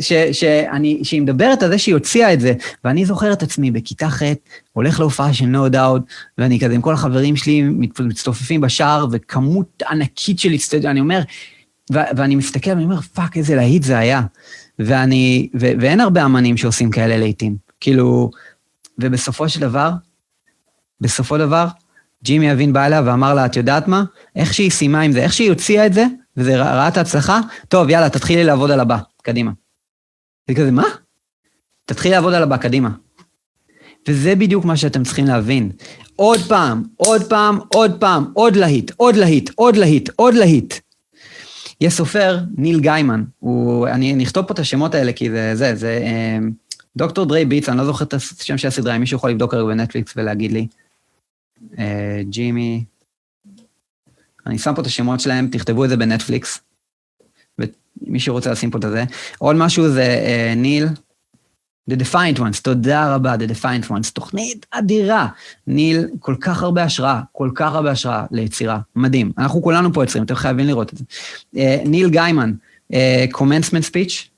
ש, 0.00 0.12
שאני, 0.12 1.00
שהיא 1.02 1.22
מדברת 1.22 1.62
על 1.62 1.70
זה 1.70 1.78
שהיא 1.78 1.94
הוציאה 1.94 2.32
את 2.32 2.40
זה, 2.40 2.54
ואני 2.84 3.04
זוכר 3.04 3.32
את 3.32 3.42
עצמי 3.42 3.70
בכיתה 3.70 4.10
ח', 4.10 4.22
הולך 4.72 5.00
להופעה 5.00 5.34
של 5.34 5.44
No 5.44 5.72
Doubt, 5.72 6.00
ואני 6.38 6.60
כזה 6.60 6.74
עם 6.74 6.80
כל 6.80 6.94
החברים 6.94 7.36
שלי 7.36 7.62
מצטופפים 8.00 8.60
בשער, 8.60 9.06
וכמות 9.10 9.82
ענקית 9.90 10.38
של 10.38 10.52
הצטדיון, 10.52 10.90
אני 10.90 11.00
אומר, 11.00 11.20
ו, 11.92 11.98
ואני 12.16 12.36
מסתכל 12.36 12.70
ואני 12.70 12.84
אומר, 12.84 13.00
fuck, 13.00 13.36
איזה 13.36 13.56
להיט 13.56 13.82
זה 13.82 13.98
היה. 13.98 14.22
ואני, 14.78 15.48
ו, 15.54 15.66
ואין 15.80 16.00
הרבה 16.00 16.24
אמנים 16.24 16.56
שעושים 16.56 16.90
כאלה 16.90 17.16
לעיתים. 17.16 17.56
כאילו, 17.80 18.30
ובסופו 18.98 19.48
של 19.48 19.60
דבר, 19.60 19.90
בסופו 21.00 21.34
של 21.34 21.40
דבר, 21.40 21.66
ג'ימי 22.24 22.52
אבין 22.52 22.72
בא 22.72 22.86
אליה 22.86 23.02
ואמר 23.04 23.34
לה, 23.34 23.46
את 23.46 23.56
יודעת 23.56 23.88
מה? 23.88 24.04
איך 24.36 24.54
שהיא 24.54 24.70
סיימה 24.70 25.00
עם 25.00 25.12
זה, 25.12 25.22
איך 25.22 25.32
שהיא 25.32 25.50
הוציאה 25.50 25.86
את 25.86 25.92
זה, 25.92 26.06
וזה 26.36 26.56
ראה 26.56 26.88
את 26.88 26.96
ההצלחה, 26.96 27.40
טוב, 27.68 27.90
יאללה, 27.90 28.10
תתחילי 28.10 28.44
לעבוד 28.44 28.70
על 28.70 28.80
הבא, 28.80 28.98
קדימה. 29.24 29.50
זה 30.48 30.54
כזה, 30.54 30.70
מה? 30.70 30.84
תתחילי 31.84 32.14
לעבוד 32.14 32.34
על 32.34 32.42
הבא, 32.42 32.56
קדימה. 32.56 32.90
וזה 34.08 34.34
בדיוק 34.34 34.64
מה 34.64 34.76
שאתם 34.76 35.04
צריכים 35.04 35.24
להבין. 35.24 35.70
עוד 36.16 36.40
פעם, 36.48 36.82
עוד 36.96 37.22
פעם, 37.28 37.58
עוד 37.74 38.00
פעם, 38.00 38.30
עוד 38.34 38.56
להיט, 38.56 38.90
עוד 38.96 39.16
להיט, 39.16 39.50
עוד 39.54 39.76
להיט, 39.76 40.10
עוד 40.16 40.34
להיט. 40.34 40.74
יש 41.80 41.94
סופר, 41.94 42.38
ניל 42.56 42.80
גיימן, 42.80 43.24
הוא, 43.38 43.88
אני 43.88 44.12
נכתוב 44.12 44.46
פה 44.46 44.54
את 44.54 44.58
השמות 44.58 44.94
האלה 44.94 45.12
כי 45.12 45.30
זה, 45.30 45.54
זה, 45.54 45.74
זה, 45.74 46.00
אה, 46.02 46.38
דוקטור 46.96 47.26
דריי 47.26 47.44
ביטס, 47.44 47.68
אני 47.68 47.78
לא 47.78 47.84
זוכר 47.84 48.04
את 48.04 48.14
השם 48.14 48.58
של 48.58 48.68
הסדרה, 48.68 48.96
אם 48.96 49.00
מישהו 49.00 49.16
יכול 49.16 49.30
לבדוק 49.30 49.54
הרגע 49.54 49.66
בנטפליקס 49.66 50.12
ולהגיד 50.16 50.52
לי. 50.52 50.66
אה, 51.78 52.20
ג'ימי, 52.28 52.84
אני 54.46 54.58
שם 54.58 54.74
פה 54.74 54.82
את 54.82 54.86
השמות 54.86 55.20
שלהם, 55.20 55.48
תכתבו 55.52 55.84
את 55.84 55.88
זה 55.88 55.96
בנטפליקס. 55.96 56.60
ומי 58.02 58.20
שרוצה 58.20 58.50
לשים 58.50 58.70
פה 58.70 58.78
את 58.78 58.82
זה. 58.82 59.04
עוד 59.38 59.56
משהו 59.56 59.88
זה 59.88 60.24
uh, 60.52 60.58
ניל, 60.58 60.88
The 61.90 61.94
Defiant 61.94 62.38
Ones, 62.38 62.62
תודה 62.62 63.14
רבה, 63.14 63.34
The 63.34 63.50
Defiant 63.50 63.90
Ones, 63.90 64.12
תוכנית 64.12 64.66
אדירה. 64.70 65.28
ניל, 65.66 66.08
כל 66.18 66.36
כך 66.40 66.62
הרבה 66.62 66.82
השראה, 66.82 67.20
כל 67.32 67.50
כך 67.54 67.72
הרבה 67.72 67.90
השראה 67.90 68.24
ליצירה, 68.30 68.78
מדהים. 68.96 69.32
אנחנו 69.38 69.62
כולנו 69.62 69.92
פה 69.92 70.02
יוצרים, 70.02 70.24
אתם 70.24 70.34
חייבים 70.34 70.66
לראות 70.66 70.92
את 70.92 70.98
זה. 70.98 71.04
Uh, 71.54 71.88
ניל 71.88 72.08
גיימן, 72.10 72.52
uh, 72.92 72.96
Commencement 73.36 73.90
Speech, 73.90 74.28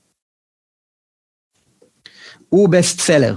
הוא 2.49 2.69
best 2.69 2.99
seller. 2.99 3.35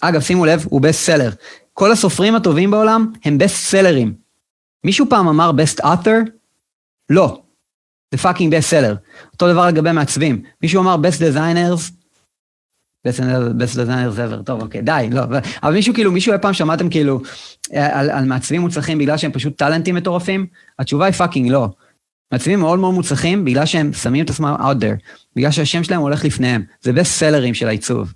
אגב, 0.00 0.20
שימו 0.20 0.46
לב, 0.46 0.66
הוא 0.70 0.80
best 0.80 1.00
seller. 1.00 1.30
כל 1.72 1.92
הסופרים 1.92 2.34
הטובים 2.34 2.70
בעולם 2.70 3.12
הם 3.24 3.38
בסט 3.38 3.56
סלרים. 3.56 4.14
מישהו 4.84 5.06
פעם 5.10 5.28
אמר 5.28 5.50
best 5.50 5.84
author? 5.84 6.30
לא. 7.10 7.42
זה 8.10 8.18
fucking 8.18 8.54
best 8.54 8.70
seller. 8.70 8.96
אותו 9.32 9.52
דבר 9.52 9.66
לגבי 9.66 9.92
מעצבים. 9.92 10.42
מישהו 10.62 10.82
אמר 10.82 10.96
best 10.96 11.20
designers? 11.20 11.90
best 13.06 13.74
designers 13.74 14.16
ever, 14.16 14.42
טוב, 14.44 14.62
אוקיי, 14.62 14.82
די, 14.82 15.08
לא. 15.12 15.22
אבל 15.62 15.72
מישהו 15.72 15.94
כאילו, 15.94 16.12
מישהו 16.12 16.32
אי 16.32 16.38
פעם 16.38 16.52
שמעתם 16.52 16.90
כאילו 16.90 17.20
על, 17.72 18.10
על 18.10 18.24
מעצבים 18.24 18.60
מוצלחים 18.60 18.98
בגלל 18.98 19.16
שהם 19.16 19.32
פשוט 19.32 19.58
טאלנטים 19.58 19.94
מטורפים? 19.94 20.46
התשובה 20.78 21.04
היא 21.04 21.12
fucking 21.12 21.50
לא. 21.50 21.68
מעצבים 22.32 22.60
מאוד 22.60 22.78
מאוד 22.78 22.94
מוצלחים 22.94 23.44
בגלל 23.44 23.66
שהם 23.66 23.92
שמים 23.92 24.24
את 24.24 24.30
עצמם 24.30 24.56
out 24.58 24.82
there, 24.82 25.10
בגלל 25.36 25.50
שהשם 25.50 25.84
שלהם 25.84 26.00
הולך 26.00 26.24
לפניהם. 26.24 26.64
זה 26.80 26.90
best 26.90 27.20
sellers 27.20 27.54
של 27.54 27.68
העיצוב. 27.68 28.12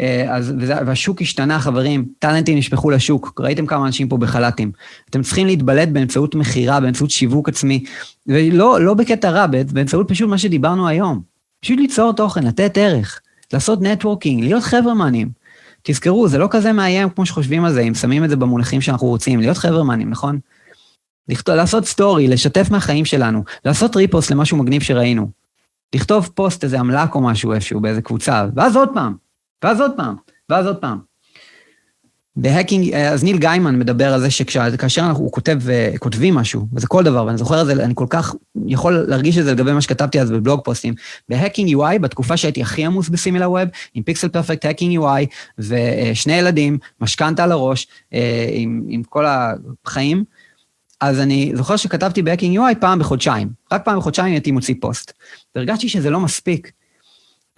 אה, 0.00 0.36
אז, 0.36 0.54
והשוק 0.58 1.22
השתנה, 1.22 1.60
חברים, 1.60 2.04
טאלנטים 2.18 2.58
נשפכו 2.58 2.90
לשוק, 2.90 3.40
ראיתם 3.40 3.66
כמה 3.66 3.86
אנשים 3.86 4.08
פה 4.08 4.16
בחל"תים. 4.16 4.72
אתם 5.10 5.22
צריכים 5.22 5.46
להתבלט 5.46 5.88
באמצעות 5.88 6.34
מכירה, 6.34 6.80
באמצעות 6.80 7.10
שיווק 7.10 7.48
עצמי, 7.48 7.84
ולא 8.26 8.80
לא 8.80 8.94
בקטע 8.94 9.30
רע, 9.30 9.46
באמצעות 9.46 10.08
פשוט 10.08 10.28
מה 10.28 10.38
שדיברנו 10.38 10.88
היום. 10.88 11.20
פשוט 11.60 11.78
ליצור 11.78 12.12
תוכן, 12.12 12.42
לתת 12.42 12.78
ערך, 12.78 13.20
לעשות 13.52 13.82
networking, 13.82 14.44
להיות 14.44 14.62
חברמנים. 14.62 15.28
תזכרו, 15.82 16.28
זה 16.28 16.38
לא 16.38 16.48
כזה 16.50 16.72
מאיים 16.72 17.08
כמו 17.08 17.26
שחושבים 17.26 17.64
על 17.64 17.72
זה, 17.72 17.80
אם 17.80 17.94
שמים 17.94 18.24
את 18.24 18.30
זה 18.30 18.36
במונחים 18.36 18.80
שאנחנו 18.80 19.06
רוצים, 19.06 19.40
להיות 19.40 19.56
חברמנים, 19.56 20.10
נכון? 20.10 20.38
לכתוב, 21.28 21.54
לעשות 21.54 21.84
story, 21.84 22.28
לשתף 22.28 22.70
מהחיים 22.70 23.04
שלנו, 23.04 23.44
לעשות 23.64 23.96
repost 23.96 24.30
למשהו 24.30 24.56
מגניב 24.56 24.82
שראינו. 24.82 25.30
לכתוב 25.94 26.30
פוסט, 26.34 26.64
איזה 26.64 26.80
אמל"ק 26.80 27.14
או 27.14 27.20
משהו 27.20 27.52
איפשהו, 27.52 27.80
באיזה 27.80 28.02
קבוצה, 28.02 28.46
ואז 28.54 28.76
עוד 28.76 28.88
פעם, 28.94 29.14
ואז 29.64 29.80
עוד 29.80 29.92
פעם, 29.96 30.14
ואז 30.48 30.66
עוד 30.66 30.76
פעם. 30.76 30.98
ב 32.36 32.42
Hacking, 32.42 32.94
אז 32.94 33.24
ניל 33.24 33.38
גיימן 33.38 33.78
מדבר 33.78 34.14
על 34.14 34.20
זה 34.20 34.30
שכאשר 34.30 35.00
אנחנו 35.00 35.32
כותב, 35.32 35.60
כותבים 35.98 36.34
משהו, 36.34 36.66
וזה 36.72 36.86
כל 36.86 37.02
דבר, 37.04 37.24
ואני 37.26 37.38
זוכר 37.38 37.60
את 37.62 37.66
זה, 37.66 37.72
אני 37.72 37.92
כל 37.96 38.06
כך 38.10 38.34
יכול 38.66 39.04
להרגיש 39.08 39.38
את 39.38 39.44
זה 39.44 39.52
לגבי 39.52 39.72
מה 39.72 39.80
שכתבתי 39.80 40.20
אז 40.20 40.30
בבלוג 40.30 40.60
פוסטים. 40.64 40.94
ב 41.28 41.34
Hacking 41.34 41.76
UI, 41.76 41.98
בתקופה 41.98 42.36
שהייתי 42.36 42.62
הכי 42.62 42.84
עמוס 42.84 43.08
ב 43.08 43.50
SimilarWeb, 43.50 43.68
עם 43.94 44.02
Pixel 44.02 44.28
Perfect 44.28 44.64
Hacking 44.64 44.98
UI, 44.98 45.26
ושני 45.58 46.32
ילדים, 46.32 46.78
משכנתה 47.00 47.44
על 47.44 47.52
הראש, 47.52 47.86
אה, 48.14 48.46
עם, 48.52 48.84
עם 48.88 49.02
כל 49.02 49.24
החיים, 49.26 50.24
אז 51.00 51.20
אני 51.20 51.52
זוכר 51.54 51.76
שכתבתי 51.76 52.22
בהקינג 52.22 52.58
UI 52.58 52.74
פעם 52.80 52.98
בחודשיים. 52.98 53.48
רק 53.72 53.84
פעם 53.84 53.98
בחודשיים 53.98 54.32
הייתי 54.32 54.50
מוציא 54.50 54.74
פוסט. 54.80 55.12
והרגשתי 55.54 55.88
שזה 55.88 56.10
לא 56.10 56.20
מספיק. 56.20 56.72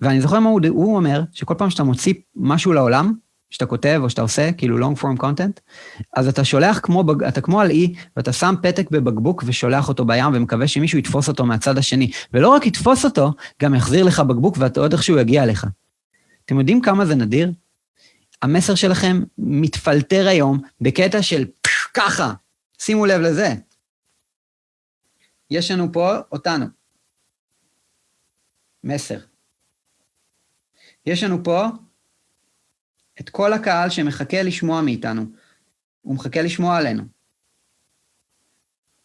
ואני 0.00 0.20
זוכר 0.20 0.40
מה 0.40 0.48
הוא, 0.48 0.60
הוא 0.68 0.96
אומר, 0.96 1.22
שכל 1.32 1.54
פעם 1.58 1.70
שאתה 1.70 1.82
מוציא 1.82 2.14
משהו 2.36 2.72
לעולם, 2.72 3.12
שאתה 3.50 3.66
כותב 3.66 4.00
או 4.02 4.10
שאתה 4.10 4.22
עושה, 4.22 4.52
כאילו 4.52 4.78
long 4.78 4.98
form 5.00 5.22
content, 5.22 5.60
אז 6.16 6.28
אתה 6.28 6.44
שולח 6.44 6.80
כמו, 6.82 7.04
אתה 7.28 7.40
כמו 7.40 7.60
על 7.60 7.70
אי, 7.70 7.94
ואתה 8.16 8.32
שם 8.32 8.54
פתק 8.62 8.90
בבקבוק 8.90 9.44
ושולח 9.46 9.88
אותו 9.88 10.04
בים 10.04 10.34
ומקווה 10.34 10.68
שמישהו 10.68 10.98
יתפוס 10.98 11.28
אותו 11.28 11.46
מהצד 11.46 11.78
השני. 11.78 12.10
ולא 12.32 12.48
רק 12.48 12.66
יתפוס 12.66 13.04
אותו, 13.04 13.32
גם 13.62 13.74
יחזיר 13.74 14.04
לך 14.04 14.20
בקבוק 14.20 14.56
ואתה 14.58 14.80
עוד 14.80 14.92
איכשהו 14.92 15.18
יגיע 15.18 15.42
אליך. 15.42 15.66
אתם 16.44 16.58
יודעים 16.58 16.80
כמה 16.80 17.06
זה 17.06 17.14
נדיר? 17.14 17.52
המסר 18.42 18.74
שלכם 18.74 19.22
מתפלטר 19.38 20.28
היום 20.28 20.60
בקטע 20.80 21.22
של 21.22 21.44
ככה, 21.94 22.32
שימו 22.78 23.06
לב 23.06 23.20
לזה. 23.20 23.54
יש 25.50 25.70
לנו 25.70 25.92
פה 25.92 26.16
אותנו. 26.32 26.66
מסר. 28.84 29.27
יש 31.08 31.22
לנו 31.22 31.44
פה 31.44 31.66
את 33.20 33.30
כל 33.30 33.52
הקהל 33.52 33.90
שמחכה 33.90 34.42
לשמוע 34.42 34.80
מאיתנו. 34.80 35.22
הוא 36.00 36.14
מחכה 36.14 36.42
לשמוע 36.42 36.76
עלינו. 36.76 37.02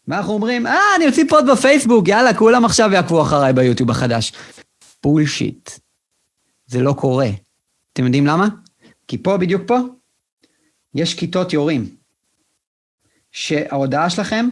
מה 0.06 0.18
אנחנו 0.18 0.32
אומרים? 0.32 0.66
אה, 0.66 0.96
אני 0.96 1.06
אוציא 1.06 1.24
פוד 1.28 1.44
בפייסבוק, 1.52 2.08
יאללה, 2.08 2.34
כולם 2.34 2.64
עכשיו 2.64 2.90
יעקבו 2.92 3.22
אחריי 3.22 3.52
ביוטיוב 3.52 3.90
החדש. 3.90 4.32
בולשיט. 5.02 5.70
זה 6.66 6.80
לא 6.80 6.92
קורה. 6.92 7.28
אתם 7.92 8.04
יודעים 8.04 8.26
למה? 8.26 8.48
כי 9.08 9.18
פה, 9.18 9.36
בדיוק 9.36 9.62
פה, 9.66 9.78
יש 10.94 11.14
כיתות 11.14 11.52
יורים. 11.52 11.96
שההודעה 13.32 14.10
שלכם, 14.10 14.48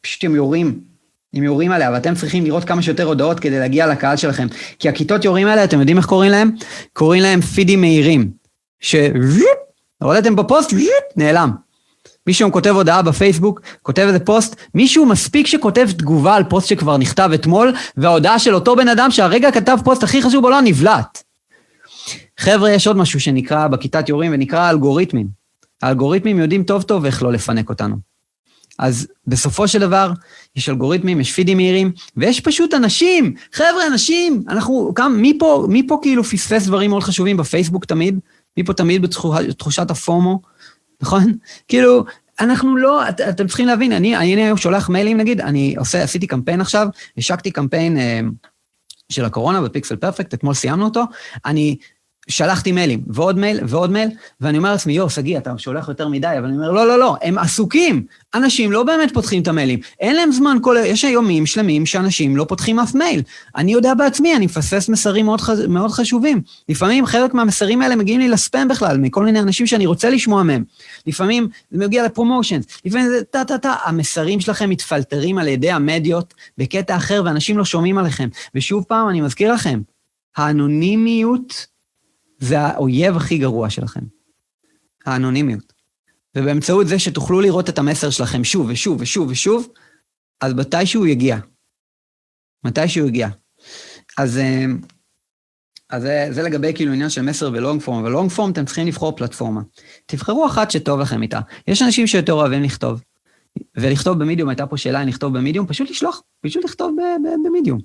פשוט 0.00 0.24
הם 0.24 0.34
יורים 0.34 0.84
הם 1.34 1.42
יורים 1.42 1.72
עליה, 1.72 1.90
ואתם 1.92 2.14
צריכים 2.14 2.44
לראות 2.44 2.64
כמה 2.64 2.82
שיותר 2.82 3.04
הודעות 3.04 3.40
כדי 3.40 3.58
להגיע 3.58 3.86
לקהל 3.86 4.16
שלכם. 4.16 4.46
כי 4.78 4.88
הכיתות 4.88 5.24
יורים 5.24 5.46
האלה, 5.46 5.64
אתם 5.64 5.80
יודעים 5.80 5.96
איך 5.96 6.06
קוראים 6.06 6.30
להם? 6.30 6.50
קוראים 6.92 7.22
להם 7.22 7.40
פידים 7.40 7.80
מהירים. 7.80 8.30
ש... 8.80 8.94
הורדתם 10.02 10.36
בפוסט, 10.36 10.74
נעלם. 11.16 11.50
מישהו 12.26 12.52
כותב 12.52 12.70
הודעה 12.70 13.02
בפייסבוק, 13.02 13.60
כותב 13.82 14.02
איזה 14.02 14.18
פוסט, 14.18 14.56
מישהו 14.74 15.06
מספיק 15.06 15.46
שכותב 15.46 15.88
תגובה 15.98 16.34
על 16.34 16.44
פוסט 16.44 16.68
שכבר 16.68 16.96
נכתב 16.96 17.30
אתמול, 17.34 17.72
וההודעה 17.96 18.38
של 18.38 18.54
אותו 18.54 18.76
בן 18.76 18.88
אדם 18.88 19.10
שהרגע 19.10 19.50
כתב 19.50 19.78
פוסט 19.84 20.02
הכי 20.02 20.22
חשוב 20.22 20.42
בעולם 20.42 20.64
נבלעת. 20.64 21.22
חבר'ה, 22.38 22.70
יש 22.70 22.86
עוד 22.86 22.96
משהו 22.96 23.20
שנקרא 23.20 23.68
בכיתת 23.68 24.08
יורים 24.08 24.32
ונקרא 24.34 24.70
אלגוריתמים. 24.70 25.26
האלגוריתמים 25.82 26.38
יודעים 26.38 26.64
טוב 26.64 26.82
טוב 26.82 27.04
איך 27.04 27.22
לא 27.22 27.32
לפנק 27.32 27.68
אותנו. 27.68 28.13
אז 28.78 29.06
בסופו 29.26 29.68
של 29.68 29.78
דבר, 29.78 30.12
יש 30.56 30.68
אלגוריתמים, 30.68 31.20
יש 31.20 31.32
פידים 31.32 31.56
מהירים, 31.56 31.92
ויש 32.16 32.40
פשוט 32.40 32.74
אנשים, 32.74 33.34
חבר'ה, 33.52 33.86
אנשים, 33.86 34.42
אנחנו, 34.48 34.92
כמה, 34.94 35.08
מי 35.08 35.36
פה, 35.38 35.66
מי 35.68 35.86
פה 35.88 35.98
כאילו 36.02 36.24
פספס 36.24 36.66
דברים 36.66 36.90
מאוד 36.90 37.02
חשובים 37.02 37.36
בפייסבוק 37.36 37.84
תמיד? 37.84 38.18
מי 38.56 38.64
פה 38.64 38.72
תמיד 38.72 39.02
בתחושת 39.02 39.90
הפומו, 39.90 40.40
נכון? 41.00 41.32
כאילו, 41.68 42.04
אנחנו 42.40 42.76
לא, 42.76 43.08
את, 43.08 43.20
אתם 43.20 43.46
צריכים 43.46 43.66
להבין, 43.66 43.92
אני, 43.92 44.16
אני 44.16 44.42
היום 44.42 44.56
שולח 44.56 44.88
מיילים, 44.88 45.16
נגיד, 45.16 45.40
אני 45.40 45.74
עושה, 45.78 46.02
עשיתי 46.02 46.26
קמפיין 46.26 46.60
עכשיו, 46.60 46.88
השקתי 47.18 47.50
קמפיין 47.50 47.96
אה, 47.96 48.20
של 49.08 49.24
הקורונה 49.24 49.60
בפיקסל 49.60 49.96
פרפקט, 49.96 50.34
אתמול 50.34 50.54
סיימנו 50.54 50.84
אותו, 50.84 51.04
אני 51.46 51.76
שלחתי 52.28 52.72
מיילים, 52.72 53.00
ועוד 53.06 53.38
מייל, 53.38 53.60
ועוד 53.62 53.90
מייל, 53.90 54.08
ואני 54.40 54.58
אומר 54.58 54.72
לעצמי, 54.72 54.92
יואו, 54.92 55.10
שגיא, 55.10 55.38
אתה 55.38 55.52
שולח 55.58 55.88
יותר 55.88 56.08
מדי, 56.08 56.26
אבל 56.38 56.44
אני 56.44 56.56
אומר, 56.56 56.72
לא, 56.72 56.86
לא, 56.86 56.98
לא, 56.98 57.16
הם 57.22 57.38
עסוקים. 57.38 58.02
אנשים 58.34 58.72
לא 58.72 58.82
באמת 58.82 59.14
פותחים 59.14 59.42
את 59.42 59.48
המיילים. 59.48 59.78
אין 60.00 60.16
להם 60.16 60.32
זמן, 60.32 60.56
כל... 60.60 60.76
יש 60.84 61.04
יומים 61.04 61.46
שלמים 61.46 61.86
שאנשים 61.86 62.36
לא 62.36 62.44
פותחים 62.44 62.78
אף 62.78 62.94
מייל. 62.94 63.22
אני 63.56 63.72
יודע 63.72 63.94
בעצמי, 63.94 64.36
אני 64.36 64.46
מפספס 64.46 64.88
מסרים 64.88 65.26
מאוד, 65.26 65.40
ח... 65.40 65.50
מאוד 65.68 65.90
חשובים. 65.90 66.40
לפעמים 66.68 67.06
חלק 67.06 67.34
מהמסרים 67.34 67.82
האלה 67.82 67.96
מגיעים 67.96 68.20
לי 68.20 68.28
לספאם 68.28 68.68
בכלל, 68.68 68.98
מכל 68.98 69.24
מיני 69.24 69.40
אנשים 69.40 69.66
שאני 69.66 69.86
רוצה 69.86 70.10
לשמוע 70.10 70.42
מהם. 70.42 70.64
לפעמים 71.06 71.48
זה 71.70 71.84
מגיע 71.84 72.04
לפרומושנס, 72.04 72.64
לפעמים 72.84 73.08
זה 73.08 73.24
טה-טה-טה. 73.24 73.74
המסרים 73.84 74.40
שלכם 74.40 74.70
מתפלטרים 74.70 75.38
על 75.38 75.48
ידי 75.48 75.70
המדיות 75.70 76.34
בקטע 76.58 76.96
אחר, 76.96 77.22
ואנשים 77.24 77.58
לא 77.58 77.64
שומעים 77.64 77.98
עליכם. 77.98 78.28
ושוב 78.54 78.84
פעם, 78.88 79.08
אני 79.08 79.20
מזכיר 79.20 79.52
לכם, 79.52 79.80
האנונימיות 80.36 81.73
זה 82.38 82.60
האויב 82.60 83.16
הכי 83.16 83.38
גרוע 83.38 83.70
שלכם. 83.70 84.00
האנונימיות. 85.06 85.72
ובאמצעות 86.36 86.88
זה 86.88 86.98
שתוכלו 86.98 87.40
לראות 87.40 87.68
את 87.68 87.78
המסר 87.78 88.10
שלכם 88.10 88.44
שוב 88.44 88.66
ושוב 88.70 89.00
ושוב 89.00 89.30
ושוב, 89.30 89.68
אז 90.40 90.52
מתישהו 90.52 91.06
יגיע. 91.06 91.36
מתישהו 92.64 93.06
יגיע. 93.06 93.28
אז, 94.18 94.38
אה, 94.38 94.64
אז 95.90 96.02
זה, 96.02 96.28
זה 96.30 96.42
לגבי 96.42 96.72
כאילו 96.74 96.92
עניין 96.92 97.10
של 97.10 97.22
מסר 97.22 97.50
ולונג 97.52 97.82
פורם, 97.82 97.98
אבל 97.98 98.10
לונג 98.10 98.30
פורם 98.30 98.50
אתם 98.50 98.64
צריכים 98.64 98.86
לבחור 98.86 99.16
פלטפורמה. 99.16 99.60
תבחרו 100.06 100.46
אחת 100.46 100.70
שטוב 100.70 101.00
לכם 101.00 101.22
איתה. 101.22 101.40
יש 101.68 101.82
אנשים 101.82 102.06
שיותר 102.06 102.32
אוהבים 102.32 102.62
לכתוב, 102.62 103.02
ולכתוב 103.76 104.18
במדיום, 104.18 104.48
הייתה 104.48 104.66
פה 104.66 104.76
שאלה 104.76 105.02
אם 105.02 105.08
לכתוב 105.08 105.38
במדיום, 105.38 105.66
פשוט 105.66 105.90
לשלוח, 105.90 106.22
פשוט 106.40 106.64
לכתוב 106.64 106.96
במדיום. 107.44 107.78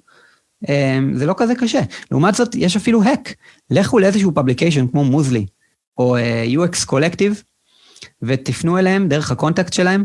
אה, 0.70 1.00
זה 1.14 1.26
לא 1.26 1.34
כזה 1.38 1.56
קשה. 1.56 1.82
לעומת 2.12 2.36
זאת, 2.36 2.56
יש 2.56 2.76
אפילו 2.76 3.04
hack. 3.04 3.34
לכו 3.72 4.00
לאיזשהו 4.00 4.32
publication 4.36 4.88
כמו 4.88 5.04
Muzli, 5.04 5.46
או 5.98 6.16
אה, 6.16 6.46
UX 6.46 6.86
Collective, 6.86 7.44
ותפנו 8.22 8.78
אליהם 8.78 9.08
דרך 9.08 9.32
ה 9.32 9.37
contact 9.37 9.74
שלהם, 9.74 10.04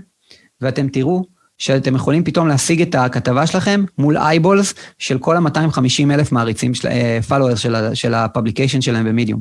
ואתם 0.60 0.89
תראו 0.89 1.24
שאתם 1.59 1.94
יכולים 1.94 2.24
פתאום 2.24 2.48
להשיג 2.48 2.82
את 2.82 2.94
הכתבה 2.94 3.47
שלכם 3.47 3.85
מול 3.98 4.16
eyeballs 4.16 4.74
של 4.98 5.18
כל 5.18 5.36
ה-250 5.36 6.10
אלף 6.10 6.32
מעריצים, 6.32 6.72
uh, 6.72 7.56
של, 7.56 7.76
של 7.94 8.14
ה 8.14 8.20
publication 8.20 8.81
שלהם 8.81 9.05
במדיום. 9.05 9.40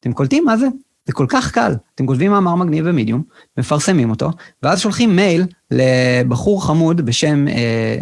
אתם 0.00 0.12
קולטים 0.12 0.44
מה 0.44 0.56
זה? 0.56 0.66
זה 1.06 1.12
כל 1.12 1.26
כך 1.28 1.52
קל. 1.52 1.72
אתם 1.94 2.06
כותבים 2.06 2.30
מאמר 2.30 2.54
מגניב 2.54 2.88
במדיום, 2.88 3.22
מפרסמים 3.58 4.10
אותו, 4.10 4.30
ואז 4.62 4.80
שולחים 4.80 5.16
מייל 5.16 5.44
לבחור 5.70 6.66
חמוד 6.66 7.00
בשם, 7.00 7.48
אה, 7.48 7.98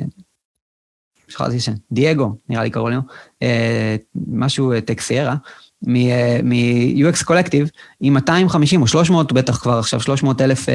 שכחתי 1.29 1.61
שם, 1.61 1.73
דייגו, 1.93 2.37
נראה 2.49 2.63
לי 2.63 2.71
קראו 2.71 2.91
לו, 2.91 3.01
אה, 3.43 3.97
משהו 4.29 4.73
אה, 4.73 4.81
טקסיירה, 4.81 5.35
מ-UX 5.83 7.25
קולקטיב, 7.25 7.71
עם 8.01 8.15
250 8.15 8.83
או 8.83 8.87
300, 8.87 9.33
בטח 9.33 9.57
כבר 9.57 9.79
עכשיו 9.79 10.01
300 10.01 10.41
אלף 10.41 10.69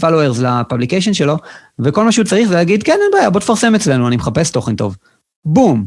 followers 0.00 0.42
לפבליקיישן 0.42 1.14
שלו, 1.14 1.36
וכל 1.78 2.04
מה 2.04 2.12
שהוא 2.12 2.24
צריך 2.24 2.48
זה 2.48 2.54
להגיד, 2.54 2.82
כן, 2.82 2.92
אין 3.02 3.10
בעיה, 3.12 3.30
בוא 3.30 3.40
תפרסם 3.40 3.74
אצלנו, 3.74 4.08
אני 4.08 4.16
מחפש 4.16 4.50
תוכן 4.50 4.76
טוב. 4.76 4.96
בום. 5.44 5.86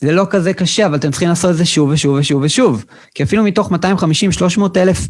זה 0.00 0.12
לא 0.12 0.26
כזה 0.30 0.52
קשה, 0.52 0.86
אבל 0.86 0.96
אתם 0.96 1.10
צריכים 1.10 1.28
לעשות 1.28 1.50
את 1.50 1.56
זה 1.56 1.64
שוב 1.64 1.90
ושוב 1.90 2.16
ושוב 2.18 2.42
ושוב. 2.42 2.84
כי 3.14 3.22
אפילו 3.22 3.44
מתוך 3.44 3.72
250-300 3.72 3.76
אלף 4.76 5.08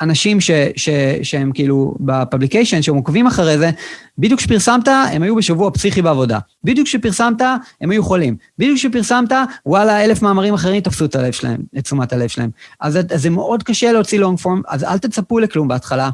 אנשים 0.00 0.40
ש, 0.40 0.50
ש, 0.76 0.88
שהם 1.22 1.52
כאילו 1.52 1.94
בפבליקיישן, 2.00 2.82
שהם 2.82 2.94
עוקבים 2.94 3.26
אחרי 3.26 3.58
זה, 3.58 3.70
בדיוק 4.18 4.40
כשפרסמת, 4.40 4.88
הם 4.88 5.22
היו 5.22 5.36
בשבוע 5.36 5.70
פסיכי 5.70 6.02
בעבודה. 6.02 6.38
בדיוק 6.64 6.86
כשפרסמת, 6.86 7.40
הם 7.80 7.90
היו 7.90 8.04
חולים. 8.04 8.36
בדיוק 8.58 8.76
כשפרסמת, 8.76 9.32
וואלה, 9.66 10.04
אלף 10.04 10.22
מאמרים 10.22 10.54
אחרים 10.54 10.80
תפסו 10.80 11.04
את 11.04 11.14
הלב 11.14 11.32
שלהם, 11.32 11.60
את 11.78 11.84
תשומת 11.84 12.12
הלב 12.12 12.28
שלהם. 12.28 12.50
אז, 12.80 12.96
אז 12.96 13.22
זה 13.22 13.30
מאוד 13.30 13.62
קשה 13.62 13.92
להוציא 13.92 14.18
לונג 14.18 14.38
פורם, 14.38 14.62
אז 14.68 14.84
אל 14.84 14.98
תצפו 14.98 15.38
לכלום 15.38 15.68
בהתחלה. 15.68 16.10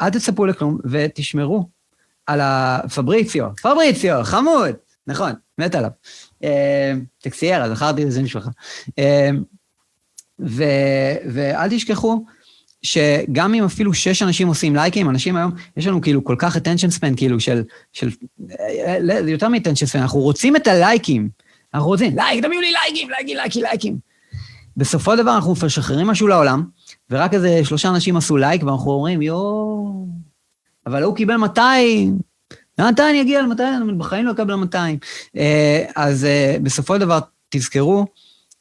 אל 0.00 0.10
תצפו 0.10 0.46
לכלום 0.46 0.78
ותשמרו 0.84 1.68
על 2.26 2.40
הפבריציו. 2.42 3.48
פבריציו, 3.62 4.20
חמוד, 4.24 4.74
נכון, 5.06 5.32
מת 5.58 5.74
עליו. 5.74 5.90
אה, 6.44 6.92
טקסיירה, 7.22 7.74
זכרתי 7.74 8.04
את 8.04 8.12
זה 8.12 8.22
משפחה. 8.22 8.50
אה, 8.98 9.30
ואל 10.38 11.68
תשכחו 11.70 12.24
שגם 12.86 13.54
אם 13.54 13.64
אפילו 13.64 13.94
שש 13.94 14.22
אנשים 14.22 14.48
עושים 14.48 14.76
לייקים, 14.76 15.10
אנשים 15.10 15.36
היום, 15.36 15.50
יש 15.76 15.86
לנו 15.86 16.00
כאילו 16.00 16.24
כל 16.24 16.36
כך 16.38 16.56
attention 16.56 16.98
span, 16.98 17.16
כאילו 17.16 17.40
של, 17.40 17.62
של, 17.92 18.10
אה, 18.60 18.98
יותר 19.26 19.48
מ-attention 19.48 19.92
span, 19.92 19.98
אנחנו 19.98 20.20
רוצים 20.20 20.56
את 20.56 20.66
הלייקים. 20.66 21.28
אנחנו 21.74 21.88
רוצים, 21.88 22.16
לייק, 22.16 22.44
תביאו 22.44 22.60
לי 22.60 22.72
לייקים, 22.72 23.10
לייקים, 23.10 23.36
לייקים, 23.36 23.62
לייקים. 23.62 23.98
בסופו 24.76 25.12
של 25.12 25.22
דבר 25.22 25.36
אנחנו 25.36 25.54
משחררים 25.66 26.06
משהו 26.06 26.26
לעולם, 26.26 26.64
ורק 27.10 27.34
איזה 27.34 27.60
שלושה 27.64 27.88
אנשים 27.88 28.16
עשו 28.16 28.36
לייק, 28.36 28.62
ואנחנו 28.62 28.90
אומרים, 28.90 29.22
יואו, 29.22 30.06
אבל 30.86 31.02
הוא 31.02 31.16
קיבל 31.16 31.36
200, 31.36 32.18
מתי 32.80 33.02
אני 33.10 33.22
אגיע 33.22 33.42
ל-200? 33.42 33.92
בחיים 33.98 34.26
לא 34.26 34.32
אקבל 34.32 34.54
200. 34.54 34.98
אה, 35.36 35.84
אז 35.96 36.24
אה, 36.24 36.56
בסופו 36.62 36.94
של 36.94 37.00
דבר, 37.00 37.18
תזכרו 37.48 38.06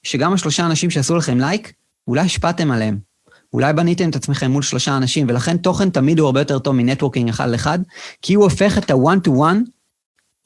שגם 0.04 0.34
השלושה 0.34 0.66
אנשים 0.66 0.90
שעשו 0.90 1.16
לכם 1.16 1.40
לייק, 1.40 1.74
אולי 2.08 2.22
השפעתם 2.22 2.72
עליהם. 2.72 3.15
אולי 3.56 3.74
בניתם 3.74 4.10
את 4.10 4.16
עצמכם 4.16 4.52
מול 4.52 4.64
שלושה 4.64 4.98
אנשים, 4.98 5.28
ולכן 5.30 5.58
תוכן 5.58 5.90
תמיד 5.90 6.20
הוא 6.20 6.26
הרבה 6.26 6.42
יותר 6.42 6.60
טוב 6.60 6.76
מ 6.76 6.81
networking 6.81 7.30
אחד 7.30 7.50
לאחד, 7.50 7.80
כי 8.22 8.34
הוא 8.34 8.44
הופך 8.44 8.78
את 8.78 8.92
ה-one 8.92 9.28
to 9.28 9.32
one 9.32 9.70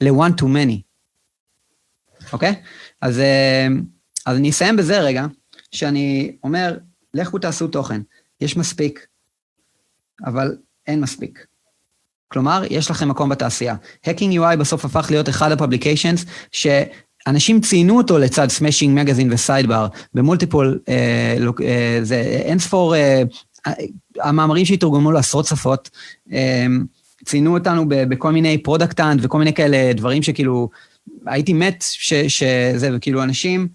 ל-one 0.00 0.40
to 0.40 0.44
many. 0.44 0.80
אוקיי? 2.32 2.54
אז, 3.00 3.18
אה, 3.18 3.66
אז 4.26 4.36
אני 4.36 4.50
אסיים 4.50 4.76
בזה 4.76 5.00
רגע, 5.00 5.26
שאני 5.72 6.36
אומר, 6.44 6.78
לכו 7.14 7.38
תעשו 7.38 7.68
תוכן. 7.68 8.00
יש 8.40 8.56
מספיק, 8.56 9.06
אבל 10.24 10.56
אין 10.86 11.00
מספיק. 11.00 11.46
כלומר, 12.28 12.62
יש 12.70 12.90
לכם 12.90 13.08
מקום 13.08 13.28
בתעשייה. 13.28 13.76
Hacking 14.06 14.32
UI 14.38 14.56
בסוף 14.60 14.84
הפך 14.84 15.06
להיות 15.10 15.28
אחד 15.28 15.52
ה 15.52 15.57
publications 15.57 16.24
שאנשים 17.24 17.60
ציינו 17.60 17.96
אותו 17.96 18.18
לצד 18.18 18.50
Smashing 18.50 19.00
Magazine 19.00 19.32
ו 19.32 19.38
Sidebar, 19.38 19.86
ב 20.14 20.20
multiple, 20.20 20.78
אה, 20.88 21.36
אה, 21.64 21.98
זה 22.02 22.16
אין 22.20 22.58
ספור, 22.58 22.94
אה, 22.94 23.22
המאמרים 24.20 24.64
שהתורגמו 24.64 25.12
לעשרות 25.12 25.46
שפות, 25.46 25.90
אה, 26.32 26.66
ציינו 27.24 27.54
אותנו 27.54 27.84
בכל 27.88 28.32
מיני 28.32 28.58
Product 28.58 28.98
Hunt 28.98 29.20
וכל 29.22 29.38
מיני 29.38 29.52
כאלה 29.52 29.92
דברים 29.92 30.22
שכאילו, 30.22 30.68
הייתי 31.26 31.52
מת 31.52 31.84
שזה, 31.88 32.90
וכאילו 32.92 33.22
אנשים, 33.22 33.68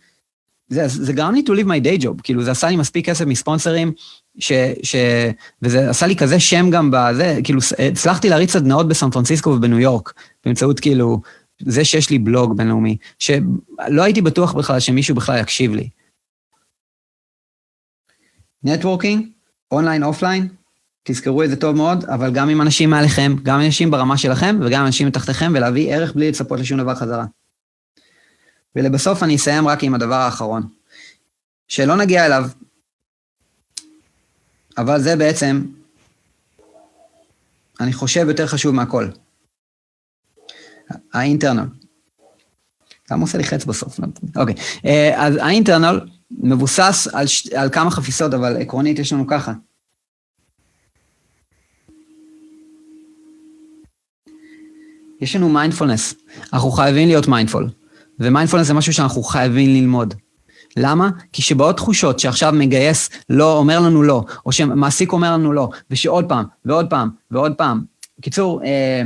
זה, 0.69 0.88
זה 0.88 1.13
גרם 1.13 1.34
לי 1.34 1.43
to 1.47 1.51
leave 1.52 1.65
my 1.65 1.85
day 1.85 2.03
job, 2.03 2.22
כאילו 2.23 2.43
זה 2.43 2.51
עשה 2.51 2.69
לי 2.69 2.76
מספיק 2.76 3.09
כסף 3.09 3.26
מספונסרים, 3.26 3.91
ש, 4.39 4.51
ש, 4.84 4.95
וזה 5.61 5.89
עשה 5.89 6.07
לי 6.07 6.15
כזה 6.15 6.39
שם 6.39 6.69
גם 6.69 6.89
בזה, 6.93 7.39
כאילו 7.43 7.59
הצלחתי 7.80 8.30
להריץ 8.30 8.51
סדנאות 8.51 8.88
בסן 8.88 9.09
פרנסיסקו 9.09 9.49
ובניו 9.49 9.80
יורק, 9.80 10.13
באמצעות 10.45 10.80
כאילו, 10.80 11.22
זה 11.60 11.86
שיש 11.86 12.10
לי 12.10 12.19
בלוג 12.19 12.57
בינלאומי, 12.57 12.98
שלא 13.19 14.03
הייתי 14.03 14.22
בטוח 14.22 14.53
בכלל 14.53 14.80
שמישהו 14.80 15.15
בכלל 15.15 15.40
יקשיב 15.40 15.76
לי. 15.76 15.90
networking, 18.64 19.27
אונליין, 19.72 20.03
אופליין, 20.03 20.48
תזכרו 21.03 21.44
את 21.44 21.49
זה 21.49 21.56
טוב 21.56 21.76
מאוד, 21.76 22.06
אבל 22.06 22.34
גם 22.34 22.49
עם 22.49 22.61
אנשים 22.61 22.90
מעליכם, 22.90 23.36
גם 23.44 23.61
אנשים 23.61 23.91
ברמה 23.91 24.18
שלכם 24.18 24.56
וגם 24.61 24.86
אנשים 24.86 25.07
מתחתיכם, 25.07 25.52
ולהביא 25.56 25.94
ערך 25.94 26.14
בלי 26.14 26.30
לצפות 26.30 26.60
לשום 26.60 26.80
דבר 26.80 26.95
חזרה. 26.95 27.26
ולבסוף 28.76 29.23
אני 29.23 29.36
אסיים 29.36 29.68
רק 29.68 29.84
עם 29.84 29.94
הדבר 29.94 30.15
האחרון, 30.15 30.64
שלא 31.68 31.95
נגיע 31.98 32.26
אליו, 32.26 32.44
אבל 34.77 35.02
זה 35.02 35.15
בעצם, 35.15 35.65
אני 37.80 37.94
חושב, 37.94 38.26
יותר 38.27 38.48
חשוב 38.48 38.76
מהכל. 38.76 39.07
האינטרנל. 41.14 41.66
למה 43.12 43.22
עושה 43.22 43.38
לי 43.38 43.44
חץ 43.44 43.66
בסוף? 43.66 43.99
אוקיי. 44.36 44.56
אה, 44.86 45.26
אז 45.26 45.36
האינטרנל 45.36 45.99
מבוסס 46.32 47.07
על, 47.14 47.28
ש... 47.28 47.48
על 47.48 47.70
כמה 47.70 47.91
חפיסות, 47.91 48.34
אבל 48.34 48.57
עקרונית 48.62 48.99
יש 48.99 49.14
לנו 49.14 49.28
ככה. 49.28 49.53
יש 55.22 55.36
לנו 55.36 55.49
מיינדפולנס. 55.49 56.16
אנחנו 56.53 56.72
חייבים 56.72 57.07
להיות 57.07 57.28
mindful. 57.27 57.69
ומיינדפולנס 58.20 58.68
זה 58.68 58.74
משהו 58.74 58.94
שאנחנו 58.94 59.24
חייבים 59.24 59.70
ללמוד. 59.70 60.14
למה? 60.78 61.10
כי 61.34 61.41
שבאות 61.41 61.78
תחושות 61.78 62.20
שעכשיו 62.20 62.53
מגייס 62.57 63.10
לא, 63.30 63.57
אומר 63.57 63.80
לנו 63.80 64.03
לא, 64.03 64.24
או 64.45 64.52
שמעסיק 64.52 65.12
אומר 65.12 65.34
לנו 65.34 65.53
לא, 65.53 65.70
ושעוד 65.91 66.26
פעם, 66.30 66.45
ועוד 66.66 66.90
פעם, 66.90 67.10
ועוד 67.32 67.53
פעם. 67.53 67.84
בקיצור, 68.20 68.64
אה, 68.64 69.02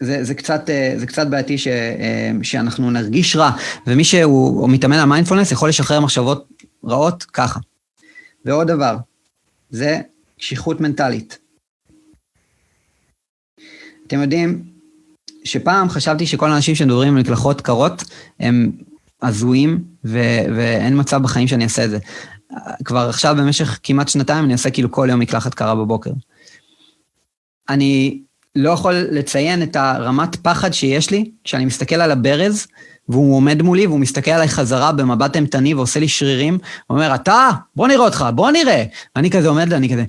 זה, 0.00 0.24
זה, 0.24 0.34
קצת, 0.34 0.70
אה, 0.70 0.94
זה 0.96 1.06
קצת 1.06 1.26
בעייתי 1.26 1.58
ש, 1.58 1.66
אה, 1.66 2.30
שאנחנו 2.42 2.90
נרגיש 2.90 3.36
רע, 3.36 3.50
ומי 3.86 4.04
שהוא 4.04 4.68
מתאמן 4.68 4.96
על 4.96 5.04
מיינדפולנס 5.04 5.52
יכול 5.52 5.68
לשחרר 5.68 6.00
מחשבות 6.00 6.48
רעות 6.84 7.22
ככה. 7.22 7.60
ועוד 8.44 8.68
דבר, 8.68 8.96
זה 9.70 10.00
קשיחות 10.38 10.80
מנטלית. 10.80 11.38
אתם 14.06 14.22
יודעים, 14.22 14.64
שפעם 15.44 15.88
חשבתי 15.88 16.26
שכל 16.26 16.50
האנשים 16.50 16.74
שמדברים 16.74 17.08
עם 17.08 17.18
מקלחות 17.18 17.60
קרות 17.60 18.04
הם 18.40 18.72
הזויים, 19.22 19.84
ו- 20.04 20.44
ואין 20.56 21.00
מצב 21.00 21.22
בחיים 21.22 21.48
שאני 21.48 21.64
אעשה 21.64 21.84
את 21.84 21.90
זה. 21.90 21.98
כבר 22.84 23.08
עכשיו 23.08 23.36
במשך 23.38 23.78
כמעט 23.82 24.08
שנתיים 24.08 24.44
אני 24.44 24.52
עושה 24.52 24.70
כאילו 24.70 24.92
כל 24.92 25.06
יום 25.10 25.20
מקלחת 25.20 25.54
קרה 25.54 25.74
בבוקר. 25.74 26.10
אני 27.68 28.20
לא 28.56 28.70
יכול 28.70 28.94
לציין 29.10 29.62
את 29.62 29.76
הרמת 29.76 30.36
פחד 30.36 30.72
שיש 30.72 31.10
לי 31.10 31.30
כשאני 31.44 31.64
מסתכל 31.64 31.94
על 31.94 32.10
הברז, 32.10 32.66
והוא 33.08 33.36
עומד 33.36 33.62
מולי 33.62 33.86
והוא 33.86 34.00
מסתכל 34.00 34.30
עליי 34.30 34.48
חזרה 34.48 34.92
במבט 34.92 35.36
אימתני 35.36 35.74
ועושה 35.74 36.00
לי 36.00 36.08
שרירים, 36.08 36.58
הוא 36.86 36.96
אומר, 36.96 37.14
אתה, 37.14 37.50
בוא 37.76 37.88
נראה 37.88 38.04
אותך, 38.04 38.26
בוא 38.34 38.50
נראה. 38.50 38.84
ואני 39.16 39.30
כזה 39.30 39.48
עומד, 39.48 39.72
אני 39.72 39.88
כזה, 39.88 40.04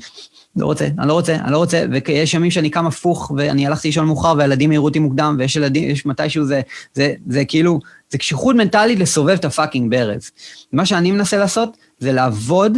לא 0.56 0.66
רוצה, 0.66 0.88
אני 1.00 1.08
לא 1.08 1.14
רוצה, 1.14 1.36
אני 1.36 1.52
לא 1.52 1.58
רוצה, 1.58 1.84
ויש 1.92 2.34
ימים 2.34 2.52
שאני 2.52 2.70
קם 2.70 2.88
הפוך, 2.88 3.32
ואני 3.38 3.68
הלכתי 3.68 3.88
לישון 3.88 4.06
מאוחר, 4.06 4.34
והילדים 4.38 4.70
העירו 4.70 4.86
אותי 4.86 5.00
מוקדם, 5.00 5.36
ויש 5.40 5.56
ילדים, 5.56 5.90
יש 5.90 6.06
מתישהו 6.06 6.46
זה, 6.46 6.62
זה, 6.94 7.14
זה 7.28 7.46
כאילו, 7.46 7.80
זה 8.10 8.18
קשיחות 8.18 8.56
מנטלית 8.56 9.00
לסובב 9.00 9.30
את 9.30 9.46
הפאקינג 9.46 9.92
ברז. 9.92 10.32
מה 10.74 10.86
שאני 10.86 11.12
מנסה 11.12 11.38
לעשות, 11.38 11.78
זה 12.00 12.12
לעבוד 12.12 12.78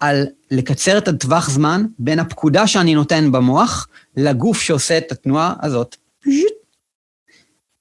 על 0.00 0.26
לקצר 0.50 0.98
את 0.98 1.08
הטווח 1.08 1.50
זמן 1.50 1.86
בין 1.98 2.18
הפקודה 2.18 2.66
שאני 2.66 2.94
נותן 2.94 3.32
במוח, 3.32 3.88
לגוף 4.16 4.60
שעושה 4.60 4.98
את 4.98 5.12
התנועה 5.12 5.54
הזאת. 5.62 5.96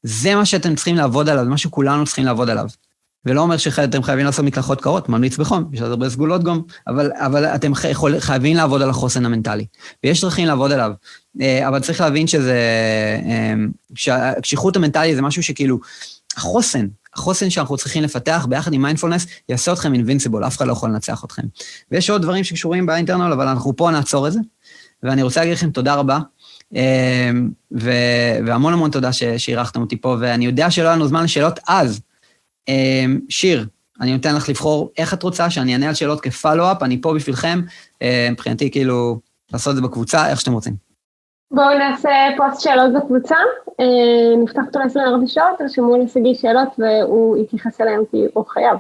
זה 0.04 0.36
מה 0.36 0.46
שאתם 0.46 0.76
צריכים 0.76 0.96
לעבוד 0.96 1.30
עליו, 1.30 1.46
מה 1.46 1.58
שכולנו 1.58 2.06
צריכים 2.06 2.26
לעבוד 2.26 2.50
עליו. 2.50 2.68
ולא 3.26 3.42
אומר 3.42 3.58
שאתם 3.58 4.04
חייבים 4.04 4.26
לעשות 4.26 4.46
מקלחות 4.46 4.82
קרות, 4.82 5.10
ממליץ 5.10 5.38
בחום, 5.38 5.70
יש 5.74 5.82
הרבה 5.82 6.10
סגולות 6.10 6.44
גם, 6.44 6.62
אבל, 6.88 7.12
אבל 7.16 7.46
אתם 7.46 7.72
יכול, 7.92 8.20
חייבים 8.20 8.56
לעבוד 8.56 8.82
על 8.82 8.90
החוסן 8.90 9.26
המנטלי. 9.26 9.66
ויש 10.04 10.22
דרכים 10.22 10.48
לעבוד 10.48 10.72
עליו, 10.72 10.92
אה, 11.42 11.68
אבל 11.68 11.80
צריך 11.80 12.02
להבין 12.02 12.28
שזה, 12.28 12.58
אה, 13.26 13.54
שהקשיחות 13.96 14.76
המנטלי 14.76 15.16
זה 15.16 15.22
משהו 15.22 15.44
שכאילו, 15.44 15.80
החוסן, 16.38 16.88
החוסן 17.14 17.50
שאנחנו 17.50 17.78
צריכים 17.78 18.04
לפתח 18.04 18.46
ביחד 18.50 18.74
עם 18.74 18.82
מיינדפולנס, 18.82 19.28
יעשה 19.50 19.74
אתכם 19.74 19.94
אינבינסיבול, 19.94 20.48
אף 20.48 20.58
אחד 20.58 20.68
לא 20.68 20.72
יכול 20.72 20.90
לנצח 20.90 21.24
אתכם. 21.26 21.42
ויש 21.92 22.10
עוד 22.10 22.22
דברים 22.22 22.44
שקשורים 22.44 22.86
באינטרנל, 22.86 23.32
אבל 23.32 23.48
אנחנו 23.48 23.76
פה 23.76 23.92
נעצור 23.92 24.28
את 24.28 24.34
זה. 24.34 24.40
ואני 25.04 25.24
רוצה 25.24 25.40
להגיד 25.40 25.54
לכם 25.54 25.72
תודה 25.72 25.96
רבה, 25.96 26.20
אה, 26.76 27.32
והמון 28.46 28.74
המון 28.74 28.92
תודה 28.92 29.14
שאירחתם 29.14 29.82
אותי 29.82 30.02
פה, 30.02 30.18
ואני 30.20 30.46
יודע 30.46 30.72
שלא 30.72 30.88
היה 30.88 30.96
לנו 30.96 31.08
זמן 31.08 31.24
לשאלות 31.24 31.60
אז. 31.68 32.02
אמ, 32.68 33.20
שיר, 33.30 33.68
אני 34.02 34.14
נותן 34.14 34.36
לך 34.36 34.50
לבחור 34.50 34.92
איך 34.98 35.14
את 35.14 35.24
רוצה, 35.24 35.50
שאני 35.50 35.74
אענה 35.74 35.88
על 35.88 35.94
שאלות 35.94 36.22
כפלו-אפ, 36.22 36.84
אני 36.84 37.02
פה 37.02 37.14
בשבילכם. 37.14 37.62
אמ, 38.02 38.08
מבחינתי, 38.32 38.72
כאילו, 38.72 39.20
לעשות 39.54 39.72
את 39.72 39.76
זה 39.76 39.82
בקבוצה, 39.82 40.30
איך 40.30 40.40
שאתם 40.40 40.54
רוצים. 40.54 40.89
בואו 41.52 41.78
נעשה 41.78 42.10
פוסט 42.38 42.62
שאלות 42.62 42.94
בקבוצה, 42.94 43.36
אמ, 43.80 44.44
נפתח 44.44 44.62
אותו 44.68 44.80
ל-24 44.80 45.28
שעות, 45.28 45.58
תרשמו 45.58 45.98
לשגיא 45.98 46.34
שאלות 46.34 46.70
והוא 46.78 47.38
יתייחס 47.38 47.82
אליהם 47.82 48.02
כי 48.12 48.26
הוא 48.34 48.46
חייב. 48.46 48.78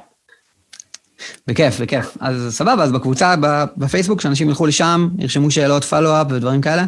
בכיף, 1.48 1.80
בכיף. 1.82 2.18
אז 2.20 2.48
סבבה, 2.50 2.84
אז 2.84 2.92
בקבוצה, 2.92 3.36
בפייסבוק, 3.78 4.22
שאנשים 4.22 4.50
ילכו 4.50 4.66
לשם, 4.66 5.10
ירשמו 5.18 5.52
שאלות, 5.52 5.84
פלו-אפ 5.84 6.28
ודברים 6.30 6.62
כאלה? 6.62 6.84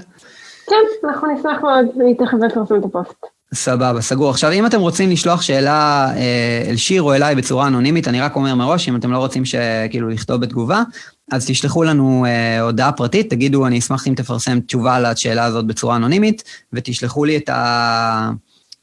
כן, 0.68 1.08
אנחנו 1.08 1.28
נשמח 1.34 1.62
מאוד, 1.62 1.86
אני 2.02 2.16
תכף 2.16 2.38
אפרסם 2.48 2.76
את 2.76 2.86
הפוסט. 2.86 3.26
סבבה, 3.54 4.02
סגור. 4.02 4.30
עכשיו, 4.30 4.52
אם 4.52 4.66
אתם 4.66 4.80
רוצים 4.80 5.10
לשלוח 5.10 5.42
שאלה 5.42 6.08
אה, 6.16 6.70
אל 6.70 6.76
שיר 6.76 7.02
או 7.02 7.14
אליי 7.14 7.36
בצורה 7.36 7.68
אנונימית, 7.68 8.08
אני 8.08 8.22
רק 8.22 8.36
אומר 8.36 8.56
מראש, 8.56 8.90
אם 8.90 8.96
אתם 8.96 9.12
לא 9.12 9.18
רוצים 9.18 9.44
כאילו 9.90 10.10
לכתוב 10.10 10.42
בתגובה, 10.42 10.84
אז 11.32 11.46
תשלחו 11.46 11.84
לנו 11.84 12.26
אה, 12.26 12.62
הודעה 12.62 12.92
פרטית, 12.92 13.30
תגידו, 13.30 13.68
אני 13.68 13.80
אשמח 13.80 14.08
אם 14.08 14.14
תפרסם 14.16 14.60
תשובה 14.60 15.00
לשאלה 15.00 15.44
הזאת 15.44 15.66
בצורה 15.66 15.96
אנונימית, 15.96 16.44
ותשלחו 16.74 17.26
לי 17.26 17.38
את 17.38 17.50
ה... 17.50 18.30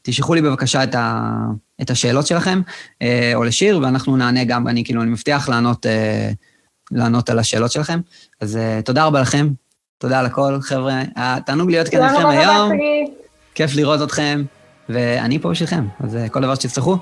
תשלחו 0.01 0.33
לי 0.33 0.41
בבקשה 0.41 0.83
את, 0.83 0.95
ה... 0.95 1.35
את 1.81 1.89
השאלות 1.89 2.27
שלכם, 2.27 2.61
אה, 3.01 3.31
או 3.35 3.43
לשיר, 3.43 3.79
ואנחנו 3.83 4.17
נענה 4.17 4.43
גם, 4.43 4.67
אני 4.67 4.83
כאילו, 4.83 5.01
אני 5.01 5.11
מבטיח 5.11 5.49
לענות, 5.49 5.85
אה, 5.85 6.31
לענות 6.91 7.29
על 7.29 7.39
השאלות 7.39 7.71
שלכם. 7.71 7.99
אז 8.41 8.57
אה, 8.57 8.79
תודה 8.85 9.05
רבה 9.05 9.21
לכם, 9.21 9.49
תודה 9.97 10.19
על 10.19 10.25
הכל, 10.25 10.57
חבר'ה. 10.61 11.01
תענוג 11.45 11.69
להיות 11.69 11.87
כאן 11.89 12.03
איתכם 12.03 12.27
היום. 12.27 12.45
תודה 12.45 12.63
רבה, 12.65 12.75
כיף 13.55 13.75
לראות 13.75 14.01
אתכם. 14.01 14.43
ואני 14.89 15.39
פה 15.39 15.49
בשבילכם, 15.49 15.85
אז 15.99 16.15
אה, 16.15 16.29
כל 16.29 16.41
דבר 16.41 16.55
שתצטרכו. 16.55 16.97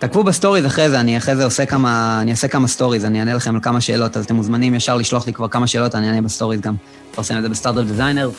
תעקבו 0.00 0.22
בסטוריז 0.22 0.66
אחרי 0.66 0.90
זה, 0.90 1.00
אני 1.00 1.16
אחרי 1.16 1.36
זה 1.36 1.44
עושה 1.44 1.66
כמה, 1.66 2.18
אני 2.22 2.30
אעשה 2.30 2.48
כמה 2.48 2.68
סטוריז, 2.68 3.04
אני 3.04 3.20
אענה 3.20 3.34
לכם 3.34 3.54
על 3.54 3.60
כמה 3.60 3.80
שאלות, 3.80 4.16
אז 4.16 4.24
אתם 4.24 4.34
מוזמנים 4.34 4.74
ישר 4.74 4.96
לשלוח 4.96 5.26
לי 5.26 5.32
כבר 5.32 5.48
כמה 5.48 5.66
שאלות, 5.66 5.94
אני 5.94 6.08
אענה 6.08 6.22
בסטוריז 6.22 6.60
גם. 6.60 6.74
נפרסם 7.10 7.36
את 7.36 7.42
זה 7.42 7.48
ב 7.48 7.52
Startup 7.52 7.84
Designer. 7.84 8.30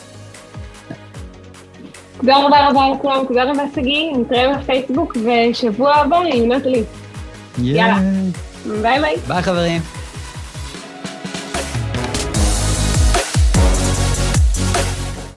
תודה 2.17 2.37
רבה 2.37 2.69
רבה 2.69 2.81
לכולם, 2.95 3.25
תודה 3.27 3.43
רבה 3.43 3.63
שגיא, 3.75 4.11
נתראה 4.17 4.57
בפייסבוק, 4.57 5.17
ושבוע 5.17 5.95
הבא 5.95 6.17
עם 6.33 6.51
נטלי. 6.51 6.83
יאללה. 7.57 7.99
ביי 8.81 8.99
ביי. 9.01 9.15
ביי 9.27 9.41
חברים. 9.41 10.00